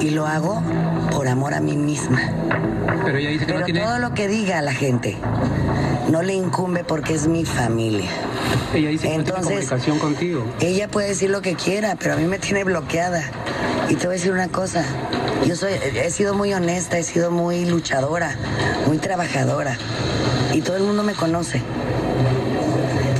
Y 0.00 0.10
lo 0.10 0.26
hago 0.26 0.62
por 1.10 1.28
amor 1.28 1.54
a 1.54 1.60
mí 1.60 1.76
misma. 1.76 2.20
Pero 3.04 3.18
ella 3.18 3.30
dice 3.30 3.46
que 3.46 3.52
Pero 3.52 3.60
no 3.60 3.64
tiene... 3.64 3.80
todo 3.80 3.98
lo 3.98 4.14
que 4.14 4.28
diga 4.28 4.62
la 4.62 4.72
gente 4.72 5.16
no 6.10 6.22
le 6.22 6.34
incumbe 6.34 6.84
porque 6.84 7.14
es 7.14 7.26
mi 7.26 7.44
familia. 7.44 8.10
Ella 8.74 8.88
dice 8.90 9.08
que 9.08 9.18
no 9.18 9.24
tiene 9.24 9.40
comunicación 9.40 9.98
contigo. 9.98 10.44
Ella 10.60 10.88
puede 10.88 11.08
decir 11.08 11.30
lo 11.30 11.40
que 11.40 11.54
quiera, 11.54 11.96
pero 11.98 12.14
a 12.14 12.16
mí 12.16 12.24
me 12.24 12.38
tiene 12.38 12.64
bloqueada. 12.64 13.22
Y 13.88 13.94
te 13.94 14.06
voy 14.06 14.14
a 14.14 14.18
decir 14.18 14.32
una 14.32 14.48
cosa. 14.48 14.84
Yo 15.46 15.56
soy, 15.56 15.72
he 15.72 16.10
sido 16.10 16.34
muy 16.34 16.52
honesta, 16.52 16.98
he 16.98 17.02
sido 17.02 17.30
muy 17.30 17.64
luchadora, 17.64 18.36
muy 18.86 18.98
trabajadora. 18.98 19.78
Y 20.52 20.60
todo 20.62 20.76
el 20.76 20.82
mundo 20.82 21.02
me 21.02 21.14
conoce. 21.14 21.62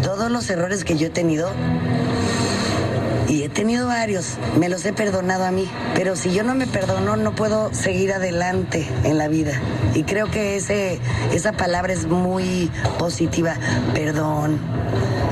Todos 0.02 0.30
los 0.30 0.48
errores 0.50 0.84
que 0.84 0.96
yo 0.96 1.06
he 1.06 1.10
tenido, 1.10 1.50
y 3.30 3.44
he 3.44 3.48
tenido 3.48 3.86
varios, 3.86 4.38
me 4.58 4.68
los 4.68 4.84
he 4.84 4.92
perdonado 4.92 5.44
a 5.44 5.52
mí. 5.52 5.68
Pero 5.94 6.16
si 6.16 6.32
yo 6.32 6.42
no 6.42 6.56
me 6.56 6.66
perdono, 6.66 7.16
no 7.16 7.32
puedo 7.32 7.72
seguir 7.72 8.12
adelante 8.12 8.88
en 9.04 9.18
la 9.18 9.28
vida. 9.28 9.52
Y 9.94 10.02
creo 10.02 10.28
que 10.30 10.56
ese, 10.56 10.98
esa 11.32 11.52
palabra 11.52 11.92
es 11.92 12.06
muy 12.06 12.70
positiva. 12.98 13.54
Perdón, 13.94 14.58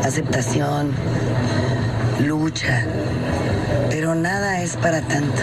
aceptación, 0.05 0.93
lucha. 2.25 2.85
Pero 3.91 4.15
nada 4.15 4.63
es 4.63 4.77
para 4.77 5.01
tanto. 5.01 5.43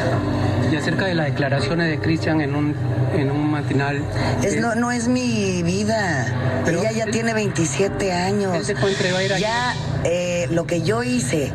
Y 0.76 0.78
acerca 0.78 1.06
de 1.06 1.14
las 1.14 1.28
declaraciones 1.28 1.90
de 1.90 2.00
Cristian 2.00 2.42
en 2.42 2.54
un, 2.54 2.76
en 3.16 3.32
un 3.32 3.50
matinal... 3.50 4.04
Es, 4.44 4.56
eh, 4.56 4.60
no, 4.60 4.76
no 4.76 4.92
es 4.92 5.08
mi 5.08 5.64
vida. 5.64 6.28
Ella 6.68 6.92
ya 6.92 7.06
tiene 7.06 7.34
27 7.34 8.12
años. 8.12 8.68
Ya 9.40 9.74
eh, 10.04 10.50
lo 10.52 10.68
que 10.68 10.82
yo 10.82 11.02
hice 11.02 11.54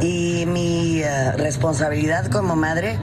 y 0.00 0.46
mi 0.46 1.00
eh, 1.00 1.32
responsabilidad 1.32 2.26
como 2.26 2.54
madre 2.54 2.98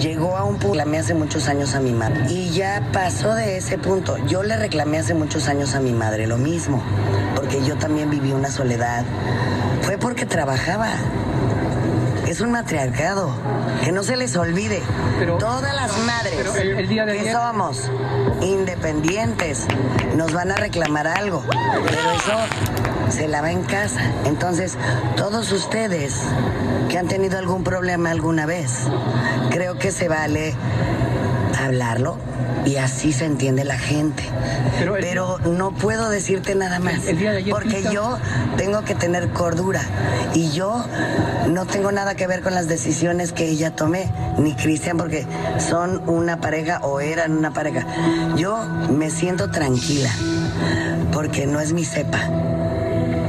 llegó 0.00 0.36
a 0.36 0.42
un 0.42 0.54
punto. 0.54 0.78
Reclamé 0.78 0.98
hace 0.98 1.14
muchos 1.14 1.46
años 1.46 1.76
a 1.76 1.80
mi 1.80 1.92
madre. 1.92 2.24
Y 2.28 2.50
ya 2.50 2.82
pasó 2.92 3.36
de 3.36 3.58
ese 3.58 3.78
punto. 3.78 4.16
Yo 4.26 4.42
le 4.42 4.56
reclamé 4.56 4.98
hace 4.98 5.14
muchos 5.14 5.46
años 5.46 5.76
a 5.76 5.80
mi 5.80 5.92
madre 5.92 6.26
lo 6.26 6.38
mismo. 6.38 6.82
Porque 7.36 7.64
yo 7.64 7.76
también 7.76 8.10
viví 8.10 8.32
una 8.32 8.50
soledad. 8.50 9.04
Fue 9.82 9.96
porque 9.96 10.26
trabajaba. 10.26 10.88
Es 12.34 12.40
un 12.40 12.50
matriarcado. 12.50 13.30
Que 13.84 13.92
no 13.92 14.02
se 14.02 14.16
les 14.16 14.34
olvide. 14.34 14.82
Todas 15.38 15.72
las 15.72 15.96
madres 15.98 16.34
pero 16.36 16.56
el- 16.56 16.78
el 16.80 16.88
día 16.88 17.06
de 17.06 17.12
que 17.12 17.20
ayer- 17.20 17.32
somos 17.32 17.88
independientes 18.42 19.64
nos 20.16 20.32
van 20.32 20.50
a 20.50 20.56
reclamar 20.56 21.06
algo. 21.06 21.44
Pero 21.48 22.10
eso 22.10 23.12
se 23.16 23.28
lava 23.28 23.52
en 23.52 23.62
casa. 23.62 24.00
Entonces, 24.24 24.76
todos 25.16 25.52
ustedes 25.52 26.22
que 26.88 26.98
han 26.98 27.06
tenido 27.06 27.38
algún 27.38 27.62
problema 27.62 28.10
alguna 28.10 28.46
vez, 28.46 28.80
creo 29.50 29.78
que 29.78 29.92
se 29.92 30.08
vale 30.08 30.56
hablarlo 31.64 32.16
y 32.64 32.76
así 32.76 33.12
se 33.12 33.24
entiende 33.24 33.64
la 33.64 33.78
gente. 33.78 34.22
Pero, 35.00 35.38
no 35.38 35.72
puedo 35.72 36.08
decirte 36.10 36.54
nada 36.54 36.78
más. 36.78 37.00
porque 37.50 37.82
yo 37.92 38.18
tengo 38.56 38.82
que 38.84 38.94
tener 38.94 39.28
cordura 39.30 39.82
y 40.34 40.50
yo 40.50 40.84
no 41.48 41.66
tengo 41.66 41.92
nada 41.92 42.14
que 42.14 42.26
ver 42.26 42.42
con 42.42 42.54
las 42.54 42.68
decisiones 42.68 43.32
que 43.32 43.48
ella 43.48 43.74
tomé, 43.76 44.10
ni 44.38 44.54
Cristian, 44.54 44.96
porque 44.96 45.26
son 45.58 46.02
una 46.08 46.40
pareja 46.40 46.80
o 46.82 47.00
eran 47.00 47.36
una 47.36 47.52
pareja. 47.52 47.86
Yo 48.36 48.64
me 48.90 49.10
siento 49.10 49.50
tranquila 49.50 50.10
porque 51.12 51.46
no 51.46 51.60
es 51.60 51.72
mi 51.72 51.84
cepa. 51.84 52.20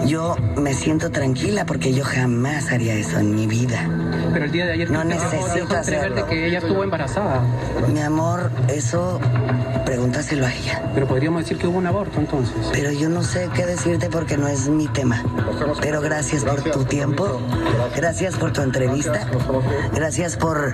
Yo 0.05 0.35
me 0.55 0.73
siento 0.73 1.09
tranquila 1.11 1.65
porque 1.65 1.93
yo 1.93 2.03
jamás 2.03 2.71
haría 2.71 2.93
eso 2.93 3.17
en 3.19 3.33
mi 3.35 3.47
vida. 3.47 3.89
Pero 4.33 4.45
el 4.45 4.51
día 4.51 4.65
de 4.65 4.73
ayer 4.73 4.91
No 4.91 5.03
necesito 5.03 5.75
hacerlo. 5.75 6.15
de 6.15 6.25
que 6.25 6.47
ella 6.47 6.59
estuvo 6.59 6.83
embarazada. 6.83 7.41
Mi 7.91 8.01
amor, 8.01 8.51
eso 8.67 9.19
pregúntaselo 9.85 10.45
a 10.45 10.53
ella. 10.53 10.83
Pero 10.93 11.07
podríamos 11.07 11.41
decir 11.41 11.57
que 11.57 11.67
hubo 11.67 11.77
un 11.77 11.87
aborto 11.87 12.19
entonces. 12.19 12.55
Pero 12.71 12.91
yo 12.91 13.09
no 13.09 13.23
sé 13.23 13.49
qué 13.55 13.65
decirte 13.65 14.09
porque 14.09 14.37
no 14.37 14.47
es 14.47 14.67
mi 14.69 14.87
tema. 14.87 15.23
Pero 15.81 16.01
gracias 16.01 16.43
por 16.43 16.61
tu 16.61 16.83
tiempo, 16.85 17.39
gracias 17.95 18.35
por 18.35 18.51
tu 18.53 18.61
entrevista, 18.61 19.27
gracias 19.93 20.35
por 20.35 20.73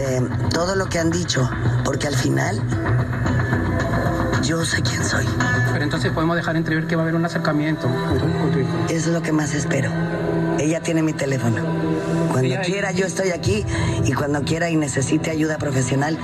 eh, 0.00 0.20
todo 0.52 0.74
lo 0.74 0.86
que 0.86 0.98
han 0.98 1.10
dicho, 1.10 1.48
porque 1.84 2.08
al 2.08 2.14
final 2.16 2.60
yo 4.42 4.64
sé 4.64 4.82
quién 4.82 5.04
soy. 5.04 5.24
Pero 5.72 5.84
entonces 5.84 6.10
podemos 6.12 6.36
dejar 6.36 6.56
entrever 6.56 6.86
que 6.86 6.96
va 6.96 7.02
a 7.02 7.04
haber 7.04 7.14
un 7.14 7.24
acercamiento 7.24 7.88
con 8.08 8.18
tu, 8.18 8.24
con 8.38 8.50
tu 8.52 8.58
hijo. 8.58 8.68
Eso 8.88 9.08
es 9.08 9.14
lo 9.14 9.22
que 9.22 9.32
más 9.32 9.54
espero. 9.54 9.90
Ella 10.58 10.80
tiene 10.80 11.02
mi 11.02 11.12
teléfono. 11.12 11.56
Cuando 12.30 12.46
Ella- 12.48 12.60
quiera 12.62 12.92
yo 12.92 13.06
estoy 13.06 13.30
aquí 13.30 13.64
y 14.04 14.12
cuando 14.12 14.42
quiera 14.42 14.70
y 14.70 14.76
necesite 14.76 15.30
ayuda 15.30 15.58
profesional, 15.58 16.16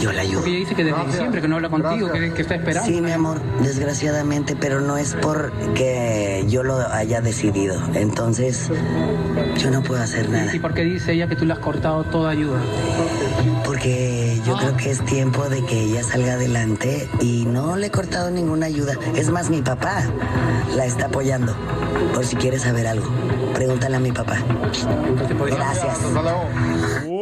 yo 0.00 0.12
la 0.12 0.22
ayudo. 0.22 0.40
Porque 0.40 0.50
ella 0.50 0.58
dice 0.60 0.74
que 0.74 0.84
desde 0.84 1.04
diciembre 1.06 1.40
que 1.40 1.48
no 1.48 1.56
habla 1.56 1.68
contigo, 1.70 2.10
que, 2.12 2.32
que 2.32 2.42
está 2.42 2.54
esperando. 2.56 2.88
Sí, 2.88 3.00
mi 3.00 3.12
amor, 3.12 3.40
desgraciadamente, 3.62 4.56
pero 4.58 4.80
no 4.80 4.96
es 4.96 5.14
porque 5.20 6.44
yo 6.48 6.62
lo 6.62 6.76
haya 6.92 7.20
decidido. 7.20 7.80
Entonces, 7.94 8.70
yo 9.66 9.72
no 9.72 9.82
puedo 9.82 10.00
hacer 10.00 10.28
nada. 10.28 10.54
¿Y 10.54 10.60
por 10.60 10.74
qué 10.74 10.84
dice 10.84 11.12
ella 11.12 11.26
que 11.26 11.34
tú 11.34 11.44
le 11.44 11.52
has 11.52 11.58
cortado 11.58 12.04
toda 12.04 12.30
ayuda? 12.30 12.60
Porque 13.64 14.40
yo 14.46 14.56
creo 14.56 14.76
que 14.76 14.92
es 14.92 15.04
tiempo 15.04 15.48
de 15.48 15.64
que 15.64 15.80
ella 15.80 16.04
salga 16.04 16.34
adelante 16.34 17.08
y 17.20 17.44
no 17.46 17.76
le 17.76 17.88
he 17.88 17.90
cortado 17.90 18.30
ninguna 18.30 18.66
ayuda. 18.66 18.94
Es 19.16 19.28
más, 19.28 19.50
mi 19.50 19.62
papá 19.62 20.04
la 20.76 20.86
está 20.86 21.06
apoyando. 21.06 21.52
Por 22.14 22.24
si 22.24 22.36
quieres 22.36 22.62
saber 22.62 22.86
algo, 22.86 23.10
pregúntale 23.54 23.96
a 23.96 24.00
mi 24.00 24.12
papá. 24.12 24.38
Gracias. 25.46 25.98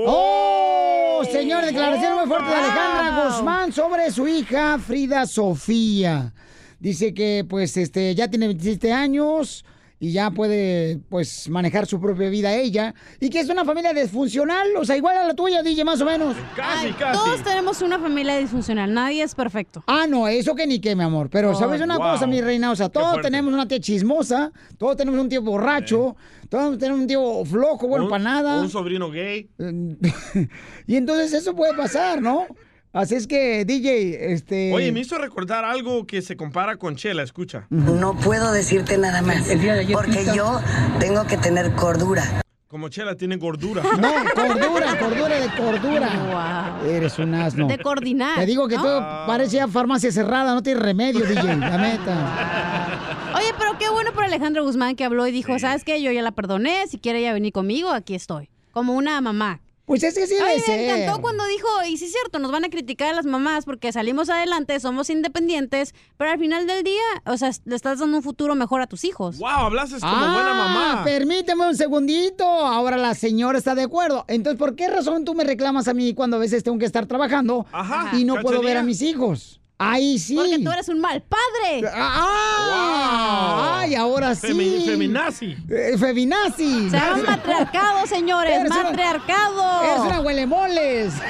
¡Oh! 0.06 1.22
Señor, 1.32 1.64
declaración 1.64 2.18
muy 2.18 2.26
fuerte 2.26 2.50
de 2.50 2.56
Alejandra 2.56 3.24
Guzmán 3.24 3.72
sobre 3.72 4.10
su 4.10 4.28
hija 4.28 4.78
Frida 4.78 5.24
Sofía. 5.26 6.34
Dice 6.78 7.14
que 7.14 7.46
pues 7.48 7.78
este 7.78 8.14
ya 8.14 8.28
tiene 8.28 8.48
27 8.48 8.92
años 8.92 9.64
y 10.00 10.12
ya 10.12 10.30
puede 10.30 10.98
pues 11.08 11.48
manejar 11.48 11.86
su 11.86 12.00
propia 12.00 12.28
vida 12.28 12.54
ella 12.54 12.94
y 13.20 13.30
que 13.30 13.40
es 13.40 13.48
una 13.48 13.64
familia 13.64 13.92
disfuncional, 13.94 14.68
o 14.76 14.84
sea, 14.84 14.96
igual 14.96 15.16
a 15.16 15.26
la 15.28 15.34
tuya, 15.34 15.62
DJ, 15.62 15.84
más 15.84 16.00
o 16.00 16.04
menos. 16.04 16.36
Ay, 16.62 16.94
Todos 17.12 17.42
tenemos 17.42 17.80
una 17.80 17.98
familia 17.98 18.36
disfuncional, 18.36 18.92
nadie 18.92 19.22
es 19.22 19.34
perfecto. 19.34 19.82
Ah, 19.86 20.06
no, 20.08 20.28
eso 20.28 20.54
que 20.54 20.66
ni 20.66 20.80
qué, 20.80 20.94
mi 20.96 21.04
amor. 21.04 21.30
Pero, 21.30 21.50
Oh, 21.50 21.54
¿sabes 21.54 21.80
una 21.80 21.96
wow. 21.96 22.12
cosa, 22.12 22.26
mi 22.26 22.40
reina? 22.40 22.70
O 22.70 22.76
sea, 22.76 22.88
todos 22.88 23.20
tenemos 23.22 23.52
una 23.54 23.66
tía 23.68 23.80
chismosa, 23.80 24.52
todos 24.78 24.96
tenemos 24.96 25.18
un 25.20 25.28
tío 25.28 25.40
borracho, 25.42 26.16
todos 26.48 26.76
tenemos 26.78 27.00
un 27.00 27.06
tío 27.06 27.44
flojo, 27.44 27.86
bueno, 27.88 28.04
Un- 28.04 28.10
para 28.10 28.24
nada. 28.24 28.60
Un 28.60 28.68
sobrino 28.70 29.10
gay. 29.10 29.48
y 30.86 30.96
entonces 30.96 31.32
eso 31.32 31.54
puede 31.54 31.74
pasar, 31.74 32.20
¿no? 32.20 32.46
Así 32.94 33.16
es 33.16 33.26
que, 33.26 33.64
DJ, 33.64 34.32
este... 34.32 34.72
Oye, 34.72 34.92
me 34.92 35.00
hizo 35.00 35.18
recordar 35.18 35.64
algo 35.64 36.06
que 36.06 36.22
se 36.22 36.36
compara 36.36 36.76
con 36.76 36.94
Chela, 36.94 37.24
escucha. 37.24 37.66
No 37.68 38.14
puedo 38.14 38.52
decirte 38.52 38.96
nada 38.98 39.20
más. 39.20 39.48
Porque 39.92 40.24
yo 40.32 40.60
tengo 41.00 41.26
que 41.26 41.36
tener 41.36 41.72
cordura. 41.74 42.22
Como 42.68 42.88
Chela 42.90 43.16
tiene 43.16 43.36
gordura. 43.36 43.82
No, 43.98 44.12
cordura, 44.32 44.96
cordura 44.96 45.40
de 45.40 45.48
cordura. 45.56 46.80
Eres 46.86 47.18
un 47.18 47.34
asno. 47.34 47.66
De 47.66 47.78
coordinar, 47.78 48.38
Te 48.38 48.46
digo 48.46 48.68
que 48.68 48.76
¿no? 48.76 48.82
todo 48.82 49.00
parece 49.26 49.56
ya 49.56 49.66
farmacia 49.66 50.12
cerrada, 50.12 50.54
no 50.54 50.62
tiene 50.62 50.78
remedio, 50.78 51.26
DJ, 51.26 51.56
la 51.56 51.76
neta. 51.78 53.32
Oye, 53.36 53.52
pero 53.58 53.76
qué 53.76 53.88
bueno 53.88 54.12
por 54.12 54.22
Alejandro 54.22 54.62
Guzmán 54.64 54.94
que 54.94 55.02
habló 55.04 55.26
y 55.26 55.32
dijo, 55.32 55.58
¿sabes 55.58 55.82
qué? 55.82 56.00
Yo 56.00 56.12
ya 56.12 56.22
la 56.22 56.30
perdoné, 56.30 56.86
si 56.86 56.98
quiere 56.98 57.18
ella 57.18 57.32
venir 57.32 57.52
conmigo, 57.52 57.90
aquí 57.90 58.14
estoy. 58.14 58.50
Como 58.70 58.94
una 58.94 59.20
mamá. 59.20 59.60
Pues 59.86 60.02
es 60.02 60.14
que 60.14 60.26
sí 60.26 60.34
A 60.36 60.44
debe 60.46 60.54
mí 60.56 60.60
me 60.60 60.64
ser. 60.66 61.00
encantó 61.00 61.20
cuando 61.20 61.44
dijo, 61.46 61.68
y 61.86 61.98
sí 61.98 62.06
es 62.06 62.12
cierto, 62.12 62.38
nos 62.38 62.50
van 62.50 62.64
a 62.64 62.70
criticar 62.70 63.08
a 63.10 63.12
las 63.16 63.26
mamás 63.26 63.66
porque 63.66 63.92
salimos 63.92 64.30
adelante, 64.30 64.80
somos 64.80 65.10
independientes, 65.10 65.94
pero 66.16 66.30
al 66.30 66.38
final 66.38 66.66
del 66.66 66.82
día, 66.84 67.02
o 67.26 67.36
sea, 67.36 67.50
le 67.66 67.76
estás 67.76 67.98
dando 67.98 68.16
un 68.16 68.22
futuro 68.22 68.54
mejor 68.54 68.80
a 68.80 68.86
tus 68.86 69.04
hijos. 69.04 69.36
Wow, 69.38 69.48
hablaste 69.48 70.00
como 70.00 70.10
ah, 70.10 70.32
buena 70.34 70.54
mamá. 70.54 71.04
permíteme 71.04 71.68
un 71.68 71.76
segundito. 71.76 72.44
Ahora 72.44 72.96
la 72.96 73.14
señora 73.14 73.58
está 73.58 73.74
de 73.74 73.82
acuerdo. 73.82 74.24
Entonces, 74.28 74.58
¿por 74.58 74.74
qué 74.74 74.88
razón 74.88 75.24
tú 75.26 75.34
me 75.34 75.44
reclamas 75.44 75.86
a 75.86 75.92
mí 75.94 76.14
cuando 76.14 76.36
a 76.36 76.40
veces 76.40 76.62
tengo 76.64 76.78
que 76.78 76.86
estar 76.86 77.04
trabajando 77.06 77.66
Ajá. 77.70 78.16
y 78.16 78.24
no 78.24 78.40
puedo 78.40 78.62
ver 78.62 78.78
a 78.78 78.82
mis 78.82 79.02
hijos? 79.02 79.60
Ahí 79.76 80.18
sí. 80.20 80.36
Porque 80.36 80.58
tú 80.60 80.70
eres 80.70 80.88
un 80.88 81.00
mal 81.00 81.20
padre. 81.22 81.82
¡Ah! 81.92 83.78
¡Ay, 83.80 83.94
ahora 83.96 84.34
sí! 84.34 84.46
Femi- 84.48 84.84
feminazi. 84.86 85.56
Eh, 85.68 85.96
feminazi. 85.98 86.90
Se 86.90 86.96
llama 86.96 87.22
matriarcado, 87.26 88.06
señores, 88.06 88.60
Eres 88.60 88.70
una- 88.70 88.82
matriarcado. 88.84 89.82
Eres 89.82 89.98
una 90.00 90.20
huelemoles. 90.20 91.14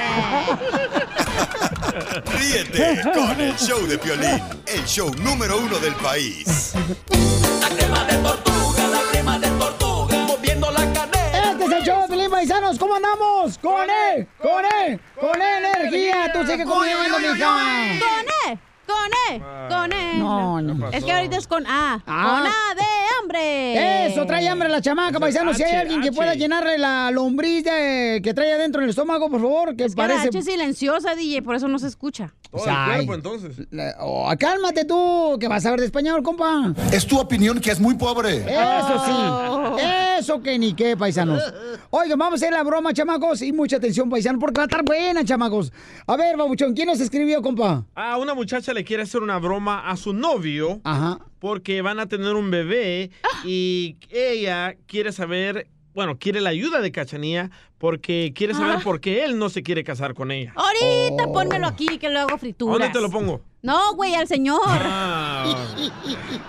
Ríete 2.39 3.01
con 3.15 3.41
el 3.41 3.57
show 3.57 3.81
de 3.87 3.97
Piolín, 3.99 4.43
el 4.67 4.85
show 4.85 5.11
número 5.23 5.59
uno 5.59 5.79
del 5.79 5.95
país. 5.95 6.75
moviendo 10.27 10.71
la 10.71 10.93
cadera. 10.93 11.51
Este 11.53 11.65
es 11.65 11.71
el 11.73 11.83
show 11.85 12.03
de 12.03 12.09
Pelín 12.09 12.31
Paisanos. 12.31 12.79
¿Cómo 12.79 12.95
andamos? 12.95 13.59
¡Con 13.59 13.83
él! 13.91 14.29
¡Con 14.41 14.51
él! 14.51 14.53
¡Con 14.53 14.54
energía! 16.35 16.41
Tú 16.41 16.47
sigue 16.47 16.65
comiendo, 16.65 17.19
mija. 17.19 17.47
Con 17.47 18.53
E, 18.53 18.59
con 19.05 19.35
E, 19.37 19.69
con 19.69 19.93
E. 19.93 20.19
No, 20.19 20.61
no. 20.63 20.91
Es 20.91 21.05
que 21.05 21.13
ahorita 21.13 21.37
es 21.37 21.47
con 21.47 21.67
A. 21.67 22.03
Ah. 22.07 22.41
Con 22.41 22.47
A 22.47 22.75
de 22.75 22.85
hambre. 23.21 24.07
Eso, 24.07 24.27
trae 24.27 24.49
hambre 24.49 24.69
la 24.69 24.81
chamaca, 24.81 25.19
paisano. 25.21 25.55
Si 25.55 25.63
hay 25.63 25.75
alguien 25.77 26.01
que 26.01 26.13
pueda 26.13 26.35
llenarle 26.35 26.79
la 26.79 27.11
lombriz 27.11 27.65
de- 27.65 28.21
que 28.23 28.35
trae 28.35 28.53
adentro 28.53 28.81
en 28.81 28.85
el 28.85 28.91
estómago, 28.91 29.29
por 29.31 29.41
favor, 29.41 29.77
que 29.77 29.85
Es 29.85 29.95
que 29.95 30.03
la 30.03 30.09
parece... 30.09 30.29
H 30.29 30.39
es 30.39 30.45
silenciosa, 30.45 31.15
DJ, 31.15 31.43
por 31.43 31.55
eso 31.55 31.69
no 31.69 31.79
se 31.79 31.87
escucha. 31.89 32.33
Todo 32.51 32.65
el 32.67 33.07
cuerpo, 33.07 33.15
entonces. 33.15 33.67
La- 33.71 33.97
oh, 34.01 34.31
cálmate 34.39 34.85
tú, 34.85 35.37
que 35.41 35.49
vas 35.49 35.65
a 35.67 35.71
ver 35.71 35.81
de 35.81 35.87
español, 35.87 36.23
compa. 36.23 36.73
Es 36.93 37.07
tu 37.07 37.19
opinión 37.19 37.61
que 37.61 37.71
es 37.73 37.81
muy 37.81 37.95
pobre. 37.95 38.37
Eso 38.39 38.95
Oh. 38.97 39.77
sí. 39.77 39.85
Eso 40.19 40.41
que 40.43 40.59
ni 40.59 40.75
qué, 40.75 40.97
paisanos. 40.97 41.43
Oigan, 41.91 42.19
vamos 42.19 42.35
a 42.35 42.37
hacer 42.37 42.53
la 42.53 42.63
broma, 42.63 42.93
chamacos, 42.95 43.43
y 43.43 43.53
mucha 43.53 43.77
atención, 43.77 44.09
paisano, 44.09 44.39
porque 44.39 44.59
va 44.59 44.63
a 44.63 44.67
estar 44.67 44.83
buena, 44.85 45.25
chamacos. 45.25 45.73
A 46.07 46.17
ver, 46.17 46.37
babuchón, 46.37 46.73
¿quién 46.75 46.87
nos 46.87 47.01
escribió, 47.01 47.43
compa? 47.43 47.85
Ah, 47.97 48.17
una 48.19 48.33
muchacha 48.35 48.73
le 48.73 48.85
quiere 48.85 48.94
hacer 49.03 49.23
una 49.23 49.39
broma 49.39 49.89
a 49.91 49.97
su 49.97 50.13
novio. 50.13 50.81
Porque 51.39 51.83
van 51.83 52.01
a 52.01 52.07
tener 52.07 52.35
un 52.35 52.51
bebé 52.51 53.11
y 53.45 53.97
ella 54.11 54.77
quiere 54.87 55.13
saber, 55.13 55.67
bueno, 55.93 56.17
quiere 56.19 56.41
la 56.41 56.51
ayuda 56.51 56.81
de 56.81 56.91
Cachanía 56.93 57.51
porque 57.79 58.33
quiere 58.35 58.55
saber 58.55 58.77
Ah. 58.79 58.81
por 58.83 59.01
qué 59.01 59.25
él 59.25 59.39
no 59.39 59.51
se 59.51 59.63
quiere 59.63 59.85
casar 59.85 60.15
con 60.15 60.31
ella. 60.31 60.55
Ahorita 60.57 61.27
pónmelo 61.31 61.67
aquí 61.67 61.99
que 61.99 62.09
lo 62.09 62.21
hago 62.21 62.39
frituras. 62.39 62.79
¿Dónde 62.79 62.93
te 62.95 63.01
lo 63.03 63.11
pongo? 63.11 63.43
No, 63.61 63.95
güey, 63.95 64.15
al 64.15 64.27
señor. 64.27 64.59
Ah. 64.67 65.55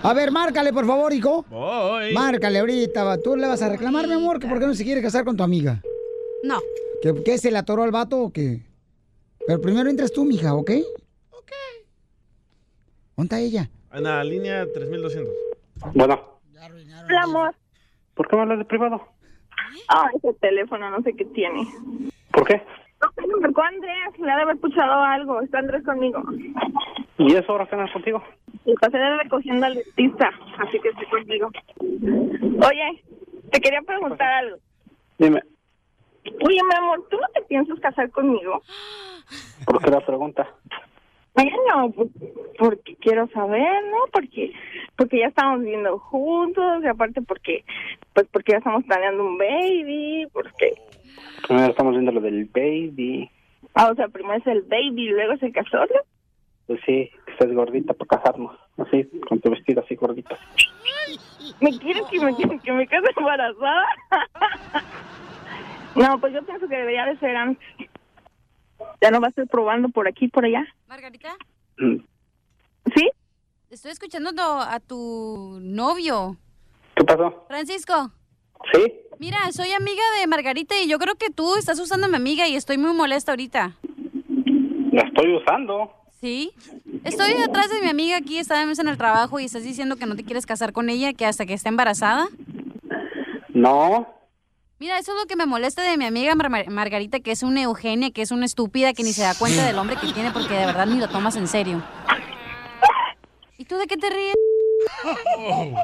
A 0.02 0.14
ver, 0.14 0.30
márcale, 0.30 0.72
por 0.72 0.86
favor, 0.86 1.12
hijo. 1.12 1.44
Voy. 1.50 2.14
Márcale 2.14 2.58
ahorita. 2.60 3.04
va. 3.04 3.18
Tú 3.18 3.36
le 3.36 3.46
vas 3.46 3.60
a 3.60 3.68
reclamar, 3.68 4.06
mi 4.06 4.14
amor, 4.14 4.38
que 4.40 4.46
por 4.46 4.58
qué 4.58 4.66
no 4.66 4.74
se 4.74 4.84
quiere 4.84 5.02
casar 5.02 5.24
con 5.24 5.36
tu 5.36 5.42
amiga. 5.42 5.82
No. 6.42 6.58
¿Que, 7.02 7.22
que 7.22 7.36
se 7.38 7.50
le 7.50 7.58
atoró 7.58 7.82
al 7.82 7.90
vato 7.90 8.18
o 8.18 8.32
qué? 8.32 8.62
Pero 9.46 9.60
primero 9.60 9.90
entras 9.90 10.12
tú, 10.12 10.24
mija, 10.24 10.54
¿ok? 10.54 10.70
¿Dónde 13.16 13.34
está 13.34 13.40
ella? 13.40 13.70
En 13.92 14.02
la 14.04 14.22
línea 14.22 14.66
3200. 14.74 15.32
Bueno, 15.94 16.20
Hola, 17.08 17.22
amor. 17.22 17.54
¿por 18.14 18.28
qué 18.28 18.36
me 18.36 18.42
hablas 18.42 18.58
de 18.58 18.64
privado? 18.66 19.00
Ah, 19.88 20.10
ese 20.14 20.34
teléfono 20.34 20.90
no 20.90 21.00
sé 21.02 21.14
qué 21.14 21.24
tiene. 21.26 21.66
¿Por 22.32 22.46
qué? 22.46 22.62
No 23.00 23.10
sé, 23.14 23.26
me 23.26 23.40
marcó 23.40 23.62
Andrés. 23.62 24.18
Le 24.18 24.30
ha 24.30 24.36
de 24.36 24.42
haber 24.42 24.56
escuchado 24.56 24.92
algo. 25.02 25.40
Está 25.40 25.60
Andrés 25.60 25.82
conmigo. 25.84 26.22
¿Y 27.18 27.34
eso 27.34 27.52
ahora 27.52 27.66
cenas 27.66 27.90
contigo? 27.92 28.22
Le 28.66 28.74
pasé 28.74 28.98
de 28.98 29.16
recogiendo 29.22 29.64
al 29.64 29.74
dentista, 29.76 30.30
así 30.58 30.78
que 30.80 30.88
estoy 30.90 31.06
contigo. 31.06 31.50
Oye, 32.68 33.04
te 33.50 33.60
quería 33.60 33.80
preguntar 33.82 34.30
algo. 34.30 34.58
Dime, 35.18 35.40
Oye, 36.44 36.60
mi 36.68 36.76
amor, 36.76 37.06
¿tú 37.08 37.16
no 37.16 37.28
te 37.32 37.40
piensas 37.42 37.78
casar 37.80 38.10
conmigo? 38.10 38.60
¿por 39.64 39.82
qué 39.82 39.90
la 39.90 40.04
pregunta? 40.04 40.46
Bueno, 41.36 41.92
pues, 41.94 42.08
porque 42.58 42.96
quiero 42.96 43.28
saber, 43.28 43.84
¿no? 43.90 43.98
Porque 44.10 44.52
porque 44.96 45.18
ya 45.18 45.26
estamos 45.26 45.60
viviendo 45.60 45.98
juntos 45.98 46.82
y 46.82 46.86
aparte 46.86 47.20
porque 47.20 47.64
pues 48.14 48.26
porque 48.32 48.52
ya 48.52 48.58
estamos 48.58 48.84
planeando 48.84 49.22
un 49.22 49.36
baby, 49.36 50.26
porque 50.32 50.72
Primero 51.46 51.70
estamos 51.70 51.92
viendo 51.92 52.12
lo 52.12 52.20
del 52.20 52.46
baby. 52.46 53.30
ah, 53.74 53.90
o 53.92 53.94
sea, 53.94 54.08
primero 54.08 54.38
es 54.38 54.46
el 54.46 54.62
baby 54.62 55.08
y 55.08 55.10
luego 55.10 55.34
es 55.34 55.42
el 55.42 55.52
casorio. 55.52 56.00
Pues 56.66 56.80
sí, 56.84 57.10
que 57.24 57.32
estás 57.32 57.52
gordita 57.52 57.94
para 57.94 58.08
casarnos. 58.08 58.56
Así, 58.78 59.08
con 59.28 59.40
tu 59.40 59.50
vestido 59.50 59.82
así 59.82 59.94
gordita. 59.94 60.36
¿Me 61.60 61.78
quieres 61.78 62.02
que 62.10 62.18
me, 62.18 62.34
que 62.34 62.72
me 62.72 62.86
case 62.86 63.06
embarazada? 63.16 63.86
no, 65.94 66.18
pues 66.18 66.32
yo 66.32 66.42
pienso 66.42 66.66
que 66.66 66.76
debería 66.76 67.06
de 67.06 67.18
ser 67.18 67.36
antes. 67.36 67.64
Ya 69.00 69.10
no 69.10 69.20
vas 69.20 69.28
a 69.28 69.30
estar 69.42 69.46
probando 69.48 69.88
por 69.88 70.08
aquí 70.08 70.28
por 70.28 70.44
allá. 70.44 70.64
Margarita, 70.88 71.36
Mm. 71.78 71.96
¿Sí? 72.94 73.10
estoy 73.70 73.90
escuchando 73.90 74.30
a 74.40 74.80
tu 74.80 75.58
novio. 75.60 76.36
¿Qué 76.94 77.04
pasó? 77.04 77.44
Francisco, 77.48 78.10
¿Sí? 78.72 78.92
mira, 79.18 79.38
soy 79.52 79.72
amiga 79.72 80.02
de 80.18 80.26
Margarita 80.26 80.74
y 80.80 80.88
yo 80.88 80.98
creo 80.98 81.16
que 81.16 81.28
tú 81.30 81.56
estás 81.56 81.78
usando 81.78 82.06
a 82.06 82.08
mi 82.08 82.16
amiga 82.16 82.48
y 82.48 82.56
estoy 82.56 82.78
muy 82.78 82.94
molesta 82.94 83.32
ahorita. 83.32 83.76
La 84.92 85.02
estoy 85.02 85.36
usando. 85.36 85.92
¿Sí? 86.20 86.52
Estoy 87.04 87.32
atrás 87.34 87.68
de 87.70 87.80
mi 87.82 87.88
amiga 87.90 88.16
aquí, 88.16 88.38
estábamos 88.38 88.78
en 88.78 88.88
el 88.88 88.96
trabajo 88.96 89.38
y 89.38 89.44
estás 89.44 89.62
diciendo 89.64 89.96
que 89.96 90.06
no 90.06 90.16
te 90.16 90.24
quieres 90.24 90.46
casar 90.46 90.72
con 90.72 90.88
ella, 90.88 91.12
que 91.12 91.26
hasta 91.26 91.44
que 91.44 91.52
esté 91.52 91.68
embarazada. 91.68 92.28
No. 93.50 94.06
Mira, 94.78 94.98
eso 94.98 95.12
es 95.12 95.18
lo 95.18 95.26
que 95.26 95.36
me 95.36 95.46
molesta 95.46 95.82
de 95.82 95.96
mi 95.96 96.04
amiga 96.04 96.34
Mar- 96.34 96.50
Mar- 96.50 96.68
Margarita, 96.70 97.20
que 97.20 97.30
es 97.30 97.42
una 97.42 97.62
Eugenia, 97.62 98.10
que 98.10 98.20
es 98.22 98.30
una 98.30 98.44
estúpida, 98.44 98.92
que 98.92 99.02
ni 99.02 99.12
se 99.12 99.22
da 99.22 99.34
cuenta 99.34 99.64
del 99.64 99.78
hombre 99.78 99.96
que 99.96 100.12
tiene 100.12 100.30
porque 100.32 100.52
de 100.54 100.66
verdad 100.66 100.86
ni 100.86 100.98
lo 100.98 101.08
tomas 101.08 101.34
en 101.36 101.48
serio. 101.48 101.82
¿Y 103.56 103.64
tú 103.64 103.78
de 103.78 103.86
qué 103.86 103.96
te 103.96 104.10
ríes? 104.10 104.34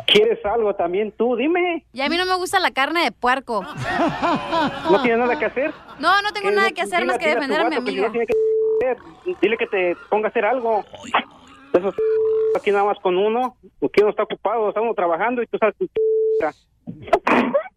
¿Quieres 0.07 0.45
algo 0.45 0.75
también 0.75 1.11
tú? 1.13 1.37
Dime. 1.37 1.87
Y 1.95 2.03
a 2.03 2.09
mí 2.11 2.19
no 2.19 2.27
me 2.27 2.37
gusta 2.37 2.61
la 2.61 2.71
carne 2.71 3.03
de 3.05 3.13
puerco. 3.13 3.65
¿No 4.91 5.01
tienes 5.03 5.19
nada 5.21 5.39
que 5.39 5.47
hacer? 5.47 5.73
No, 5.99 6.21
no 6.21 6.33
tengo 6.33 6.51
¿Qué- 6.51 6.55
nada 6.57 6.71
que 6.73 6.83
hacer 6.83 7.01
dile- 7.01 7.07
más 7.07 7.19
que 7.19 7.29
defender 7.29 7.61
a 7.61 7.65
mi 7.71 7.77
vato 7.77 7.85
que 7.87 7.91
amiga. 8.05 8.13
que. 8.13 9.37
Dile 9.41 9.57
que 9.57 9.67
te 9.69 9.97
ponga 10.11 10.27
a 10.27 10.31
hacer 10.31 10.45
algo. 10.45 10.85
Eso 11.73 11.95
aquí 12.57 12.71
nada 12.71 12.85
más 12.85 12.99
con 13.01 13.17
uno. 13.17 13.57
Aquí 13.83 14.03
uno 14.03 14.11
está 14.11 14.25
ocupado, 14.25 14.69
está 14.69 14.83
uno 14.83 14.93
trabajando 14.93 15.43
y 15.43 15.47
tú 15.47 15.57
sabes. 15.57 15.77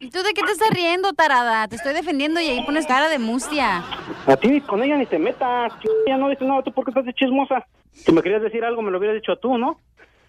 ¿Y 0.00 0.10
tú 0.10 0.22
de 0.22 0.32
qué 0.32 0.42
te 0.42 0.52
estás 0.52 0.70
riendo, 0.70 1.12
tarada? 1.12 1.66
Te 1.68 1.76
estoy 1.76 1.92
defendiendo 1.92 2.40
y 2.40 2.48
ahí 2.48 2.62
pones 2.64 2.86
cara 2.86 3.08
de 3.08 3.18
mustia. 3.18 3.82
A 4.26 4.36
ti 4.36 4.60
con 4.60 4.82
ella 4.82 4.96
ni 4.96 5.06
te 5.06 5.18
metas. 5.18 5.72
Ya 6.06 6.16
no 6.16 6.28
dices 6.28 6.46
nada, 6.46 6.62
tú 6.62 6.72
porque 6.72 6.90
estás 6.92 7.04
de 7.04 7.14
chismosa. 7.14 7.66
Si 7.92 8.12
me 8.12 8.22
querías 8.22 8.42
decir 8.42 8.64
algo, 8.64 8.80
me 8.82 8.90
lo 8.92 8.98
hubieras 8.98 9.16
dicho 9.20 9.36
tú, 9.36 9.58
¿no? 9.58 9.80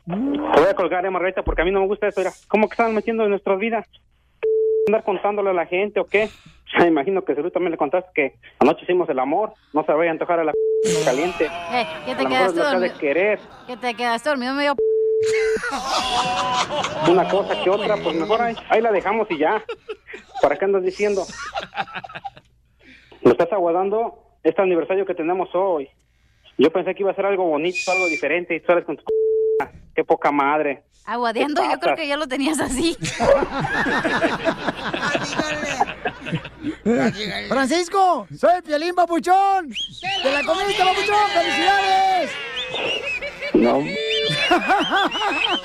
Te 0.07 0.15
voy 0.15 0.69
a 0.69 0.73
colgar, 0.73 1.05
eh, 1.05 1.09
Margarita, 1.11 1.43
porque 1.43 1.61
a 1.61 1.65
mí 1.65 1.71
no 1.71 1.81
me 1.81 1.85
gusta 1.87 2.07
eso. 2.07 2.19
Mira, 2.19 2.31
¿cómo 2.47 2.67
que 2.67 2.73
están 2.73 2.95
metiendo 2.95 3.23
en 3.25 3.29
nuestras 3.29 3.59
vidas? 3.59 3.85
¿Andar 4.87 5.03
contándole 5.03 5.51
a 5.51 5.53
la 5.53 5.67
gente 5.67 5.99
o 5.99 6.05
qué? 6.05 6.29
Me 6.79 6.87
imagino 6.87 7.23
que 7.23 7.35
si 7.35 7.41
tú 7.43 7.51
también 7.51 7.71
le 7.71 7.77
contaste 7.77 8.09
que 8.15 8.33
anoche 8.59 8.81
hicimos 8.83 9.07
el 9.09 9.19
amor. 9.19 9.53
No 9.73 9.83
se 9.85 9.91
vaya 9.91 10.09
a 10.09 10.13
antojar 10.13 10.39
a 10.39 10.43
la 10.45 10.53
caliente. 11.05 11.45
Eh, 11.45 11.85
que 12.05 12.11
A 12.13 12.17
te 12.17 12.23
es 12.23 12.27
quedaste 12.29 12.59
dormido. 12.59 12.97
querer. 12.97 13.39
Que 13.67 13.77
te 13.77 13.93
quedaste 13.93 14.29
dormido 14.29 14.53
medio... 14.55 14.75
Una 17.09 17.27
cosa 17.27 17.61
que 17.61 17.69
otra, 17.69 17.97
pues 17.97 18.15
mejor 18.15 18.41
ahí, 18.41 18.55
ahí 18.69 18.81
la 18.81 18.91
dejamos 18.91 19.29
y 19.31 19.37
ya. 19.37 19.63
¿Para 20.41 20.57
qué 20.57 20.65
andas 20.65 20.83
diciendo? 20.83 21.25
Lo 23.21 23.31
estás 23.31 23.51
aguardando 23.51 24.37
este 24.43 24.61
aniversario 24.61 25.05
que 25.05 25.13
tenemos 25.13 25.49
hoy. 25.53 25.89
Yo 26.57 26.71
pensé 26.71 26.93
que 26.93 27.03
iba 27.03 27.11
a 27.11 27.15
ser 27.15 27.25
algo 27.25 27.45
bonito, 27.45 27.91
algo 27.91 28.07
diferente, 28.07 28.55
y 28.55 28.59
tú 28.59 28.67
sales 28.67 28.85
con 28.85 28.97
tu... 28.97 29.03
Qué 29.95 30.03
poca 30.03 30.31
madre. 30.31 30.83
Aguadeando, 31.05 31.61
yo 31.63 31.79
creo 31.79 31.95
que 31.95 32.07
ya 32.07 32.17
lo 32.17 32.27
tenías 32.27 32.59
así. 32.59 32.95
Francisco, 37.49 38.27
soy 38.37 38.57
el 38.57 38.63
Piolín 38.63 38.93
Papuchón. 38.95 39.69
¡Te 40.21 40.31
la 40.31 40.43
comiste, 40.43 40.83
Papuchón! 40.83 41.29
¡Felicidades! 41.33 42.31
No. 43.59 43.79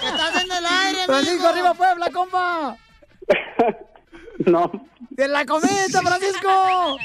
¡Estás 0.04 0.44
en 0.44 0.52
el 0.52 0.66
aire, 0.66 1.04
Francisco, 1.06 1.46
arriba 1.46 1.74
Puebla, 1.74 2.10
compa! 2.10 2.76
No. 4.38 4.70
¡Te 5.16 5.28
la 5.28 5.46
comiste, 5.46 5.98
Francisco! 6.02 6.96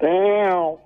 Damn. 0.00 0.85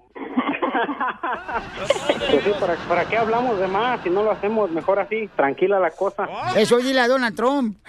Pues 2.30 2.44
sí, 2.44 2.50
¿para, 2.58 2.74
¿para 2.88 3.04
qué 3.06 3.16
hablamos 3.16 3.58
de 3.58 3.66
más 3.66 4.00
si 4.02 4.10
no 4.10 4.22
lo 4.22 4.30
hacemos 4.30 4.70
mejor 4.70 4.98
así? 4.98 5.28
Tranquila 5.36 5.78
la 5.80 5.90
cosa. 5.90 6.28
Eso 6.56 6.78
dile 6.78 7.00
a 7.00 7.08
Donald 7.08 7.36
Trump. 7.36 7.76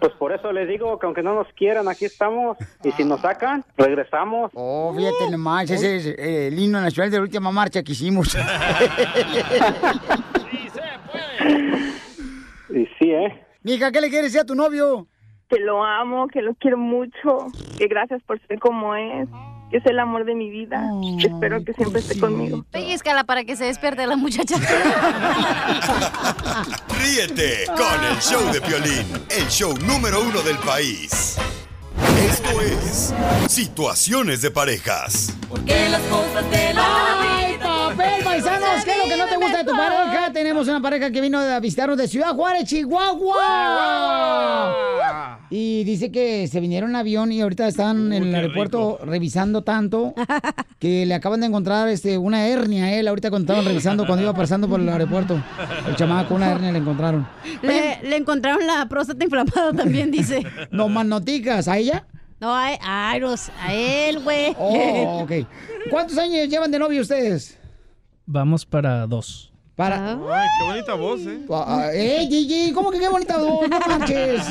Pues 0.00 0.12
por 0.14 0.32
eso 0.32 0.52
les 0.52 0.68
digo 0.68 0.98
que 0.98 1.06
aunque 1.06 1.22
no 1.22 1.34
nos 1.34 1.46
quieran, 1.54 1.88
aquí 1.88 2.04
estamos. 2.04 2.56
Y 2.82 2.90
si 2.92 3.04
nos 3.04 3.20
sacan, 3.20 3.64
regresamos. 3.76 4.50
Oh, 4.54 4.92
fíjate 4.96 5.30
nomás, 5.30 5.70
ese 5.70 5.96
es 5.96 6.06
eh, 6.06 6.48
el 6.48 6.58
himno 6.58 6.80
nacional 6.80 7.10
de 7.10 7.16
la 7.18 7.22
última 7.22 7.50
marcha 7.52 7.82
que 7.82 7.92
hicimos. 7.92 8.36
Y 12.74 12.86
sí, 12.98 13.10
¿eh? 13.10 13.44
Mija, 13.62 13.92
¿qué 13.92 14.00
le 14.00 14.08
quieres 14.08 14.32
decir 14.32 14.40
a 14.40 14.46
tu 14.46 14.54
novio? 14.54 15.06
Que 15.52 15.60
lo 15.60 15.84
amo, 15.84 16.28
que 16.28 16.40
lo 16.40 16.54
quiero 16.54 16.78
mucho, 16.78 17.48
que 17.76 17.86
gracias 17.86 18.22
por 18.22 18.40
ser 18.48 18.58
como 18.58 18.94
es, 18.94 19.28
que 19.70 19.76
es 19.76 19.84
el 19.84 19.98
amor 19.98 20.24
de 20.24 20.34
mi 20.34 20.48
vida. 20.48 20.82
Espero 21.18 21.62
que 21.62 21.74
siempre 21.74 22.00
esté 22.00 22.18
conmigo. 22.18 22.64
Pellizcala 22.70 23.24
para 23.24 23.44
que 23.44 23.54
se 23.54 23.66
despierte 23.66 24.06
la 24.06 24.16
muchacha. 24.16 24.56
Ríete 26.98 27.66
con 27.66 28.02
el 28.02 28.16
show 28.20 28.50
de 28.50 28.62
Piolín, 28.62 29.06
el 29.28 29.46
show 29.48 29.76
número 29.86 30.22
uno 30.22 30.40
del 30.40 30.56
país. 30.56 31.36
Esto 32.18 32.60
es 32.62 33.12
Situaciones 33.46 34.40
de 34.40 34.50
Parejas. 34.50 35.36
Que 35.66 35.90
las 35.90 36.00
cosas 36.04 36.50
de 36.50 36.72
la 36.72 36.82
¡Ay, 37.36 37.58
papel, 37.58 38.24
paisanos! 38.24 38.84
¿Qué 38.86 38.92
es 38.92 38.98
lo 38.98 39.04
que 39.04 39.16
no 39.18 39.26
te 39.26 39.36
gusta 39.36 39.58
de 39.58 39.64
tu 39.64 39.76
pareja? 39.76 40.32
Tenemos 40.32 40.66
una 40.66 40.80
pareja 40.80 41.10
que 41.10 41.20
vino 41.20 41.38
a 41.38 41.60
visitarnos 41.60 41.98
de 41.98 42.08
Ciudad 42.08 42.34
Juárez, 42.34 42.64
Chihuahua. 42.64 43.42
Y 45.54 45.84
dice 45.84 46.10
que 46.10 46.48
se 46.48 46.60
vinieron 46.60 46.88
en 46.90 46.96
avión 46.96 47.30
y 47.30 47.42
ahorita 47.42 47.68
están 47.68 48.10
en 48.14 48.22
el 48.22 48.34
aeropuerto 48.34 48.98
revisando 49.04 49.62
tanto 49.62 50.14
que 50.78 51.04
le 51.04 51.12
acaban 51.12 51.40
de 51.40 51.46
encontrar 51.48 51.88
este, 51.88 52.16
una 52.16 52.46
hernia 52.48 52.84
a 52.86 52.94
él 52.94 53.06
ahorita 53.06 53.28
cuando 53.28 53.44
estaban 53.52 53.66
revisando 53.70 54.06
cuando 54.06 54.22
iba 54.22 54.32
pasando 54.32 54.66
por 54.66 54.80
el 54.80 54.88
aeropuerto. 54.88 55.42
El 55.86 55.94
chamaco, 55.96 56.34
una 56.36 56.52
hernia 56.52 56.72
le 56.72 56.78
encontraron. 56.78 57.28
Le, 57.60 57.98
le 58.02 58.16
encontraron 58.16 58.66
la 58.66 58.88
próstata 58.88 59.22
inflamada 59.22 59.74
también, 59.74 60.10
dice. 60.10 60.42
No 60.70 60.88
más 60.88 61.04
noticas, 61.04 61.68
¿a 61.68 61.76
ella? 61.76 62.06
No, 62.40 62.54
a, 62.56 63.10
a, 63.10 63.18
los- 63.18 63.50
a 63.60 63.74
él, 63.74 64.20
güey. 64.20 64.56
Oh, 64.58 65.20
ok. 65.24 65.32
¿Cuántos 65.90 66.16
años 66.16 66.48
llevan 66.48 66.70
de 66.70 66.78
novio 66.78 67.02
ustedes? 67.02 67.58
Vamos 68.24 68.64
para 68.64 69.06
dos. 69.06 69.51
Para... 69.74 70.12
Ay, 70.12 70.48
qué 70.58 70.66
bonita 70.66 70.94
voz, 70.94 71.20
¿eh? 71.26 71.40
Ah, 71.50 71.88
¡Eh, 71.94 72.26
Gigi! 72.28 72.72
¿Cómo 72.72 72.90
que 72.90 72.98
qué 72.98 73.08
bonita 73.08 73.38
voz? 73.38 73.68
No 73.68 73.78
manches. 73.88 74.42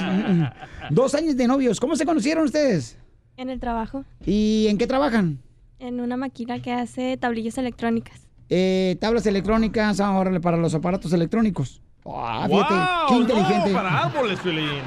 Dos 0.90 1.14
años 1.16 1.38
de 1.38 1.48
novios. 1.48 1.80
¿Cómo 1.80 1.96
se 1.96 2.06
conocieron 2.06 2.46
ustedes? 2.46 2.98
En 3.38 3.50
el 3.50 3.60
trabajo, 3.60 4.04
¿Y 4.26 4.68
en 4.70 4.78
qué 4.78 4.88
trabajan? 4.88 5.40
en 5.80 6.00
una 6.00 6.16
máquina 6.16 6.62
que 6.62 6.72
hace 6.72 7.18
tablillas 7.18 7.58
electrónicas. 7.58 8.28
Eh, 8.50 8.98
tablas 9.00 9.26
electrónicas, 9.26 10.00
ahora 10.00 10.40
para 10.40 10.58
los 10.58 10.76
aparatos 10.76 11.12
electrónicos. 11.14 11.82
Ah, 12.06 12.46
fíjate, 12.48 12.74
Wow, 12.74 13.08
qué 13.08 13.14
no, 13.14 13.22
inteligente. 13.22 13.72
para 13.74 14.04
árboles. 14.06 14.40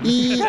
Y, 0.05 0.41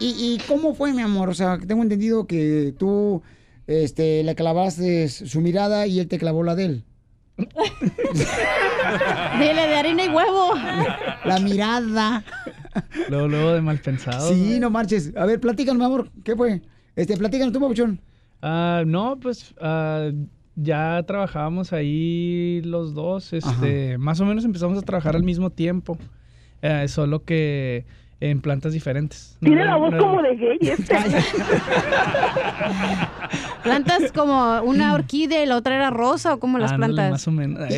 y, 0.00 0.34
y 0.34 0.38
cómo 0.46 0.74
fue, 0.74 0.92
mi 0.92 1.00
amor? 1.02 1.30
O 1.30 1.34
sea, 1.34 1.58
tengo 1.58 1.82
entendido 1.82 2.26
que 2.26 2.74
tú 2.78 3.22
este, 3.66 4.22
le 4.22 4.34
clavaste 4.34 5.08
su 5.08 5.40
mirada 5.40 5.86
y 5.86 6.00
él 6.00 6.08
te 6.08 6.18
clavó 6.18 6.42
la 6.42 6.54
de 6.54 6.64
él. 6.64 6.84
Dile 9.38 9.66
de 9.66 9.74
harina 9.76 10.04
y 10.04 10.08
huevo. 10.08 10.54
La 11.24 11.38
mirada. 11.40 12.24
Luego, 13.08 13.28
luego 13.28 13.52
de 13.52 13.60
mal 13.60 13.78
pensado. 13.78 14.28
Sí, 14.32 14.58
no 14.60 14.70
marches. 14.70 15.12
A 15.16 15.26
ver, 15.26 15.40
platícanos, 15.40 15.78
mi 15.78 15.84
amor. 15.84 16.10
¿Qué 16.24 16.36
fue? 16.36 16.62
Este, 16.96 17.16
platícanos 17.16 17.52
tú, 17.52 17.60
papuchón. 17.60 18.00
Ah, 18.42 18.82
no, 18.86 19.18
pues 19.20 19.54
ah, 19.60 20.10
ya 20.56 21.02
trabajábamos 21.06 21.72
ahí 21.72 22.62
los 22.64 22.94
dos. 22.94 23.32
Este, 23.32 23.98
más 23.98 24.20
o 24.20 24.24
menos 24.24 24.44
empezamos 24.44 24.78
a 24.78 24.82
trabajar 24.82 25.16
al 25.16 25.22
mismo 25.22 25.50
tiempo. 25.50 25.98
Eh, 26.62 26.88
solo 26.88 27.24
que 27.24 27.86
en 28.20 28.40
plantas 28.40 28.72
diferentes. 28.72 29.36
No 29.40 29.46
Tiene 29.46 29.64
la 29.64 29.76
voz 29.76 29.92
no 29.92 29.98
como 29.98 30.22
de 30.22 30.36
gay 30.36 30.58
este. 30.60 30.96
¿Plantas 33.62 34.12
como 34.12 34.60
una 34.62 34.94
orquídea 34.94 35.42
y 35.42 35.46
la 35.46 35.56
otra 35.56 35.74
era 35.74 35.90
rosa 35.90 36.34
o 36.34 36.40
como 36.40 36.58
las 36.58 36.72
Ándale, 36.72 36.94
plantas? 36.94 37.12
Más 37.12 37.28
o 37.28 37.30
menos. 37.32 37.68
¿Y, 37.70 37.74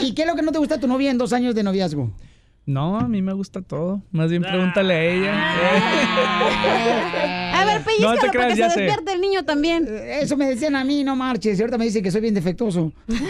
y 0.06 0.14
qué 0.14 0.22
es 0.22 0.28
lo 0.28 0.36
que 0.36 0.42
no 0.42 0.52
te 0.52 0.58
gusta 0.58 0.76
de 0.76 0.80
tu 0.80 0.86
novia 0.88 1.10
en 1.10 1.18
dos 1.18 1.32
años 1.32 1.54
de 1.54 1.62
noviazgo? 1.62 2.12
No, 2.66 2.98
a 2.98 3.08
mí 3.08 3.20
me 3.20 3.34
gusta 3.34 3.60
todo. 3.60 4.00
Más 4.10 4.30
bien 4.30 4.42
pregúntale 4.42 4.94
a 4.94 5.04
ella. 5.04 5.34
Pellizcalo 7.96 8.14
No 8.14 8.20
te 8.20 8.26
para 8.26 8.32
creas, 8.32 8.52
que 8.54 8.58
ya 8.58 8.68
se 8.70 8.74
sé. 8.74 8.80
despierte 8.82 9.12
el 9.12 9.20
niño 9.20 9.44
también. 9.44 9.88
Eso 10.20 10.36
me 10.36 10.46
decían 10.46 10.76
a 10.76 10.84
mí, 10.84 11.04
no 11.04 11.16
marches. 11.16 11.58
Y 11.58 11.62
ahorita 11.62 11.78
me 11.78 11.84
dicen 11.86 12.02
que 12.02 12.10
soy 12.10 12.20
bien 12.20 12.34
defectuoso. 12.34 12.92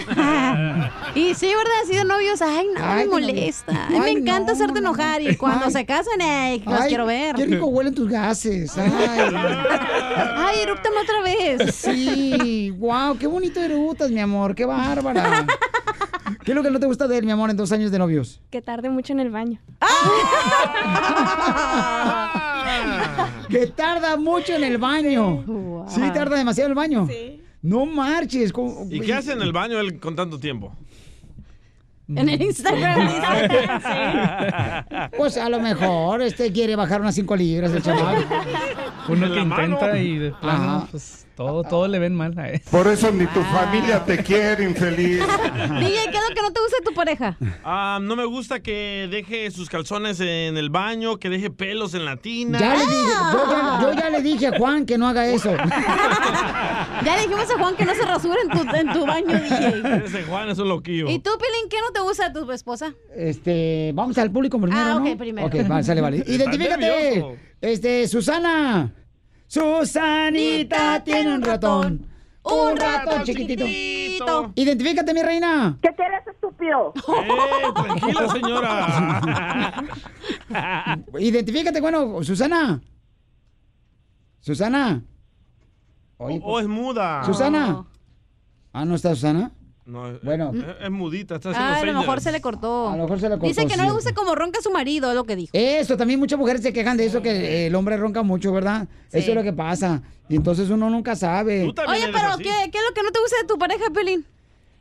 Y 1.14 1.34
sí, 1.34 1.46
¿verdad? 1.46 1.72
Así 1.84 1.94
de 1.96 2.04
novios, 2.04 2.42
ay, 2.42 2.66
no, 2.74 2.80
Ay, 2.84 2.96
me 2.96 3.02
de 3.04 3.08
molesta. 3.08 3.86
Ay, 3.88 4.00
me 4.00 4.10
encanta 4.10 4.46
no. 4.48 4.52
hacerte 4.52 4.78
enojar 4.80 5.22
y 5.22 5.36
cuando 5.36 5.66
Ay. 5.66 5.72
se 5.72 5.86
casan, 5.86 6.20
ay, 6.20 6.62
los 6.66 6.80
Ay, 6.80 6.88
quiero 6.88 7.06
ver. 7.06 7.36
Qué 7.36 7.46
rico 7.46 7.66
huelen 7.66 7.94
tus 7.94 8.08
gases. 8.08 8.76
Ay, 8.78 8.90
Ay, 10.36 10.60
erúptame 10.62 10.96
otra 10.98 11.22
vez. 11.22 11.74
sí, 11.74 12.70
wow, 12.78 13.16
qué 13.16 13.26
bonito 13.28 13.60
erutas, 13.60 14.10
mi 14.10 14.20
amor, 14.20 14.54
qué 14.54 14.64
bárbara. 14.64 15.46
¿Qué 16.44 16.52
es 16.52 16.54
lo 16.54 16.62
que 16.62 16.70
no 16.70 16.78
te 16.80 16.86
gusta 16.86 17.08
de 17.08 17.18
él, 17.18 17.24
mi 17.24 17.32
amor, 17.32 17.50
en 17.50 17.56
dos 17.56 17.72
años 17.72 17.90
de 17.90 17.98
novios? 17.98 18.40
Que 18.50 18.62
tarde 18.62 18.88
mucho 18.90 19.12
en 19.12 19.20
el 19.20 19.30
baño. 19.30 19.58
Que 23.48 23.66
tarda 23.68 24.16
mucho 24.16 24.54
en 24.54 24.64
el 24.64 24.78
baño. 24.78 25.84
Sí, 25.88 26.00
tarda 26.12 26.36
demasiado 26.36 26.66
en 26.66 26.70
el 26.72 26.76
baño. 26.76 27.08
No 27.62 27.86
marches. 27.86 28.52
¿cómo- 28.52 28.86
¿Y 28.90 29.00
qué 29.00 29.14
hace 29.14 29.32
en 29.32 29.42
el 29.42 29.52
baño 29.52 29.78
él 29.78 30.00
con 30.00 30.16
tanto 30.16 30.38
tiempo? 30.40 30.72
En 32.08 32.28
el 32.28 32.42
Instagram. 32.42 33.08
Pues 35.16 35.36
a 35.38 35.48
lo 35.48 35.60
mejor 35.60 36.20
este 36.22 36.52
quiere 36.52 36.74
bajar 36.76 37.00
unas 37.00 37.14
5 37.14 37.36
libras 37.36 37.72
el 37.72 37.82
chaval. 37.82 38.26
Uno 39.08 39.32
que 39.32 39.44
mano. 39.44 39.64
intenta 39.74 39.96
y 39.98 40.18
de 40.18 40.30
plano, 40.32 40.76
Ajá. 40.78 40.88
pues 40.90 41.23
todo, 41.36 41.64
todo 41.64 41.88
le 41.88 41.98
ven 41.98 42.14
mal 42.14 42.38
a 42.38 42.48
él. 42.50 42.60
Por 42.70 42.86
eso 42.88 43.10
ni 43.10 43.26
tu 43.26 43.42
familia 43.42 44.04
te 44.04 44.18
quiere, 44.22 44.64
infeliz. 44.64 45.18
DJ, 45.80 46.10
¿qué 46.10 46.16
es 46.18 46.28
lo 46.28 46.34
que 46.34 46.42
no 46.42 46.52
te 46.52 46.60
gusta 46.60 46.76
de 46.78 46.84
tu 46.84 46.94
pareja? 46.94 47.36
Ah, 47.64 47.98
no 48.00 48.16
me 48.16 48.24
gusta 48.24 48.60
que 48.60 49.08
deje 49.10 49.50
sus 49.50 49.68
calzones 49.68 50.20
en 50.20 50.56
el 50.56 50.70
baño, 50.70 51.18
que 51.18 51.28
deje 51.30 51.50
pelos 51.50 51.94
en 51.94 52.04
la 52.04 52.16
tina. 52.16 52.58
Ya 52.60 52.74
le 52.74 52.80
dije, 52.80 52.92
yo, 53.32 53.50
ya, 53.50 53.78
yo 53.82 53.92
ya 54.00 54.10
le 54.10 54.22
dije 54.22 54.46
a 54.48 54.58
Juan 54.58 54.86
que 54.86 54.96
no 54.98 55.08
haga 55.08 55.26
eso. 55.26 55.54
Ya 57.04 57.16
le 57.16 57.22
dijimos 57.22 57.50
a 57.50 57.58
Juan 57.58 57.76
que 57.76 57.84
no 57.84 57.94
se 57.94 58.02
rasure 58.02 58.38
en 58.42 58.48
tu, 58.48 58.76
en 58.76 58.92
tu 58.92 59.04
baño, 59.06 59.26
DJ. 59.38 60.04
Ese 60.06 60.22
Juan 60.24 60.48
es 60.48 60.58
un 60.58 60.68
loquillo. 60.68 61.08
¿Y 61.10 61.18
tú, 61.18 61.30
Pilín, 61.38 61.68
qué 61.68 61.76
no 61.80 61.92
te 61.92 62.00
gusta 62.00 62.28
de 62.28 62.40
tu 62.40 62.50
esposa? 62.52 62.94
Este, 63.14 63.90
vamos 63.94 64.16
al 64.18 64.30
público 64.30 64.58
primero, 64.60 64.80
Ah, 64.80 64.94
¿no? 65.00 65.10
ok, 65.10 65.18
primero. 65.18 65.46
Ok, 65.48 65.54
vale, 65.68 65.82
sale, 65.84 66.00
vale. 66.00 66.18
Está 66.18 66.32
Identifícate. 66.32 66.78
nervioso. 66.80 67.36
Este, 67.60 68.08
Susana. 68.08 68.92
Susanita 69.54 71.04
tiene 71.04 71.32
un 71.32 71.42
ratón. 71.42 72.08
Un 72.42 72.76
ratón 72.76 73.22
chiquitito. 73.22 74.52
Identifícate, 74.56 75.14
mi 75.14 75.22
reina. 75.22 75.78
¿Qué 75.80 75.90
quieres, 75.94 76.26
estúpido? 76.26 76.92
estúpido. 76.96 77.22
¡Eh, 77.22 77.72
tranquila, 77.72 78.28
señora! 78.32 79.84
Identifícate, 81.20 81.80
bueno, 81.80 82.20
Susana. 82.24 82.80
Susana. 84.40 85.04
Oye, 86.16 86.40
O 86.42 86.58
es 86.58 86.66
muda. 86.66 87.22
Susana. 87.24 87.86
Ah, 88.72 88.84
¿no 88.84 88.96
está 88.96 89.14
Susana? 89.14 89.52
No, 89.86 90.08
es- 90.10 90.22
Bueno. 90.22 90.52
es, 90.54 90.64
es 90.84 90.90
mudita, 90.90 91.34
está 91.34 91.50
haciendo 91.50 91.72
Ah, 91.74 91.78
a 91.78 91.84
lo 91.84 92.00
mejor 92.00 92.20
se 92.20 92.32
le 92.32 92.40
cortó. 92.40 92.88
A 92.88 92.96
lo 92.96 93.02
mejor 93.02 93.20
se 93.20 93.28
le 93.28 93.34
cortó, 93.34 93.46
Dice 93.48 93.66
que 93.66 93.76
no 93.76 93.82
sí. 93.82 93.88
le 93.88 93.94
gusta 93.94 94.14
como 94.14 94.34
ronca 94.34 94.60
su 94.62 94.70
marido, 94.70 95.10
es 95.10 95.14
lo 95.14 95.24
que 95.24 95.36
dijo. 95.36 95.50
Eso, 95.52 95.96
también 95.96 96.18
muchas 96.18 96.38
mujeres 96.38 96.62
se 96.62 96.72
quejan 96.72 96.96
de 96.96 97.04
eso, 97.06 97.20
que 97.20 97.66
el 97.66 97.74
hombre 97.74 97.96
ronca 97.98 98.22
mucho, 98.22 98.50
¿verdad? 98.52 98.88
Eso 99.12 99.30
es 99.30 99.34
lo 99.34 99.42
que 99.42 99.52
pasa. 99.52 100.00
Y 100.28 100.36
entonces 100.36 100.70
uno 100.70 100.88
nunca 100.88 101.14
sabe. 101.16 101.64
Oye, 101.64 102.08
pero 102.12 102.38
¿qué, 102.38 102.70
¿qué 102.72 102.78
es 102.78 102.84
lo 102.88 102.94
que 102.94 103.02
no 103.02 103.10
te 103.12 103.20
gusta 103.20 103.36
de 103.42 103.46
tu 103.46 103.58
pareja, 103.58 103.84
Pelín? 103.92 104.24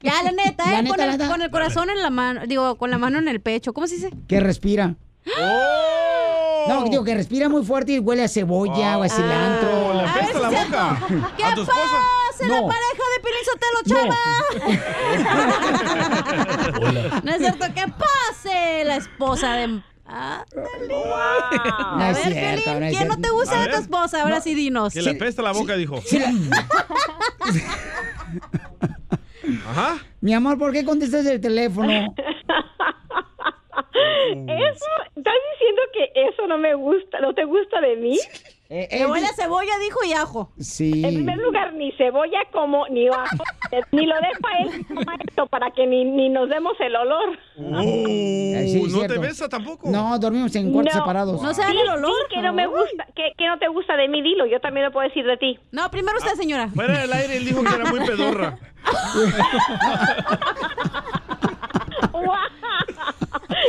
Ya, 0.01 0.23
la 0.23 0.31
neta, 0.31 0.65
La 0.71 0.79
¿eh? 0.79 0.83
neta, 0.83 0.95
con, 0.95 0.99
el, 1.03 1.07
la 1.11 1.17
neta. 1.17 1.29
con 1.29 1.41
el 1.41 1.51
corazón 1.51 1.89
en 1.89 2.01
la 2.01 2.09
mano, 2.09 2.41
digo, 2.47 2.75
con 2.77 2.89
la 2.89 2.97
mano 2.97 3.19
en 3.19 3.27
el 3.27 3.41
pecho. 3.41 3.73
¿Cómo 3.73 3.87
se 3.87 3.95
dice? 3.95 4.09
Que 4.27 4.39
respira. 4.39 4.95
¡Oh! 5.41 6.65
No, 6.67 6.83
digo, 6.89 7.03
que 7.03 7.13
respira 7.13 7.49
muy 7.49 7.63
fuerte 7.65 7.91
y 7.93 7.99
huele 7.99 8.23
a 8.23 8.27
cebolla 8.29 8.97
o 8.97 9.03
a 9.03 9.09
cilantro. 9.09 9.87
Oh, 9.89 9.93
le 9.93 10.01
apesta 10.07 10.39
la 10.39 10.49
boca. 10.49 11.07
¿Qué 11.37 11.43
¿A 11.43 11.55
tu 11.55 11.61
esposa? 11.61 11.97
La 12.41 12.47
No. 12.47 12.67
pareja 12.67 13.03
de 13.13 13.19
Pelín 13.23 13.43
Sotelo, 13.45 13.79
chava? 13.85 14.17
No 17.23 17.31
es 17.31 17.37
cierto, 17.37 17.65
que 17.73 17.85
pase 17.91 18.83
la 18.85 18.95
esposa 18.97 19.53
de... 19.53 19.81
Ah, 20.05 20.43
No 20.55 22.03
a 22.03 22.07
ver, 22.07 22.15
cierto, 22.15 22.63
Pelín, 22.73 22.79
no 22.81 22.89
¿quién 22.89 23.07
no 23.07 23.17
te 23.21 23.29
gusta 23.29 23.61
de 23.61 23.69
tu 23.69 23.77
esposa? 23.77 24.21
Ahora 24.23 24.41
sí 24.41 24.53
dinos. 24.53 24.93
Que 24.93 25.01
le 25.01 25.11
apesta 25.11 25.41
la 25.41 25.53
boca, 25.53 25.75
dijo. 25.75 26.01
Ajá. 29.69 29.97
Mi 30.21 30.33
amor, 30.33 30.57
¿por 30.57 30.71
qué 30.71 30.83
contestas 30.85 31.25
el 31.25 31.39
teléfono? 31.41 31.91
Eso, 34.33 34.85
¿estás 35.15 35.33
diciendo 35.51 35.81
que 35.93 36.11
eso 36.29 36.47
no 36.47 36.57
me 36.57 36.73
gusta, 36.75 37.19
no 37.19 37.33
te 37.33 37.43
gusta 37.45 37.79
de 37.81 37.95
mí? 37.97 38.17
Huele 38.69 39.27
a 39.27 39.33
cebolla, 39.35 39.77
dijo, 39.79 39.99
y 40.03 40.13
ajo. 40.13 40.51
Sí. 40.59 41.03
En 41.05 41.13
primer 41.15 41.37
lugar, 41.37 41.73
ni 41.73 41.91
cebolla 41.91 42.39
como, 42.51 42.87
ni 42.87 43.07
ajo, 43.07 43.43
ni 43.91 44.05
lo 44.07 44.15
dejo 44.15 44.47
a 44.47 44.57
él 44.63 44.85
esto 45.29 45.45
para 45.47 45.69
que 45.71 45.85
ni, 45.85 46.05
ni 46.05 46.29
nos 46.29 46.49
demos 46.49 46.73
el 46.79 46.95
olor. 46.95 47.37
Eh, 47.57 48.65
sí, 48.67 48.83
¿No 48.91 49.05
te 49.07 49.17
besa 49.19 49.47
tampoco? 49.47 49.89
No, 49.89 50.17
dormimos 50.17 50.55
en 50.55 50.71
cuartos 50.71 50.95
No. 50.95 51.01
separados. 51.01 51.41
Sí, 51.41 51.47
sí, 51.53 51.61
que 52.29 52.41
no 52.41 52.53
me 52.53 52.65
gusta, 52.67 53.05
que, 53.15 53.31
que 53.37 53.47
no 53.47 53.59
te 53.59 53.67
gusta 53.67 53.95
de 53.95 54.07
mí, 54.07 54.21
dilo, 54.23 54.45
yo 54.47 54.59
también 54.59 54.87
lo 54.87 54.91
puedo 54.91 55.07
decir 55.07 55.25
de 55.25 55.37
ti. 55.37 55.59
No, 55.71 55.89
primero 55.91 56.17
usted, 56.17 56.33
señora. 56.33 56.67
Fuera 56.69 56.97
del 56.99 57.13
aire, 57.13 57.37
él 57.37 57.45
dijo 57.45 57.63
que 57.63 57.75
era 57.75 57.85
muy 57.85 57.99
pedorra. 58.05 58.57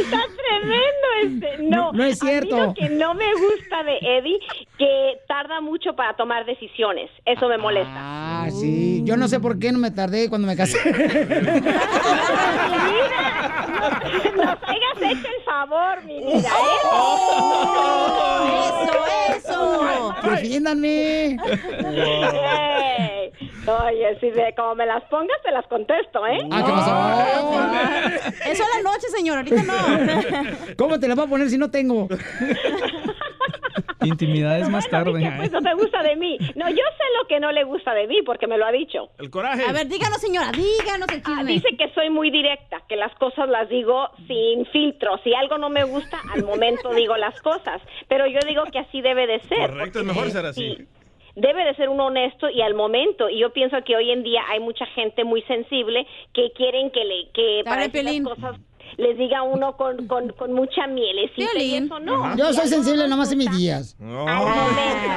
Está 0.01 0.21
tremendo 0.37 1.07
este. 1.23 1.55
No, 1.65 1.93
No, 1.93 1.93
no 1.93 2.05
es 2.05 2.21
a 2.21 2.25
mí 2.25 2.31
cierto. 2.31 2.57
lo 2.57 2.75
que 2.75 2.89
no 2.91 3.15
me 3.15 3.33
gusta 3.35 3.83
de 3.85 3.97
Eddie, 4.03 4.39
que 4.79 5.19
tarda 5.29 5.61
mucho 5.61 5.95
para 5.97 6.15
tomar 6.15 6.45
decisiones. 6.45 7.11
Eso 7.25 7.49
me 7.49 7.57
molesta. 7.59 7.93
Ah, 7.97 8.49
sí. 8.51 9.03
Yo 9.05 9.17
no 9.17 9.29
sé 9.29 9.41
por 9.41 9.59
qué 9.59 9.73
no 9.73 9.79
me 9.79 9.91
tardé 9.91 10.29
cuando 10.29 10.47
me 10.47 10.57
casé. 10.57 10.79
Nos 14.37 14.59
hayas 14.63 14.97
hecho 14.99 15.29
el 15.29 15.45
favor, 15.45 16.05
mi 16.05 16.19
vida. 16.21 16.49
Eso, 18.67 19.05
eso. 19.37 20.15
Defiéndanme. 20.31 21.37
Ey, 21.85 23.24
Oye, 23.67 24.19
si 24.21 24.31
de, 24.31 24.55
como 24.57 24.75
me 24.75 24.85
las 24.87 25.03
pongas, 25.05 25.41
te 25.43 25.51
las 25.51 25.67
contesto, 25.67 26.27
¿eh? 26.27 26.39
Ah, 26.51 26.63
¿qué 26.65 26.73
pasó? 26.73 28.51
Eso 28.51 28.63
a 28.65 28.77
la 28.77 28.83
noche, 28.91 29.09
señora, 29.09 29.41
ahorita 29.41 29.63
no. 29.63 29.75
¿Cómo 30.77 31.01
te 31.01 31.09
la 31.09 31.15
voy 31.15 31.25
a 31.25 31.29
poner 31.29 31.49
si 31.49 31.57
no 31.59 31.71
tengo? 31.71 32.09
Intimidades 34.03 34.69
más 34.69 34.87
tarde. 34.89 35.33
Pues 35.39 35.51
no 35.51 35.61
te 35.63 35.73
gusta 35.75 36.03
de 36.03 36.15
mí. 36.17 36.37
No, 36.57 36.69
yo 36.69 36.77
sé 36.77 37.05
lo 37.21 37.27
que 37.27 37.41
no 37.41 37.51
le 37.53 37.65
gusta 37.65 37.95
de 37.95 38.07
mí 38.07 38.21
porque 38.25 38.47
me 38.47 38.59
lo 38.59 38.67
ha 38.67 38.73
dicho. 38.73 39.09
El 39.19 39.31
coraje. 39.31 39.65
A 39.67 39.73
ver, 39.73 39.89
díganos, 39.89 40.19
señora, 40.19 40.51
díganos 40.53 41.09
el 41.09 41.23
Ah, 41.25 41.37
chisme. 41.39 41.53
dice 41.53 41.69
que 41.79 41.91
soy 41.95 42.11
muy 42.11 42.31
directa, 42.31 42.83
que 42.87 42.97
las 42.97 43.15
cosas 43.15 43.49
las 43.49 43.69
digo 43.71 44.09
sin 44.27 44.67
filtro. 44.67 45.19
Si 45.25 45.33
algo 45.35 45.57
no 45.57 45.71
me 45.71 45.85
gusta, 45.85 46.19
al 46.35 46.45
momento 46.45 46.93
digo 46.93 47.17
las 47.17 47.41
cosas. 47.41 47.81
Pero 48.09 48.27
yo 48.27 48.41
digo 48.47 48.65
que 48.71 48.81
así 48.81 49.01
debe 49.01 49.27
de 49.27 49.41
ser. 49.49 49.71
Correcto, 49.71 50.01
es 50.01 50.05
mejor 50.05 50.31
ser 50.31 50.47
así. 50.47 50.75
Sí, 50.77 50.87
debe 51.37 51.65
de 51.65 51.75
ser 51.75 51.89
uno 51.89 52.07
honesto 52.07 52.49
y 52.49 52.63
al 52.63 52.75
momento. 52.75 53.29
Y 53.29 53.41
yo 53.41 53.53
pienso 53.53 53.77
que 53.85 53.97
hoy 53.97 54.11
en 54.11 54.23
día 54.23 54.43
hay 54.51 54.61
mucha 54.61 54.87
gente 54.87 55.25
muy 55.25 55.43
sensible 55.43 56.07
que 56.33 56.53
quieren 56.53 56.91
que 56.91 57.05
le 57.05 57.29
que 57.33 57.63
para 57.65 57.87
las 57.89 58.21
cosas 58.21 58.61
les 58.97 59.19
diga 59.19 59.43
uno 59.43 59.77
con, 59.77 60.07
con, 60.07 60.29
con 60.31 60.53
mucha 60.53 60.87
mielecita 60.87 61.59
y 61.59 61.75
eso 61.75 61.99
no. 61.99 62.37
Yo 62.37 62.53
soy 62.53 62.69
sensible 62.69 63.09
nomás 63.09 63.33
en 63.33 63.39
mis 63.39 63.57
días. 63.57 63.97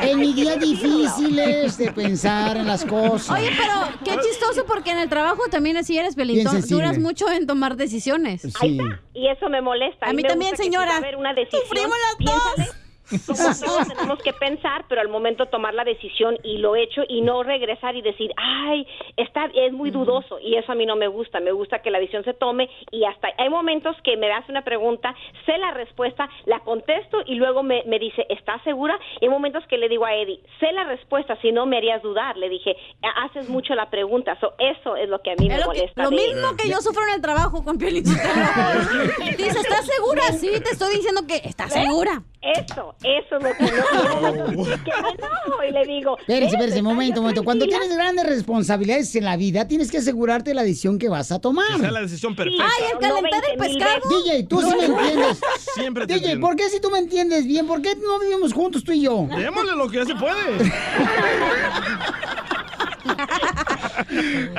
En 0.02 0.20
mis 0.20 0.36
días 0.36 0.60
difíciles 0.60 1.78
de 1.78 1.92
pensar 1.92 2.58
en 2.58 2.68
las 2.68 2.86
cosas. 2.86 3.38
Oye, 3.38 3.52
pero 3.56 3.74
qué 4.04 4.20
chistoso 4.22 4.66
porque 4.66 4.92
en 4.92 5.00
el 5.00 5.10
trabajo 5.10 5.44
también 5.52 5.78
así 5.78 5.98
eres, 5.98 6.16
Pelín. 6.16 6.48
Duras 6.70 6.98
mucho 6.98 7.30
en 7.32 7.46
tomar 7.46 7.76
decisiones. 7.76 8.42
Sí. 8.42 8.80
Y 9.14 9.28
eso 9.28 9.50
me 9.50 9.62
molesta. 9.62 10.08
A 10.08 10.14
mí 10.14 10.24
me 10.24 10.30
también, 10.30 10.56
señora. 10.58 11.00
una 11.18 11.34
decisión, 11.34 11.62
Sufrimos 11.64 11.98
las 11.98 12.16
piénsale 12.56 12.87
como 13.26 13.38
todos 13.66 13.88
tenemos 13.88 14.20
que 14.22 14.34
pensar, 14.34 14.86
pero 14.88 15.02
al 15.02 15.10
momento 15.10 15.46
tomar 15.48 15.74
la 15.74 15.84
decisión 15.84 16.38
y 16.44 16.58
lo 16.58 16.76
hecho 16.76 17.02
y 17.08 17.22
no 17.22 17.44
regresar 17.44 17.96
y 17.96 18.02
decir, 18.02 18.32
ay, 18.38 18.86
está, 19.16 19.46
es 19.54 19.72
muy 19.74 19.92
dudoso 19.92 20.40
y 20.40 20.56
eso 20.56 20.72
a 20.72 20.76
mí 20.76 20.86
no 20.86 20.96
me 20.96 21.08
gusta. 21.08 21.40
Me 21.40 21.52
gusta 21.52 21.82
que 21.82 21.92
la 21.92 22.00
decisión 22.00 22.24
se 22.24 22.34
tome 22.34 22.70
y 22.92 23.06
hasta 23.06 23.30
hay 23.38 23.50
momentos 23.50 23.96
que 24.04 24.18
me 24.18 24.28
das 24.28 24.48
una 24.50 24.64
pregunta, 24.64 25.16
sé 25.46 25.58
la 25.58 25.72
respuesta, 25.72 26.30
la 26.46 26.60
contesto 26.62 27.20
y 27.26 27.36
luego 27.36 27.64
me, 27.64 27.84
me 27.86 28.00
dice, 28.00 28.26
¿estás 28.30 28.62
segura? 28.64 28.98
Y 29.22 29.26
hay 29.26 29.30
momentos 29.30 29.64
que 29.68 29.78
le 29.78 29.90
digo 29.90 30.06
a 30.06 30.14
Eddie, 30.16 30.42
sé 30.60 30.72
la 30.72 30.84
respuesta, 30.86 31.38
si 31.42 31.52
no 31.52 31.66
me 31.66 31.78
harías 31.78 32.02
dudar. 32.02 32.38
Le 32.38 32.50
dije, 32.50 32.76
haces 33.24 33.50
mucho 33.50 33.74
la 33.76 33.90
pregunta. 33.90 34.38
So, 34.40 34.54
eso 34.60 34.96
es 34.96 35.10
lo 35.10 35.22
que 35.22 35.32
a 35.32 35.36
mí 35.36 35.48
me 35.48 35.58
que- 35.58 35.66
molesta. 35.66 36.04
lo 36.04 36.12
mismo 36.12 36.56
que 36.58 36.70
yo 36.70 36.82
sufro 36.82 37.04
en 37.08 37.16
el 37.16 37.22
trabajo 37.22 37.64
con 37.64 37.78
Piolín. 37.78 38.04
Dice, 39.38 39.60
¿estás 39.60 39.86
segura? 39.86 40.24
Sí, 40.34 40.50
te 40.64 40.72
estoy 40.72 40.96
diciendo 40.96 41.22
que 41.28 41.36
estás 41.48 41.72
segura. 41.74 42.22
Eso, 42.40 42.96
eso 43.04 43.38
es 43.38 43.44
lo 43.44 43.52
que 43.58 43.64
no 43.64 44.64
que 44.64 44.92
me 45.02 45.10
enojo 45.10 45.64
y 45.68 45.72
le 45.72 45.86
digo. 45.86 46.18
Espérese, 46.20 46.54
espérese, 46.56 46.76
"Ves, 46.76 46.84
momento, 46.84 47.22
momento. 47.22 47.44
Cuando 47.44 47.66
tranquila". 47.66 47.80
tienes 47.82 47.98
grandes 47.98 48.26
responsabilidades 48.28 49.14
en 49.16 49.26
la 49.26 49.36
vida, 49.38 49.68
tienes 49.68 49.90
que 49.92 49.98
asegurarte 49.98 50.52
de 50.52 50.54
la 50.54 50.62
decisión 50.64 51.00
que 51.00 51.10
vas 51.10 51.32
a 51.32 51.40
tomar. 51.40 51.66
Que 51.74 51.80
sea 51.80 51.92
la 51.92 52.02
decisión 52.02 52.36
perfecta. 52.36 52.64
Ay, 52.64 52.86
el 52.94 53.00
calentar 53.00 53.44
el 53.52 53.58
pescado. 53.58 54.00
DJ, 54.24 54.44
tú 54.44 54.62
sí 54.62 54.68
me 54.80 54.86
entiendes. 54.96 55.40
Siempre 55.74 56.06
te 56.08 56.14
DJ. 56.20 56.38
¿por 56.38 56.56
qué 56.56 56.70
si 56.70 56.80
tú 56.80 56.90
me 56.92 57.00
entiendes 57.00 57.46
bien? 57.46 57.66
¿Por 57.68 57.82
qué 57.82 57.96
no 57.96 58.20
vivimos 58.20 58.54
juntos 58.54 58.84
tú 58.84 58.92
y 58.92 59.02
yo? 59.02 59.28
Démosle 59.36 59.76
lo 59.76 59.90
que 59.90 59.98
ya 59.98 60.06
se 60.06 60.16
puede. 60.16 60.72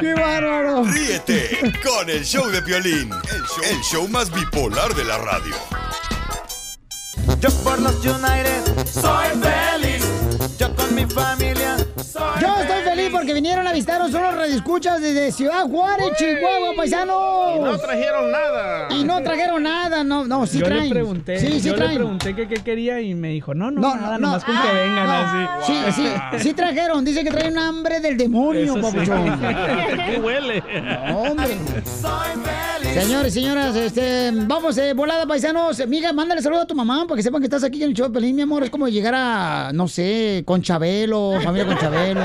¡Qué 0.01 0.15
bárbaro! 0.15 0.85
Ríete 0.85 1.73
con 1.85 2.09
el 2.11 2.25
show 2.25 2.47
de 2.49 2.61
Piolín, 2.63 3.11
el 3.13 3.43
show, 3.43 3.65
el 3.71 3.81
show 3.83 4.09
más 4.09 4.33
bipolar 4.33 4.95
de 4.95 5.05
la 5.05 5.19
radio. 5.19 5.55
Yo 7.41 7.51
por 7.63 7.79
los 7.81 7.95
United 8.05 8.87
soy 8.87 9.29
feliz. 9.41 10.05
Yo 10.59 10.75
con 10.75 10.95
mi 10.95 11.07
familia 11.07 11.77
Yo 12.41 12.57
estoy 12.61 12.83
feliz 12.85 13.09
porque 13.11 13.35
vinieron 13.35 13.67
a 13.67 13.73
visitarnos 13.73 14.13
unos 14.15 14.35
redescuchas 14.35 15.01
desde 15.01 15.33
Ciudad 15.33 15.65
Juárez, 15.69 16.13
Chihuahua, 16.17 16.75
paisano. 16.77 17.57
Y 17.57 17.61
no 17.61 17.79
trajeron 17.79 18.31
nada. 18.31 18.89
Y 18.91 19.05
no 19.05 19.23
trajeron 19.23 19.63
nada, 19.63 20.05
no, 20.05 20.25
no, 20.25 20.47
sí 20.47 20.59
yo 20.59 20.67
traen. 20.67 20.85
le 20.85 20.91
pregunté, 20.91 21.39
Sí, 21.41 21.61
sí 21.61 21.69
yo 21.69 21.73
le 21.73 21.79
traen. 21.79 21.95
pregunté 21.97 22.35
qué 22.35 22.47
quería 22.63 23.01
y 23.01 23.15
me 23.15 23.29
dijo, 23.31 23.55
no, 23.55 23.71
no, 23.71 23.81
No, 23.81 23.95
nada, 23.95 24.19
no, 24.19 24.29
nomás 24.29 24.45
con 24.45 24.55
que 24.55 24.69
ah, 24.69 24.73
vengan 24.73 25.07
no. 25.07 25.13
así. 25.67 25.73
Sí, 25.93 26.03
sí, 26.03 26.43
sí 26.49 26.55
trajeron. 26.55 27.05
Dice 27.05 27.25
que 27.25 27.31
traen 27.31 27.59
hambre 27.59 28.01
del 28.01 28.17
demonio, 28.17 28.63
Eso 28.63 28.75
sí. 28.75 28.81
papuchón. 28.81 29.41
¿Qué 30.07 30.21
huele? 30.23 30.63
No, 31.09 31.19
hombre. 31.23 31.57
Señores, 32.95 33.35
señoras, 33.35 33.77
este, 33.77 34.31
vamos, 34.33 34.77
eh, 34.79 34.93
volada, 34.95 35.27
paisanos. 35.27 35.87
Miga, 35.87 36.13
mándale 36.13 36.43
saludo 36.43 36.63
a 36.63 36.67
tu 36.67 36.75
mamá 36.75 37.05
para 37.07 37.17
que 37.17 37.23
sepan 37.23 37.41
que 37.41 37.47
estás 37.47 37.63
aquí 37.65 37.83
en 37.83 37.91
el 37.91 37.95
show 37.95 38.09
de 38.09 38.13
Pelín, 38.15 38.35
mi 38.37 38.43
amor. 38.43 38.63
Es 38.65 38.71
como 38.71 38.89
llegar 38.89 39.15
a, 39.17 39.71
no 39.73 39.89
sé, 39.89 40.43
con 40.47 40.63
Chabelo, 40.63 41.35
familia 41.43 41.67
con 41.67 41.79
Chabelo. 41.89 42.21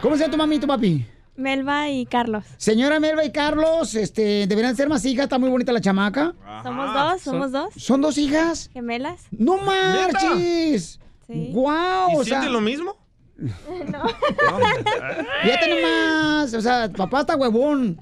¿Cómo 0.00 0.16
se 0.16 0.22
llama 0.22 0.32
tu 0.32 0.38
mami 0.38 0.56
y 0.56 0.58
tu 0.60 0.66
papi? 0.66 1.06
Melba 1.36 1.90
y 1.90 2.06
Carlos. 2.06 2.44
Señora 2.56 3.00
Melba 3.00 3.24
y 3.24 3.32
Carlos, 3.32 3.94
este, 3.94 4.46
deberían 4.46 4.76
ser 4.76 4.88
más 4.88 5.04
hijas. 5.04 5.24
Está 5.24 5.38
muy 5.38 5.50
bonita 5.50 5.72
la 5.72 5.80
chamaca. 5.80 6.34
Somos 6.62 6.94
dos, 6.94 7.20
somos 7.20 7.52
dos. 7.52 7.74
¿Son 7.76 8.00
dos 8.00 8.16
hijas? 8.18 8.70
Gemelas. 8.72 9.26
¡No 9.30 9.58
marches! 9.58 11.00
Sí. 11.26 11.50
¡Guau! 11.52 12.12
¿Y 12.12 12.14
o 12.14 12.24
sea, 12.24 12.24
sienten 12.24 12.52
lo 12.52 12.60
mismo? 12.60 12.96
Fíjate 15.42 15.68
nomás, 15.68 16.54
o 16.54 16.60
sea, 16.60 16.90
papá 16.90 17.20
está 17.20 17.36
huevón. 17.36 18.00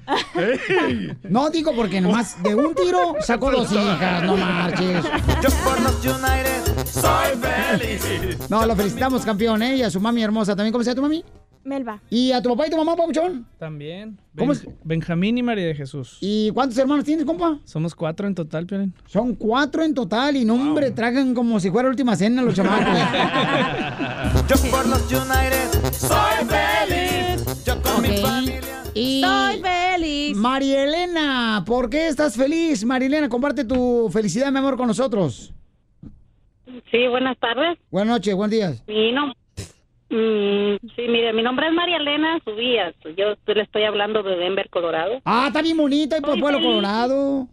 No 1.23 1.49
digo 1.49 1.75
porque 1.75 1.99
nomás 1.99 2.41
de 2.41 2.55
un 2.55 2.73
tiro 2.73 3.15
sacó 3.19 3.51
dos 3.51 3.69
hijas, 3.71 4.23
no 4.23 4.37
marches. 4.37 5.03
Yo 5.41 5.49
por 5.63 5.81
los 5.81 5.95
United 6.05 6.85
soy 6.85 7.35
feliz. 7.41 8.39
No, 8.49 8.65
lo 8.65 8.75
felicitamos, 8.75 9.25
campeón, 9.25 9.61
¿eh? 9.63 9.77
Y 9.77 9.83
a 9.83 9.89
su 9.89 9.99
mami 9.99 10.23
hermosa 10.23 10.55
también. 10.55 10.71
¿Cómo 10.71 10.83
se 10.83 10.91
llama 10.91 10.95
tu 10.95 11.01
mami? 11.01 11.25
Melba. 11.65 11.99
¿Y 12.11 12.31
a 12.31 12.41
tu 12.41 12.49
papá 12.49 12.67
y 12.67 12.69
tu 12.69 12.77
mamá, 12.77 12.95
papuchón? 12.95 13.45
También. 13.57 14.17
¿Cómo 14.37 14.53
Ben- 14.53 14.75
Benjamín 14.83 15.37
y 15.39 15.43
María 15.43 15.65
de 15.65 15.73
Jesús. 15.75 16.17
¿Y 16.21 16.51
cuántos 16.51 16.77
hermanos 16.77 17.03
tienes, 17.05 17.25
compa? 17.25 17.59
Somos 17.65 17.95
cuatro 17.95 18.27
en 18.27 18.35
total, 18.35 18.65
Piolín. 18.67 18.93
Son 19.07 19.33
cuatro 19.35 19.83
en 19.83 19.93
total 19.95 20.37
y 20.37 20.45
no, 20.45 20.53
hombre, 20.53 20.91
tragan 20.91 21.33
como 21.33 21.59
si 21.59 21.71
fuera 21.71 21.89
última 21.89 22.15
cena 22.15 22.43
los 22.43 22.53
chamacos. 22.55 22.85
Yo 24.47 24.69
por 24.71 24.85
los 24.87 25.01
United 25.11 25.91
soy 25.91 26.45
feliz. 26.47 27.63
Yo 27.65 27.81
con 27.81 28.01
mi 28.01 28.17
familia. 28.17 28.61
Y 28.93 29.21
Soy 29.21 29.61
feliz. 29.61 30.37
María 30.37 30.83
Elena, 30.83 31.63
¿por 31.65 31.89
qué 31.89 32.07
estás 32.07 32.35
feliz? 32.37 32.85
María 32.85 33.07
Elena, 33.07 33.27
comparte 33.27 33.65
tu 33.65 34.09
felicidad, 34.11 34.51
mi 34.51 34.59
amor, 34.59 34.77
con 34.77 34.87
nosotros. 34.87 35.51
Sí, 36.91 37.07
buenas 37.09 37.37
tardes. 37.39 37.77
Buenas 37.91 38.15
noches, 38.15 38.35
buenos 38.35 38.51
días. 38.51 38.83
Mi 38.87 39.11
nom- 39.11 39.33
Mm, 40.09 40.75
sí, 40.95 41.07
mire, 41.07 41.33
mi 41.33 41.41
nombre 41.41 41.67
es 41.67 41.73
María 41.73 41.97
Elena 41.97 42.39
Subías. 42.43 42.93
Yo 43.17 43.35
le 43.45 43.61
estoy 43.61 43.83
hablando 43.83 44.21
de 44.23 44.35
Denver, 44.35 44.69
Colorado. 44.69 45.21
Ah, 45.25 45.45
está 45.47 45.61
bien 45.61 45.77
bonita 45.77 46.17
y 46.17 46.21
por 46.21 46.39
Pueblo 46.39 46.59
feliz. 46.59 46.75
Colorado. 46.75 47.47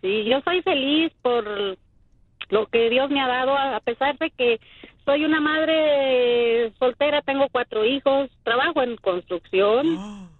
Sí, 0.00 0.24
yo 0.24 0.40
soy 0.42 0.62
feliz 0.62 1.12
por 1.22 1.76
lo 2.50 2.66
que 2.66 2.88
Dios 2.88 3.10
me 3.10 3.20
ha 3.20 3.26
dado, 3.26 3.56
a 3.56 3.80
pesar 3.80 4.16
de 4.18 4.30
que 4.30 4.60
soy 5.04 5.24
una 5.24 5.40
madre 5.40 6.72
soltera, 6.78 7.22
tengo 7.22 7.46
cuatro 7.50 7.84
hijos, 7.84 8.30
trabajo 8.44 8.82
en 8.82 8.96
construcción. 8.96 10.28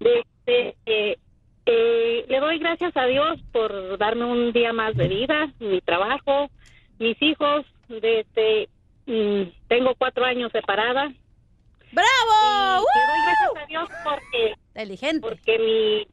Este, 0.00 0.76
eh, 0.86 1.18
eh, 1.66 2.24
le 2.26 2.40
doy 2.40 2.58
gracias 2.58 2.96
a 2.96 3.04
Dios 3.04 3.38
por 3.52 3.98
darme 3.98 4.24
un 4.24 4.50
día 4.50 4.72
más 4.72 4.96
de 4.96 5.08
vida, 5.08 5.52
mi 5.58 5.82
trabajo, 5.82 6.48
mis 6.98 7.20
hijos, 7.20 7.66
desde, 7.88 8.70
tengo 9.68 9.94
cuatro 9.96 10.24
años 10.24 10.52
separada. 10.52 11.12
¡Bravo! 11.92 12.84
Y 12.94 12.98
le 12.98 13.06
doy 13.06 13.20
gracias 13.26 13.62
a 13.62 13.66
Dios 13.66 13.88
porque, 14.04 14.54
Inteligente. 14.68 15.20
porque 15.20 15.58
mi, 15.58 16.06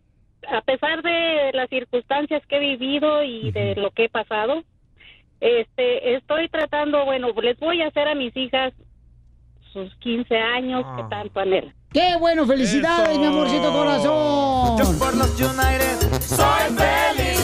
a 0.55 0.61
pesar 0.61 1.03
de 1.03 1.51
las 1.53 1.69
circunstancias 1.69 2.41
que 2.47 2.57
he 2.57 2.59
vivido 2.59 3.23
y 3.23 3.51
de 3.51 3.75
lo 3.75 3.91
que 3.91 4.05
he 4.05 4.09
pasado, 4.09 4.63
este, 5.39 6.15
estoy 6.15 6.49
tratando, 6.49 7.05
bueno, 7.05 7.29
les 7.41 7.59
voy 7.59 7.81
a 7.81 7.87
hacer 7.87 8.07
a 8.07 8.15
mis 8.15 8.35
hijas 8.35 8.73
sus 9.71 9.93
15 9.97 10.35
años 10.35 10.83
que 10.95 11.03
tanto 11.09 11.39
anhelan. 11.39 11.73
¡Qué 11.93 12.15
bueno! 12.19 12.45
¡Felicidades, 12.45 13.17
mi 13.17 13.25
amorcito 13.25 13.71
corazón! 13.71 14.77
Yo 14.77 14.99
por 14.99 15.15
los 15.15 15.39
United 15.39 16.21
soy 16.21 16.75
feliz. 16.75 17.36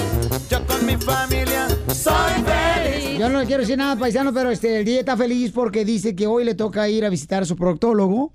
Yo 0.49 0.65
con 0.65 0.85
mi 0.85 0.95
familia 0.97 1.67
soy 1.93 2.33
feliz. 2.45 3.19
Yo 3.19 3.29
no 3.29 3.39
le 3.39 3.45
quiero 3.45 3.61
decir 3.61 3.77
nada, 3.77 3.95
paisano, 3.97 4.33
pero 4.33 4.49
este, 4.51 4.79
el 4.79 4.85
DJ 4.85 4.99
está 4.99 5.15
feliz 5.17 5.51
porque 5.51 5.85
dice 5.85 6.15
que 6.15 6.27
hoy 6.27 6.43
le 6.43 6.55
toca 6.55 6.87
ir 6.89 7.05
a 7.05 7.09
visitar 7.09 7.43
a 7.43 7.45
su 7.45 7.55
proctólogo. 7.55 8.31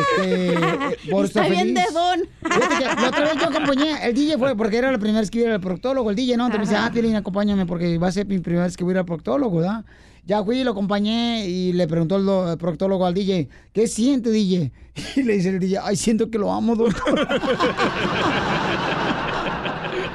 Este, 0.00 0.54
eh, 0.54 0.96
por 1.10 1.26
Está 1.26 1.46
bien 1.46 1.74
de 1.74 1.82
don. 1.92 2.20
La 2.42 3.08
otra 3.08 3.20
vez 3.24 3.34
yo 3.40 3.48
acompañé, 3.48 4.06
el 4.06 4.14
DJ 4.14 4.38
fue 4.38 4.56
porque 4.56 4.78
era 4.78 4.90
la 4.90 4.98
primera 4.98 5.20
vez 5.20 5.30
que 5.30 5.40
iba 5.40 5.54
al 5.54 5.60
proctólogo, 5.60 6.08
el 6.10 6.16
DJ, 6.16 6.36
¿no? 6.36 6.46
Entonces 6.46 6.68
me 6.70 6.74
dice, 6.74 6.86
ah, 6.86 6.90
Piolín, 6.92 7.16
acompáñame 7.16 7.66
porque 7.66 7.98
va 7.98 8.08
a 8.08 8.12
ser 8.12 8.26
mi 8.26 8.38
primera 8.38 8.64
vez 8.64 8.76
que 8.76 8.84
voy 8.84 8.92
a 8.92 8.94
ir 8.94 8.98
al 8.98 9.04
proctólogo, 9.04 9.58
¿verdad? 9.58 9.84
Ya 10.24 10.42
fui 10.44 10.60
y 10.60 10.64
lo 10.64 10.70
acompañé 10.70 11.46
y 11.48 11.72
le 11.72 11.86
preguntó 11.88 12.16
el, 12.16 12.24
do- 12.24 12.52
el 12.52 12.56
proctólogo 12.58 13.04
al 13.04 13.12
DJ, 13.14 13.48
¿qué 13.72 13.86
siente, 13.86 14.30
DJ? 14.30 14.70
Y 15.16 15.22
le 15.22 15.34
dice 15.34 15.48
el 15.50 15.58
DJ, 15.58 15.78
ay, 15.82 15.96
siento 15.96 16.30
que 16.30 16.38
lo 16.38 16.52
amo, 16.52 16.76
doctor. 16.76 17.26